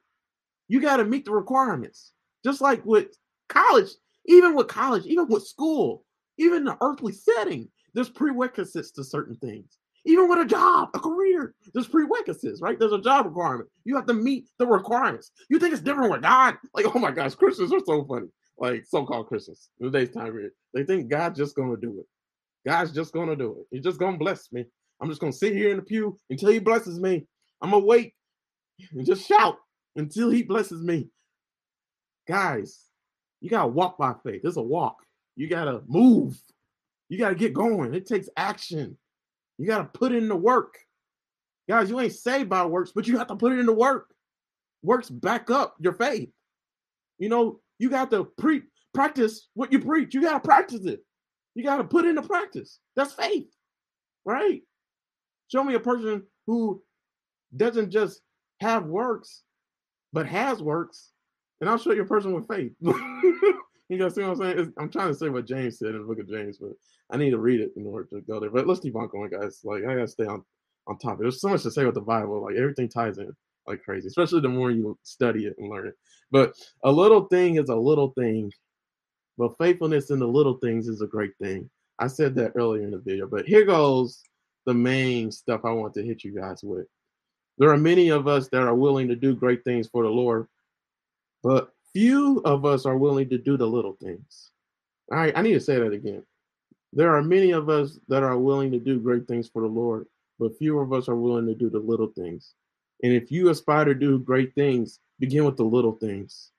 You 0.68 0.82
got 0.82 0.98
to 0.98 1.06
meet 1.06 1.26
the 1.26 1.32
requirements. 1.32 2.14
Just 2.44 2.60
like 2.60 2.84
with 2.86 3.10
college, 3.50 3.90
even 4.26 4.56
with 4.56 4.68
college, 4.68 5.06
even 5.06 5.28
with 5.28 5.46
school, 5.46 6.06
even 6.38 6.64
the 6.64 6.78
earthly 6.82 7.14
setting, 7.14 7.70
there's 7.94 8.10
prerequisites 8.10 8.92
to 8.92 9.04
certain 9.04 9.36
things. 9.36 9.78
Even 10.06 10.28
with 10.28 10.40
a 10.40 10.46
job, 10.46 10.90
a 10.94 11.00
career, 11.00 11.54
there's 11.74 11.88
prerequisites, 11.88 12.62
right? 12.62 12.80
There's 12.80 12.92
a 12.92 13.02
job 13.02 13.28
requirement. 13.28 13.70
You 13.86 13.96
have 13.96 14.08
to 14.08 14.14
meet 14.14 14.50
the 14.58 14.66
requirements. 14.66 15.32
You 15.50 15.60
think 15.60 15.74
it's 15.74 15.82
different 15.82 16.12
with 16.12 16.24
God? 16.24 16.56
Like, 16.74 16.86
oh 16.94 17.00
my 17.00 17.12
gosh, 17.12 17.36
Christians 17.36 17.72
are 17.72 17.82
so 17.86 18.04
funny. 18.06 18.28
Like 18.58 18.86
so-called 18.88 19.28
Christians 19.28 19.70
in 19.80 19.92
today's 19.92 20.12
time 20.14 20.32
period. 20.32 20.52
They 20.74 20.84
think 20.84 21.10
God's 21.10 21.38
just 21.38 21.56
gonna 21.56 21.78
do 21.78 22.00
it. 22.00 22.06
God's 22.68 22.92
just 22.92 23.14
gonna 23.14 23.36
do 23.36 23.58
it. 23.60 23.68
He's 23.72 23.84
just 23.84 24.00
gonna 24.00 24.18
bless 24.18 24.52
me. 24.52 24.66
I'm 25.00 25.10
just 25.10 25.22
gonna 25.22 25.34
sit 25.34 25.54
here 25.54 25.72
in 25.72 25.78
the 25.78 25.84
pew 25.84 26.18
until 26.30 26.50
he 26.50 26.60
blesses 26.60 27.00
me. 27.00 27.26
I'm 27.62 27.72
gonna 27.72 27.86
wait 27.86 28.14
and 28.92 29.06
just 29.06 29.28
shout 29.28 29.58
until 29.96 30.30
he 30.30 30.44
blesses 30.44 30.84
me. 30.84 31.10
Guys, 32.28 32.86
you 33.40 33.50
gotta 33.50 33.68
walk 33.68 33.98
by 33.98 34.14
faith. 34.24 34.42
It's 34.44 34.58
a 34.58 34.62
walk. 34.62 34.98
You 35.36 35.48
gotta 35.48 35.82
move. 35.88 36.40
You 37.10 37.18
gotta 37.18 37.36
get 37.36 37.54
going. 37.54 37.94
It 37.94 38.06
takes 38.08 38.30
action. 38.38 38.98
You 39.62 39.68
got 39.68 39.78
to 39.94 40.00
put 40.00 40.12
in 40.12 40.28
the 40.28 40.36
work. 40.36 40.76
Guys, 41.70 41.92
you 41.92 42.00
ain't 42.00 42.14
saved 42.14 42.50
by 42.50 42.66
works, 42.66 42.92
but 42.96 43.08
you 43.08 43.20
have 43.20 43.28
to 43.28 43.36
put 43.36 43.54
it 43.54 43.60
in 43.60 43.68
the 43.68 43.74
work. 43.74 44.08
Works 44.82 45.08
back 45.08 45.52
up 45.52 45.76
your 45.80 45.94
faith. 45.94 46.32
You 47.20 47.30
know, 47.30 47.60
you 47.78 47.92
got 47.92 48.10
to 48.10 48.26
pre 48.40 48.64
practice 48.92 49.50
what 49.54 49.72
you 49.72 49.80
preach. 49.80 50.16
You 50.16 50.22
got 50.24 50.34
to 50.34 50.40
practice 50.40 50.86
it. 50.86 51.06
You 51.54 51.64
got 51.64 51.78
to 51.78 51.84
put 51.84 52.06
it 52.06 52.10
into 52.10 52.24
practice. 52.24 52.80
That's 52.96 53.14
faith, 53.14 53.50
right? 54.26 54.64
Show 55.50 55.64
me 55.64 55.76
a 55.76 55.80
person 55.80 56.24
who 56.48 56.82
doesn't 57.56 57.92
just 57.92 58.20
have 58.62 58.86
works, 58.86 59.44
but 60.12 60.26
has 60.26 60.60
works, 60.64 61.12
and 61.60 61.70
I'll 61.70 61.78
show 61.78 61.92
you 61.92 62.02
a 62.02 62.06
person 62.06 62.34
with 62.34 62.48
faith. 62.48 62.72
you 63.92 63.98
guys 63.98 64.16
see 64.16 64.22
what 64.22 64.32
I'm 64.32 64.38
saying? 64.38 64.60
It's, 64.60 64.72
I'm 64.78 64.90
trying 64.90 65.10
to 65.10 65.16
say 65.16 65.30
what 65.30 65.46
James 65.46 65.80
said 65.80 65.90
in 65.90 66.00
the 66.00 66.08
book 66.08 66.20
of 66.20 66.30
James, 66.30 66.58
but 66.58 66.72
I 67.10 67.18
need 67.18 67.32
to 67.32 67.40
read 67.40 67.60
it 67.60 67.72
in 67.76 67.86
order 67.86 68.06
to 68.12 68.22
go 68.22 68.40
there. 68.40 68.50
But 68.50 68.68
let's 68.68 68.80
keep 68.80 68.96
on 68.96 69.10
going, 69.10 69.30
guys. 69.30 69.62
Like 69.64 69.84
I 69.84 69.96
gotta 69.96 70.08
stay 70.08 70.26
on 70.26 70.44
on 70.88 70.98
topic. 70.98 71.22
There's 71.22 71.42
so 71.42 71.50
much 71.50 71.64
to 71.64 71.72
say 71.72 71.86
with 71.86 71.96
the 71.96 72.02
Bible. 72.02 72.42
Like 72.42 72.56
everything 72.56 72.90
ties 72.90 73.18
in 73.18 73.36
like 73.68 73.84
crazy, 73.84 74.08
especially 74.08 74.42
the 74.42 74.50
more 74.50 74.72
you 74.72 74.98
study 75.04 75.46
it 75.46 75.56
and 75.58 75.70
learn 75.70 75.88
it. 75.88 75.96
But 76.32 76.56
a 76.84 76.92
little 76.92 77.26
thing 77.26 77.56
is 77.56 77.70
a 77.70 77.76
little 77.76 78.12
thing, 78.12 78.52
but 79.38 79.58
faithfulness 79.58 80.10
in 80.10 80.20
the 80.20 80.28
little 80.28 80.58
things 80.58 80.88
is 80.88 81.02
a 81.02 81.08
great 81.08 81.34
thing. 81.42 81.70
I 82.00 82.08
said 82.08 82.36
that 82.36 82.54
earlier 82.56 82.84
in 82.84 82.92
the 82.92 82.98
video, 82.98 83.28
but 83.28 83.46
here 83.46 83.66
goes 83.66 84.24
the 84.66 84.74
main 84.74 85.32
stuff 85.32 85.62
I 85.64 85.72
want 85.72 85.94
to 85.96 86.04
hit 86.04 86.24
you 86.24 86.34
guys 86.34 86.62
with. 86.64 86.88
There 87.58 87.72
are 87.72 87.78
many 87.78 88.10
of 88.10 88.28
us 88.28 88.48
that 88.50 88.64
are 88.64 88.76
willing 88.76 89.08
to 89.10 89.16
do 89.16 89.36
great 89.36 89.64
things 89.64 89.88
for 89.88 90.04
the 90.04 90.10
Lord, 90.10 90.48
but 91.44 91.72
few 91.94 92.40
of 92.46 92.66
us 92.66 92.86
are 92.86 92.98
willing 92.98 93.30
to 93.30 93.38
do 93.38 93.58
the 93.58 93.68
little 93.68 93.94
things. 94.02 94.52
All 95.12 95.18
right, 95.18 95.34
I 95.36 95.42
need 95.42 95.54
to 95.54 95.60
say 95.60 95.78
that 95.78 95.92
again. 95.92 96.24
There 96.94 97.16
are 97.16 97.24
many 97.24 97.52
of 97.52 97.70
us 97.70 98.00
that 98.08 98.24
are 98.24 98.38
willing 98.38 98.72
to 98.72 98.80
do 98.80 99.00
great 99.00 99.28
things 99.28 99.50
for 99.50 99.62
the 99.62 99.68
Lord, 99.68 100.08
but 100.40 100.58
few 100.58 100.80
of 100.80 100.94
us 100.94 101.08
are 101.08 101.16
willing 101.16 101.46
to 101.48 101.56
do 101.56 101.70
the 101.70 101.80
little 101.80 102.08
things. 102.08 102.54
And 103.04 103.14
if 103.14 103.32
you 103.32 103.50
aspire 103.50 103.86
to 103.86 103.96
do 103.96 104.20
great 104.20 104.54
things, 104.56 105.00
begin 105.20 105.46
with 105.46 105.58
the 105.58 105.64
little 105.64 105.94
things. 105.94 106.52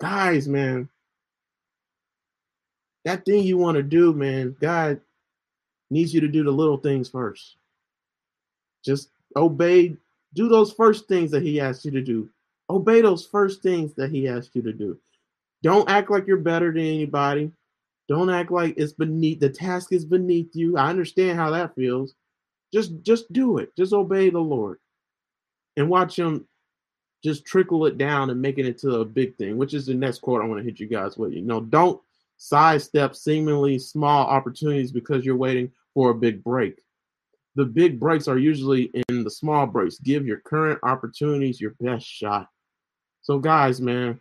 Guys, 0.00 0.46
man, 0.46 0.88
that 3.04 3.24
thing 3.24 3.44
you 3.44 3.56
want 3.56 3.76
to 3.76 3.82
do, 3.82 4.12
man, 4.12 4.56
God 4.60 5.00
needs 5.90 6.12
you 6.12 6.20
to 6.20 6.28
do 6.28 6.44
the 6.44 6.50
little 6.50 6.76
things 6.76 7.08
first. 7.08 7.56
Just 8.84 9.10
obey, 9.36 9.96
do 10.34 10.48
those 10.48 10.72
first 10.72 11.08
things 11.08 11.30
that 11.30 11.42
He 11.42 11.60
asks 11.60 11.84
you 11.84 11.90
to 11.92 12.02
do. 12.02 12.28
Obey 12.68 13.00
those 13.00 13.26
first 13.26 13.62
things 13.62 13.94
that 13.94 14.10
He 14.10 14.28
asked 14.28 14.54
you 14.54 14.62
to 14.62 14.72
do. 14.72 14.98
Don't 15.62 15.88
act 15.88 16.10
like 16.10 16.26
you're 16.26 16.36
better 16.36 16.72
than 16.72 16.82
anybody. 16.82 17.50
Don't 18.08 18.30
act 18.30 18.50
like 18.50 18.74
it's 18.76 18.92
beneath 18.92 19.40
the 19.40 19.48
task 19.48 19.92
is 19.92 20.04
beneath 20.04 20.54
you. 20.54 20.76
I 20.76 20.90
understand 20.90 21.38
how 21.38 21.50
that 21.50 21.74
feels. 21.74 22.14
Just 22.72 23.02
just 23.02 23.32
do 23.32 23.58
it. 23.58 23.74
Just 23.76 23.92
obey 23.92 24.30
the 24.30 24.38
Lord. 24.38 24.78
And 25.76 25.88
watch 25.88 26.18
him 26.18 26.46
just 27.24 27.44
trickle 27.44 27.86
it 27.86 27.98
down 27.98 28.30
and 28.30 28.40
make 28.40 28.58
it 28.58 28.66
into 28.66 29.00
a 29.00 29.04
big 29.04 29.36
thing, 29.36 29.56
which 29.56 29.74
is 29.74 29.86
the 29.86 29.94
next 29.94 30.20
quote 30.20 30.42
I 30.42 30.46
want 30.46 30.60
to 30.60 30.64
hit 30.64 30.78
you 30.78 30.86
guys 30.86 31.16
with. 31.16 31.32
You 31.32 31.42
know, 31.42 31.60
don't 31.60 32.00
sidestep 32.36 33.16
seemingly 33.16 33.78
small 33.78 34.26
opportunities 34.26 34.92
because 34.92 35.24
you're 35.24 35.36
waiting 35.36 35.72
for 35.94 36.10
a 36.10 36.14
big 36.14 36.44
break. 36.44 36.82
The 37.56 37.64
big 37.64 37.98
breaks 37.98 38.28
are 38.28 38.38
usually 38.38 38.92
in 39.08 39.24
the 39.24 39.30
small 39.30 39.66
breaks. 39.66 39.98
Give 39.98 40.26
your 40.26 40.38
current 40.38 40.78
opportunities 40.82 41.60
your 41.60 41.74
best 41.80 42.06
shot. 42.06 42.48
So, 43.26 43.40
guys, 43.40 43.80
man, 43.80 44.20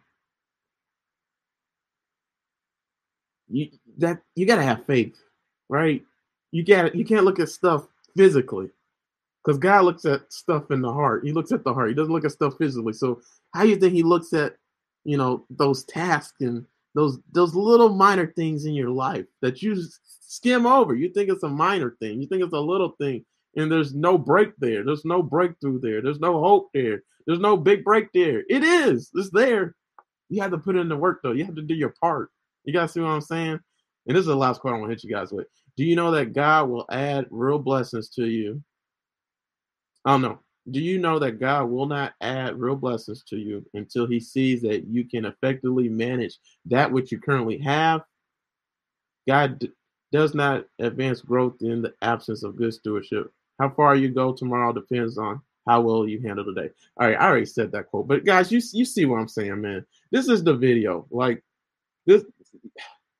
you 3.47 3.70
that 3.99 4.24
you 4.34 4.47
gotta 4.47 4.64
have 4.64 4.84
faith, 4.88 5.16
right? 5.70 6.03
You 6.49 6.64
got 6.64 6.95
you 6.95 7.06
can't 7.06 7.24
look 7.24 7.39
at 7.39 7.49
stuff 7.49 7.86
physically. 8.18 8.72
Because 9.43 9.60
God 9.60 9.86
looks 9.86 10.06
at 10.06 10.34
stuff 10.34 10.72
in 10.72 10.82
the 10.82 10.91
heart. 10.91 11.24
He 11.24 11.32
looks 11.34 11.51
at 11.51 11.64
the 11.64 11.72
heart. 11.72 11.89
He 11.89 11.93
doesn't 11.93 12.12
look 12.12 12.26
at 12.26 12.32
stuff 12.32 12.56
physically. 12.58 12.93
So 12.93 13.22
how 13.53 13.62
do 13.62 13.70
you 13.70 13.76
think 13.76 13.93
he 13.93 14.01
looks 14.01 14.34
at, 14.34 14.56
you 15.03 15.18
know, 15.18 15.45
those 15.51 15.84
tasks 15.84 16.41
and 16.41 16.66
those 16.95 17.20
those 17.32 17.53
little 17.53 17.89
minor 17.89 18.26
things 18.26 18.66
in 18.66 18.74
your 18.74 18.89
life 18.89 19.28
that 19.43 19.62
you 19.62 19.84
skim 20.22 20.66
over? 20.66 20.95
You 20.95 21.10
think 21.10 21.30
it's 21.30 21.43
a 21.43 21.47
minor 21.47 21.95
thing. 21.99 22.24
You 22.24 22.28
think 22.28 22.41
it's 22.41 22.53
a 22.53 22.60
little 22.60 22.95
thing. 22.99 23.24
And 23.56 23.72
there's 23.72 23.93
no 23.93 24.18
break 24.18 24.58
there. 24.58 24.84
There's 24.84 25.06
no 25.06 25.22
breakthrough 25.22 25.80
there. 25.80 26.01
There's 26.01 26.20
no 26.20 26.39
hope 26.39 26.72
there. 26.74 27.03
There's 27.26 27.39
no 27.39 27.57
big 27.57 27.84
break 27.84 28.11
there. 28.13 28.43
It 28.49 28.63
is. 28.63 29.09
It's 29.13 29.30
there. 29.32 29.76
You 30.30 30.41
have 30.41 30.51
to 30.51 30.57
put 30.57 30.76
in 30.76 30.89
the 30.89 30.97
work 30.97 31.19
though. 31.23 31.32
You 31.32 31.45
have 31.45 31.55
to 31.55 31.61
do 31.61 31.73
your 31.73 31.93
part. 32.01 32.30
You 32.63 32.73
guys 32.73 32.91
see 32.91 32.99
what 32.99 33.09
I'm 33.09 33.21
saying? 33.21 33.59
And 34.07 34.15
this 34.15 34.21
is 34.21 34.28
the 34.28 34.36
last 34.36 34.61
quote 34.61 34.76
I 34.76 34.78
want 34.78 34.91
to 34.91 34.95
hit 34.95 35.03
you 35.03 35.09
guys 35.09 35.32
with. 35.32 35.47
Do 35.78 35.84
you 35.84 35.95
know 35.95 36.11
that 36.11 36.34
God 36.34 36.69
will 36.69 36.86
add 36.89 37.28
real 37.30 37.59
blessings 37.59 38.09
to 38.11 38.26
you? 38.26 38.63
I 40.05 40.11
don't 40.11 40.21
know. 40.21 40.39
Do 40.71 40.80
you 40.80 40.97
know 40.97 41.19
that 41.19 41.39
God 41.39 41.65
will 41.65 41.86
not 41.86 42.13
add 42.21 42.59
real 42.59 42.76
blessings 42.76 43.23
to 43.26 43.38
you 43.38 43.63
until 43.76 44.07
he 44.07 44.19
sees 44.19 44.61
that 44.63 44.88
you 44.88 45.07
can 45.07 45.26
effectively 45.26 45.89
manage 45.89 46.39
that 46.65 46.91
which 46.91 47.11
you 47.11 47.19
currently 47.19 47.59
have? 47.59 48.01
God 49.28 49.59
d- 49.59 49.71
does 50.11 50.34
not 50.34 50.65
advance 50.80 51.21
growth 51.21 51.55
in 51.61 51.82
the 51.82 51.93
absence 52.01 52.43
of 52.43 52.55
good 52.55 52.73
stewardship. 52.73 53.32
How 53.59 53.69
far 53.69 53.95
you 53.95 54.09
go 54.09 54.34
tomorrow 54.34 54.73
depends 54.73 55.17
on 55.17 55.41
how 55.68 55.82
well 55.82 56.07
you 56.07 56.22
handle 56.22 56.45
the 56.45 56.53
day. 56.53 56.70
All 56.97 57.07
right, 57.07 57.20
I 57.20 57.26
already 57.26 57.45
said 57.45 57.72
that 57.72 57.88
quote, 57.88 58.07
but 58.07 58.26
guys, 58.26 58.51
you 58.51 58.61
you 58.74 58.86
see 58.86 59.05
what 59.05 59.20
I'm 59.20 59.28
saying, 59.28 59.61
man. 59.61 59.86
This 60.11 60.28
is 60.28 60.43
the 60.43 60.55
video. 60.55 61.07
Like 61.09 61.43
this 62.05 62.24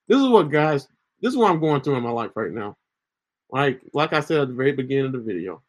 this 0.08 0.20
is 0.20 0.28
what 0.28 0.52
guys 0.52 0.88
this 1.22 1.34
is 1.34 1.38
what 1.38 1.50
I'm 1.50 1.60
going 1.60 1.82
through 1.82 1.96
in 1.96 2.04
my 2.04 2.12
life 2.12 2.32
right 2.36 2.52
now. 2.52 2.78
Like 3.52 3.82
like 3.94 4.14
I 4.14 4.20
said 4.20 4.42
at 4.42 4.48
the 4.50 4.54
very 4.54 4.72
beginning 4.72 5.08
of 5.08 5.12
the 5.14 5.20
video, 5.20 5.62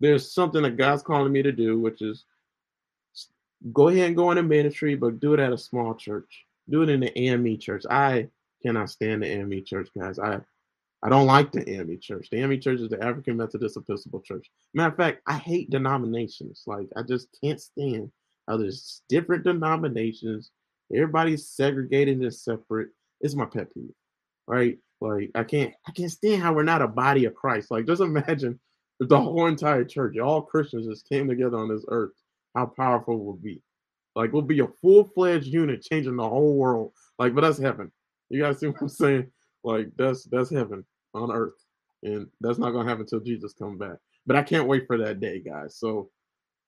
there's 0.00 0.32
something 0.32 0.62
that 0.62 0.76
God's 0.76 1.02
calling 1.02 1.32
me 1.32 1.42
to 1.42 1.52
do, 1.52 1.78
which 1.78 2.02
is 2.02 2.24
go 3.72 3.88
ahead 3.88 4.08
and 4.08 4.16
go 4.16 4.30
into 4.30 4.42
ministry, 4.42 4.94
but 4.94 5.20
do 5.20 5.34
it 5.34 5.40
at 5.40 5.52
a 5.52 5.58
small 5.58 5.94
church. 5.94 6.46
Do 6.70 6.82
it 6.82 6.88
in 6.88 7.00
the 7.00 7.16
AME 7.18 7.58
church. 7.58 7.84
I 7.90 8.28
cannot 8.62 8.90
stand 8.90 9.22
the 9.22 9.26
AME 9.26 9.64
church, 9.64 9.88
guys. 9.96 10.18
I 10.18 10.40
I 11.04 11.08
don't 11.08 11.26
like 11.26 11.50
the 11.50 11.68
AME 11.68 11.98
church. 12.00 12.28
The 12.30 12.38
AME 12.38 12.60
church 12.60 12.80
is 12.80 12.88
the 12.88 13.02
African 13.02 13.36
Methodist 13.36 13.76
Episcopal 13.76 14.20
Church. 14.20 14.48
Matter 14.72 14.90
of 14.90 14.96
fact, 14.96 15.22
I 15.26 15.36
hate 15.36 15.70
denominations. 15.70 16.62
Like 16.66 16.88
I 16.96 17.02
just 17.02 17.28
can't 17.42 17.60
stand 17.60 18.10
how 18.46 18.56
there's 18.56 19.02
different 19.08 19.44
denominations 19.44 20.50
Everybody's 20.94 21.48
segregated 21.48 22.20
and 22.20 22.34
separate. 22.34 22.90
It's 23.20 23.34
my 23.34 23.46
pet 23.46 23.72
peeve, 23.72 23.94
right? 24.46 24.78
Like 25.00 25.30
I 25.34 25.42
can't, 25.44 25.72
I 25.88 25.92
can't 25.92 26.12
stand 26.12 26.42
how 26.42 26.52
we're 26.52 26.64
not 26.64 26.82
a 26.82 26.88
body 26.88 27.24
of 27.24 27.34
Christ. 27.34 27.70
Like 27.70 27.86
just 27.86 28.02
imagine 28.02 28.60
if 29.00 29.08
the 29.08 29.20
whole 29.20 29.46
entire 29.46 29.84
church, 29.84 30.18
all 30.18 30.42
Christians, 30.42 30.86
just 30.86 31.08
came 31.08 31.28
together 31.28 31.56
on 31.56 31.68
this 31.68 31.84
earth, 31.88 32.12
how 32.54 32.66
powerful 32.66 33.14
it 33.14 33.22
would 33.22 33.42
be. 33.42 33.62
Like 34.14 34.32
we'll 34.32 34.42
be 34.42 34.60
a 34.60 34.68
full 34.82 35.10
fledged 35.14 35.46
unit, 35.46 35.82
changing 35.82 36.16
the 36.16 36.28
whole 36.28 36.56
world. 36.56 36.92
Like, 37.18 37.34
but 37.34 37.40
that's 37.40 37.58
heaven. 37.58 37.90
You 38.28 38.42
guys 38.42 38.58
see 38.58 38.66
what 38.66 38.82
I'm 38.82 38.88
saying? 38.88 39.30
Like 39.64 39.88
that's 39.96 40.24
that's 40.24 40.50
heaven 40.50 40.84
on 41.14 41.30
earth, 41.30 41.64
and 42.02 42.28
that's 42.40 42.58
not 42.58 42.70
gonna 42.70 42.88
happen 42.88 43.02
until 43.02 43.20
Jesus 43.20 43.52
comes 43.52 43.78
back. 43.78 43.98
But 44.26 44.36
I 44.36 44.42
can't 44.42 44.68
wait 44.68 44.86
for 44.86 44.98
that 44.98 45.20
day, 45.20 45.40
guys. 45.40 45.76
So, 45.76 46.10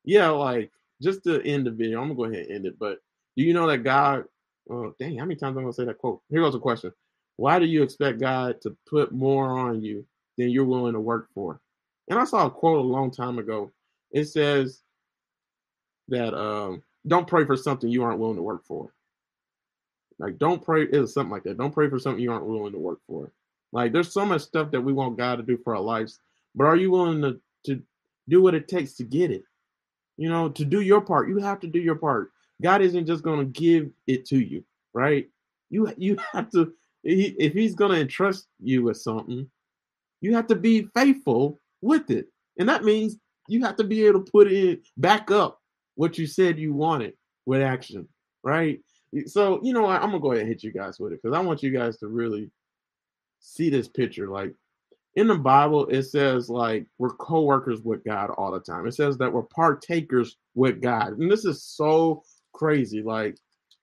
yeah, 0.04 0.28
like 0.28 0.70
just 1.02 1.24
to 1.24 1.42
end 1.46 1.66
the 1.66 1.70
video, 1.70 2.00
I'm 2.00 2.08
gonna 2.08 2.16
go 2.16 2.24
ahead 2.24 2.46
and 2.46 2.56
end 2.56 2.66
it. 2.66 2.78
But 2.78 2.98
do 3.36 3.42
you 3.42 3.52
know 3.54 3.66
that 3.66 3.78
God? 3.78 4.24
Oh, 4.70 4.94
dang! 4.98 5.18
How 5.18 5.24
many 5.24 5.36
times 5.36 5.56
I'm 5.56 5.64
gonna 5.64 5.72
say 5.72 5.84
that 5.84 5.98
quote? 5.98 6.22
Here 6.30 6.40
goes 6.40 6.54
a 6.54 6.60
question: 6.60 6.92
Why 7.36 7.58
do 7.58 7.66
you 7.66 7.82
expect 7.82 8.20
God 8.20 8.60
to 8.62 8.76
put 8.88 9.12
more 9.12 9.58
on 9.58 9.82
you 9.82 10.06
than 10.38 10.50
you're 10.50 10.64
willing 10.64 10.94
to 10.94 11.00
work 11.00 11.28
for? 11.34 11.60
And 12.08 12.18
I 12.18 12.24
saw 12.24 12.46
a 12.46 12.50
quote 12.50 12.78
a 12.78 12.82
long 12.82 13.10
time 13.10 13.38
ago. 13.38 13.72
It 14.10 14.26
says 14.26 14.82
that 16.08 16.34
um, 16.34 16.82
don't 17.06 17.26
pray 17.26 17.44
for 17.44 17.56
something 17.56 17.90
you 17.90 18.02
aren't 18.02 18.18
willing 18.18 18.36
to 18.36 18.42
work 18.42 18.64
for. 18.64 18.92
Like, 20.18 20.38
don't 20.38 20.62
pray. 20.62 20.84
It's 20.84 21.14
something 21.14 21.30
like 21.30 21.42
that. 21.44 21.58
Don't 21.58 21.72
pray 21.72 21.88
for 21.88 21.98
something 21.98 22.22
you 22.22 22.32
aren't 22.32 22.46
willing 22.46 22.72
to 22.72 22.78
work 22.78 23.00
for. 23.06 23.32
Like, 23.74 23.92
there's 23.92 24.12
so 24.12 24.24
much 24.24 24.42
stuff 24.42 24.70
that 24.70 24.80
we 24.80 24.92
want 24.92 25.18
God 25.18 25.36
to 25.36 25.42
do 25.42 25.58
for 25.58 25.74
our 25.74 25.82
lives, 25.82 26.20
but 26.54 26.64
are 26.64 26.76
you 26.76 26.92
willing 26.92 27.20
to 27.22 27.40
to 27.66 27.82
do 28.28 28.40
what 28.40 28.54
it 28.54 28.68
takes 28.68 28.94
to 28.94 29.04
get 29.04 29.32
it? 29.32 29.42
You 30.16 30.28
know, 30.28 30.48
to 30.48 30.64
do 30.64 30.80
your 30.80 31.00
part, 31.00 31.28
you 31.28 31.38
have 31.38 31.58
to 31.60 31.66
do 31.66 31.80
your 31.80 31.96
part. 31.96 32.30
God 32.62 32.82
isn't 32.82 33.06
just 33.06 33.24
going 33.24 33.40
to 33.40 33.60
give 33.60 33.90
it 34.06 34.26
to 34.26 34.38
you, 34.38 34.64
right? 34.94 35.28
You 35.70 35.92
you 35.98 36.16
have 36.32 36.50
to 36.52 36.72
if 37.02 37.52
he's 37.52 37.74
going 37.74 37.90
to 37.90 38.00
entrust 38.00 38.46
you 38.62 38.84
with 38.84 38.96
something, 38.96 39.50
you 40.20 40.34
have 40.34 40.46
to 40.46 40.54
be 40.54 40.88
faithful 40.94 41.60
with 41.82 42.10
it. 42.10 42.28
And 42.58 42.68
that 42.68 42.84
means 42.84 43.18
you 43.48 43.62
have 43.64 43.76
to 43.76 43.84
be 43.84 44.06
able 44.06 44.24
to 44.24 44.30
put 44.30 44.50
in 44.50 44.80
back 44.96 45.30
up 45.32 45.60
what 45.96 46.16
you 46.16 46.26
said 46.26 46.58
you 46.58 46.72
wanted 46.72 47.12
with 47.44 47.60
action, 47.60 48.08
right? 48.44 48.80
So, 49.26 49.60
you 49.62 49.72
know? 49.72 49.86
I'm 49.86 50.00
gonna 50.00 50.20
go 50.20 50.30
ahead 50.30 50.42
and 50.42 50.48
hit 50.48 50.62
you 50.62 50.72
guys 50.72 51.00
with 51.00 51.12
it 51.12 51.20
because 51.20 51.36
I 51.36 51.40
want 51.40 51.62
you 51.62 51.70
guys 51.70 51.98
to 51.98 52.06
really 52.06 52.50
see 53.44 53.68
this 53.68 53.88
picture. 53.88 54.28
Like 54.28 54.54
in 55.16 55.28
the 55.28 55.36
Bible, 55.36 55.86
it 55.86 56.04
says 56.04 56.48
like 56.48 56.86
we're 56.98 57.10
co-workers 57.10 57.82
with 57.82 58.02
God 58.04 58.30
all 58.30 58.50
the 58.50 58.60
time. 58.60 58.86
It 58.86 58.94
says 58.94 59.16
that 59.18 59.32
we're 59.32 59.42
partakers 59.42 60.36
with 60.54 60.80
God. 60.80 61.18
And 61.18 61.30
this 61.30 61.44
is 61.44 61.62
so 61.62 62.24
crazy. 62.52 63.02
Like 63.02 63.36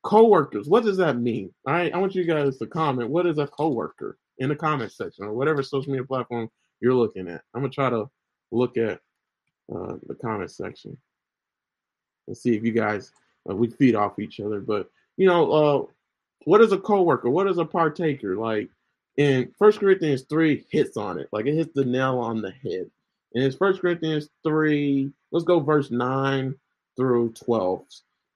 co-workers, 0.04 0.68
what 0.68 0.84
does 0.84 0.98
that 0.98 1.18
mean? 1.18 1.54
All 1.68 1.74
right. 1.74 1.94
I 1.94 1.98
want 1.98 2.16
you 2.16 2.26
guys 2.26 2.58
to 2.58 2.68
comment. 2.68 3.10
What 3.10 3.28
is 3.28 3.38
a 3.38 3.48
co-worker 3.48 4.18
in 4.40 4.50
the 4.50 4.56
comment 4.56 4.92
section 4.92 5.26
or 5.26 5.34
whatever 5.34 5.62
social 5.62 5.92
media 5.92 6.06
platform 6.06 6.50
you're 6.82 6.96
looking 6.96 7.28
at? 7.28 7.44
I'm 7.54 7.62
gonna 7.62 7.72
try 7.72 7.90
to 7.90 8.10
look 8.52 8.78
at 8.78 9.00
uh, 9.74 9.96
the 10.08 10.16
comment 10.22 10.52
section 10.52 10.98
and 12.28 12.36
see 12.36 12.56
if 12.56 12.64
you 12.64 12.72
guys 12.72 13.12
uh, 13.50 13.56
we 13.56 13.70
feed 13.70 13.96
off 13.96 14.20
each 14.20 14.40
other. 14.40 14.60
But 14.60 14.90
you 15.18 15.28
know, 15.28 15.52
uh, 15.52 15.86
what 16.46 16.62
is 16.62 16.72
a 16.72 16.80
co-worker? 16.80 17.30
What 17.30 17.48
is 17.48 17.60
a 17.60 17.66
partaker? 17.66 18.36
Like 18.36 18.70
in 19.18 19.52
First 19.58 19.80
Corinthians 19.80 20.24
3 20.30 20.66
hits 20.70 20.98
on 20.98 21.20
it. 21.20 21.28
Like 21.32 21.46
it 21.46 21.56
hits 21.56 21.74
the 21.74 21.86
nail 21.86 22.20
on 22.20 22.42
the 22.42 22.52
head. 22.52 22.90
And 23.34 23.44
it's 23.44 23.56
First 23.56 23.82
Corinthians 23.82 24.30
3, 24.44 25.12
let's 25.32 25.46
go 25.46 25.60
verse 25.60 25.92
9 25.92 26.56
through 26.98 27.34
12. 27.34 27.86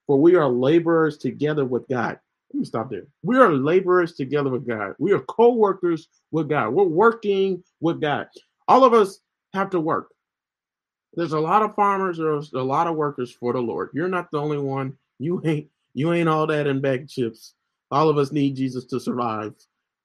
For 0.07 0.19
we 0.19 0.35
are 0.35 0.47
laborers 0.47 1.17
together 1.17 1.65
with 1.65 1.87
God. 1.87 2.19
Let 2.53 2.59
me 2.59 2.65
stop 2.65 2.89
there. 2.89 3.07
We 3.23 3.37
are 3.37 3.51
laborers 3.51 4.13
together 4.13 4.49
with 4.49 4.67
God. 4.67 4.93
We 4.99 5.11
are 5.11 5.19
co-workers 5.19 6.07
with 6.31 6.47
God. 6.47 6.69
We're 6.69 6.83
working 6.83 7.63
with 7.81 7.99
God. 7.99 8.27
All 8.67 8.83
of 8.83 8.93
us 8.93 9.19
have 9.53 9.71
to 9.71 9.79
work. 9.79 10.09
There's 11.15 11.33
a 11.33 11.39
lot 11.39 11.63
of 11.63 11.75
farmers, 11.75 12.17
there's 12.17 12.53
a 12.53 12.61
lot 12.61 12.87
of 12.87 12.95
workers 12.95 13.31
for 13.31 13.53
the 13.53 13.59
Lord. 13.59 13.89
You're 13.93 14.09
not 14.09 14.29
the 14.31 14.39
only 14.39 14.57
one. 14.57 14.97
You 15.17 15.41
ain't 15.45 15.69
you 15.93 16.11
ain't 16.11 16.27
all 16.27 16.45
that 16.47 16.67
in 16.67 16.81
bag 16.81 17.07
chips. 17.07 17.53
All 17.89 18.09
of 18.09 18.17
us 18.17 18.33
need 18.33 18.57
Jesus 18.57 18.85
to 18.87 18.99
survive. 18.99 19.53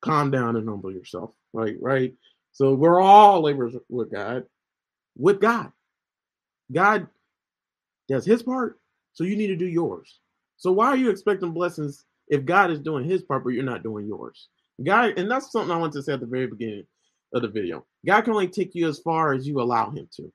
Calm 0.02 0.30
down 0.30 0.56
and 0.56 0.68
humble 0.68 0.92
yourself. 0.92 1.32
Right, 1.52 1.76
right. 1.80 2.14
So 2.52 2.74
we're 2.74 3.00
all 3.00 3.42
laborers 3.42 3.74
with 3.88 4.10
God. 4.10 4.44
With 5.16 5.40
God. 5.40 5.72
God 6.72 7.06
does 8.08 8.24
his 8.24 8.42
part, 8.42 8.78
so 9.12 9.24
you 9.24 9.36
need 9.36 9.48
to 9.48 9.56
do 9.56 9.66
yours. 9.66 10.20
So 10.56 10.72
why 10.72 10.88
are 10.88 10.96
you 10.96 11.10
expecting 11.10 11.52
blessings 11.52 12.04
if 12.28 12.44
God 12.44 12.70
is 12.70 12.80
doing 12.80 13.04
his 13.04 13.22
part, 13.22 13.44
but 13.44 13.50
you're 13.50 13.64
not 13.64 13.82
doing 13.82 14.06
yours? 14.06 14.48
God, 14.84 15.18
and 15.18 15.30
that's 15.30 15.52
something 15.52 15.70
I 15.70 15.76
want 15.76 15.92
to 15.94 16.02
say 16.02 16.12
at 16.12 16.20
the 16.20 16.26
very 16.26 16.46
beginning 16.46 16.86
of 17.34 17.42
the 17.42 17.48
video. 17.48 17.84
God 18.06 18.22
can 18.22 18.32
only 18.32 18.48
take 18.48 18.74
you 18.74 18.88
as 18.88 18.98
far 18.98 19.32
as 19.32 19.46
you 19.46 19.60
allow 19.60 19.90
him 19.90 20.08
to, 20.16 20.32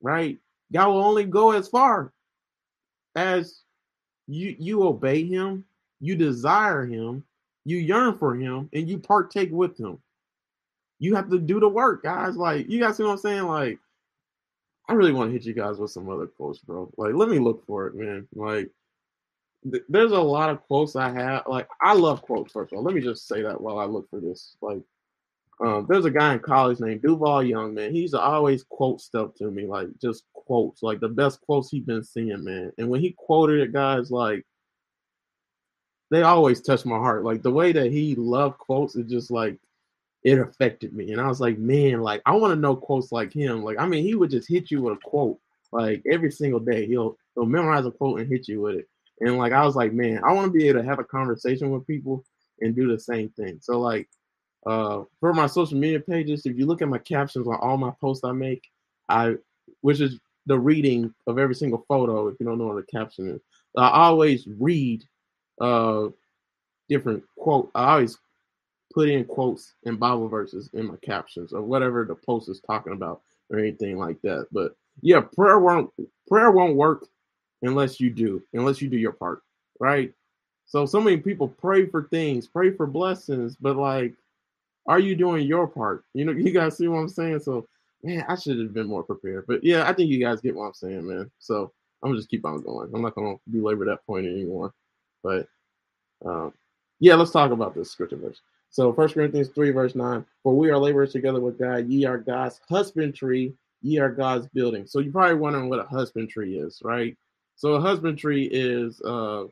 right? 0.00 0.38
God 0.72 0.88
will 0.88 1.04
only 1.04 1.24
go 1.24 1.52
as 1.52 1.68
far 1.68 2.12
as 3.14 3.62
you 4.26 4.56
you 4.58 4.84
obey 4.84 5.24
him, 5.24 5.64
you 6.00 6.16
desire 6.16 6.86
him, 6.86 7.24
you 7.64 7.78
yearn 7.78 8.18
for 8.18 8.34
him, 8.34 8.68
and 8.72 8.88
you 8.88 8.98
partake 8.98 9.50
with 9.52 9.78
him. 9.78 9.98
You 10.98 11.14
have 11.16 11.30
to 11.30 11.38
do 11.38 11.60
the 11.60 11.68
work, 11.68 12.02
guys. 12.02 12.36
Like, 12.36 12.68
you 12.68 12.80
guys 12.80 12.96
see 12.96 13.02
what 13.02 13.12
I'm 13.12 13.18
saying? 13.18 13.44
Like, 13.44 13.78
I 14.88 14.94
really 14.94 15.12
want 15.12 15.30
to 15.30 15.32
hit 15.32 15.46
you 15.46 15.54
guys 15.54 15.78
with 15.78 15.90
some 15.90 16.08
other 16.08 16.26
quotes, 16.26 16.58
bro. 16.58 16.92
Like, 16.96 17.14
let 17.14 17.28
me 17.28 17.38
look 17.38 17.64
for 17.66 17.86
it, 17.86 17.94
man. 17.94 18.26
Like, 18.34 18.70
th- 19.70 19.84
there's 19.88 20.12
a 20.12 20.20
lot 20.20 20.50
of 20.50 20.62
quotes 20.62 20.96
I 20.96 21.10
have. 21.10 21.44
Like, 21.46 21.68
I 21.80 21.94
love 21.94 22.22
quotes, 22.22 22.52
first 22.52 22.72
of 22.72 22.78
all. 22.78 22.84
Let 22.84 22.94
me 22.94 23.00
just 23.00 23.26
say 23.26 23.42
that 23.42 23.60
while 23.60 23.78
I 23.78 23.84
look 23.84 24.08
for 24.10 24.20
this. 24.20 24.56
Like, 24.60 24.82
um, 25.60 25.86
there's 25.88 26.04
a 26.04 26.10
guy 26.10 26.34
in 26.34 26.40
college 26.40 26.80
named 26.80 27.02
Duval 27.02 27.44
Young, 27.44 27.74
man. 27.74 27.94
He's 27.94 28.14
always 28.14 28.64
quote 28.64 29.00
stuff 29.00 29.34
to 29.36 29.50
me, 29.50 29.66
like 29.66 29.88
just 30.00 30.24
quotes, 30.32 30.82
like 30.82 30.98
the 30.98 31.08
best 31.08 31.40
quotes 31.42 31.70
he's 31.70 31.84
been 31.84 32.02
seeing, 32.02 32.42
man. 32.42 32.72
And 32.78 32.88
when 32.88 33.00
he 33.00 33.14
quoted 33.16 33.60
it, 33.60 33.72
guys, 33.72 34.10
like 34.10 34.44
they 36.12 36.22
always 36.22 36.60
touch 36.60 36.84
my 36.84 36.98
heart. 36.98 37.24
Like 37.24 37.42
the 37.42 37.50
way 37.50 37.72
that 37.72 37.90
he 37.90 38.14
loved 38.16 38.58
quotes, 38.58 38.96
it 38.96 39.08
just 39.08 39.30
like 39.30 39.56
it 40.22 40.38
affected 40.38 40.92
me. 40.92 41.10
And 41.10 41.20
I 41.20 41.26
was 41.26 41.40
like, 41.40 41.58
man, 41.58 42.02
like 42.02 42.20
I 42.26 42.32
want 42.32 42.52
to 42.52 42.60
know 42.60 42.76
quotes 42.76 43.12
like 43.12 43.32
him. 43.32 43.64
Like, 43.64 43.78
I 43.78 43.86
mean, 43.86 44.04
he 44.04 44.14
would 44.14 44.30
just 44.30 44.46
hit 44.46 44.70
you 44.70 44.82
with 44.82 44.98
a 44.98 45.08
quote 45.08 45.38
like 45.72 46.02
every 46.10 46.30
single 46.30 46.60
day. 46.60 46.86
He'll 46.86 47.16
he'll 47.34 47.46
memorize 47.46 47.86
a 47.86 47.90
quote 47.90 48.20
and 48.20 48.28
hit 48.28 48.46
you 48.46 48.60
with 48.60 48.76
it. 48.76 48.88
And 49.20 49.38
like 49.38 49.54
I 49.54 49.64
was 49.64 49.74
like, 49.74 49.94
man, 49.94 50.20
I 50.22 50.34
want 50.34 50.52
to 50.52 50.58
be 50.58 50.68
able 50.68 50.82
to 50.82 50.86
have 50.86 50.98
a 50.98 51.04
conversation 51.04 51.70
with 51.70 51.86
people 51.86 52.22
and 52.60 52.76
do 52.76 52.92
the 52.92 53.00
same 53.00 53.30
thing. 53.30 53.58
So 53.62 53.80
like 53.80 54.06
uh, 54.66 55.04
for 55.18 55.32
my 55.32 55.46
social 55.46 55.78
media 55.78 56.00
pages, 56.00 56.44
if 56.44 56.58
you 56.58 56.66
look 56.66 56.82
at 56.82 56.88
my 56.90 56.98
captions 56.98 57.46
on 57.46 57.56
all 57.62 57.78
my 57.78 57.92
posts 58.02 58.22
I 58.22 58.32
make, 58.32 58.62
I 59.08 59.36
which 59.80 60.02
is 60.02 60.20
the 60.44 60.58
reading 60.58 61.14
of 61.26 61.38
every 61.38 61.54
single 61.54 61.86
photo. 61.88 62.28
If 62.28 62.36
you 62.38 62.44
don't 62.44 62.58
know 62.58 62.66
what 62.66 62.76
a 62.76 62.86
caption 62.94 63.30
is, 63.30 63.40
I 63.78 63.88
always 63.88 64.46
read 64.58 65.04
uh, 65.62 66.10
different 66.90 67.24
quote. 67.38 67.70
I 67.74 67.92
always 67.94 68.18
put 68.94 69.08
in 69.10 69.24
quotes 69.24 69.74
and 69.86 70.00
Bible 70.00 70.28
verses 70.28 70.70
in 70.74 70.88
my 70.88 70.96
captions 71.02 71.52
or 71.54 71.62
whatever 71.62 72.04
the 72.06 72.16
post 72.16 72.50
is 72.50 72.60
talking 72.60 72.94
about 72.94 73.22
or 73.50 73.58
anything 73.58 73.98
like 73.98 74.20
that. 74.22 74.48
But 74.52 74.76
yeah, 75.02 75.22
prayer 75.22 75.60
won't 75.60 75.90
prayer 76.28 76.52
won't 76.52 76.76
work 76.76 77.06
unless 77.62 78.00
you 78.00 78.10
do, 78.10 78.42
unless 78.54 78.82
you 78.82 78.90
do 78.90 78.98
your 78.98 79.12
part, 79.12 79.42
right? 79.80 80.12
So 80.66 80.86
so 80.86 81.00
many 81.00 81.18
people 81.18 81.48
pray 81.48 81.86
for 81.86 82.04
things, 82.10 82.48
pray 82.48 82.72
for 82.72 82.86
blessings, 82.86 83.56
but 83.56 83.76
like 83.76 84.14
are 84.86 85.00
you 85.00 85.14
doing 85.16 85.46
your 85.46 85.66
part? 85.68 86.04
You 86.14 86.26
know, 86.26 86.32
you 86.38 86.52
guys 86.52 86.76
see 86.78 86.88
what 86.88 86.98
I'm 86.98 87.08
saying? 87.08 87.40
So, 87.40 87.68
man, 88.02 88.24
I 88.28 88.36
should 88.36 88.58
have 88.58 88.74
been 88.74 88.88
more 88.88 89.04
prepared. 89.04 89.46
But 89.48 89.64
yeah, 89.64 89.88
I 89.88 89.94
think 89.94 90.10
you 90.10 90.20
guys 90.20 90.40
get 90.42 90.56
what 90.56 90.66
I'm 90.66 90.74
saying, 90.74 91.06
man. 91.06 91.30
So 91.40 91.72
I'm 92.02 92.16
just 92.16 92.30
keep 92.30 92.46
on 92.46 92.62
going. 92.62 92.90
I'm 92.94 93.02
not 93.02 93.14
gonna 93.14 93.36
belabor 93.50 93.84
that 93.86 94.04
point 94.06 94.26
anymore. 94.26 94.74
But 95.22 95.48
um, 96.24 96.52
yeah, 97.00 97.14
let's 97.14 97.30
talk 97.30 97.50
about 97.50 97.74
this 97.74 97.90
scripture 97.90 98.16
verse. 98.16 98.40
So 98.70 98.92
First 98.92 99.14
Corinthians 99.14 99.48
3, 99.48 99.70
verse 99.70 99.94
9, 99.94 100.24
for 100.42 100.56
we 100.56 100.70
are 100.70 100.78
laborers 100.78 101.12
together 101.12 101.40
with 101.40 101.58
God, 101.58 101.88
ye 101.88 102.06
are 102.06 102.18
God's 102.18 102.58
husbandry, 102.70 103.54
ye 103.82 103.98
are 103.98 104.10
God's 104.10 104.46
building. 104.48 104.86
So 104.86 105.00
you're 105.00 105.12
probably 105.12 105.36
wondering 105.36 105.68
what 105.68 105.80
a 105.80 105.84
husbandry 105.84 106.56
is, 106.56 106.80
right? 106.82 107.16
So 107.56 107.74
a 107.74 107.80
husbandry 107.80 108.46
is 108.50 109.00
uh 109.02 109.44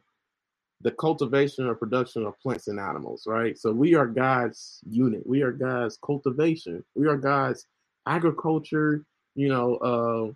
the 0.82 0.90
cultivation 0.92 1.66
or 1.66 1.74
production 1.74 2.24
of 2.24 2.40
plants 2.40 2.68
and 2.68 2.80
animals, 2.80 3.24
right? 3.26 3.58
So 3.58 3.72
we 3.72 3.94
are 3.94 4.06
God's 4.06 4.80
unit. 4.88 5.26
We 5.26 5.42
are 5.42 5.52
God's 5.52 5.98
cultivation. 6.04 6.82
We 6.94 7.06
are 7.06 7.16
God's 7.16 7.66
agriculture. 8.06 9.04
You 9.34 9.48
know, 9.48 9.76
uh, 9.76 10.32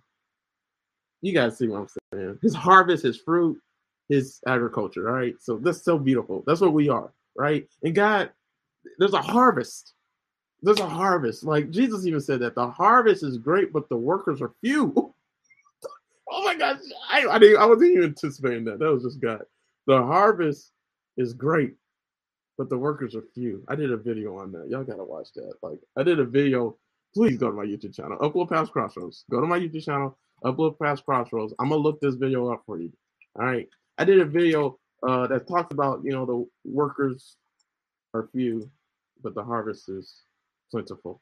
you 1.21 1.33
guys 1.33 1.57
see 1.57 1.67
what 1.67 1.79
I'm 1.79 1.87
saying? 2.13 2.39
His 2.41 2.53
harvest, 2.53 3.03
his 3.03 3.17
fruit, 3.17 3.59
his 4.09 4.39
agriculture, 4.47 5.03
right? 5.03 5.35
So 5.39 5.57
that's 5.57 5.83
so 5.83 5.97
beautiful. 5.97 6.43
That's 6.45 6.61
what 6.61 6.73
we 6.73 6.89
are, 6.89 7.13
right? 7.35 7.67
And 7.83 7.95
God, 7.95 8.31
there's 8.99 9.13
a 9.13 9.21
harvest. 9.21 9.93
There's 10.61 10.79
a 10.79 10.87
harvest. 10.87 11.43
Like 11.43 11.69
Jesus 11.69 12.05
even 12.05 12.21
said 12.21 12.39
that 12.39 12.55
the 12.55 12.69
harvest 12.69 13.23
is 13.23 13.37
great, 13.37 13.73
but 13.73 13.89
the 13.89 13.97
workers 13.97 14.41
are 14.41 14.53
few. 14.61 14.93
oh 16.31 16.43
my 16.43 16.55
gosh, 16.55 16.79
I, 17.09 17.25
I, 17.27 17.39
didn't, 17.39 17.61
I 17.61 17.65
wasn't 17.65 17.91
even 17.91 18.03
anticipating 18.05 18.65
that. 18.65 18.79
That 18.79 18.91
was 18.91 19.03
just 19.03 19.19
God 19.19 19.41
the 19.87 20.01
harvest 20.01 20.71
is 21.17 21.33
great, 21.33 21.75
but 22.57 22.69
the 22.69 22.77
workers 22.77 23.15
are 23.15 23.23
few. 23.33 23.63
I 23.67 23.75
did 23.75 23.91
a 23.91 23.97
video 23.97 24.37
on 24.37 24.51
that. 24.53 24.67
Y'all 24.69 24.83
gotta 24.83 25.03
watch 25.03 25.29
that. 25.35 25.53
Like 25.61 25.79
I 25.97 26.03
did 26.03 26.19
a 26.19 26.25
video. 26.25 26.77
Please 27.13 27.37
go 27.37 27.49
to 27.49 27.55
my 27.55 27.65
YouTube 27.65 27.95
channel. 27.95 28.17
Upload 28.17 28.49
past 28.49 28.71
crossroads. 28.71 29.23
Go 29.29 29.39
to 29.39 29.47
my 29.47 29.59
YouTube 29.59 29.85
channel. 29.85 30.17
Upload 30.43 30.77
past 30.79 31.05
crossroads. 31.05 31.53
I'm 31.59 31.69
gonna 31.69 31.81
look 31.81 32.01
this 32.01 32.15
video 32.15 32.51
up 32.51 32.63
for 32.65 32.79
you. 32.79 32.91
All 33.39 33.45
right. 33.45 33.69
I 33.97 34.05
did 34.05 34.19
a 34.19 34.25
video 34.25 34.77
uh, 35.07 35.27
that 35.27 35.47
talked 35.47 35.71
about 35.71 36.03
you 36.03 36.11
know 36.11 36.25
the 36.25 36.45
workers 36.69 37.37
are 38.13 38.29
few, 38.33 38.69
but 39.21 39.35
the 39.35 39.43
harvest 39.43 39.89
is 39.89 40.21
plentiful. 40.71 41.21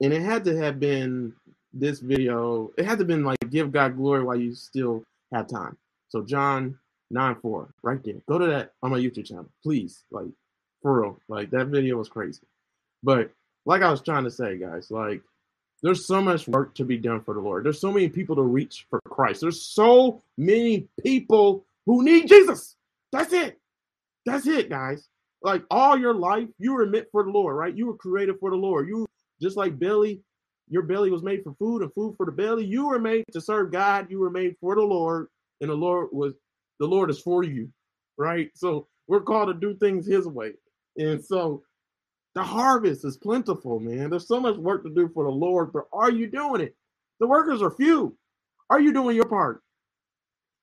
And 0.00 0.12
it 0.12 0.22
had 0.22 0.44
to 0.44 0.56
have 0.56 0.78
been 0.78 1.32
this 1.72 2.00
video. 2.00 2.70
It 2.78 2.84
had 2.84 2.98
to 2.98 2.98
have 2.98 3.06
been 3.08 3.24
like 3.24 3.38
give 3.50 3.72
God 3.72 3.96
glory 3.96 4.22
while 4.22 4.38
you 4.38 4.54
still 4.54 5.04
have 5.32 5.48
time. 5.48 5.76
So 6.08 6.22
John 6.22 6.78
9 7.10 7.36
4, 7.40 7.68
right 7.82 8.02
there. 8.04 8.14
Go 8.28 8.38
to 8.38 8.46
that 8.46 8.72
on 8.82 8.90
my 8.90 8.98
YouTube 8.98 9.26
channel, 9.26 9.48
please. 9.62 10.04
Like, 10.10 10.28
for 10.82 11.00
real. 11.02 11.18
Like, 11.28 11.50
that 11.50 11.68
video 11.68 11.96
was 11.96 12.08
crazy. 12.08 12.42
But 13.02 13.30
like 13.64 13.82
I 13.82 13.90
was 13.90 14.02
trying 14.02 14.24
to 14.24 14.30
say, 14.30 14.58
guys, 14.58 14.90
like, 14.90 15.22
there's 15.82 16.06
so 16.06 16.20
much 16.20 16.48
work 16.48 16.74
to 16.76 16.84
be 16.84 16.96
done 16.96 17.22
for 17.22 17.34
the 17.34 17.40
Lord. 17.40 17.64
There's 17.64 17.80
so 17.80 17.92
many 17.92 18.08
people 18.08 18.36
to 18.36 18.42
reach 18.42 18.86
for 18.90 19.00
Christ. 19.08 19.40
There's 19.40 19.62
so 19.62 20.22
many 20.36 20.88
people 21.02 21.64
who 21.86 22.02
need 22.02 22.28
Jesus. 22.28 22.76
That's 23.12 23.32
it. 23.32 23.58
That's 24.26 24.46
it, 24.46 24.68
guys. 24.68 25.08
Like 25.42 25.62
all 25.70 25.96
your 25.98 26.14
life, 26.14 26.48
you 26.58 26.74
were 26.74 26.86
meant 26.86 27.06
for 27.12 27.22
the 27.22 27.30
Lord, 27.30 27.56
right? 27.56 27.76
You 27.76 27.86
were 27.86 27.96
created 27.96 28.36
for 28.40 28.50
the 28.50 28.56
Lord. 28.56 28.88
You 28.88 29.06
just 29.40 29.56
like 29.56 29.78
belly, 29.78 30.20
your 30.68 30.82
belly 30.82 31.10
was 31.10 31.22
made 31.22 31.44
for 31.44 31.54
food 31.54 31.82
and 31.82 31.92
food 31.94 32.16
for 32.16 32.26
the 32.26 32.32
belly. 32.32 32.64
You 32.64 32.88
were 32.88 32.98
made 32.98 33.24
to 33.32 33.40
serve 33.40 33.70
God. 33.70 34.10
You 34.10 34.18
were 34.18 34.30
made 34.30 34.56
for 34.60 34.74
the 34.74 34.82
Lord 34.82 35.28
and 35.60 35.70
the 35.70 35.74
Lord 35.74 36.08
was 36.12 36.34
the 36.80 36.86
Lord 36.86 37.10
is 37.10 37.20
for 37.20 37.42
you, 37.42 37.68
right? 38.16 38.50
So 38.54 38.86
we're 39.06 39.20
called 39.20 39.48
to 39.48 39.54
do 39.54 39.76
things 39.76 40.06
His 40.06 40.26
way, 40.26 40.52
and 40.96 41.24
so 41.24 41.62
The 42.38 42.44
harvest 42.44 43.04
is 43.04 43.16
plentiful, 43.16 43.80
man. 43.80 44.10
There's 44.10 44.28
so 44.28 44.38
much 44.38 44.56
work 44.58 44.84
to 44.84 44.90
do 44.90 45.10
for 45.12 45.24
the 45.24 45.30
Lord, 45.30 45.72
but 45.72 45.86
are 45.92 46.12
you 46.12 46.28
doing 46.28 46.60
it? 46.60 46.76
The 47.18 47.26
workers 47.26 47.62
are 47.62 47.70
few. 47.72 48.16
Are 48.70 48.78
you 48.80 48.92
doing 48.92 49.16
your 49.16 49.26
part? 49.26 49.60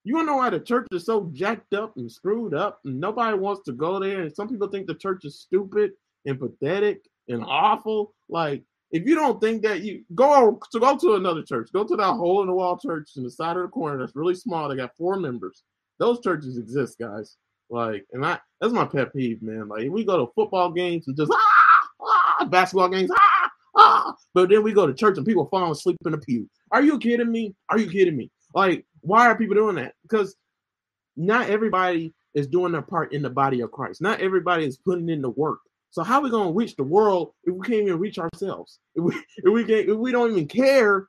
You 0.05 0.15
wanna 0.15 0.27
know 0.27 0.37
why 0.37 0.51
the 0.51 0.61
church 0.61 0.87
is 0.93 1.05
so 1.05 1.29
jacked 1.33 1.73
up 1.73 1.97
and 1.97 2.09
screwed 2.09 2.53
up 2.53 2.79
and 2.85 2.97
nobody 2.97 3.37
wants 3.37 3.63
to 3.63 3.73
go 3.73 3.99
there? 3.99 4.21
And 4.21 4.33
some 4.33 4.47
people 4.47 4.69
think 4.69 4.87
the 4.87 4.95
church 4.95 5.25
is 5.25 5.41
stupid 5.41 5.91
and 6.25 6.39
pathetic 6.39 7.09
and 7.27 7.43
awful. 7.43 8.13
Like, 8.29 8.63
if 8.91 9.05
you 9.05 9.15
don't 9.15 9.41
think 9.41 9.61
that 9.63 9.81
you 9.81 10.05
go 10.15 10.57
to 10.71 10.79
go 10.79 10.97
to 10.97 11.15
another 11.15 11.43
church, 11.43 11.73
go 11.73 11.83
to 11.83 11.97
that 11.97 12.13
hole 12.13 12.39
in 12.39 12.47
the 12.47 12.53
wall 12.53 12.77
church 12.77 13.09
in 13.17 13.23
the 13.23 13.29
side 13.29 13.57
of 13.57 13.63
the 13.63 13.67
corner 13.67 13.99
that's 13.99 14.15
really 14.15 14.35
small. 14.35 14.69
They 14.69 14.77
got 14.77 14.95
four 14.95 15.19
members. 15.19 15.63
Those 15.99 16.21
churches 16.21 16.57
exist, 16.57 16.97
guys. 16.97 17.35
Like, 17.69 18.05
and 18.13 18.25
I 18.25 18.39
that's 18.61 18.71
my 18.71 18.85
pet 18.85 19.13
peeve, 19.13 19.41
man. 19.41 19.67
Like, 19.67 19.89
we 19.89 20.05
go 20.05 20.25
to 20.25 20.31
football 20.35 20.71
games 20.71 21.09
and 21.09 21.17
just 21.17 21.33
ah, 21.33 21.54
ah 22.39 22.45
basketball 22.45 22.89
games, 22.89 23.11
ah, 23.13 23.49
ah, 23.75 24.15
but 24.33 24.49
then 24.49 24.63
we 24.63 24.73
go 24.73 24.87
to 24.87 24.93
church 24.93 25.17
and 25.17 25.25
people 25.25 25.47
fall 25.47 25.71
asleep 25.71 25.97
in 26.05 26.11
the 26.11 26.17
pew. 26.17 26.49
Are 26.71 26.81
you 26.81 26.99
kidding 26.99 27.31
me? 27.31 27.55
Are 27.69 27.79
you 27.79 27.89
kidding 27.89 28.15
me? 28.15 28.31
Like, 28.53 28.85
why 29.01 29.27
are 29.27 29.37
people 29.37 29.55
doing 29.55 29.75
that? 29.75 29.93
Because 30.03 30.35
not 31.17 31.49
everybody 31.49 32.13
is 32.33 32.47
doing 32.47 32.71
their 32.71 32.81
part 32.81 33.13
in 33.13 33.21
the 33.21 33.29
body 33.29 33.61
of 33.61 33.71
Christ. 33.71 34.01
Not 34.01 34.19
everybody 34.19 34.65
is 34.65 34.77
putting 34.77 35.09
in 35.09 35.21
the 35.21 35.29
work. 35.29 35.59
So 35.91 36.03
how 36.03 36.19
are 36.19 36.23
we 36.23 36.29
gonna 36.29 36.51
reach 36.51 36.75
the 36.75 36.83
world 36.83 37.33
if 37.45 37.53
we 37.55 37.65
can't 37.65 37.87
even 37.87 37.99
reach 37.99 38.19
ourselves? 38.19 38.79
If 38.95 39.03
we 39.03 39.15
if 39.37 39.53
we 39.53 39.63
can't 39.63 39.89
if 39.89 39.97
we 39.97 40.11
don't 40.11 40.31
even 40.31 40.47
care 40.47 41.07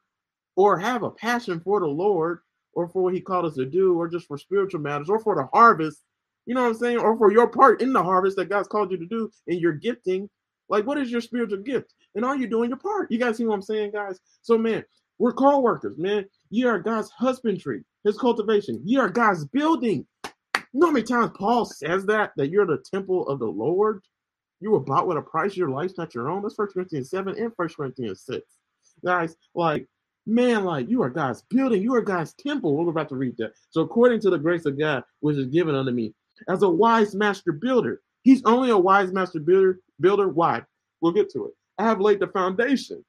or 0.55 0.79
have 0.79 1.03
a 1.03 1.11
passion 1.11 1.61
for 1.61 1.81
the 1.81 1.87
Lord 1.87 2.41
or 2.77 2.89
for 2.89 3.03
what 3.03 3.15
He 3.15 3.21
called 3.21 3.47
us 3.47 3.55
to 3.55 3.65
do, 3.65 3.99
or 3.99 4.07
just 4.07 4.29
for 4.29 4.39
spiritual 4.39 4.81
matters, 4.81 5.09
or 5.09 5.19
for 5.19 5.35
the 5.35 5.49
harvest, 5.53 6.03
you 6.45 6.55
know 6.55 6.63
what 6.63 6.69
I'm 6.69 6.75
saying, 6.75 6.99
or 6.99 7.17
for 7.17 7.33
your 7.33 7.49
part 7.49 7.81
in 7.81 7.93
the 7.93 8.03
harvest 8.03 8.37
that 8.37 8.51
God's 8.51 8.69
called 8.69 8.93
you 8.93 8.99
to 8.99 9.07
do 9.07 9.31
in 9.49 9.59
your 9.59 9.73
gifting. 9.73 10.29
Like, 10.69 10.87
what 10.87 10.99
is 10.99 11.11
your 11.11 11.21
spiritual 11.21 11.59
gift? 11.59 11.95
And 12.15 12.25
are 12.25 12.37
you 12.37 12.47
doing 12.47 12.71
your 12.71 12.79
part? 12.79 13.11
You 13.11 13.19
guys 13.19 13.37
see 13.37 13.45
what 13.45 13.55
I'm 13.55 13.63
saying, 13.63 13.93
guys? 13.93 14.19
So, 14.43 14.59
man, 14.59 14.85
we're 15.19 15.33
co-workers, 15.33 15.99
man. 15.99 16.27
You 16.51 16.69
are 16.69 16.79
God's 16.79 17.11
husbandry, 17.11 17.85
his 18.05 18.19
cultivation. 18.19 18.81
You 18.85 19.01
are 19.01 19.09
God's 19.09 19.45
building. 19.47 20.07
You 20.25 20.81
know 20.81 20.89
how 20.89 20.93
many 20.93 21.07
times 21.07 21.33
Paul 21.37 21.65
says 21.65 22.05
that? 22.07 22.33
That 22.37 22.51
you're 22.51 22.67
the 22.67 22.83
temple 22.91 23.27
of 23.29 23.39
the 23.39 23.47
Lord? 23.47 24.03
You 24.61 24.71
were 24.71 24.81
bought 24.81 25.07
with 25.07 25.19
a 25.19 25.23
price, 25.23 25.57
your 25.57 25.71
life's 25.71 25.99
not 25.99 26.15
your 26.15 26.31
own. 26.31 26.43
That's 26.43 26.55
First 26.55 26.75
Corinthians 26.75 27.11
7 27.11 27.39
and 27.39 27.55
First 27.57 27.77
Corinthians 27.77 28.23
6. 28.23 28.43
Guys, 29.05 29.37
like, 29.55 29.87
man, 30.27 30.65
like 30.65 30.89
you 30.89 31.03
are 31.03 31.11
God's 31.11 31.43
building, 31.51 31.83
you 31.83 31.95
are 31.95 32.03
God's 32.03 32.35
temple. 32.35 32.75
We're 32.75 32.91
about 32.91 33.11
to 33.11 33.17
read 33.17 33.37
that. 33.39 33.53
So, 33.71 33.83
according 33.83 34.21
to 34.21 34.31
the 34.31 34.39
grace 34.39 34.65
of 34.65 34.79
God, 34.79 35.05
which 35.21 35.37
is 35.37 35.47
given 35.47 35.75
unto 35.75 35.93
me, 35.93 36.15
as 36.49 36.63
a 36.63 36.69
wise 36.69 37.15
master 37.15 37.53
builder, 37.53 38.03
he's 38.27 38.43
only 38.45 38.71
a 38.71 38.77
wise 38.77 39.13
master 39.13 39.39
builder. 39.39 39.79
Builder, 40.01 40.29
why? 40.29 40.63
We'll 41.01 41.13
get 41.13 41.31
to 41.31 41.47
it. 41.47 41.53
I 41.79 41.85
have 41.85 42.01
laid 42.01 42.19
the 42.19 42.27
foundation, 42.27 43.05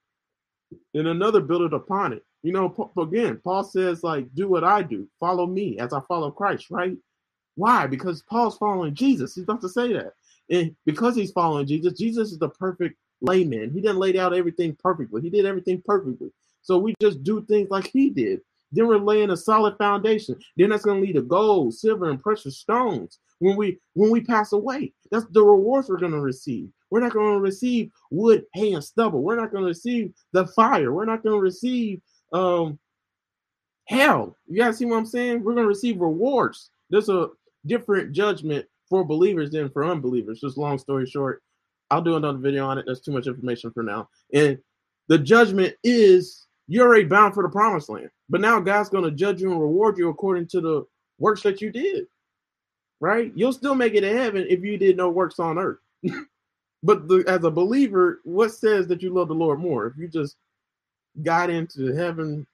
and 0.94 1.08
another 1.08 1.42
builded 1.42 1.74
upon 1.74 2.14
it. 2.14 2.24
You 2.44 2.52
know, 2.54 2.92
again, 2.98 3.42
Paul 3.44 3.64
says, 3.64 4.04
like, 4.04 4.34
do 4.36 4.48
what 4.48 4.64
I 4.64 4.84
do, 4.84 5.08
follow 5.20 5.48
me 5.48 5.80
as 5.80 5.92
I 5.92 6.02
follow 6.08 6.30
Christ, 6.30 6.68
right? 6.70 6.96
Why? 7.56 7.88
Because 7.88 8.22
Paul's 8.22 8.58
following 8.58 8.94
Jesus. 8.94 9.34
He's 9.34 9.46
about 9.46 9.62
to 9.62 9.70
say 9.70 9.92
that. 9.94 10.14
And 10.52 10.76
because 10.86 11.16
he's 11.16 11.32
following 11.32 11.66
Jesus, 11.66 11.98
Jesus 11.98 12.32
is 12.32 12.38
the 12.38 12.50
perfect 12.50 12.96
layman. 13.22 13.72
He 13.72 13.82
didn't 13.82 13.98
lay 13.98 14.18
out 14.20 14.36
everything 14.36 14.78
perfectly. 14.82 15.24
He 15.24 15.32
did 15.32 15.48
everything 15.48 15.82
perfectly. 15.84 16.32
So 16.62 16.78
we 16.78 16.94
just 17.02 17.24
do 17.24 17.44
things 17.46 17.72
like 17.72 17.88
he 17.88 18.12
did. 18.12 18.42
Then 18.72 18.88
we're 18.88 19.00
laying 19.00 19.32
a 19.32 19.38
solid 19.38 19.78
foundation. 19.78 20.38
Then 20.56 20.70
that's 20.70 20.86
going 20.86 21.02
to 21.02 21.08
lead 21.08 21.16
to 21.16 21.24
gold, 21.24 21.74
silver, 21.74 22.12
and 22.12 22.22
precious 22.22 22.60
stones 22.60 23.18
when 23.40 23.56
we 23.56 23.80
when 23.94 24.12
we 24.12 24.22
pass 24.22 24.54
away. 24.54 24.94
That's 25.12 25.26
the 25.32 25.44
rewards 25.44 25.90
we're 25.90 25.98
going 25.98 26.12
to 26.12 26.22
receive. 26.22 26.70
We're 26.90 27.02
not 27.02 27.14
going 27.14 27.36
to 27.36 27.42
receive 27.42 27.92
wood, 28.12 28.46
hay, 28.54 28.74
and 28.74 28.84
stubble. 28.84 29.22
We're 29.22 29.40
not 29.40 29.52
going 29.52 29.64
to 29.64 29.70
receive 29.70 30.14
the 30.32 30.48
fire. 30.48 30.94
We're 30.94 31.06
not 31.06 31.24
going 31.24 31.36
to 31.36 31.42
receive 31.42 32.02
um 32.34 32.78
hell. 33.86 34.36
You 34.48 34.58
guys 34.58 34.78
see 34.78 34.86
what 34.86 34.98
I'm 34.98 35.06
saying? 35.06 35.44
We're 35.44 35.54
going 35.54 35.64
to 35.64 35.70
receive 35.70 36.00
rewards. 36.00 36.72
There's 36.90 37.10
a 37.10 37.30
different 37.66 38.12
judgment 38.12 38.66
for 38.90 39.04
believers 39.04 39.52
than 39.52 39.70
for 39.70 39.86
unbelievers. 39.86 40.42
Just 40.42 40.58
long 40.58 40.78
story 40.78 41.06
short, 41.06 41.42
I'll 41.90 42.02
do 42.02 42.16
another 42.16 42.38
video 42.38 42.66
on 42.66 42.78
it. 42.78 42.86
That's 42.88 43.02
too 43.02 43.12
much 43.12 43.28
information 43.28 43.72
for 43.72 43.84
now. 43.84 44.10
And 44.34 44.58
the 45.08 45.18
judgment 45.18 45.76
is 45.84 46.48
you're 46.68 46.88
already 46.88 47.06
bound 47.06 47.34
for 47.34 47.44
the 47.44 47.50
promised 47.50 47.90
land. 47.90 48.10
But 48.30 48.42
now 48.42 48.60
God's 48.60 48.90
going 48.90 49.06
to 49.06 49.12
judge 49.12 49.42
you 49.42 49.52
and 49.52 49.62
reward 49.62 49.98
you 49.98 50.10
according 50.10 50.48
to 50.48 50.62
the 50.62 50.84
works 51.18 51.42
that 51.44 51.62
you 51.62 51.72
did. 51.72 52.08
Right? 53.00 53.32
You'll 53.36 53.54
still 53.54 53.76
make 53.76 53.94
it 53.94 54.02
to 54.02 54.12
heaven 54.12 54.46
if 54.50 54.64
you 54.64 54.78
did 54.78 54.98
no 54.98 55.10
works 55.10 55.40
on 55.40 55.60
earth. 55.60 55.80
but 56.84 57.08
the, 57.08 57.24
as 57.28 57.44
a 57.44 57.52
believer, 57.52 58.22
what 58.24 58.54
says 58.54 58.88
that 58.88 59.02
you 59.02 59.14
love 59.14 59.28
the 59.28 59.36
Lord 59.36 59.60
more? 59.60 59.88
If 59.88 59.98
you 59.98 60.08
just 60.08 60.36
got 61.24 61.50
into 61.50 61.94
heaven 61.94 62.46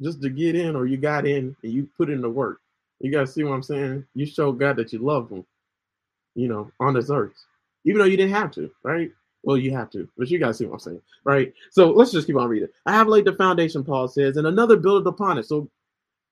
just 0.00 0.22
to 0.22 0.30
get 0.30 0.54
in, 0.54 0.76
or 0.76 0.86
you 0.86 0.96
got 0.96 1.26
in 1.26 1.54
and 1.62 1.72
you 1.72 1.88
put 1.96 2.10
in 2.10 2.20
the 2.20 2.30
work. 2.30 2.60
You 3.00 3.10
guys 3.10 3.32
see 3.32 3.44
what 3.44 3.54
I'm 3.54 3.62
saying? 3.62 4.04
You 4.14 4.26
show 4.26 4.52
God 4.52 4.76
that 4.76 4.92
you 4.92 4.98
love 4.98 5.30
him, 5.30 5.44
you 6.34 6.48
know, 6.48 6.70
on 6.80 6.94
this 6.94 7.10
earth. 7.10 7.32
Even 7.84 7.98
though 7.98 8.06
you 8.06 8.16
didn't 8.16 8.34
have 8.34 8.50
to, 8.52 8.70
right? 8.82 9.10
Well, 9.42 9.56
you 9.56 9.70
have 9.72 9.90
to, 9.90 10.08
but 10.18 10.30
you 10.30 10.38
guys 10.38 10.58
see 10.58 10.66
what 10.66 10.74
I'm 10.74 10.80
saying, 10.80 11.02
right? 11.24 11.52
So 11.70 11.90
let's 11.90 12.12
just 12.12 12.26
keep 12.26 12.36
on 12.36 12.48
reading. 12.48 12.68
I 12.84 12.92
have 12.92 13.08
laid 13.08 13.24
the 13.24 13.32
foundation, 13.32 13.82
Paul 13.82 14.06
says, 14.06 14.36
and 14.36 14.46
another 14.46 14.76
builded 14.76 15.08
upon 15.08 15.38
it. 15.38 15.46
So 15.46 15.68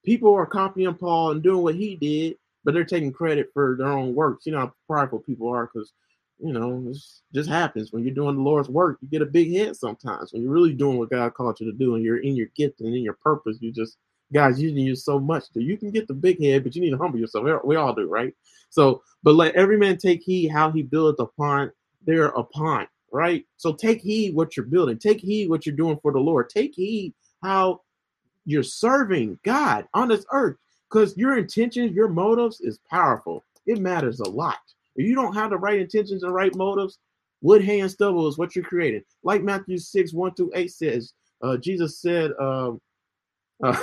people 0.04 0.34
are 0.34 0.44
copying 0.44 0.94
Paul 0.94 1.30
and 1.32 1.42
doing 1.42 1.62
what 1.62 1.74
he 1.74 1.96
did, 1.96 2.36
but 2.68 2.74
they're 2.74 2.84
taking 2.84 3.10
credit 3.10 3.48
for 3.54 3.76
their 3.78 3.88
own 3.88 4.14
works. 4.14 4.44
You 4.44 4.52
know 4.52 4.58
how 4.58 4.74
prideful 4.86 5.20
people 5.20 5.48
are 5.48 5.70
because 5.72 5.94
you 6.38 6.52
know, 6.52 6.84
it 6.86 6.98
just 7.32 7.48
happens 7.48 7.94
when 7.94 8.04
you're 8.04 8.14
doing 8.14 8.36
the 8.36 8.42
Lord's 8.42 8.68
work. 8.68 8.98
You 9.00 9.08
get 9.08 9.22
a 9.22 9.26
big 9.26 9.50
head 9.50 9.74
sometimes 9.74 10.34
when 10.34 10.42
you're 10.42 10.52
really 10.52 10.74
doing 10.74 10.98
what 10.98 11.08
God 11.08 11.32
called 11.32 11.58
you 11.60 11.72
to 11.72 11.78
do, 11.78 11.94
and 11.94 12.04
you're 12.04 12.18
in 12.18 12.36
your 12.36 12.48
gift 12.54 12.82
and 12.82 12.94
in 12.94 13.02
your 13.02 13.14
purpose. 13.14 13.56
You 13.62 13.72
just 13.72 13.96
God's 14.34 14.60
using 14.60 14.84
you 14.84 14.96
so 14.96 15.18
much 15.18 15.44
that 15.54 15.62
you 15.62 15.78
can 15.78 15.90
get 15.90 16.08
the 16.08 16.12
big 16.12 16.42
head, 16.42 16.62
but 16.62 16.74
you 16.76 16.82
need 16.82 16.90
to 16.90 16.98
humble 16.98 17.18
yourself. 17.18 17.46
We 17.64 17.76
all 17.76 17.94
do, 17.94 18.06
right? 18.06 18.34
So, 18.68 19.02
but 19.22 19.34
let 19.34 19.54
every 19.54 19.78
man 19.78 19.96
take 19.96 20.20
heed 20.22 20.48
how 20.48 20.70
he 20.70 20.82
buildeth 20.82 21.20
upon 21.20 21.72
their 22.04 22.26
upon, 22.26 22.86
right? 23.10 23.46
So 23.56 23.72
take 23.72 24.02
heed 24.02 24.34
what 24.34 24.58
you're 24.58 24.66
building. 24.66 24.98
Take 24.98 25.22
heed 25.22 25.48
what 25.48 25.64
you're 25.64 25.74
doing 25.74 25.98
for 26.02 26.12
the 26.12 26.20
Lord. 26.20 26.50
Take 26.50 26.74
heed 26.74 27.14
how 27.42 27.80
you're 28.44 28.62
serving 28.62 29.38
God 29.42 29.88
on 29.94 30.08
this 30.08 30.26
earth, 30.32 30.58
because 30.90 31.16
your 31.16 31.36
intentions, 31.38 31.92
your 31.92 32.08
motives 32.08 32.60
is 32.60 32.80
powerful. 32.90 33.44
It 33.66 33.80
matters 33.80 34.20
a 34.20 34.28
lot. 34.28 34.58
If 34.96 35.06
you 35.06 35.14
don't 35.14 35.34
have 35.34 35.50
the 35.50 35.58
right 35.58 35.78
intentions 35.78 36.22
and 36.22 36.34
right 36.34 36.54
motives, 36.54 36.98
wood, 37.40 37.62
hay, 37.62 37.80
and 37.80 37.90
stubble 37.90 38.26
is 38.26 38.38
what 38.38 38.56
you're 38.56 38.64
creating. 38.64 39.04
Like 39.22 39.42
Matthew 39.42 39.78
6, 39.78 40.12
1 40.12 40.34
through 40.34 40.52
8 40.54 40.72
says, 40.72 41.12
uh, 41.42 41.56
Jesus 41.56 41.98
said, 41.98 42.32
um, 42.40 42.80
uh, 43.62 43.80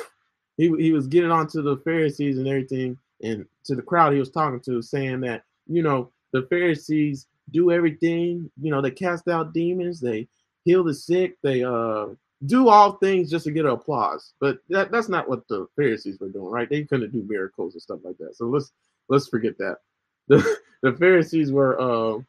he, 0.58 0.74
he 0.78 0.92
was 0.92 1.08
getting 1.08 1.32
on 1.32 1.48
to 1.48 1.62
the 1.62 1.78
Pharisees 1.78 2.38
and 2.38 2.48
everything, 2.48 2.98
and 3.22 3.46
to 3.66 3.76
the 3.76 3.82
crowd 3.82 4.14
he 4.14 4.20
was 4.20 4.32
talking 4.32 4.62
to, 4.62 4.82
saying 4.82 5.22
that, 5.22 5.44
you 5.68 5.84
know, 5.84 6.12
the 6.32 6.44
Pharisees 6.44 7.28
do 7.52 7.72
everything, 7.72 8.50
you 8.62 8.72
know, 8.72 8.82
they 8.82 8.92
cast 8.92 9.28
out 9.28 9.54
demons, 9.54 10.00
they 10.00 10.28
heal 10.64 10.84
the 10.84 10.94
sick, 10.94 11.38
they 11.44 11.64
uh 11.64 12.08
do 12.46 12.70
all 12.70 12.94
things 12.94 13.30
just 13.30 13.46
to 13.46 13.52
get 13.52 13.66
applause. 13.66 14.34
But 14.40 14.60
that, 14.70 14.92
that's 14.92 15.10
not 15.10 15.30
what 15.30 15.48
the 15.48 15.68
Pharisees 15.76 16.20
were 16.20 16.30
doing, 16.30 16.52
right? 16.52 16.70
They 16.70 16.84
couldn't 16.84 17.12
do 17.12 17.26
miracles 17.28 17.74
and 17.74 17.82
stuff 17.82 18.00
like 18.04 18.18
that. 18.18 18.36
So 18.36 18.46
let's 18.46 18.72
let's 19.10 19.28
forget 19.28 19.58
that. 19.60 19.78
The 20.28 20.58
the 20.82 20.94
Pharisees 20.94 21.52
were 21.52 21.80
uh, 21.80 22.20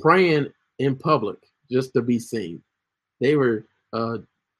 praying 0.00 0.52
in 0.78 0.96
public 0.96 1.38
just 1.70 1.94
to 1.94 2.02
be 2.02 2.18
seen. 2.18 2.62
They 3.20 3.36
were 3.36 3.64
uh, 3.92 4.18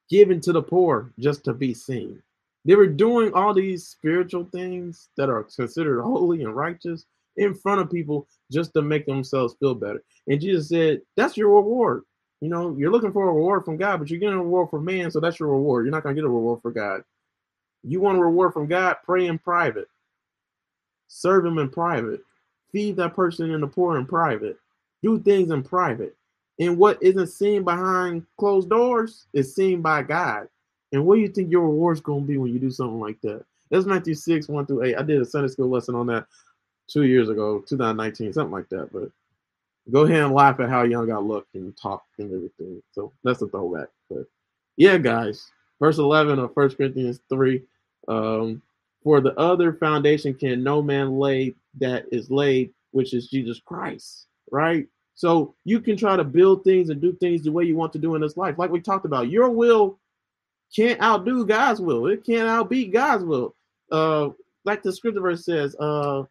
giving 0.09 0.41
to 0.41 0.53
the 0.53 0.61
poor 0.61 1.13
just 1.19 1.43
to 1.45 1.53
be 1.53 1.73
seen. 1.73 2.21
They 2.65 2.75
were 2.75 2.87
doing 2.87 3.33
all 3.33 3.53
these 3.53 3.87
spiritual 3.87 4.45
things 4.51 5.09
that 5.17 5.29
are 5.29 5.43
considered 5.43 6.01
holy 6.01 6.43
and 6.43 6.55
righteous 6.55 7.05
in 7.37 7.53
front 7.53 7.79
of 7.79 7.91
people 7.91 8.27
just 8.51 8.73
to 8.73 8.81
make 8.81 9.05
themselves 9.05 9.55
feel 9.59 9.75
better. 9.75 10.03
And 10.27 10.41
Jesus 10.41 10.69
said, 10.69 11.01
That's 11.15 11.37
your 11.37 11.55
reward. 11.55 12.03
You 12.41 12.49
know, 12.49 12.75
you're 12.77 12.91
looking 12.91 13.11
for 13.11 13.23
a 13.23 13.33
reward 13.33 13.65
from 13.65 13.77
God, 13.77 13.97
but 13.97 14.09
you're 14.09 14.19
getting 14.19 14.35
a 14.35 14.43
reward 14.43 14.69
from 14.69 14.85
man, 14.85 15.09
so 15.09 15.19
that's 15.19 15.39
your 15.39 15.49
reward. 15.49 15.85
You're 15.85 15.91
not 15.91 16.03
going 16.03 16.15
to 16.15 16.21
get 16.21 16.27
a 16.27 16.31
reward 16.31 16.61
for 16.61 16.71
God. 16.71 17.03
You 17.83 17.99
want 17.99 18.17
a 18.17 18.21
reward 18.21 18.53
from 18.53 18.67
God, 18.67 18.97
pray 19.03 19.25
in 19.25 19.39
private, 19.39 19.87
serve 21.07 21.45
Him 21.45 21.57
in 21.57 21.69
private, 21.69 22.21
feed 22.71 22.95
that 22.97 23.15
person 23.15 23.51
in 23.51 23.61
the 23.61 23.67
poor 23.67 23.97
in 23.97 24.05
private, 24.05 24.57
do 25.01 25.19
things 25.19 25.51
in 25.51 25.63
private. 25.63 26.15
And 26.59 26.77
what 26.77 27.01
isn't 27.01 27.27
seen 27.27 27.63
behind 27.63 28.25
closed 28.37 28.69
doors 28.69 29.25
is 29.33 29.53
seen 29.55 29.81
by 29.81 30.01
God. 30.03 30.47
And 30.91 31.05
what 31.05 31.15
do 31.15 31.21
you 31.21 31.27
think 31.27 31.51
your 31.51 31.63
reward's 31.63 32.01
going 32.01 32.21
to 32.21 32.27
be 32.27 32.37
when 32.37 32.53
you 32.53 32.59
do 32.59 32.71
something 32.71 32.99
like 32.99 33.19
that? 33.21 33.43
That's 33.69 33.85
Matthew 33.85 34.15
6, 34.15 34.47
1 34.47 34.65
through 34.65 34.83
8. 34.83 34.95
I 34.97 35.01
did 35.01 35.21
a 35.21 35.25
Sunday 35.25 35.49
school 35.49 35.69
lesson 35.69 35.95
on 35.95 36.07
that 36.07 36.25
two 36.87 37.03
years 37.03 37.29
ago, 37.29 37.63
2019, 37.67 38.33
something 38.33 38.51
like 38.51 38.69
that. 38.69 38.91
But 38.91 39.11
go 39.91 40.03
ahead 40.03 40.21
and 40.21 40.33
laugh 40.33 40.59
at 40.59 40.69
how 40.69 40.83
young 40.83 41.11
I 41.11 41.17
look 41.17 41.47
and 41.53 41.75
talk 41.77 42.03
and 42.17 42.33
everything. 42.33 42.81
So 42.91 43.13
that's 43.23 43.41
a 43.41 43.47
throwback. 43.47 43.89
But 44.09 44.25
yeah, 44.75 44.97
guys, 44.97 45.49
verse 45.79 45.97
11 45.97 46.39
of 46.39 46.53
First 46.53 46.77
Corinthians 46.77 47.19
3. 47.29 47.61
Um, 48.07 48.61
for 49.03 49.21
the 49.21 49.37
other 49.39 49.73
foundation 49.73 50.33
can 50.33 50.63
no 50.63 50.81
man 50.81 51.17
lay 51.17 51.55
that 51.79 52.05
is 52.11 52.29
laid, 52.29 52.73
which 52.91 53.13
is 53.13 53.29
Jesus 53.29 53.61
Christ, 53.65 54.27
right? 54.51 54.87
So 55.15 55.55
you 55.65 55.79
can 55.79 55.97
try 55.97 56.15
to 56.15 56.23
build 56.23 56.63
things 56.63 56.89
and 56.89 57.01
do 57.01 57.13
things 57.13 57.43
the 57.43 57.51
way 57.51 57.63
you 57.63 57.75
want 57.75 57.93
to 57.93 57.99
do 57.99 58.15
in 58.15 58.21
this 58.21 58.37
life. 58.37 58.57
Like 58.57 58.69
we 58.69 58.81
talked 58.81 59.05
about, 59.05 59.29
your 59.29 59.49
will 59.49 59.99
can't 60.75 61.01
outdo 61.01 61.45
God's 61.45 61.81
will. 61.81 62.07
It 62.07 62.25
can't 62.25 62.47
outbeat 62.47 62.91
God's 62.91 63.23
will. 63.23 63.55
Uh, 63.91 64.29
like 64.65 64.83
the 64.83 64.91
scripture 64.91 65.21
verse 65.21 65.45
says, 65.45 65.75
uh, 65.79 66.23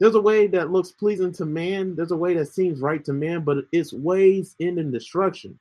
there's 0.00 0.14
a 0.14 0.20
way 0.20 0.46
that 0.48 0.70
looks 0.70 0.90
pleasing 0.90 1.32
to 1.32 1.46
man. 1.46 1.94
There's 1.94 2.10
a 2.10 2.16
way 2.16 2.34
that 2.34 2.46
seems 2.46 2.80
right 2.80 3.04
to 3.04 3.12
man, 3.12 3.42
but 3.42 3.64
its 3.72 3.92
ways 3.92 4.56
end 4.60 4.78
in 4.78 4.90
destruction. 4.90 5.58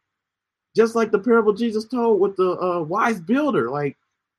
Just 0.76 0.96
like 0.96 1.12
the 1.12 1.20
parable 1.20 1.54
Jesus 1.54 1.86
told 1.86 2.20
with 2.20 2.36
the 2.36 2.60
uh, 2.60 2.82
wise 2.82 3.22
builder, 3.22 3.70
like 3.70 3.96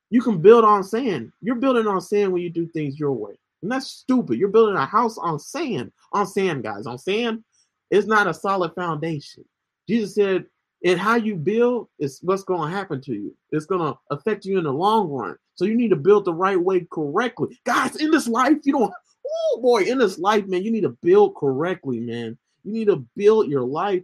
you 0.09 0.21
can 0.21 0.41
build 0.41 0.65
on 0.65 0.83
sand. 0.83 1.31
You're 1.41 1.55
building 1.55 1.87
on 1.87 2.01
sand 2.01 2.33
when 2.33 2.41
you 2.41 2.49
do 2.49 2.67
things 2.67 2.99
your 2.99 3.13
way, 3.13 3.33
and 3.61 3.71
that's 3.71 3.87
stupid. 3.87 4.37
You're 4.37 4.49
building 4.49 4.75
a 4.75 4.85
house 4.85 5.17
on 5.17 5.39
sand, 5.39 5.93
on 6.11 6.27
sand, 6.27 6.63
guys, 6.63 6.85
on 6.85 6.97
sand. 6.97 7.43
It's 7.89 8.07
not 8.07 8.27
a 8.27 8.33
solid 8.33 8.75
foundation. 8.75 9.45
Jesus 9.87 10.13
said, 10.13 10.45
"And 10.83 10.99
how 10.99 11.15
you 11.15 11.35
build 11.35 11.87
is 11.99 12.19
what's 12.21 12.43
going 12.43 12.69
to 12.69 12.75
happen 12.75 12.99
to 13.01 13.13
you. 13.13 13.33
It's 13.51 13.65
going 13.65 13.81
to 13.81 13.97
affect 14.11 14.43
you 14.43 14.57
in 14.57 14.65
the 14.65 14.73
long 14.73 15.07
run. 15.07 15.37
So 15.53 15.63
you 15.63 15.75
need 15.75 15.91
to 15.91 15.95
build 15.95 16.25
the 16.25 16.33
right 16.33 16.59
way 16.59 16.85
correctly, 16.91 17.57
guys. 17.63 17.95
In 17.95 18.11
this 18.11 18.27
life, 18.27 18.57
you 18.63 18.73
don't 18.73 18.93
oh 19.25 19.59
boy, 19.61 19.83
in 19.83 19.97
this 19.97 20.17
life, 20.19 20.45
man, 20.47 20.63
you 20.63 20.71
need 20.71 20.81
to 20.81 20.97
build 21.01 21.35
correctly, 21.35 21.99
man. 21.99 22.37
You 22.63 22.73
need 22.73 22.87
to 22.87 23.05
build 23.15 23.47
your 23.47 23.63
life. 23.63 24.03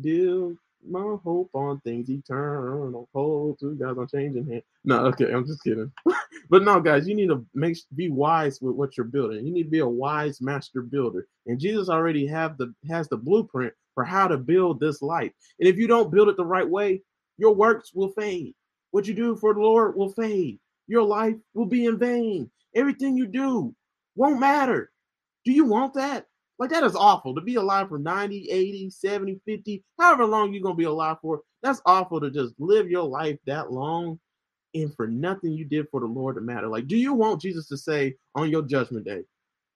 Build 0.00 0.56
my 0.88 1.16
hope 1.22 1.50
on 1.54 1.80
things 1.80 2.10
eternal. 2.10 3.08
Hold 3.12 3.58
to 3.60 3.74
God's 3.74 3.98
unchanging 3.98 4.46
hand. 4.46 4.62
No, 4.84 5.06
okay, 5.06 5.32
I'm 5.32 5.46
just 5.46 5.62
kidding. 5.62 5.92
but 6.50 6.62
no, 6.62 6.80
guys, 6.80 7.06
you 7.06 7.14
need 7.14 7.28
to 7.28 7.44
make 7.54 7.76
be 7.94 8.08
wise 8.08 8.60
with 8.60 8.74
what 8.74 8.96
you're 8.96 9.04
building. 9.04 9.46
You 9.46 9.52
need 9.52 9.64
to 9.64 9.70
be 9.70 9.78
a 9.80 9.88
wise 9.88 10.40
master 10.40 10.82
builder. 10.82 11.26
And 11.46 11.60
Jesus 11.60 11.88
already 11.88 12.26
have 12.26 12.58
the 12.58 12.74
has 12.88 13.08
the 13.08 13.16
blueprint 13.16 13.72
for 13.94 14.04
how 14.04 14.26
to 14.26 14.36
build 14.36 14.80
this 14.80 15.02
life. 15.02 15.32
And 15.60 15.68
if 15.68 15.76
you 15.76 15.86
don't 15.86 16.10
build 16.10 16.28
it 16.28 16.36
the 16.36 16.44
right 16.44 16.68
way, 16.68 17.02
your 17.38 17.54
works 17.54 17.92
will 17.94 18.12
fade. 18.12 18.54
What 18.90 19.06
you 19.06 19.14
do 19.14 19.36
for 19.36 19.54
the 19.54 19.60
Lord 19.60 19.96
will 19.96 20.10
fade. 20.10 20.58
Your 20.86 21.02
life 21.02 21.36
will 21.54 21.66
be 21.66 21.86
in 21.86 21.98
vain. 21.98 22.50
Everything 22.74 23.16
you 23.16 23.26
do 23.26 23.74
won't 24.14 24.40
matter. 24.40 24.90
Do 25.44 25.52
you 25.52 25.64
want 25.64 25.94
that? 25.94 26.26
Like, 26.58 26.70
that 26.70 26.84
is 26.84 26.94
awful 26.94 27.34
to 27.34 27.40
be 27.40 27.56
alive 27.56 27.88
for 27.88 27.98
90, 27.98 28.48
80, 28.50 28.90
70, 28.90 29.40
50, 29.44 29.84
however 29.98 30.26
long 30.26 30.52
you're 30.52 30.62
going 30.62 30.74
to 30.74 30.78
be 30.78 30.84
alive 30.84 31.16
for. 31.20 31.40
That's 31.62 31.82
awful 31.86 32.20
to 32.20 32.30
just 32.30 32.54
live 32.58 32.90
your 32.90 33.04
life 33.04 33.38
that 33.46 33.72
long 33.72 34.20
and 34.74 34.94
for 34.94 35.06
nothing 35.06 35.52
you 35.52 35.64
did 35.64 35.88
for 35.90 36.00
the 36.00 36.06
Lord 36.06 36.36
to 36.36 36.40
matter. 36.40 36.68
Like, 36.68 36.86
do 36.86 36.96
you 36.96 37.14
want 37.14 37.40
Jesus 37.40 37.68
to 37.68 37.76
say 37.76 38.14
on 38.34 38.50
your 38.50 38.62
judgment 38.62 39.04
day, 39.04 39.22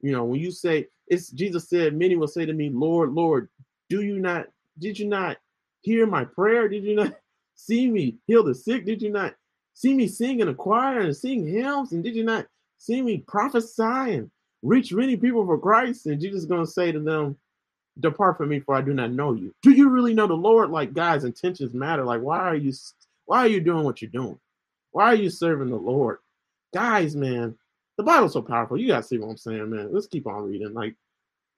you 0.01 0.13
know, 0.13 0.25
when 0.25 0.41
you 0.41 0.51
say, 0.51 0.87
it's 1.09 1.31
Jesus 1.31 1.69
said, 1.69 1.97
many 1.97 2.17
will 2.17 2.29
say 2.29 2.47
to 2.47 2.53
me, 2.53 2.71
Lord, 2.73 3.13
Lord, 3.13 3.49
do 3.89 4.03
you 4.03 4.19
not, 4.19 4.47
did 4.79 4.99
you 4.99 5.07
not 5.07 5.39
hear 5.83 6.07
my 6.07 6.25
prayer? 6.25 6.69
Did 6.69 6.85
you 6.85 6.95
not 6.95 7.15
see 7.55 7.91
me 7.91 8.17
heal 8.27 8.43
the 8.43 8.55
sick? 8.55 8.85
Did 8.85 9.03
you 9.03 9.11
not 9.11 9.35
see 9.75 9.95
me 9.95 10.09
sing 10.09 10.41
in 10.41 10.49
a 10.49 10.55
choir 10.55 11.01
and 11.01 11.17
sing 11.17 11.47
hymns? 11.47 11.93
And 11.93 12.03
did 12.03 12.17
you 12.17 12.25
not 12.25 12.47
see 12.79 13.03
me 13.03 13.19
prophesy 13.27 13.83
and 13.83 14.31
reach 14.63 14.93
many 14.93 15.17
people 15.17 15.45
for 15.47 15.59
Christ, 15.59 16.07
and 16.07 16.21
Jesus 16.21 16.41
is 16.41 16.47
going 16.47 16.65
to 16.65 16.71
say 16.71 16.93
to 16.93 17.01
them, 17.01 17.37
Depart 17.99 18.37
from 18.37 18.51
me, 18.51 18.61
for 18.61 18.75
I 18.75 18.83
do 18.83 18.93
not 18.93 19.13
know 19.13 19.33
you. 19.33 19.55
Do 19.63 19.71
you 19.71 19.89
really 19.89 20.13
know 20.13 20.27
the 20.27 20.35
Lord? 20.35 20.71
Like, 20.71 20.93
guys, 20.93 21.25
intentions 21.25 21.73
matter. 21.73 22.05
Like, 22.05 22.21
why 22.21 22.41
are 22.41 22.55
you 22.55 22.73
why 23.25 23.39
are 23.39 23.49
you 23.49 23.61
doing 23.61 23.85
what 23.85 24.03
you're 24.03 24.11
doing? 24.11 24.39
Why 24.93 25.07
are 25.07 25.15
you 25.15 25.31
serving 25.31 25.71
the 25.71 25.77
Lord? 25.77 26.19
Guys, 26.75 27.17
man, 27.17 27.57
the 27.97 28.03
Bible's 28.03 28.35
so 28.35 28.43
powerful. 28.43 28.79
You 28.79 28.89
guys 28.89 29.09
see 29.09 29.19
what 29.19 29.29
I'm 29.29 29.37
saying, 29.37 29.71
man. 29.71 29.93
Let's 29.93 30.07
keep 30.07 30.27
on 30.27 30.45
reading. 30.45 30.75
Like, 30.75 30.95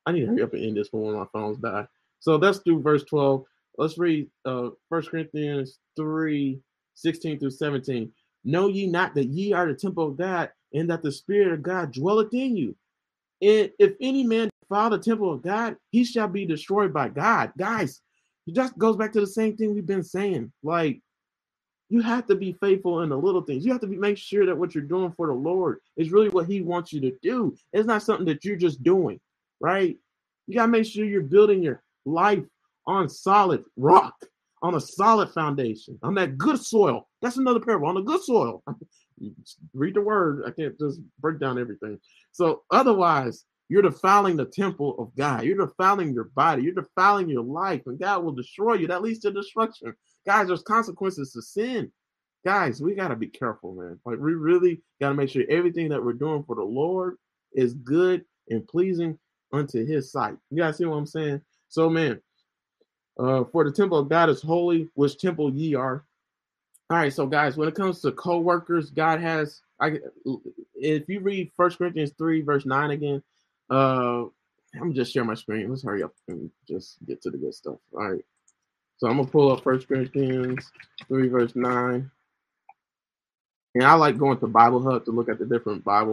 I 0.06 0.12
need 0.12 0.20
to 0.20 0.26
hurry 0.26 0.42
up 0.42 0.54
and 0.54 0.64
end 0.64 0.76
this 0.76 0.88
before 0.88 1.12
my 1.12 1.26
phones 1.32 1.58
die. 1.58 1.86
So 2.20 2.36
let's 2.36 2.60
do 2.60 2.80
verse 2.80 3.04
12. 3.04 3.44
Let's 3.76 3.98
read 3.98 4.28
uh 4.44 4.70
1 4.88 5.02
Corinthians 5.06 5.78
3, 5.96 6.60
16 6.94 7.38
through 7.38 7.50
17. 7.50 8.12
Know 8.44 8.68
ye 8.68 8.86
not 8.86 9.14
that 9.14 9.26
ye 9.26 9.52
are 9.52 9.66
the 9.66 9.74
temple 9.74 10.08
of 10.08 10.16
God, 10.16 10.50
and 10.72 10.90
that 10.90 11.02
the 11.02 11.12
Spirit 11.12 11.52
of 11.52 11.62
God 11.62 11.92
dwelleth 11.92 12.32
in 12.34 12.56
you. 12.56 12.76
And 13.40 13.70
if 13.78 13.94
any 14.00 14.24
man 14.24 14.50
defile 14.62 14.90
the 14.90 14.98
temple 14.98 15.32
of 15.32 15.42
God, 15.42 15.76
he 15.90 16.04
shall 16.04 16.28
be 16.28 16.44
destroyed 16.44 16.92
by 16.92 17.08
God. 17.08 17.52
Guys, 17.56 18.00
it 18.46 18.54
just 18.54 18.76
goes 18.78 18.96
back 18.96 19.12
to 19.12 19.20
the 19.20 19.26
same 19.26 19.56
thing 19.56 19.74
we've 19.74 19.86
been 19.86 20.02
saying. 20.02 20.52
Like, 20.62 21.00
you 21.90 22.02
have 22.02 22.26
to 22.26 22.34
be 22.34 22.52
faithful 22.52 23.02
in 23.02 23.08
the 23.08 23.16
little 23.16 23.42
things. 23.42 23.64
You 23.64 23.72
have 23.72 23.80
to 23.80 23.86
be, 23.86 23.96
make 23.96 24.18
sure 24.18 24.44
that 24.44 24.56
what 24.56 24.74
you're 24.74 24.84
doing 24.84 25.12
for 25.12 25.26
the 25.26 25.32
Lord 25.32 25.80
is 25.96 26.12
really 26.12 26.28
what 26.28 26.46
He 26.46 26.60
wants 26.60 26.92
you 26.92 27.00
to 27.02 27.12
do. 27.22 27.56
It's 27.72 27.86
not 27.86 28.02
something 28.02 28.26
that 28.26 28.44
you're 28.44 28.56
just 28.56 28.82
doing, 28.82 29.20
right? 29.60 29.96
You 30.46 30.54
got 30.54 30.66
to 30.66 30.72
make 30.72 30.84
sure 30.84 31.04
you're 31.04 31.22
building 31.22 31.62
your 31.62 31.82
life 32.04 32.44
on 32.86 33.08
solid 33.08 33.64
rock, 33.76 34.14
on 34.62 34.74
a 34.74 34.80
solid 34.80 35.30
foundation, 35.30 35.98
on 36.02 36.14
that 36.14 36.36
good 36.36 36.58
soil. 36.58 37.06
That's 37.22 37.36
another 37.36 37.60
parable 37.60 37.88
on 37.88 37.94
the 37.94 38.02
good 38.02 38.22
soil. 38.22 38.62
read 39.74 39.94
the 39.94 40.00
word. 40.00 40.44
I 40.46 40.50
can't 40.50 40.78
just 40.78 41.00
break 41.20 41.38
down 41.38 41.58
everything. 41.58 41.98
So 42.32 42.62
otherwise, 42.70 43.44
you're 43.68 43.82
defiling 43.82 44.36
the 44.36 44.46
temple 44.46 44.96
of 44.98 45.14
God. 45.16 45.44
You're 45.44 45.66
defiling 45.66 46.14
your 46.14 46.30
body. 46.34 46.62
You're 46.62 46.74
defiling 46.74 47.28
your 47.28 47.44
life, 47.44 47.82
and 47.86 47.98
God 47.98 48.24
will 48.24 48.32
destroy 48.32 48.74
you. 48.74 48.86
That 48.86 49.02
leads 49.02 49.18
to 49.20 49.30
destruction. 49.30 49.94
Guys, 50.26 50.48
there's 50.48 50.62
consequences 50.62 51.32
to 51.32 51.42
sin. 51.42 51.92
Guys, 52.44 52.80
we 52.80 52.94
got 52.94 53.08
to 53.08 53.16
be 53.16 53.26
careful, 53.26 53.74
man. 53.74 53.98
Like, 54.06 54.18
we 54.18 54.32
really 54.34 54.82
got 55.00 55.10
to 55.10 55.14
make 55.14 55.28
sure 55.28 55.44
everything 55.50 55.88
that 55.90 56.02
we're 56.02 56.12
doing 56.14 56.44
for 56.44 56.56
the 56.56 56.62
Lord 56.62 57.16
is 57.52 57.74
good 57.74 58.24
and 58.48 58.66
pleasing 58.66 59.18
unto 59.52 59.84
his 59.84 60.12
sight. 60.12 60.36
You 60.50 60.58
guys 60.58 60.78
see 60.78 60.84
what 60.84 60.96
I'm 60.96 61.06
saying? 61.06 61.42
So, 61.68 61.90
man, 61.90 62.20
uh, 63.18 63.44
for 63.52 63.64
the 63.64 63.72
temple 63.72 63.98
of 63.98 64.08
God 64.08 64.30
is 64.30 64.40
holy, 64.40 64.88
which 64.94 65.18
temple 65.18 65.52
ye 65.52 65.74
are. 65.74 66.04
All 66.90 66.96
right, 66.96 67.12
so 67.12 67.26
guys, 67.26 67.56
when 67.56 67.68
it 67.68 67.74
comes 67.74 68.00
to 68.00 68.12
co-workers, 68.12 68.90
God 68.90 69.20
has 69.20 69.60
I 69.80 69.98
if 70.74 71.08
you 71.08 71.20
read 71.20 71.52
First 71.56 71.78
Corinthians 71.78 72.12
3, 72.16 72.40
verse 72.42 72.64
9 72.64 72.90
again, 72.90 73.22
uh 73.70 74.24
I'm 74.80 74.94
just 74.94 75.12
share 75.12 75.24
my 75.24 75.34
screen. 75.34 75.68
Let's 75.68 75.82
hurry 75.82 76.02
up 76.02 76.14
and 76.28 76.50
just 76.66 76.96
get 77.06 77.22
to 77.22 77.30
the 77.30 77.38
good 77.38 77.54
stuff. 77.54 77.78
All 77.92 78.10
right. 78.10 78.24
So 78.96 79.06
I'm 79.06 79.16
gonna 79.16 79.28
pull 79.28 79.52
up 79.52 79.62
First 79.62 79.86
Corinthians 79.88 80.70
3, 81.08 81.28
verse 81.28 81.54
9. 81.54 82.10
And 83.74 83.84
I 83.84 83.94
like 83.94 84.16
going 84.16 84.38
to 84.38 84.46
Bible 84.46 84.82
Hub 84.82 85.04
to 85.04 85.10
look 85.10 85.28
at 85.28 85.38
the 85.38 85.46
different 85.46 85.84
Bible 85.84 86.12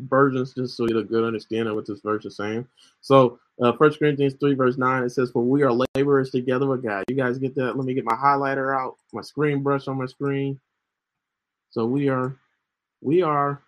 versions 0.00 0.54
just 0.54 0.76
so 0.76 0.84
you 0.84 0.90
get 0.90 0.98
a 0.98 1.04
good 1.04 1.24
understanding 1.24 1.68
of 1.68 1.74
what 1.76 1.86
this 1.86 2.00
verse 2.00 2.24
is 2.24 2.36
saying. 2.36 2.66
So, 3.00 3.38
uh, 3.62 3.72
First 3.72 3.98
Corinthians 3.98 4.34
3, 4.40 4.54
verse 4.54 4.78
9, 4.78 5.04
it 5.04 5.10
says, 5.10 5.30
For 5.30 5.42
we 5.42 5.62
are 5.62 5.72
laborers 5.94 6.30
together 6.30 6.66
with 6.66 6.82
God. 6.82 7.04
You 7.08 7.16
guys 7.16 7.38
get 7.38 7.54
that? 7.56 7.76
Let 7.76 7.84
me 7.84 7.94
get 7.94 8.04
my 8.04 8.14
highlighter 8.14 8.76
out, 8.78 8.96
my 9.12 9.22
screen 9.22 9.62
brush 9.62 9.88
on 9.88 9.98
my 9.98 10.06
screen. 10.06 10.60
So 11.70 11.86
we 11.86 12.08
are 12.08 12.36
we 13.00 13.22
are 13.22 13.62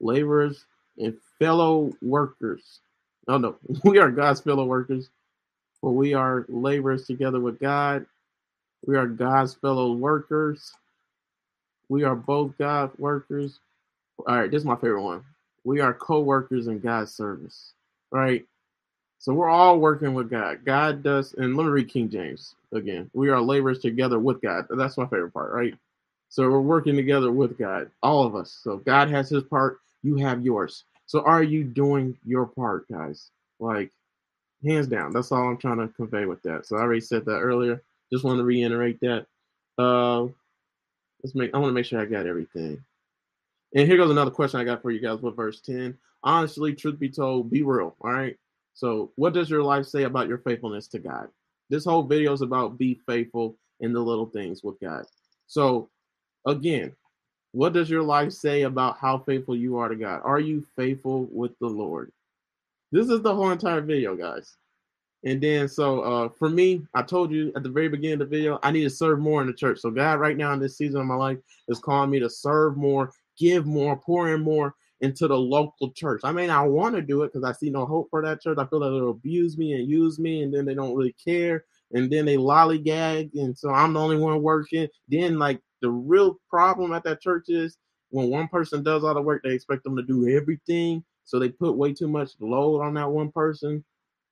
laborers 0.00 0.64
and 0.98 1.16
fellow 1.38 1.92
workers. 2.02 2.80
No, 3.28 3.38
no, 3.38 3.56
we 3.84 3.98
are 3.98 4.10
God's 4.10 4.40
fellow 4.40 4.64
workers. 4.64 5.08
For 5.80 5.92
we 5.92 6.14
are 6.14 6.44
laborers 6.48 7.06
together 7.06 7.40
with 7.40 7.58
God. 7.58 8.06
We 8.86 8.96
are 8.96 9.06
God's 9.06 9.54
fellow 9.54 9.92
workers. 9.92 10.72
We 11.88 12.04
are 12.04 12.16
both 12.16 12.56
God's 12.58 12.98
workers 12.98 13.58
all 14.26 14.36
right, 14.36 14.50
this 14.50 14.60
is 14.60 14.66
my 14.66 14.76
favorite 14.76 15.02
one. 15.02 15.24
We 15.64 15.80
are 15.80 15.94
co-workers 15.94 16.66
in 16.66 16.80
God's 16.80 17.14
service, 17.14 17.72
right? 18.10 18.46
So 19.18 19.34
we're 19.34 19.50
all 19.50 19.78
working 19.78 20.14
with 20.14 20.30
God. 20.30 20.64
God 20.64 21.02
does, 21.02 21.34
and 21.34 21.56
let 21.56 21.64
me 21.64 21.70
read 21.70 21.88
King 21.88 22.08
James 22.08 22.54
again. 22.72 23.10
We 23.12 23.28
are 23.28 23.40
laborers 23.40 23.80
together 23.80 24.18
with 24.18 24.40
God. 24.40 24.66
That's 24.70 24.96
my 24.96 25.04
favorite 25.04 25.32
part, 25.32 25.52
right? 25.52 25.74
So 26.30 26.48
we're 26.48 26.60
working 26.60 26.96
together 26.96 27.30
with 27.30 27.58
God, 27.58 27.90
all 28.02 28.24
of 28.24 28.34
us. 28.34 28.58
So 28.62 28.78
God 28.78 29.10
has 29.10 29.28
his 29.28 29.42
part, 29.42 29.80
you 30.02 30.16
have 30.16 30.44
yours. 30.44 30.84
So 31.06 31.20
are 31.22 31.42
you 31.42 31.64
doing 31.64 32.16
your 32.24 32.46
part, 32.46 32.88
guys? 32.90 33.30
Like, 33.58 33.90
hands 34.64 34.86
down. 34.86 35.12
That's 35.12 35.32
all 35.32 35.48
I'm 35.48 35.56
trying 35.56 35.78
to 35.78 35.88
convey 35.88 36.26
with 36.26 36.42
that. 36.42 36.66
So 36.66 36.76
I 36.76 36.80
already 36.80 37.00
said 37.00 37.24
that 37.26 37.40
earlier. 37.40 37.82
Just 38.12 38.24
want 38.24 38.38
to 38.38 38.44
reiterate 38.44 39.00
that. 39.00 39.26
Uh, 39.78 40.22
let's 41.22 41.34
make. 41.34 41.54
I 41.54 41.58
want 41.58 41.70
to 41.70 41.74
make 41.74 41.86
sure 41.86 42.00
I 42.00 42.06
got 42.06 42.26
everything. 42.26 42.82
And 43.74 43.86
here 43.86 43.96
goes 43.96 44.10
another 44.10 44.30
question 44.30 44.60
I 44.60 44.64
got 44.64 44.82
for 44.82 44.90
you 44.90 45.00
guys 45.00 45.20
with 45.20 45.36
verse 45.36 45.60
10. 45.60 45.96
Honestly, 46.22 46.74
truth 46.74 46.98
be 46.98 47.08
told, 47.08 47.50
be 47.50 47.62
real. 47.62 47.96
All 48.00 48.12
right. 48.12 48.36
So, 48.74 49.12
what 49.16 49.32
does 49.32 49.50
your 49.50 49.62
life 49.62 49.86
say 49.86 50.04
about 50.04 50.28
your 50.28 50.38
faithfulness 50.38 50.88
to 50.88 50.98
God? 50.98 51.28
This 51.68 51.84
whole 51.84 52.02
video 52.02 52.32
is 52.32 52.42
about 52.42 52.78
be 52.78 53.00
faithful 53.06 53.56
in 53.80 53.92
the 53.92 54.00
little 54.00 54.26
things 54.26 54.62
with 54.62 54.78
God. 54.80 55.04
So, 55.46 55.88
again, 56.46 56.92
what 57.52 57.72
does 57.72 57.90
your 57.90 58.02
life 58.02 58.32
say 58.32 58.62
about 58.62 58.98
how 58.98 59.18
faithful 59.18 59.56
you 59.56 59.78
are 59.78 59.88
to 59.88 59.96
God? 59.96 60.20
Are 60.24 60.40
you 60.40 60.64
faithful 60.76 61.28
with 61.30 61.52
the 61.60 61.66
Lord? 61.66 62.12
This 62.92 63.08
is 63.08 63.22
the 63.22 63.34
whole 63.34 63.50
entire 63.50 63.80
video, 63.80 64.16
guys. 64.16 64.56
And 65.24 65.40
then, 65.40 65.68
so 65.68 66.00
uh, 66.00 66.28
for 66.30 66.48
me, 66.48 66.86
I 66.94 67.02
told 67.02 67.30
you 67.30 67.52
at 67.54 67.62
the 67.62 67.68
very 67.68 67.88
beginning 67.88 68.14
of 68.14 68.30
the 68.30 68.36
video, 68.36 68.58
I 68.62 68.70
need 68.70 68.84
to 68.84 68.90
serve 68.90 69.18
more 69.18 69.40
in 69.42 69.46
the 69.46 69.52
church. 69.52 69.80
So, 69.80 69.90
God, 69.90 70.18
right 70.18 70.36
now 70.36 70.52
in 70.54 70.60
this 70.60 70.78
season 70.78 71.00
of 71.00 71.06
my 71.06 71.14
life, 71.14 71.38
is 71.68 71.78
calling 71.78 72.10
me 72.10 72.20
to 72.20 72.30
serve 72.30 72.76
more 72.76 73.12
give 73.40 73.66
more, 73.66 73.96
pour 73.96 74.32
in 74.32 74.42
more. 74.42 74.74
into 75.00 75.26
the 75.26 75.36
local 75.36 75.90
church. 75.92 76.20
I 76.24 76.32
may 76.32 76.46
not 76.46 76.68
want 76.68 76.94
to 76.94 77.02
do 77.02 77.22
it 77.22 77.32
because 77.32 77.48
I 77.48 77.52
see 77.52 77.70
no 77.70 77.86
hope 77.86 78.08
for 78.10 78.22
that 78.22 78.42
church. 78.42 78.58
I 78.58 78.66
feel 78.66 78.80
that 78.80 78.90
they'll 78.90 79.10
abuse 79.10 79.56
me 79.56 79.72
and 79.72 79.88
use 79.88 80.18
me, 80.18 80.42
and 80.42 80.52
then 80.52 80.66
they 80.66 80.74
don't 80.74 80.94
really 80.94 81.14
care. 81.24 81.64
And 81.92 82.12
then 82.12 82.24
they 82.26 82.36
lollygag, 82.36 83.30
and 83.34 83.56
so 83.56 83.70
I'm 83.70 83.94
the 83.94 84.00
only 84.00 84.18
one 84.18 84.42
working. 84.42 84.88
Then, 85.08 85.38
like, 85.38 85.60
the 85.80 85.90
real 85.90 86.38
problem 86.48 86.92
at 86.92 87.02
that 87.04 87.20
church 87.20 87.46
is 87.48 87.78
when 88.10 88.28
one 88.28 88.48
person 88.48 88.82
does 88.82 89.02
all 89.02 89.14
the 89.14 89.22
work, 89.22 89.42
they 89.42 89.54
expect 89.54 89.84
them 89.84 89.96
to 89.96 90.02
do 90.02 90.28
everything. 90.28 91.02
So 91.24 91.38
they 91.38 91.48
put 91.48 91.76
way 91.76 91.94
too 91.94 92.08
much 92.08 92.32
load 92.40 92.82
on 92.82 92.94
that 92.94 93.10
one 93.10 93.32
person. 93.32 93.82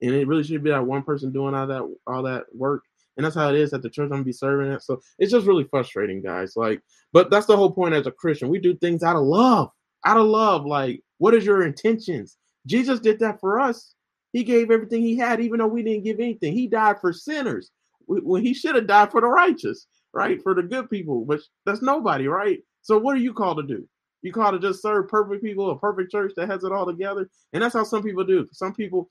And 0.02 0.14
it 0.14 0.28
really 0.28 0.44
should 0.44 0.62
be 0.62 0.70
that 0.70 0.86
one 0.86 1.02
person 1.02 1.32
doing 1.32 1.54
all 1.54 1.66
that 1.66 1.82
all 2.06 2.22
that 2.24 2.44
work. 2.54 2.84
And 3.19 3.25
that's 3.25 3.35
how 3.35 3.51
it 3.51 3.57
is 3.57 3.73
at 3.73 3.83
the 3.83 3.91
church 3.91 4.05
I'm 4.05 4.11
gonna 4.11 4.25
be 4.25 4.33
serving 4.33 4.73
at. 4.73 4.83
So 4.83 5.03
it's 5.19 5.33
just 5.33 5.47
really 5.47 5.64
frustrating, 5.64 6.23
guys. 6.23 6.55
Like, 6.57 6.81
but 7.12 7.31
that's 7.31 7.47
the 7.47 7.57
whole 7.57 7.73
point 7.73 7.95
as 7.95 8.07
a 8.07 8.12
Christian. 8.12 8.49
We 8.49 8.61
do 8.61 8.77
things 8.77 9.03
out 9.03 9.16
of 9.16 9.23
love. 9.23 9.71
Out 10.07 10.16
of 10.16 10.27
love. 10.27 10.64
Like, 10.64 11.03
what 11.19 11.35
is 11.35 11.45
your 11.45 11.66
intentions? 11.66 12.39
Jesus 12.64 13.01
did 13.01 13.19
that 13.19 13.41
for 13.41 13.59
us. 13.59 13.95
He 14.33 14.45
gave 14.45 14.71
everything 14.71 15.03
he 15.03 15.16
had, 15.16 15.41
even 15.41 15.59
though 15.59 15.66
we 15.66 15.83
didn't 15.83 16.05
give 16.05 16.21
anything. 16.21 16.53
He 16.53 16.69
died 16.69 17.01
for 17.01 17.12
sinners 17.12 17.71
when 18.07 18.43
he 18.43 18.55
should 18.55 18.77
have 18.77 18.87
died 18.87 19.11
for 19.11 19.21
the 19.21 19.27
righteous, 19.27 19.87
right? 20.12 20.41
For 20.43 20.55
the 20.55 20.62
good 20.62 20.89
people, 20.89 21.25
but 21.25 21.41
that's 21.66 21.83
nobody, 21.83 22.29
right? 22.29 22.61
So 22.83 22.99
what 22.99 23.16
are 23.16 23.21
you 23.21 23.35
called 23.35 23.59
to 23.59 23.62
do? 23.64 23.87
You 24.23 24.33
called 24.33 24.61
to 24.61 24.69
just 24.69 24.83
serve 24.83 25.09
perfect 25.09 25.43
people, 25.43 25.71
a 25.71 25.79
perfect 25.79 26.11
church 26.11 26.33
that 26.37 26.49
has 26.49 26.64
it 26.64 26.73
all 26.73 26.87
together. 26.87 27.29
And 27.53 27.62
that's 27.62 27.75
how 27.75 27.85
some 27.85 28.03
people 28.03 28.25
do. 28.25 28.49
Some 28.53 28.75
people 28.75 29.09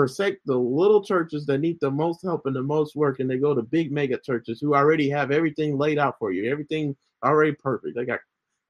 forsake 0.00 0.38
the 0.46 0.56
little 0.56 1.04
churches 1.04 1.44
that 1.44 1.58
need 1.58 1.78
the 1.78 1.90
most 1.90 2.22
help 2.22 2.46
and 2.46 2.56
the 2.56 2.62
most 2.62 2.96
work, 2.96 3.20
and 3.20 3.28
they 3.28 3.36
go 3.36 3.54
to 3.54 3.60
big 3.60 3.92
mega 3.92 4.18
churches 4.18 4.58
who 4.58 4.74
already 4.74 5.10
have 5.10 5.30
everything 5.30 5.76
laid 5.76 5.98
out 5.98 6.18
for 6.18 6.32
you, 6.32 6.50
everything 6.50 6.96
already 7.22 7.52
perfect. 7.52 7.94
They 7.96 8.06
got 8.06 8.20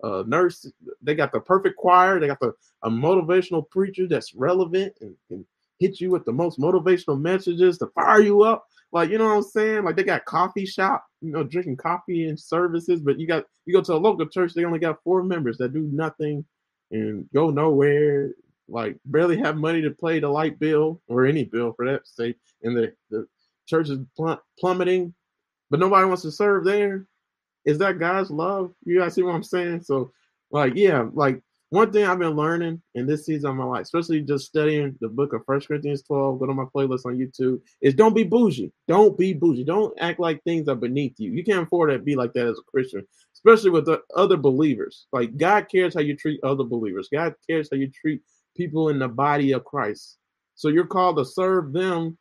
a 0.02 0.24
nurse, 0.26 0.66
they 1.00 1.14
got 1.14 1.30
the 1.30 1.38
perfect 1.38 1.76
choir, 1.76 2.18
they 2.18 2.26
got 2.26 2.40
the 2.40 2.52
a 2.82 2.90
motivational 2.90 3.70
preacher 3.70 4.08
that's 4.08 4.34
relevant 4.34 4.92
and 5.02 5.14
can 5.28 5.46
hit 5.78 6.00
you 6.00 6.10
with 6.10 6.24
the 6.24 6.32
most 6.32 6.58
motivational 6.58 7.20
messages 7.20 7.78
to 7.78 7.86
fire 7.94 8.20
you 8.20 8.42
up. 8.42 8.66
Like, 8.90 9.10
you 9.10 9.18
know 9.18 9.26
what 9.26 9.36
I'm 9.36 9.42
saying? 9.44 9.84
Like 9.84 9.94
they 9.94 10.02
got 10.02 10.24
coffee 10.24 10.66
shop, 10.66 11.06
you 11.20 11.30
know, 11.30 11.44
drinking 11.44 11.76
coffee 11.76 12.24
and 12.24 12.40
services, 12.40 13.00
but 13.00 13.20
you 13.20 13.28
got 13.28 13.44
you 13.66 13.72
go 13.72 13.82
to 13.82 13.94
a 13.94 13.94
local 13.94 14.26
church, 14.26 14.52
they 14.52 14.64
only 14.64 14.80
got 14.80 15.00
four 15.04 15.22
members 15.22 15.58
that 15.58 15.72
do 15.72 15.88
nothing 15.92 16.44
and 16.90 17.24
go 17.32 17.50
nowhere 17.50 18.32
like 18.70 18.96
barely 19.04 19.36
have 19.38 19.56
money 19.56 19.82
to 19.82 19.90
pay 19.90 20.20
the 20.20 20.28
light 20.28 20.58
bill 20.58 21.00
or 21.08 21.26
any 21.26 21.44
bill 21.44 21.72
for 21.72 21.86
that 21.86 22.06
sake, 22.06 22.36
and 22.62 22.76
the, 22.76 22.92
the 23.10 23.26
church 23.66 23.88
is 23.88 23.98
plummeting, 24.58 25.14
but 25.70 25.80
nobody 25.80 26.06
wants 26.06 26.22
to 26.22 26.32
serve 26.32 26.64
there. 26.64 27.06
Is 27.64 27.78
that 27.78 27.98
God's 27.98 28.30
love? 28.30 28.72
You 28.84 29.00
guys 29.00 29.14
see 29.14 29.22
what 29.22 29.34
I'm 29.34 29.42
saying? 29.42 29.82
So, 29.82 30.12
like, 30.50 30.72
yeah, 30.74 31.06
like 31.12 31.42
one 31.70 31.92
thing 31.92 32.04
I've 32.04 32.18
been 32.18 32.34
learning 32.34 32.82
in 32.96 33.06
this 33.06 33.26
season 33.26 33.50
of 33.50 33.56
my 33.56 33.64
life, 33.64 33.82
especially 33.82 34.22
just 34.22 34.46
studying 34.46 34.96
the 35.00 35.08
book 35.08 35.32
of 35.32 35.44
First 35.46 35.68
Corinthians 35.68 36.02
12, 36.02 36.40
go 36.40 36.46
to 36.46 36.54
my 36.54 36.64
playlist 36.64 37.06
on 37.06 37.16
YouTube, 37.16 37.60
is 37.80 37.94
don't 37.94 38.14
be 38.14 38.24
bougie. 38.24 38.72
Don't 38.88 39.16
be 39.16 39.32
bougie. 39.32 39.62
Don't 39.62 39.96
act 40.00 40.18
like 40.18 40.42
things 40.42 40.68
are 40.68 40.74
beneath 40.74 41.14
you. 41.18 41.30
You 41.30 41.44
can't 41.44 41.62
afford 41.62 41.90
to 41.90 41.98
be 42.00 42.16
like 42.16 42.32
that 42.32 42.48
as 42.48 42.58
a 42.58 42.70
Christian, 42.70 43.06
especially 43.34 43.70
with 43.70 43.86
the 43.86 44.02
other 44.16 44.36
believers. 44.36 45.06
Like 45.12 45.36
God 45.36 45.68
cares 45.70 45.94
how 45.94 46.00
you 46.00 46.16
treat 46.16 46.42
other 46.42 46.64
believers. 46.64 47.08
God 47.12 47.34
cares 47.48 47.68
how 47.70 47.76
you 47.76 47.88
treat 47.88 48.20
people 48.57 48.88
in 48.88 48.98
the 48.98 49.09
body 49.09 49.53
of 49.53 49.64
Christ. 49.64 50.18
So 50.55 50.68
you're 50.68 50.86
called 50.86 51.16
to 51.18 51.24
serve 51.24 51.72
them 51.72 52.18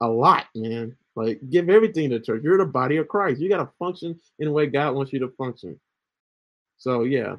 a 0.00 0.08
lot, 0.08 0.46
man. 0.54 0.96
Like 1.14 1.40
give 1.50 1.70
everything 1.70 2.10
to 2.10 2.20
church. 2.20 2.42
You're 2.44 2.58
the 2.58 2.66
body 2.66 2.98
of 2.98 3.08
Christ. 3.08 3.40
You 3.40 3.48
got 3.48 3.58
to 3.58 3.70
function 3.78 4.18
in 4.38 4.46
the 4.46 4.52
way 4.52 4.66
God 4.66 4.94
wants 4.94 5.12
you 5.12 5.18
to 5.20 5.28
function. 5.38 5.80
So 6.78 7.04
yeah, 7.04 7.36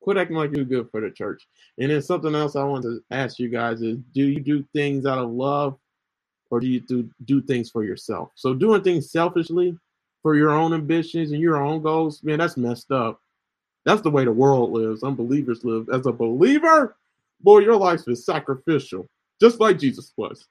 quit 0.00 0.16
acting 0.16 0.36
like 0.36 0.54
you're 0.54 0.64
good 0.64 0.88
for 0.90 1.00
the 1.00 1.10
church. 1.10 1.46
And 1.78 1.90
then 1.90 2.02
something 2.02 2.34
else 2.34 2.56
I 2.56 2.64
want 2.64 2.84
to 2.84 3.00
ask 3.10 3.38
you 3.38 3.48
guys 3.48 3.82
is: 3.82 3.98
Do 4.14 4.22
you 4.22 4.40
do 4.40 4.64
things 4.72 5.06
out 5.06 5.18
of 5.18 5.30
love, 5.30 5.76
or 6.50 6.60
do 6.60 6.68
you 6.68 6.80
do 6.80 7.10
do 7.24 7.42
things 7.42 7.70
for 7.70 7.84
yourself? 7.84 8.30
So 8.36 8.54
doing 8.54 8.82
things 8.82 9.10
selfishly 9.10 9.76
for 10.22 10.36
your 10.36 10.50
own 10.50 10.72
ambitions 10.72 11.32
and 11.32 11.40
your 11.40 11.62
own 11.62 11.82
goals, 11.82 12.22
man, 12.22 12.38
that's 12.38 12.56
messed 12.56 12.92
up. 12.92 13.20
That's 13.84 14.02
the 14.02 14.10
way 14.10 14.24
the 14.24 14.32
world 14.32 14.72
lives. 14.72 15.02
Unbelievers 15.02 15.64
live. 15.64 15.88
As 15.92 16.06
a 16.06 16.12
believer, 16.12 16.96
Boy, 17.40 17.60
your 17.60 17.76
life 17.76 18.02
is 18.08 18.24
sacrificial, 18.24 19.06
just 19.40 19.60
like 19.60 19.78
Jesus 19.78 20.12
was. 20.16 20.46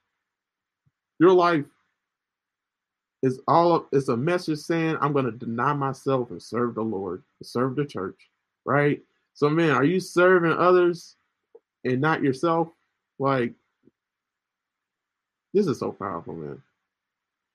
Your 1.20 1.32
life 1.32 1.66
is 3.24 3.40
all 3.48 3.88
it's 3.92 4.10
a 4.10 4.18
message 4.18 4.60
saying, 4.60 4.98
I'm 5.02 5.14
gonna 5.14 5.32
deny 5.32 5.74
myself 5.74 6.32
and 6.32 6.42
serve 6.42 6.76
the 6.76 6.84
Lord, 6.84 7.24
serve 7.42 7.76
the 7.76 7.86
church, 7.86 8.20
right? 8.66 9.02
So 9.34 9.50
man, 9.50 9.72
are 9.72 9.84
you 9.84 10.00
serving 10.00 10.54
others 10.54 11.16
and 11.84 12.00
not 12.00 12.24
yourself? 12.24 12.70
Like 13.18 13.54
this 15.54 15.68
is 15.68 15.80
so 15.80 15.92
powerful, 15.92 16.36
man. 16.36 16.62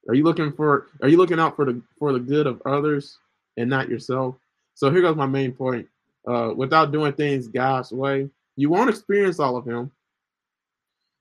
Are 0.08 0.14
you 0.14 0.24
looking 0.24 0.52
for 0.52 0.88
are 1.02 1.08
you 1.08 1.18
looking 1.18 1.38
out 1.38 1.56
for 1.56 1.64
the 1.64 1.80
for 1.98 2.12
the 2.12 2.20
good 2.20 2.46
of 2.46 2.62
others 2.66 3.18
and 3.56 3.70
not 3.70 3.88
yourself? 3.88 4.36
So 4.74 4.90
here 4.90 5.02
goes 5.02 5.16
my 5.16 5.26
main 5.26 5.52
point. 5.52 5.86
Uh, 6.26 6.52
without 6.54 6.92
doing 6.92 7.12
things 7.12 7.48
God's 7.48 7.92
way, 7.92 8.28
you 8.60 8.68
won't 8.68 8.90
experience 8.90 9.40
all 9.40 9.56
of 9.56 9.66
him 9.66 9.90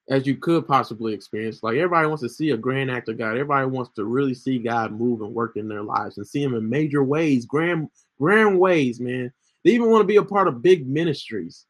as 0.09 0.25
you 0.27 0.35
could 0.35 0.67
possibly 0.67 1.13
experience. 1.13 1.63
Like 1.63 1.77
everybody 1.77 2.07
wants 2.07 2.23
to 2.23 2.29
see 2.29 2.49
a 2.49 2.57
grand 2.57 2.91
act 2.91 3.09
of 3.09 3.17
God. 3.17 3.31
Everybody 3.31 3.67
wants 3.67 3.91
to 3.95 4.03
really 4.03 4.33
see 4.33 4.57
God 4.59 4.91
move 4.91 5.21
and 5.21 5.33
work 5.33 5.55
in 5.55 5.69
their 5.69 5.83
lives 5.83 6.17
and 6.17 6.27
see 6.27 6.43
him 6.43 6.55
in 6.55 6.69
major 6.69 7.03
ways, 7.03 7.45
grand, 7.45 7.89
grand 8.19 8.59
ways, 8.59 8.99
man. 8.99 9.31
They 9.63 9.71
even 9.71 9.89
want 9.89 10.01
to 10.01 10.07
be 10.07 10.17
a 10.17 10.23
part 10.23 10.47
of 10.47 10.61
big 10.61 10.87
ministries. 10.87 11.65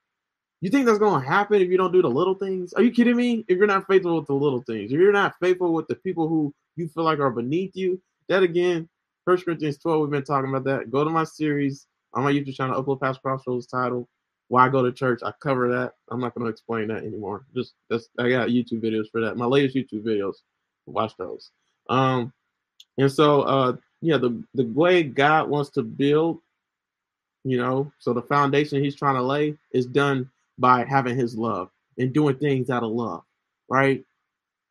You 0.61 0.69
think 0.69 0.85
that's 0.85 0.99
going 0.99 1.21
to 1.21 1.27
happen 1.27 1.61
if 1.61 1.69
you 1.69 1.77
don't 1.77 1.91
do 1.91 2.01
the 2.01 2.09
little 2.09 2.35
things? 2.35 2.73
Are 2.73 2.81
you 2.81 2.91
kidding 2.91 3.15
me? 3.15 3.45
If 3.47 3.57
you're 3.57 3.67
not 3.67 3.87
faithful 3.87 4.17
with 4.17 4.27
the 4.27 4.33
little 4.33 4.61
things, 4.61 4.91
if 4.91 4.99
you're 4.99 5.11
not 5.11 5.35
faithful 5.41 5.73
with 5.73 5.87
the 5.87 5.95
people 5.95 6.27
who 6.27 6.53
you 6.75 6.87
feel 6.87 7.03
like 7.03 7.19
are 7.19 7.29
beneath 7.29 7.75
you, 7.75 8.01
that 8.27 8.43
again, 8.43 8.89
First 9.25 9.45
Corinthians 9.45 9.77
12, 9.77 10.01
we've 10.01 10.09
been 10.09 10.23
talking 10.23 10.49
about 10.49 10.63
that. 10.65 10.91
Go 10.91 11.03
to 11.03 11.09
my 11.09 11.23
series 11.23 11.87
on 12.13 12.23
my 12.23 12.31
YouTube 12.31 12.55
channel, 12.55 12.81
Upload 12.81 13.01
Past 13.01 13.21
Crossroads 13.21 13.67
title 13.67 14.07
why 14.49 14.65
I 14.65 14.69
go 14.69 14.83
to 14.83 14.91
church. 14.91 15.21
I 15.23 15.31
cover 15.39 15.69
that. 15.69 15.93
I'm 16.11 16.19
not 16.19 16.35
going 16.35 16.45
to 16.45 16.51
explain 16.51 16.89
that 16.89 17.03
anymore. 17.03 17.45
Just 17.55 17.73
that's 17.89 18.09
I 18.19 18.29
got 18.29 18.49
YouTube 18.49 18.81
videos 18.81 19.09
for 19.09 19.21
that. 19.21 19.37
My 19.37 19.45
latest 19.45 19.75
YouTube 19.75 20.03
videos. 20.03 20.35
Watch 20.85 21.15
those. 21.17 21.51
Um, 21.87 22.33
and 22.97 23.11
so 23.11 23.41
uh, 23.43 23.75
yeah, 24.01 24.17
the 24.17 24.43
the 24.55 24.65
way 24.65 25.03
God 25.03 25.49
wants 25.49 25.69
to 25.71 25.83
build, 25.83 26.39
you 27.43 27.57
know, 27.57 27.91
so 27.99 28.13
the 28.13 28.23
foundation 28.23 28.83
He's 28.83 28.95
trying 28.95 29.15
to 29.15 29.23
lay 29.23 29.55
is 29.71 29.85
done 29.85 30.29
by 30.57 30.83
having 30.83 31.15
His 31.15 31.37
love 31.37 31.69
and 31.97 32.11
doing 32.11 32.35
things 32.35 32.69
out 32.69 32.83
of 32.83 32.91
love, 32.91 33.23
right? 33.69 34.03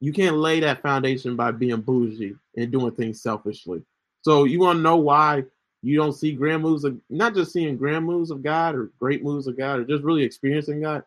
You 0.00 0.12
can't 0.12 0.36
lay 0.36 0.60
that 0.60 0.82
foundation 0.82 1.36
by 1.36 1.52
being 1.52 1.80
bougie 1.80 2.36
and 2.56 2.70
doing 2.70 2.92
things 2.92 3.20
selfishly. 3.22 3.82
So 4.22 4.44
you 4.44 4.60
want 4.60 4.78
to 4.78 4.82
know 4.82 4.96
why 4.96 5.44
you 5.82 5.96
don't 5.96 6.12
see 6.12 6.32
grand 6.32 6.62
moves 6.62 6.84
of 6.84 6.98
not 7.08 7.34
just 7.34 7.52
seeing 7.52 7.76
grand 7.76 8.04
moves 8.04 8.30
of 8.30 8.42
God 8.42 8.74
or 8.74 8.90
great 8.98 9.22
moves 9.22 9.46
of 9.46 9.56
God 9.56 9.80
or 9.80 9.84
just 9.84 10.02
really 10.02 10.22
experiencing 10.22 10.80
God, 10.80 11.02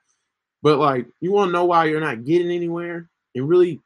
but 0.61 0.79
like 0.79 1.07
you 1.19 1.31
want 1.31 1.49
to 1.49 1.53
know 1.53 1.65
why 1.65 1.85
you're 1.85 1.99
not 1.99 2.25
getting 2.25 2.51
anywhere 2.51 3.09
and 3.35 3.49
really 3.49 3.79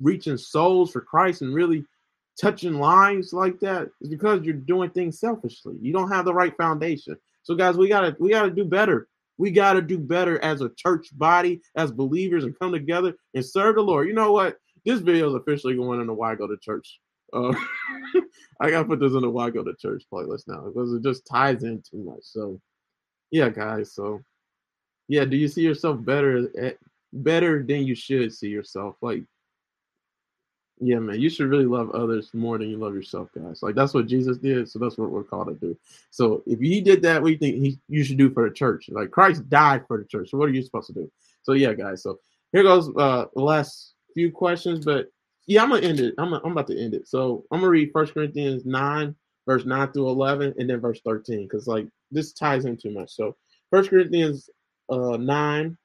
reaching 0.00 0.36
souls 0.36 0.90
for 0.90 1.00
Christ 1.00 1.42
and 1.42 1.54
really 1.54 1.84
touching 2.40 2.74
lives 2.74 3.32
like 3.32 3.60
that 3.60 3.88
is 4.00 4.08
because 4.08 4.42
you're 4.42 4.54
doing 4.54 4.90
things 4.90 5.20
selfishly. 5.20 5.76
You 5.80 5.92
don't 5.92 6.10
have 6.10 6.24
the 6.24 6.34
right 6.34 6.56
foundation. 6.56 7.16
So 7.42 7.54
guys, 7.54 7.76
we 7.76 7.88
gotta 7.88 8.16
we 8.18 8.30
gotta 8.30 8.50
do 8.50 8.64
better. 8.64 9.08
We 9.38 9.50
gotta 9.50 9.82
do 9.82 9.98
better 9.98 10.42
as 10.42 10.60
a 10.60 10.70
church 10.70 11.08
body, 11.16 11.60
as 11.76 11.90
believers, 11.90 12.44
and 12.44 12.58
come 12.58 12.72
together 12.72 13.14
and 13.34 13.44
serve 13.44 13.76
the 13.76 13.82
Lord. 13.82 14.08
You 14.08 14.14
know 14.14 14.32
what? 14.32 14.56
This 14.84 15.00
video 15.00 15.28
is 15.28 15.34
officially 15.34 15.76
going 15.76 16.00
into 16.00 16.14
why 16.14 16.32
I 16.32 16.34
go 16.34 16.46
to 16.46 16.56
church 16.56 17.00
uh, 17.32 17.54
I 18.60 18.70
gotta 18.70 18.84
put 18.84 19.00
this 19.00 19.12
in 19.12 19.22
the 19.22 19.30
why 19.30 19.50
go 19.50 19.64
to 19.64 19.74
church 19.76 20.04
playlist 20.12 20.48
now 20.48 20.62
because 20.66 20.92
it 20.92 21.02
just 21.02 21.26
ties 21.26 21.62
in 21.62 21.82
too 21.82 22.04
much. 22.04 22.22
So, 22.22 22.60
yeah, 23.30 23.48
guys. 23.48 23.94
So, 23.94 24.20
yeah, 25.08 25.24
do 25.24 25.36
you 25.36 25.48
see 25.48 25.62
yourself 25.62 26.04
better 26.04 26.48
at, 26.58 26.64
eh, 26.64 26.72
better 27.12 27.62
than 27.62 27.86
you 27.86 27.94
should 27.94 28.32
see 28.32 28.48
yourself? 28.48 28.96
Like, 29.00 29.24
yeah, 30.80 30.98
man, 30.98 31.20
you 31.20 31.28
should 31.28 31.50
really 31.50 31.66
love 31.66 31.90
others 31.90 32.30
more 32.32 32.56
than 32.56 32.70
you 32.70 32.78
love 32.78 32.94
yourself, 32.94 33.28
guys. 33.34 33.62
Like 33.62 33.74
that's 33.74 33.92
what 33.92 34.06
Jesus 34.06 34.38
did, 34.38 34.68
so 34.68 34.78
that's 34.78 34.96
what 34.96 35.10
we're 35.10 35.24
called 35.24 35.48
to 35.48 35.54
do. 35.54 35.76
So 36.10 36.42
if 36.46 36.58
he 36.58 36.80
did 36.80 37.02
that, 37.02 37.24
you 37.26 37.36
think 37.36 37.56
he 37.56 37.78
you 37.88 38.02
should 38.02 38.16
do 38.16 38.30
for 38.30 38.48
the 38.48 38.54
church? 38.54 38.88
Like 38.88 39.10
Christ 39.10 39.48
died 39.50 39.84
for 39.86 39.98
the 39.98 40.04
church. 40.04 40.30
So 40.30 40.38
what 40.38 40.48
are 40.48 40.52
you 40.52 40.62
supposed 40.62 40.86
to 40.88 40.94
do? 40.94 41.10
So 41.42 41.52
yeah, 41.52 41.74
guys. 41.74 42.02
So 42.02 42.18
here 42.52 42.62
goes 42.62 42.88
uh 42.96 43.26
the 43.34 43.42
last 43.42 43.94
few 44.14 44.32
questions, 44.32 44.84
but 44.84 45.08
yeah, 45.50 45.64
I'm 45.64 45.70
gonna 45.70 45.84
end 45.84 45.98
it. 45.98 46.14
I'm, 46.16 46.32
I'm 46.32 46.52
about 46.52 46.68
to 46.68 46.80
end 46.80 46.94
it. 46.94 47.08
So 47.08 47.44
I'm 47.50 47.58
gonna 47.58 47.70
read 47.70 47.90
First 47.92 48.14
Corinthians 48.14 48.64
nine, 48.64 49.16
verse 49.48 49.64
nine 49.64 49.90
through 49.90 50.08
eleven, 50.08 50.54
and 50.56 50.70
then 50.70 50.78
verse 50.78 51.00
thirteen, 51.04 51.42
because 51.42 51.66
like 51.66 51.88
this 52.12 52.32
ties 52.32 52.66
in 52.66 52.76
too 52.76 52.92
much. 52.92 53.10
So 53.10 53.36
First 53.68 53.90
Corinthians 53.90 54.48
uh, 54.90 55.16
nine, 55.16 55.76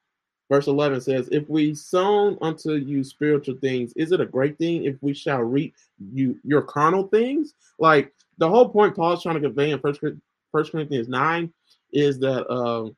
verse 0.51 0.68
eleven 0.68 1.01
says, 1.01 1.30
"If 1.32 1.49
we 1.49 1.74
sown 1.74 2.38
unto 2.41 2.74
you 2.74 3.03
spiritual 3.03 3.55
things, 3.59 3.91
is 3.95 4.11
it 4.11 4.22
a 4.22 4.26
great 4.28 4.59
thing 4.59 4.86
if 4.86 4.97
we 5.01 5.16
shall 5.16 5.41
reap 5.41 5.74
you 6.13 6.38
your 6.43 6.61
carnal 6.61 7.07
things?" 7.07 7.55
Like 7.80 8.13
the 8.38 8.47
whole 8.47 8.70
point 8.70 8.95
Paul's 8.95 9.24
trying 9.24 9.41
to 9.41 9.41
convey 9.41 9.72
in 9.72 9.80
First 9.80 9.99
First 10.51 10.74
Corinthians 10.74 11.09
nine 11.09 11.51
is 11.91 12.20
that. 12.20 12.47
Uh, 12.47 12.91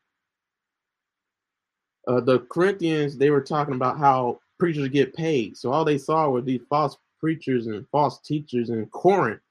uh, 2.10 2.22
the 2.22 2.40
Corinthians, 2.40 3.18
they 3.18 3.32
were 3.32 3.42
talking 3.42 3.74
about 3.76 3.98
how 3.98 4.40
preachers 4.60 4.90
get 4.90 5.16
paid. 5.16 5.58
So 5.58 5.72
all 5.72 5.86
they 5.86 5.98
saw 5.98 6.30
were 6.30 6.42
these 6.42 6.62
false 6.70 6.98
preachers 7.20 7.68
and 7.68 7.88
false 7.92 8.20
teachers 8.22 8.70
in 8.70 8.86
Corinth 8.88 9.42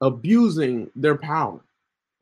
abusing 0.00 0.90
their 0.94 1.16
power 1.16 1.60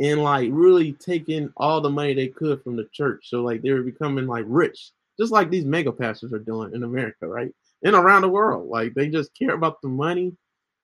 and 0.00 0.22
like 0.22 0.48
really 0.52 0.92
taking 0.94 1.52
all 1.56 1.80
the 1.80 1.90
money 1.90 2.14
they 2.14 2.28
could 2.28 2.62
from 2.62 2.76
the 2.76 2.88
church. 2.92 3.28
So 3.28 3.42
like 3.42 3.62
they 3.62 3.70
were 3.70 3.82
becoming 3.82 4.26
like 4.26 4.44
rich, 4.48 4.90
just 5.18 5.32
like 5.32 5.50
these 5.50 5.64
mega 5.64 5.92
pastors 5.92 6.32
are 6.32 6.38
doing 6.38 6.74
in 6.74 6.82
America, 6.82 7.26
right? 7.26 7.52
And 7.84 7.94
around 7.94 8.22
the 8.22 8.28
world. 8.28 8.68
Like 8.68 8.94
they 8.94 9.08
just 9.08 9.36
care 9.36 9.54
about 9.54 9.80
the 9.82 9.88
money 9.88 10.36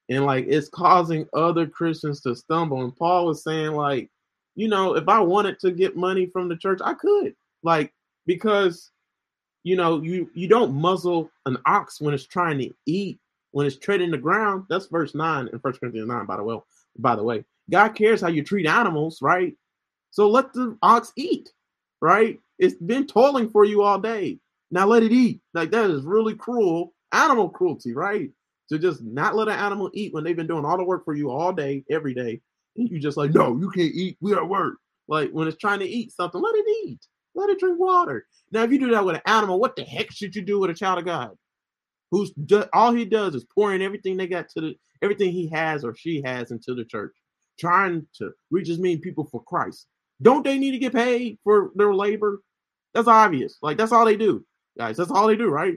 and 0.08 0.26
like 0.26 0.46
it's 0.48 0.68
causing 0.68 1.26
other 1.32 1.66
Christians 1.66 2.20
to 2.22 2.34
stumble. 2.34 2.82
And 2.82 2.94
Paul 2.94 3.26
was 3.26 3.42
saying, 3.44 3.72
like, 3.72 4.10
you 4.56 4.68
know, 4.68 4.96
if 4.96 5.08
I 5.08 5.20
wanted 5.20 5.58
to 5.60 5.70
get 5.70 5.96
money 5.96 6.26
from 6.26 6.48
the 6.48 6.56
church, 6.56 6.80
I 6.84 6.94
could. 6.94 7.34
Like, 7.62 7.92
because 8.26 8.90
you 9.62 9.76
know, 9.76 10.02
you 10.02 10.30
you 10.34 10.48
don't 10.48 10.74
muzzle 10.74 11.30
an 11.46 11.58
ox 11.66 12.00
when 12.00 12.14
it's 12.14 12.26
trying 12.26 12.58
to 12.58 12.70
eat, 12.86 13.18
when 13.52 13.66
it's 13.66 13.78
treading 13.78 14.10
the 14.10 14.18
ground. 14.18 14.64
That's 14.68 14.86
verse 14.86 15.14
9 15.14 15.48
in 15.52 15.58
First 15.60 15.80
Corinthians 15.80 16.08
9, 16.08 16.26
by 16.26 16.36
the 16.36 16.42
way. 16.44 16.58
By 16.98 17.16
the 17.16 17.22
way, 17.22 17.44
God 17.70 17.90
cares 17.90 18.20
how 18.20 18.28
you 18.28 18.42
treat 18.42 18.66
animals, 18.66 19.20
right? 19.22 19.54
So 20.10 20.28
let 20.28 20.52
the 20.52 20.76
ox 20.82 21.12
eat, 21.16 21.50
right? 22.00 22.38
It's 22.58 22.74
been 22.74 23.06
toiling 23.06 23.50
for 23.50 23.64
you 23.64 23.82
all 23.82 23.98
day. 23.98 24.38
Now 24.70 24.86
let 24.86 25.02
it 25.02 25.12
eat. 25.12 25.40
Like 25.54 25.70
that 25.72 25.90
is 25.90 26.04
really 26.04 26.34
cruel 26.34 26.94
animal 27.12 27.48
cruelty, 27.48 27.94
right? 27.94 28.30
To 28.70 28.78
just 28.78 29.02
not 29.02 29.36
let 29.36 29.48
an 29.48 29.54
animal 29.58 29.90
eat 29.94 30.14
when 30.14 30.24
they've 30.24 30.36
been 30.36 30.46
doing 30.46 30.64
all 30.64 30.76
the 30.76 30.84
work 30.84 31.04
for 31.04 31.14
you 31.14 31.30
all 31.30 31.52
day, 31.52 31.84
every 31.90 32.14
day. 32.14 32.40
And 32.76 32.88
you 32.88 33.00
just 33.00 33.16
like, 33.16 33.32
no, 33.34 33.56
you 33.58 33.70
can't 33.70 33.94
eat. 33.94 34.16
We 34.20 34.34
are 34.34 34.44
work. 34.44 34.76
Like 35.08 35.30
when 35.32 35.48
it's 35.48 35.56
trying 35.58 35.80
to 35.80 35.88
eat 35.88 36.12
something, 36.12 36.40
let 36.40 36.54
it 36.54 36.66
eat. 36.86 37.00
Let 37.34 37.50
it 37.50 37.60
drink 37.60 37.78
water. 37.78 38.26
Now, 38.52 38.64
if 38.64 38.72
you 38.72 38.78
do 38.78 38.90
that 38.90 39.04
with 39.04 39.16
an 39.16 39.22
animal, 39.26 39.60
what 39.60 39.76
the 39.76 39.84
heck 39.84 40.10
should 40.10 40.34
you 40.34 40.42
do 40.42 40.58
with 40.58 40.70
a 40.70 40.74
child 40.74 40.98
of 40.98 41.04
God? 41.04 41.30
Who's 42.10 42.32
all 42.72 42.92
he 42.92 43.04
does 43.04 43.34
is 43.34 43.44
pouring 43.54 43.82
everything 43.82 44.16
they 44.16 44.26
got 44.26 44.48
to 44.50 44.60
the 44.60 44.74
everything 45.02 45.30
he 45.32 45.48
has 45.48 45.84
or 45.84 45.94
she 45.94 46.22
has 46.24 46.50
into 46.50 46.74
the 46.74 46.84
church, 46.84 47.14
trying 47.58 48.06
to 48.16 48.30
reach 48.50 48.68
as 48.68 48.78
many 48.78 48.98
people 48.98 49.24
for 49.30 49.42
Christ. 49.44 49.86
Don't 50.20 50.44
they 50.44 50.58
need 50.58 50.72
to 50.72 50.78
get 50.78 50.92
paid 50.92 51.38
for 51.44 51.70
their 51.76 51.94
labor? 51.94 52.42
That's 52.94 53.08
obvious. 53.08 53.58
Like 53.62 53.78
that's 53.78 53.92
all 53.92 54.04
they 54.04 54.16
do, 54.16 54.44
guys. 54.76 54.96
That's 54.96 55.10
all 55.10 55.28
they 55.28 55.36
do, 55.36 55.48
right? 55.48 55.76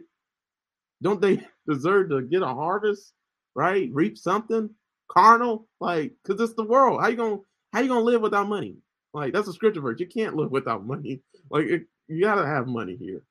Don't 1.01 1.21
they 1.21 1.45
deserve 1.69 2.09
to 2.09 2.23
get 2.23 2.41
a 2.41 2.47
harvest, 2.47 3.13
right? 3.55 3.89
Reap 3.93 4.17
something 4.17 4.69
carnal, 5.09 5.67
like 5.79 6.13
because 6.23 6.41
it's 6.41 6.55
the 6.55 6.65
world. 6.65 7.01
How 7.01 7.07
you 7.09 7.15
gonna 7.17 7.37
how 7.71 7.81
you 7.81 7.87
gonna 7.89 8.01
live 8.01 8.21
without 8.21 8.49
money? 8.49 8.77
Like 9.13 9.33
that's 9.33 9.47
a 9.47 9.53
scripture 9.53 9.81
verse. 9.81 9.99
You 9.99 10.07
can't 10.07 10.35
live 10.35 10.51
without 10.51 10.85
money. 10.85 11.21
Like 11.49 11.65
it, 11.65 11.85
you 12.07 12.21
gotta 12.21 12.45
have 12.45 12.67
money 12.67 12.95
here, 12.95 13.23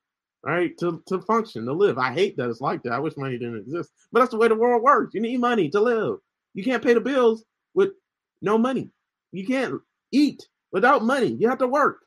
right? 0.43 0.77
To 0.79 1.03
to 1.07 1.21
function, 1.21 1.65
to 1.65 1.73
live. 1.73 1.97
I 1.97 2.13
hate 2.13 2.37
that 2.37 2.49
it's 2.49 2.61
like 2.61 2.83
that. 2.83 2.93
I 2.93 2.99
wish 2.99 3.17
money 3.17 3.37
didn't 3.37 3.59
exist, 3.59 3.91
but 4.11 4.19
that's 4.19 4.31
the 4.31 4.37
way 4.37 4.47
the 4.47 4.55
world 4.55 4.81
works. 4.81 5.13
You 5.13 5.21
need 5.21 5.39
money 5.39 5.69
to 5.69 5.79
live. 5.79 6.17
You 6.53 6.63
can't 6.63 6.83
pay 6.83 6.93
the 6.93 7.01
bills 7.01 7.43
with 7.73 7.91
no 8.41 8.57
money. 8.57 8.89
You 9.31 9.45
can't 9.45 9.81
eat 10.11 10.47
without 10.71 11.03
money. 11.03 11.35
You 11.39 11.49
have 11.49 11.57
to 11.59 11.67
work. 11.67 11.99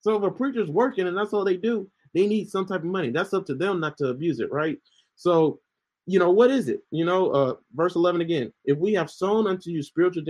So 0.00 0.16
if 0.16 0.22
a 0.22 0.30
preacher's 0.30 0.70
working 0.70 1.06
and 1.06 1.16
that's 1.16 1.32
all 1.32 1.44
they 1.44 1.56
do, 1.56 1.88
they 2.14 2.26
need 2.26 2.48
some 2.48 2.66
type 2.66 2.80
of 2.80 2.86
money. 2.86 3.10
That's 3.10 3.34
up 3.34 3.46
to 3.46 3.54
them 3.54 3.80
not 3.80 3.96
to 3.98 4.08
abuse 4.08 4.40
it, 4.40 4.50
right? 4.50 4.78
So, 5.16 5.60
you 6.06 6.18
know, 6.18 6.30
what 6.30 6.50
is 6.50 6.68
it? 6.68 6.80
You 6.90 7.04
know, 7.04 7.30
uh, 7.30 7.54
verse 7.74 7.94
11 7.94 8.20
again. 8.22 8.52
If 8.64 8.78
we 8.78 8.94
have 8.94 9.10
sown 9.10 9.46
unto 9.46 9.70
you 9.70 9.82
spiritual 9.82 10.24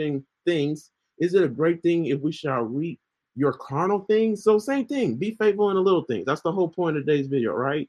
things, 0.44 0.90
is 1.20 1.34
it 1.34 1.44
a 1.44 1.48
great 1.48 1.82
thing 1.82 2.06
if 2.06 2.20
we 2.20 2.32
shall 2.32 2.62
reap 2.62 2.98
your 3.36 3.52
carnal 3.52 4.00
things? 4.00 4.42
So, 4.42 4.58
same 4.58 4.86
thing. 4.86 5.16
Be 5.16 5.36
faithful 5.38 5.70
in 5.70 5.76
the 5.76 5.82
little 5.82 6.04
things. 6.04 6.24
That's 6.24 6.40
the 6.40 6.50
whole 6.50 6.68
point 6.68 6.96
of 6.96 7.06
today's 7.06 7.28
video, 7.28 7.52
right? 7.52 7.88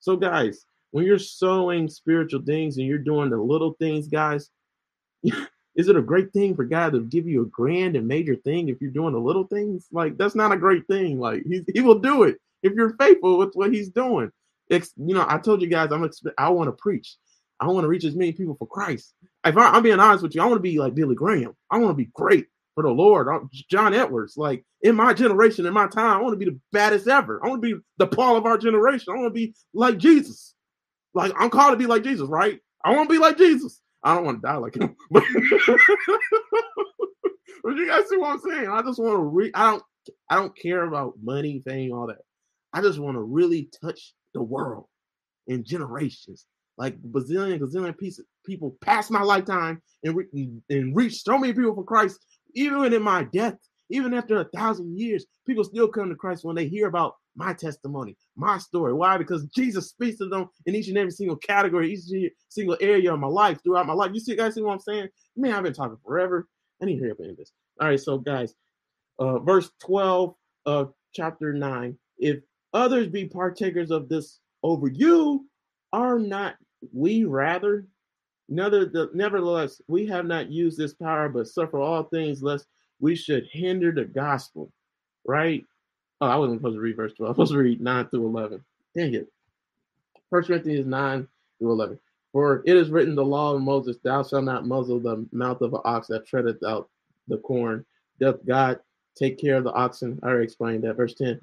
So, 0.00 0.16
guys, 0.16 0.66
when 0.90 1.06
you're 1.06 1.18
sowing 1.18 1.88
spiritual 1.88 2.42
things 2.42 2.76
and 2.76 2.86
you're 2.86 2.98
doing 2.98 3.30
the 3.30 3.38
little 3.38 3.74
things, 3.78 4.08
guys, 4.08 4.50
is 5.22 5.88
it 5.88 5.96
a 5.96 6.02
great 6.02 6.32
thing 6.32 6.54
for 6.54 6.64
God 6.64 6.92
to 6.92 7.00
give 7.00 7.26
you 7.26 7.42
a 7.42 7.46
grand 7.46 7.96
and 7.96 8.06
major 8.06 8.34
thing 8.34 8.68
if 8.68 8.80
you're 8.80 8.90
doing 8.90 9.14
the 9.14 9.20
little 9.20 9.46
things? 9.46 9.86
Like, 9.92 10.18
that's 10.18 10.34
not 10.34 10.52
a 10.52 10.56
great 10.56 10.86
thing. 10.88 11.20
Like, 11.20 11.44
he, 11.48 11.62
he 11.72 11.80
will 11.80 12.00
do 12.00 12.24
it 12.24 12.36
if 12.62 12.72
you're 12.74 12.96
faithful 12.96 13.38
with 13.38 13.54
what 13.54 13.72
he's 13.72 13.90
doing. 13.90 14.30
It's, 14.68 14.92
you 14.96 15.14
know, 15.14 15.24
I 15.28 15.38
told 15.38 15.62
you 15.62 15.68
guys, 15.68 15.92
I'm 15.92 16.08
I 16.36 16.48
want 16.50 16.68
to 16.68 16.72
preach. 16.72 17.16
I 17.60 17.66
want 17.66 17.84
to 17.84 17.88
reach 17.88 18.04
as 18.04 18.16
many 18.16 18.32
people 18.32 18.56
for 18.58 18.66
Christ. 18.66 19.14
If 19.44 19.56
I, 19.56 19.76
am 19.76 19.84
being 19.84 20.00
honest 20.00 20.24
with 20.24 20.34
you, 20.34 20.42
I 20.42 20.46
want 20.46 20.58
to 20.58 20.62
be 20.62 20.78
like 20.78 20.96
Billy 20.96 21.14
Graham. 21.14 21.54
I 21.70 21.78
want 21.78 21.90
to 21.90 21.94
be 21.94 22.10
great 22.12 22.46
for 22.74 22.82
the 22.82 22.90
Lord. 22.90 23.28
I'm 23.28 23.48
John 23.70 23.94
Edwards. 23.94 24.36
Like 24.36 24.64
in 24.82 24.94
my 24.96 25.12
generation, 25.12 25.66
in 25.66 25.72
my 25.74 25.86
time, 25.86 26.18
I 26.18 26.20
want 26.20 26.32
to 26.32 26.38
be 26.38 26.50
the 26.50 26.58
baddest 26.72 27.08
ever. 27.08 27.40
I 27.44 27.48
want 27.48 27.62
to 27.62 27.74
be 27.74 27.80
the 27.98 28.06
Paul 28.06 28.36
of 28.36 28.46
our 28.46 28.58
generation. 28.58 29.12
I 29.12 29.16
want 29.16 29.26
to 29.26 29.30
be 29.30 29.54
like 29.74 29.98
Jesus. 29.98 30.54
Like 31.14 31.32
I'm 31.38 31.50
called 31.50 31.72
to 31.72 31.76
be 31.76 31.86
like 31.86 32.04
Jesus, 32.04 32.28
right? 32.28 32.58
I 32.84 32.94
want 32.94 33.08
to 33.08 33.14
be 33.14 33.20
like 33.20 33.36
Jesus. 33.36 33.80
I 34.02 34.14
don't 34.14 34.24
want 34.24 34.42
to 34.42 34.46
die 34.46 34.56
like 34.56 34.74
him. 34.74 34.96
but 35.10 35.24
you 37.76 37.86
guys 37.86 38.08
see 38.08 38.16
what 38.16 38.30
I'm 38.30 38.40
saying? 38.40 38.68
I 38.68 38.82
just 38.82 38.98
want 38.98 39.14
to 39.14 39.22
read. 39.22 39.52
I 39.54 39.70
don't. 39.70 39.82
I 40.28 40.34
don't 40.34 40.56
care 40.58 40.82
about 40.82 41.14
money, 41.22 41.62
fame, 41.64 41.92
all 41.92 42.08
that. 42.08 42.18
I 42.72 42.80
just 42.80 42.98
want 42.98 43.14
to 43.16 43.22
really 43.22 43.70
touch 43.84 44.14
the 44.34 44.42
world 44.42 44.86
in 45.46 45.64
generations. 45.64 46.46
Like 46.78 47.00
bazillion, 47.02 47.60
gazillion 47.60 47.96
pieces, 47.96 48.24
people 48.44 48.76
past 48.80 49.10
my 49.10 49.22
lifetime 49.22 49.80
and, 50.02 50.16
re- 50.16 50.50
and 50.70 50.96
reach 50.96 51.22
so 51.22 51.38
many 51.38 51.52
people 51.52 51.74
for 51.74 51.84
Christ, 51.84 52.18
even 52.54 52.92
in 52.92 53.02
my 53.02 53.24
death, 53.24 53.56
even 53.90 54.14
after 54.14 54.40
a 54.40 54.48
thousand 54.54 54.98
years, 54.98 55.26
people 55.46 55.64
still 55.64 55.88
come 55.88 56.08
to 56.08 56.14
Christ 56.14 56.44
when 56.44 56.56
they 56.56 56.66
hear 56.66 56.88
about 56.88 57.14
my 57.36 57.52
testimony, 57.52 58.16
my 58.36 58.58
story. 58.58 58.92
Why? 58.92 59.16
Because 59.16 59.44
Jesus 59.46 59.90
speaks 59.90 60.18
to 60.18 60.28
them 60.28 60.48
in 60.66 60.74
each 60.74 60.88
and 60.88 60.98
every 60.98 61.10
single 61.10 61.36
category, 61.36 61.92
each 61.92 62.32
single 62.48 62.76
area 62.80 63.12
of 63.12 63.20
my 63.20 63.26
life 63.26 63.58
throughout 63.62 63.86
my 63.86 63.92
life. 63.92 64.10
You 64.14 64.20
see, 64.20 64.36
guys, 64.36 64.54
see 64.54 64.62
what 64.62 64.72
I'm 64.72 64.80
saying? 64.80 65.08
Man, 65.36 65.54
I've 65.54 65.62
been 65.62 65.72
talking 65.72 65.98
forever. 66.04 66.46
I 66.80 66.86
need 66.86 66.96
to 66.96 67.02
hear 67.02 67.12
up 67.12 67.20
in 67.20 67.36
this. 67.38 67.52
All 67.80 67.88
right, 67.88 68.00
so 68.00 68.18
guys, 68.18 68.54
uh, 69.18 69.38
verse 69.38 69.70
12 69.84 70.34
of 70.66 70.92
chapter 71.14 71.52
9. 71.52 71.96
If 72.18 72.40
others 72.72 73.08
be 73.08 73.26
partakers 73.26 73.90
of 73.90 74.08
this 74.08 74.40
over 74.62 74.88
you, 74.88 75.46
are 75.92 76.18
not 76.18 76.56
we 76.92 77.24
rather? 77.24 77.86
Nevertheless, 78.48 79.80
we 79.88 80.06
have 80.06 80.26
not 80.26 80.50
used 80.50 80.78
this 80.78 80.94
power, 80.94 81.28
but 81.28 81.48
suffer 81.48 81.78
all 81.78 82.04
things, 82.04 82.42
lest 82.42 82.66
we 83.00 83.14
should 83.14 83.48
hinder 83.50 83.92
the 83.92 84.04
gospel. 84.04 84.70
Right? 85.26 85.64
Oh, 86.20 86.26
I 86.26 86.36
wasn't 86.36 86.60
supposed 86.60 86.76
to 86.76 86.80
read 86.80 86.96
verse 86.96 87.12
12. 87.14 87.28
I 87.38 87.40
was 87.40 87.48
supposed 87.48 87.52
to 87.52 87.58
read 87.58 87.80
9 87.80 88.08
through 88.08 88.26
11. 88.26 88.64
Dang 88.94 89.14
it. 89.14 89.28
First 90.30 90.48
Corinthians 90.48 90.86
9 90.86 91.28
through 91.58 91.72
11. 91.72 92.00
For 92.32 92.62
it 92.64 92.76
is 92.76 92.90
written, 92.90 93.14
the 93.14 93.24
law 93.24 93.54
of 93.54 93.62
Moses, 93.62 93.98
thou 94.02 94.22
shalt 94.22 94.44
not 94.44 94.66
muzzle 94.66 94.98
the 94.98 95.26
mouth 95.32 95.60
of 95.60 95.74
an 95.74 95.80
ox 95.84 96.06
that 96.08 96.26
treadeth 96.26 96.62
out 96.64 96.88
the 97.28 97.36
corn. 97.38 97.84
Doth 98.20 98.44
God 98.46 98.80
take 99.16 99.38
care 99.38 99.56
of 99.56 99.64
the 99.64 99.72
oxen? 99.72 100.18
I 100.22 100.28
already 100.28 100.44
explained 100.44 100.84
that. 100.84 100.96
Verse 100.96 101.14
10 101.14 101.40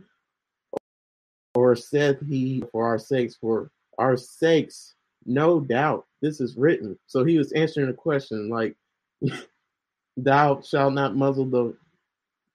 or 1.55 1.75
said 1.75 2.19
he 2.27 2.63
for 2.71 2.85
our 2.85 2.97
sakes, 2.97 3.35
for 3.35 3.71
our 3.97 4.15
sakes, 4.15 4.95
no 5.25 5.59
doubt. 5.59 6.05
This 6.21 6.41
is 6.41 6.57
written. 6.57 6.97
So 7.07 7.23
he 7.23 7.37
was 7.37 7.51
answering 7.53 7.89
a 7.89 7.93
question 7.93 8.49
like, 8.49 8.75
Thou 10.17 10.61
shalt 10.61 10.93
not 10.93 11.15
muzzle 11.15 11.45
the 11.45 11.77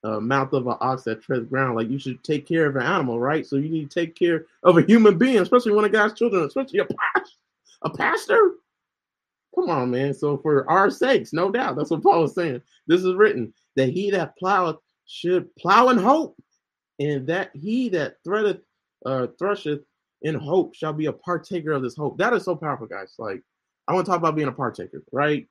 uh, 0.05 0.21
mouth 0.21 0.53
of 0.53 0.67
an 0.67 0.77
ox 0.81 1.03
that 1.05 1.23
treads 1.23 1.49
ground. 1.49 1.77
Like 1.77 1.89
you 1.89 1.99
should 1.99 2.23
take 2.23 2.47
care 2.47 2.67
of 2.67 2.77
an 2.77 2.83
animal, 2.83 3.19
right? 3.19 3.47
So 3.47 3.57
you 3.57 3.71
need 3.71 3.91
to 3.91 4.01
take 4.01 4.15
care 4.15 4.47
of 4.63 4.77
a 4.77 4.83
human 4.83 5.17
being, 5.17 5.39
especially 5.39 5.73
one 5.73 5.85
of 5.85 5.93
God's 5.93 6.15
children, 6.15 6.45
especially 6.45 6.81
a, 6.81 6.87
a 7.83 7.91
pastor. 7.91 8.53
Come 9.55 9.71
on, 9.71 9.91
man. 9.91 10.13
So 10.13 10.37
for 10.37 10.69
our 10.71 10.91
sakes, 10.91 11.33
no 11.33 11.51
doubt. 11.51 11.77
That's 11.77 11.91
what 11.91 12.03
Paul 12.03 12.25
is 12.25 12.35
saying. 12.35 12.61
This 12.87 13.03
is 13.03 13.15
written 13.15 13.55
that 13.77 13.89
he 13.89 14.11
that 14.11 14.35
ploweth 14.41 14.79
should 15.07 15.55
plow 15.57 15.89
in 15.89 15.99
hope, 15.99 16.37
and 16.99 17.27
that 17.27 17.51
he 17.55 17.89
that 17.91 18.17
threadeth 18.25 18.61
uh, 19.07 19.29
thresheth 19.39 19.81
in 20.25 20.35
hope 20.35 20.75
shall 20.75 20.93
be 20.93 21.07
a 21.07 21.13
partaker 21.13 21.73
of 21.73 21.83
this 21.83 21.95
hope. 21.95 22.19
That 22.19 22.33
is 22.33 22.45
so 22.45 22.57
powerful, 22.57 22.87
guys. 22.87 23.15
Like, 23.19 23.43
I 23.87 23.93
want 23.93 24.07
to 24.07 24.11
talk 24.11 24.19
about 24.19 24.35
being 24.35 24.49
a 24.49 24.53
partaker, 24.53 25.03
right? 25.13 25.47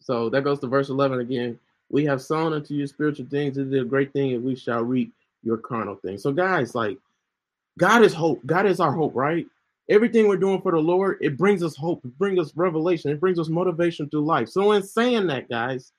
So 0.00 0.28
that 0.30 0.42
goes 0.42 0.58
to 0.60 0.66
verse 0.66 0.88
11 0.88 1.20
again. 1.20 1.58
We 1.90 2.04
have 2.06 2.22
sown 2.22 2.54
unto 2.54 2.74
you 2.74 2.86
spiritual 2.86 3.26
things. 3.26 3.58
It 3.58 3.72
is 3.72 3.80
a 3.80 3.84
great 3.84 4.12
thing, 4.14 4.32
and 4.32 4.42
we 4.42 4.56
shall 4.56 4.82
reap 4.82 5.12
your 5.42 5.58
carnal 5.58 5.96
things. 5.96 6.22
So, 6.22 6.32
guys, 6.32 6.74
like, 6.74 6.98
God 7.78 8.02
is 8.02 8.14
hope. 8.14 8.40
God 8.46 8.66
is 8.66 8.80
our 8.80 8.92
hope, 8.92 9.14
right? 9.14 9.46
Everything 9.90 10.26
we're 10.26 10.36
doing 10.38 10.62
for 10.62 10.72
the 10.72 10.78
Lord, 10.78 11.18
it 11.20 11.36
brings 11.36 11.62
us 11.62 11.76
hope. 11.76 12.02
It 12.04 12.16
brings 12.18 12.38
us 12.38 12.56
revelation. 12.56 13.10
It 13.10 13.20
brings 13.20 13.38
us 13.38 13.48
motivation 13.48 14.08
through 14.08 14.24
life. 14.24 14.48
So, 14.48 14.72
in 14.72 14.82
saying 14.82 15.26
that, 15.26 15.50
guys, 15.50 15.92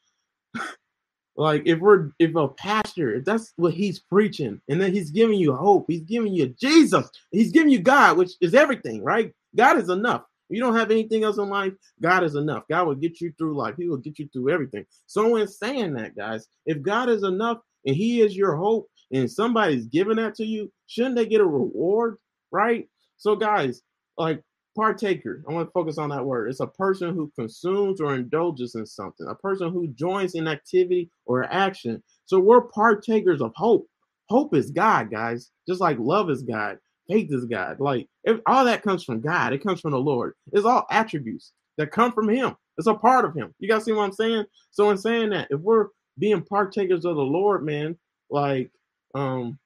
like 1.36 1.64
if 1.66 1.80
we're 1.80 2.12
if 2.20 2.36
a 2.36 2.48
pastor, 2.48 3.16
if 3.16 3.26
that's 3.26 3.54
what 3.56 3.74
he's 3.74 4.00
preaching, 4.00 4.62
and 4.70 4.82
then 4.82 4.94
he's 4.94 5.12
giving 5.12 5.40
you 5.40 5.56
hope, 5.56 5.86
he's 5.88 6.02
giving 6.02 6.34
you 6.34 6.48
Jesus, 6.60 7.10
he's 7.32 7.52
giving 7.52 7.70
you 7.70 7.80
God, 7.80 8.18
which 8.18 8.32
is 8.42 8.54
everything, 8.54 9.04
right? 9.04 9.34
God 9.56 9.78
is 9.78 9.90
enough. 9.90 10.24
you 10.50 10.60
don't 10.60 10.76
have 10.76 10.92
anything 10.92 11.24
else 11.24 11.38
in 11.38 11.50
life, 11.50 11.74
God 12.02 12.24
is 12.24 12.36
enough. 12.36 12.64
God 12.70 12.88
will 12.88 12.96
get 12.96 13.20
you 13.20 13.34
through 13.38 13.58
life. 13.58 13.76
He 13.78 13.88
will 13.88 13.98
get 13.98 14.20
you 14.20 14.30
through 14.32 14.50
everything. 14.52 14.86
So 15.08 15.36
in 15.38 15.48
saying 15.48 15.94
that, 15.94 16.16
guys, 16.16 16.48
if 16.66 16.82
God 16.82 17.10
is 17.10 17.24
enough 17.24 17.60
and 17.86 17.96
He 17.96 18.22
is 18.22 18.36
your 18.36 18.56
hope 18.56 18.88
and 19.12 19.32
somebody's 19.32 19.88
giving 19.88 20.18
that 20.18 20.36
to 20.36 20.46
you, 20.46 20.72
shouldn't 20.88 21.16
they 21.16 21.26
get 21.26 21.42
a 21.42 21.46
reward? 21.46 22.18
Right? 22.52 22.88
So, 23.18 23.36
guys, 23.36 23.82
like 24.18 24.44
partaker, 24.76 25.44
I 25.48 25.54
want 25.54 25.68
to 25.68 25.72
focus 25.72 25.98
on 25.98 26.10
that 26.10 26.26
word. 26.26 26.50
It's 26.50 26.60
a 26.60 26.68
person 26.68 27.14
who 27.14 27.32
consumes 27.38 28.02
or 28.02 28.16
indulges 28.16 28.76
in 28.76 28.86
something, 28.86 29.28
a 29.28 29.36
person 29.36 29.72
who 29.72 29.88
joins 29.88 30.36
in 30.36 30.48
activity 30.48 31.10
or 31.26 31.46
action. 31.46 32.02
So, 32.26 32.40
we're 32.40 32.62
partakers 32.62 33.42
of 33.42 33.54
hope. 33.56 33.88
Hope 34.30 34.56
is 34.56 34.72
God, 34.72 35.12
guys, 35.12 35.52
just 35.68 35.82
like 35.82 35.98
love 36.00 36.30
is 36.30 36.44
God, 36.44 36.78
faith 37.10 37.32
is 37.32 37.46
God. 37.46 37.80
Like, 37.80 38.08
if, 38.24 38.40
all 38.46 38.66
that 38.66 38.84
comes 38.84 39.04
from 39.04 39.22
God, 39.22 39.54
it 39.54 39.64
comes 39.64 39.82
from 39.82 39.92
the 39.92 40.00
Lord. 40.00 40.34
It's 40.52 40.66
all 40.66 40.86
attributes 40.90 41.52
that 41.78 41.92
come 41.92 42.12
from 42.12 42.30
Him. 42.30 42.56
It's 42.78 42.88
a 42.88 42.94
part 42.94 43.26
of 43.26 43.36
Him. 43.36 43.54
You 43.60 43.70
guys 43.70 43.86
see 43.86 43.92
what 43.92 44.04
I'm 44.04 44.14
saying? 44.14 44.46
So, 44.72 44.90
in 44.90 44.98
saying 44.98 45.32
that, 45.32 45.48
if 45.52 45.60
we're 45.60 45.88
being 46.18 46.42
partakers 46.42 47.06
of 47.06 47.16
the 47.16 47.22
Lord, 47.22 47.66
man, 47.66 47.98
like, 48.30 48.72
um, 49.16 49.60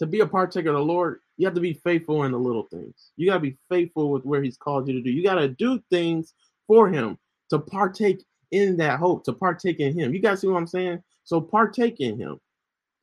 to 0.00 0.06
be 0.06 0.20
a 0.20 0.26
partaker 0.26 0.70
of 0.70 0.74
the 0.74 0.80
Lord, 0.80 1.20
you 1.36 1.46
have 1.46 1.54
to 1.54 1.60
be 1.60 1.74
faithful 1.74 2.24
in 2.24 2.32
the 2.32 2.38
little 2.38 2.64
things. 2.64 3.10
You 3.16 3.28
got 3.28 3.34
to 3.34 3.40
be 3.40 3.56
faithful 3.68 4.10
with 4.10 4.24
where 4.24 4.42
He's 4.42 4.56
called 4.56 4.88
you 4.88 4.94
to 4.94 5.02
do. 5.02 5.10
You 5.10 5.22
got 5.22 5.36
to 5.36 5.48
do 5.48 5.82
things 5.90 6.34
for 6.66 6.88
Him 6.88 7.18
to 7.50 7.58
partake 7.58 8.24
in 8.50 8.76
that 8.76 8.98
hope, 8.98 9.24
to 9.24 9.32
partake 9.32 9.80
in 9.80 9.98
Him. 9.98 10.14
You 10.14 10.20
guys 10.20 10.40
see 10.40 10.46
what 10.46 10.58
I'm 10.58 10.66
saying? 10.66 11.02
So 11.24 11.40
partake 11.40 12.00
in 12.00 12.18
Him, 12.18 12.40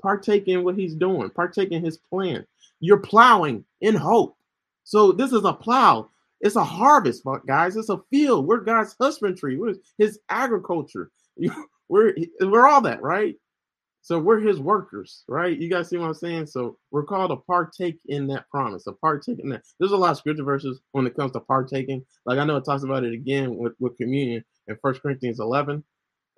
partake 0.01 0.47
in 0.47 0.63
what 0.63 0.77
He's 0.77 0.95
doing, 0.95 1.29
partake 1.29 1.71
in 1.71 1.83
His 1.83 1.97
plan. 1.97 2.45
You're 2.79 2.97
plowing 2.97 3.65
in 3.81 3.95
hope. 3.95 4.37
So 4.83 5.11
this 5.11 5.31
is 5.33 5.43
a 5.43 5.53
plow. 5.53 6.09
It's 6.39 6.55
a 6.55 6.63
harvest, 6.63 7.23
guys. 7.45 7.75
It's 7.75 7.89
a 7.89 8.01
field. 8.09 8.47
We're 8.47 8.61
God's 8.61 8.95
husbandry. 8.99 9.57
We're 9.57 9.75
His 9.97 10.19
agriculture. 10.29 11.11
We're 11.89 12.15
we're 12.39 12.67
all 12.67 12.79
that, 12.83 13.01
right? 13.01 13.35
So 14.03 14.17
we're 14.19 14.39
his 14.39 14.59
workers, 14.59 15.23
right? 15.27 15.57
You 15.57 15.69
guys 15.69 15.89
see 15.89 15.97
what 15.97 16.07
I'm 16.07 16.13
saying? 16.15 16.47
So 16.47 16.77
we're 16.89 17.03
called 17.03 17.29
to 17.29 17.37
partake 17.37 17.99
in 18.07 18.27
that 18.27 18.49
promise, 18.49 18.87
a 18.87 18.93
partake 18.93 19.39
in 19.39 19.49
that. 19.49 19.63
There's 19.79 19.91
a 19.91 19.97
lot 19.97 20.11
of 20.11 20.17
scripture 20.17 20.43
verses 20.43 20.81
when 20.91 21.05
it 21.05 21.15
comes 21.15 21.33
to 21.33 21.39
partaking. 21.39 22.03
Like 22.25 22.39
I 22.39 22.45
know 22.45 22.57
it 22.57 22.65
talks 22.65 22.83
about 22.83 23.03
it 23.03 23.13
again 23.13 23.55
with, 23.55 23.73
with 23.79 23.97
communion 23.97 24.43
in 24.67 24.77
First 24.81 25.03
Corinthians 25.03 25.39
11, 25.39 25.83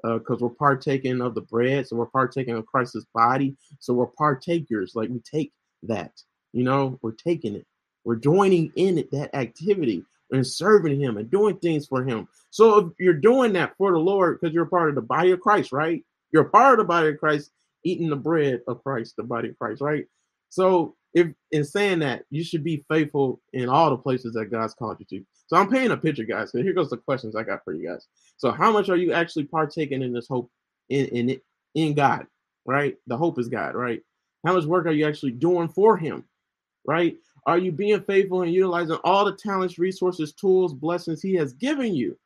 because 0.04 0.42
uh, 0.42 0.46
we're 0.46 0.50
partaking 0.50 1.22
of 1.22 1.36
the 1.36 1.42
bread. 1.42 1.88
So 1.88 1.96
we're 1.96 2.06
partaking 2.08 2.56
of 2.56 2.66
Christ's 2.66 3.06
body. 3.14 3.56
So 3.80 3.94
we're 3.94 4.08
partakers. 4.08 4.92
Like 4.94 5.10
we 5.10 5.20
take 5.20 5.54
that, 5.84 6.12
you 6.52 6.64
know, 6.64 7.00
we're 7.02 7.12
taking 7.14 7.56
it. 7.56 7.66
We're 8.04 8.18
joining 8.18 8.74
in 8.76 8.98
it, 8.98 9.12
that 9.12 9.34
activity 9.34 10.04
and 10.32 10.46
serving 10.46 11.00
him 11.00 11.16
and 11.16 11.32
doing 11.32 11.58
things 11.58 11.86
for 11.86 12.04
him. 12.04 12.28
So 12.50 12.78
if 12.80 12.94
you're 13.00 13.14
doing 13.14 13.54
that 13.54 13.76
for 13.78 13.92
the 13.92 14.00
Lord 14.00 14.40
because 14.40 14.54
you're 14.54 14.66
part 14.66 14.90
of 14.90 14.96
the 14.96 15.02
body 15.02 15.32
of 15.32 15.40
Christ, 15.40 15.72
right? 15.72 16.04
You're 16.34 16.46
part 16.46 16.74
of 16.74 16.80
the 16.80 16.88
body 16.88 17.10
of 17.10 17.20
Christ, 17.20 17.52
eating 17.86 18.10
the 18.10 18.16
bread 18.16 18.62
of 18.68 18.84
Christ, 18.84 19.16
the 19.16 19.24
body 19.24 19.50
of 19.50 19.58
Christ, 19.60 19.82
right? 19.82 20.06
So 20.50 20.96
if 21.14 21.28
in 21.52 21.64
saying 21.64 22.00
that, 22.00 22.26
you 22.30 22.44
should 22.44 22.64
be 22.64 22.86
faithful 22.90 23.42
in 23.54 23.70
all 23.70 23.92
the 23.92 23.98
places 23.98 24.34
that 24.34 24.52
God's 24.52 24.74
called 24.74 24.98
you 25.00 25.06
to. 25.20 25.26
So 25.48 25.58
I'm 25.58 25.70
painting 25.70 25.92
a 25.92 25.98
picture, 25.98 26.24
guys. 26.24 26.52
So 26.52 26.62
here 26.62 26.74
goes 26.74 26.90
the 26.90 26.98
questions 26.98 27.36
I 27.36 27.44
got 27.44 27.64
for 27.64 27.74
you 27.74 27.88
guys. 27.88 28.08
So 28.38 28.52
how 28.52 28.72
much 28.72 28.90
are 28.90 28.96
you 28.96 29.14
actually 29.14 29.46
partaking 29.46 30.02
in 30.02 30.14
this 30.14 30.28
hope 30.28 30.52
in 30.90 31.06
in 31.08 31.42
in 31.76 31.94
God, 31.94 32.26
right? 32.66 32.98
The 33.08 33.18
hope 33.18 33.40
is 33.40 33.48
God, 33.48 33.76
right? 33.76 34.02
How 34.46 34.54
much 34.54 34.66
work 34.66 34.86
are 34.88 34.92
you 34.92 35.08
actually 35.08 35.32
doing 35.32 35.70
for 35.70 35.98
Him, 35.98 36.24
right? 36.86 37.16
Are 37.46 37.58
you 37.58 37.72
being 37.72 38.02
faithful 38.02 38.42
and 38.42 38.54
utilizing 38.54 38.98
all 39.04 39.26
the 39.26 39.36
talents, 39.36 39.78
resources, 39.78 40.34
tools, 40.34 40.74
blessings 40.74 41.22
He 41.22 41.36
has 41.36 41.54
given 41.54 41.94
you? 41.94 42.18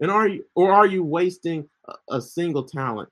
And 0.00 0.10
are 0.10 0.28
you 0.28 0.44
or 0.54 0.72
are 0.72 0.86
you 0.86 1.02
wasting 1.02 1.68
a, 1.88 2.16
a 2.16 2.20
single 2.22 2.64
talent, 2.64 3.08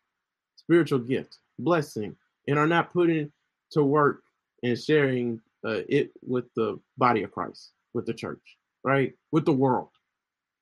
spiritual 0.65 0.99
gift, 0.99 1.39
blessing, 1.59 2.17
and 2.49 2.59
are 2.59 2.67
not 2.67 2.93
putting 2.93 3.31
to 3.71 3.83
work 3.83 4.23
and 4.63 4.79
sharing 4.79 5.41
uh, 5.65 5.81
it 5.89 6.11
with 6.27 6.53
the 6.55 6.79
body 6.99 7.23
of 7.23 7.33
Christ, 7.33 7.73
with 7.93 8.07
the 8.07 8.15
church, 8.15 8.57
right? 8.83 9.15
With 9.33 9.45
the 9.45 9.53
world. 9.53 9.89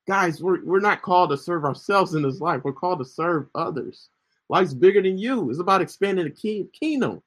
Guys, 0.07 0.43
we're, 0.43 0.65
we're 0.65 0.81
not 0.81 1.03
called 1.03 1.31
to 1.31 1.37
serve 1.37 1.65
ourselves 1.65 2.15
in 2.15 2.23
this 2.23 2.41
life. 2.41 2.63
We're 2.65 2.73
called 2.73 2.99
to 2.99 3.05
serve 3.05 3.47
others. 3.55 4.09
Life's 4.49 4.75
bigger 4.75 5.03
than 5.03 5.19
you. 5.19 5.49
It's 5.51 5.61
about 5.61 5.81
expanding 5.81 6.25
the 6.27 6.69
kingdom, 6.79 7.23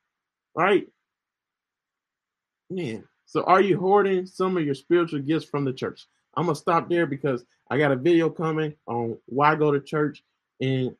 right? 0.55 0.87
Man, 2.69 3.03
so 3.25 3.43
are 3.43 3.61
you 3.61 3.79
hoarding 3.79 4.25
some 4.25 4.57
of 4.57 4.65
your 4.65 4.75
spiritual 4.75 5.19
gifts 5.19 5.45
from 5.45 5.65
the 5.65 5.73
church? 5.73 6.05
I'm 6.35 6.45
gonna 6.45 6.55
stop 6.55 6.89
there 6.89 7.05
because 7.05 7.45
I 7.69 7.77
got 7.77 7.91
a 7.91 7.95
video 7.95 8.29
coming 8.29 8.75
on 8.87 9.17
why 9.25 9.55
go 9.55 9.71
to 9.71 9.79
church, 9.79 10.23
and 10.61 10.95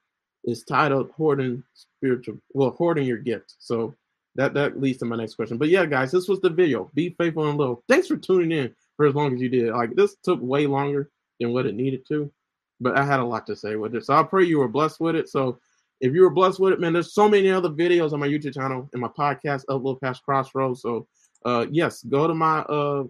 it's 0.46 0.64
titled 0.64 1.12
"Hoarding 1.12 1.64
Spiritual." 1.74 2.38
Well, 2.54 2.72
hoarding 2.72 3.06
your 3.06 3.18
gift. 3.18 3.56
So 3.60 3.93
that 4.36 4.54
that 4.54 4.80
leads 4.80 5.00
to 5.00 5.06
my 5.06 5.16
next 5.16 5.36
question. 5.36 5.58
But 5.58 5.70
yeah, 5.70 5.86
guys, 5.86 6.12
this 6.12 6.28
was 6.28 6.41
the 6.41 6.50
video. 6.50 6.89
Be 6.93 7.16
faithful 7.18 7.50
and 7.50 7.58
little. 7.58 7.84
Thanks 7.88 8.08
for 8.08 8.18
tuning 8.18 8.52
in 8.52 8.74
for 8.98 9.06
as 9.06 9.16
long 9.16 9.34
as 9.34 9.41
you 9.41 9.50
did. 9.50 9.74
Like 9.74 9.96
this 9.96 10.16
took 10.24 10.39
way 10.41 10.68
longer 10.68 11.10
than 11.39 11.54
what 11.54 11.66
it 11.66 11.76
needed 11.76 12.06
to, 12.08 12.32
but 12.80 12.98
I 12.98 13.06
had 13.06 13.20
a 13.20 13.26
lot 13.26 13.46
to 13.48 13.56
say 13.56 13.76
with 13.76 13.96
it. 13.96 14.06
So 14.06 14.14
I 14.14 14.24
pray 14.24 14.43
you 14.46 14.60
were 14.60 14.68
blessed 14.68 15.00
with 15.00 15.16
it. 15.16 15.30
So 15.30 15.60
if 16.02 16.14
you 16.14 16.22
were 16.22 16.30
blessed 16.30 16.60
with 16.60 16.74
it, 16.74 16.80
man, 16.80 16.93
there's 16.93 17.14
so 17.14 17.30
many 17.30 17.50
other 17.50 17.70
videos 17.70 18.14
on 18.14 18.20
my 18.20 18.28
YouTube 18.28 18.54
channel 18.54 18.89
and 18.93 19.02
my 19.02 19.08
podcast, 19.08 19.66
Upload 19.70 20.02
Past 20.02 20.24
Crossroads. 20.24 20.82
So 20.82 21.08
uh, 21.46 21.68
yes, 21.72 22.04
go 22.04 22.28
to 22.28 22.34
my 22.34 22.60
uh, 22.62 23.04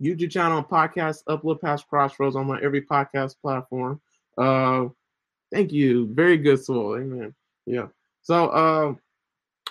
YouTube 0.00 0.30
channel, 0.30 0.62
podcast, 0.62 1.24
upload 1.28 1.60
past 1.60 1.88
crossroads 1.88 2.36
on 2.36 2.46
my 2.46 2.60
every 2.60 2.82
podcast 2.82 3.36
platform. 3.40 4.00
Uh, 4.38 4.86
thank 5.52 5.72
you. 5.72 6.08
Very 6.14 6.36
good 6.36 6.64
soul. 6.64 6.96
Amen. 6.96 7.34
Yeah. 7.66 7.88
So, 8.22 8.48
uh, 8.48 8.94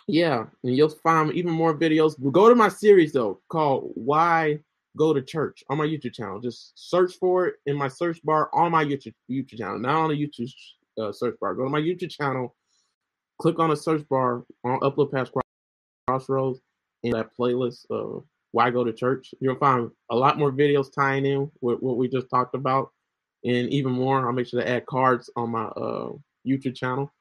yeah, 0.07 0.45
and 0.63 0.75
you'll 0.75 0.89
find 0.89 1.31
even 1.33 1.51
more 1.51 1.77
videos. 1.77 2.15
Go 2.31 2.49
to 2.49 2.55
my 2.55 2.69
series 2.69 3.13
though, 3.13 3.39
called 3.49 3.91
"Why 3.95 4.59
Go 4.97 5.13
to 5.13 5.21
Church" 5.21 5.63
on 5.69 5.77
my 5.77 5.85
YouTube 5.85 6.13
channel. 6.13 6.39
Just 6.39 6.73
search 6.75 7.13
for 7.15 7.47
it 7.47 7.55
in 7.65 7.75
my 7.77 7.87
search 7.87 8.21
bar 8.23 8.49
on 8.53 8.71
my 8.71 8.83
YouTube 8.83 9.13
YouTube 9.29 9.57
channel, 9.57 9.79
not 9.79 9.95
on 9.95 10.09
the 10.09 10.15
YouTube 10.15 10.51
uh, 10.99 11.11
search 11.11 11.35
bar. 11.39 11.55
Go 11.55 11.63
to 11.63 11.69
my 11.69 11.79
YouTube 11.79 12.11
channel, 12.11 12.55
click 13.39 13.59
on 13.59 13.69
the 13.69 13.77
search 13.77 14.07
bar 14.09 14.43
on 14.63 14.79
Upload 14.81 15.11
Past 15.11 15.31
Crossroads, 16.07 16.59
in 17.03 17.11
that 17.11 17.29
playlist 17.37 17.85
of 17.89 18.25
why 18.51 18.69
go 18.69 18.83
to 18.83 18.91
church. 18.91 19.33
You'll 19.39 19.55
find 19.55 19.89
a 20.09 20.15
lot 20.15 20.37
more 20.37 20.51
videos 20.51 20.93
tying 20.93 21.25
in 21.25 21.49
with 21.61 21.79
what 21.79 21.97
we 21.97 22.07
just 22.09 22.29
talked 22.29 22.55
about, 22.55 22.91
and 23.43 23.69
even 23.69 23.91
more. 23.91 24.25
I'll 24.25 24.33
make 24.33 24.47
sure 24.47 24.61
to 24.61 24.69
add 24.69 24.85
cards 24.85 25.29
on 25.35 25.51
my 25.51 25.65
uh, 25.65 26.11
YouTube 26.45 26.75
channel. 26.75 27.11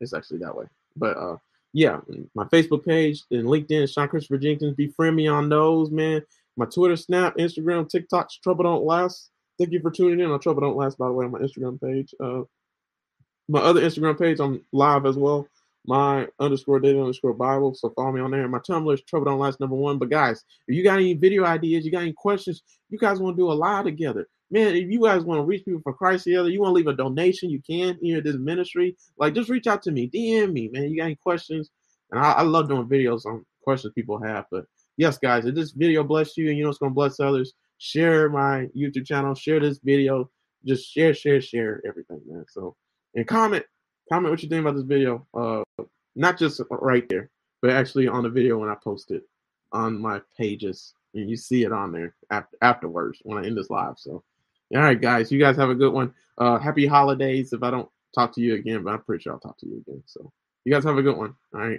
It's 0.00 0.14
actually 0.14 0.38
that 0.38 0.56
way, 0.56 0.66
but 0.96 1.16
uh, 1.16 1.36
yeah, 1.72 2.00
my 2.34 2.44
Facebook 2.44 2.84
page 2.84 3.22
and 3.30 3.44
LinkedIn, 3.44 3.92
Sean 3.92 4.08
Christopher 4.08 4.38
Jenkins. 4.38 4.74
Befriend 4.74 5.16
me 5.16 5.26
on 5.28 5.48
those, 5.48 5.90
man. 5.90 6.22
My 6.56 6.64
Twitter, 6.64 6.96
Snap, 6.96 7.36
Instagram, 7.36 7.88
TikTok. 7.88 8.30
Trouble 8.42 8.64
don't 8.64 8.84
last. 8.84 9.30
Thank 9.58 9.72
you 9.72 9.80
for 9.80 9.90
tuning 9.90 10.20
in 10.20 10.30
on 10.30 10.40
Trouble 10.40 10.62
Don't 10.62 10.76
Last, 10.76 10.98
by 10.98 11.06
the 11.06 11.12
way, 11.12 11.24
on 11.24 11.32
my 11.32 11.38
Instagram 11.38 11.80
page. 11.80 12.14
Uh, 12.22 12.42
my 13.48 13.60
other 13.60 13.80
Instagram 13.80 14.18
page, 14.18 14.38
I'm 14.40 14.62
live 14.72 15.06
as 15.06 15.16
well 15.16 15.48
my 15.86 16.26
underscore 16.40 16.80
data 16.80 17.00
underscore 17.00 17.32
Bible. 17.32 17.74
So 17.74 17.90
follow 17.90 18.12
me 18.12 18.20
on 18.20 18.30
there. 18.30 18.46
My 18.48 18.58
Tumblr 18.58 18.92
is 18.92 19.02
Trouble 19.02 19.26
Don't 19.26 19.38
Last 19.38 19.60
number 19.60 19.76
one. 19.76 19.98
But 19.98 20.10
guys, 20.10 20.44
if 20.66 20.76
you 20.76 20.82
got 20.82 20.98
any 20.98 21.14
video 21.14 21.44
ideas, 21.44 21.84
you 21.84 21.92
got 21.92 22.02
any 22.02 22.12
questions, 22.12 22.62
you 22.90 22.98
guys 22.98 23.20
want 23.20 23.36
to 23.36 23.42
do 23.42 23.50
a 23.50 23.54
live 23.54 23.84
together. 23.84 24.28
Man, 24.50 24.76
if 24.76 24.88
you 24.88 25.02
guys 25.02 25.24
want 25.24 25.38
to 25.38 25.44
reach 25.44 25.64
people 25.64 25.80
for 25.82 25.92
Christ 25.92 26.24
together, 26.24 26.48
you 26.48 26.60
want 26.60 26.70
to 26.70 26.74
leave 26.74 26.86
a 26.86 26.94
donation, 26.94 27.50
you 27.50 27.60
can 27.68 27.98
here 28.00 28.18
at 28.18 28.24
this 28.24 28.36
ministry. 28.36 28.96
Like 29.18 29.34
just 29.34 29.50
reach 29.50 29.66
out 29.66 29.82
to 29.82 29.90
me, 29.90 30.08
DM 30.08 30.52
me, 30.52 30.68
man. 30.68 30.84
You 30.84 30.98
got 30.98 31.06
any 31.06 31.16
questions? 31.16 31.70
And 32.10 32.20
I, 32.20 32.32
I 32.32 32.42
love 32.42 32.68
doing 32.68 32.86
videos 32.86 33.26
on 33.26 33.44
questions 33.62 33.92
people 33.94 34.22
have. 34.22 34.44
But 34.50 34.66
yes, 34.96 35.18
guys, 35.18 35.46
if 35.46 35.54
this 35.54 35.72
video 35.72 36.04
bless 36.04 36.36
you 36.36 36.48
and 36.48 36.56
you 36.56 36.64
know 36.64 36.70
it's 36.70 36.78
gonna 36.78 36.94
bless 36.94 37.18
others, 37.18 37.54
share 37.78 38.28
my 38.28 38.68
YouTube 38.76 39.06
channel, 39.06 39.34
share 39.34 39.58
this 39.58 39.78
video, 39.78 40.30
just 40.64 40.92
share, 40.92 41.12
share, 41.12 41.40
share 41.40 41.82
everything, 41.86 42.20
man. 42.26 42.44
So 42.48 42.76
and 43.14 43.26
comment 43.26 43.64
comment 44.08 44.30
what 44.30 44.42
you 44.42 44.48
think 44.48 44.60
about 44.60 44.76
this 44.76 44.84
video. 44.84 45.26
Uh, 45.34 45.62
not 46.14 46.38
just 46.38 46.60
right 46.70 47.08
there, 47.08 47.30
but 47.60 47.70
actually 47.70 48.08
on 48.08 48.22
the 48.22 48.30
video 48.30 48.58
when 48.58 48.68
I 48.68 48.76
post 48.82 49.10
it 49.10 49.22
on 49.72 50.00
my 50.00 50.20
pages, 50.38 50.94
and 51.14 51.28
you 51.28 51.36
see 51.36 51.64
it 51.64 51.72
on 51.72 51.92
there 51.92 52.14
after, 52.30 52.56
afterwards 52.62 53.18
when 53.22 53.42
I 53.42 53.46
end 53.46 53.56
this 53.56 53.70
live. 53.70 53.98
So, 53.98 54.22
all 54.74 54.82
right, 54.82 55.00
guys, 55.00 55.30
you 55.30 55.38
guys 55.38 55.56
have 55.56 55.70
a 55.70 55.74
good 55.74 55.92
one. 55.92 56.12
Uh, 56.38 56.58
happy 56.58 56.86
holidays. 56.86 57.52
If 57.52 57.62
I 57.62 57.70
don't 57.70 57.88
talk 58.14 58.32
to 58.34 58.40
you 58.40 58.54
again, 58.54 58.82
but 58.82 58.92
I'm 58.94 59.02
pretty 59.02 59.22
sure 59.22 59.32
I'll 59.32 59.40
talk 59.40 59.58
to 59.58 59.66
you 59.66 59.78
again. 59.86 60.02
So, 60.06 60.32
you 60.64 60.72
guys 60.72 60.84
have 60.84 60.98
a 60.98 61.02
good 61.02 61.16
one. 61.16 61.34
All 61.54 61.60
right. 61.60 61.74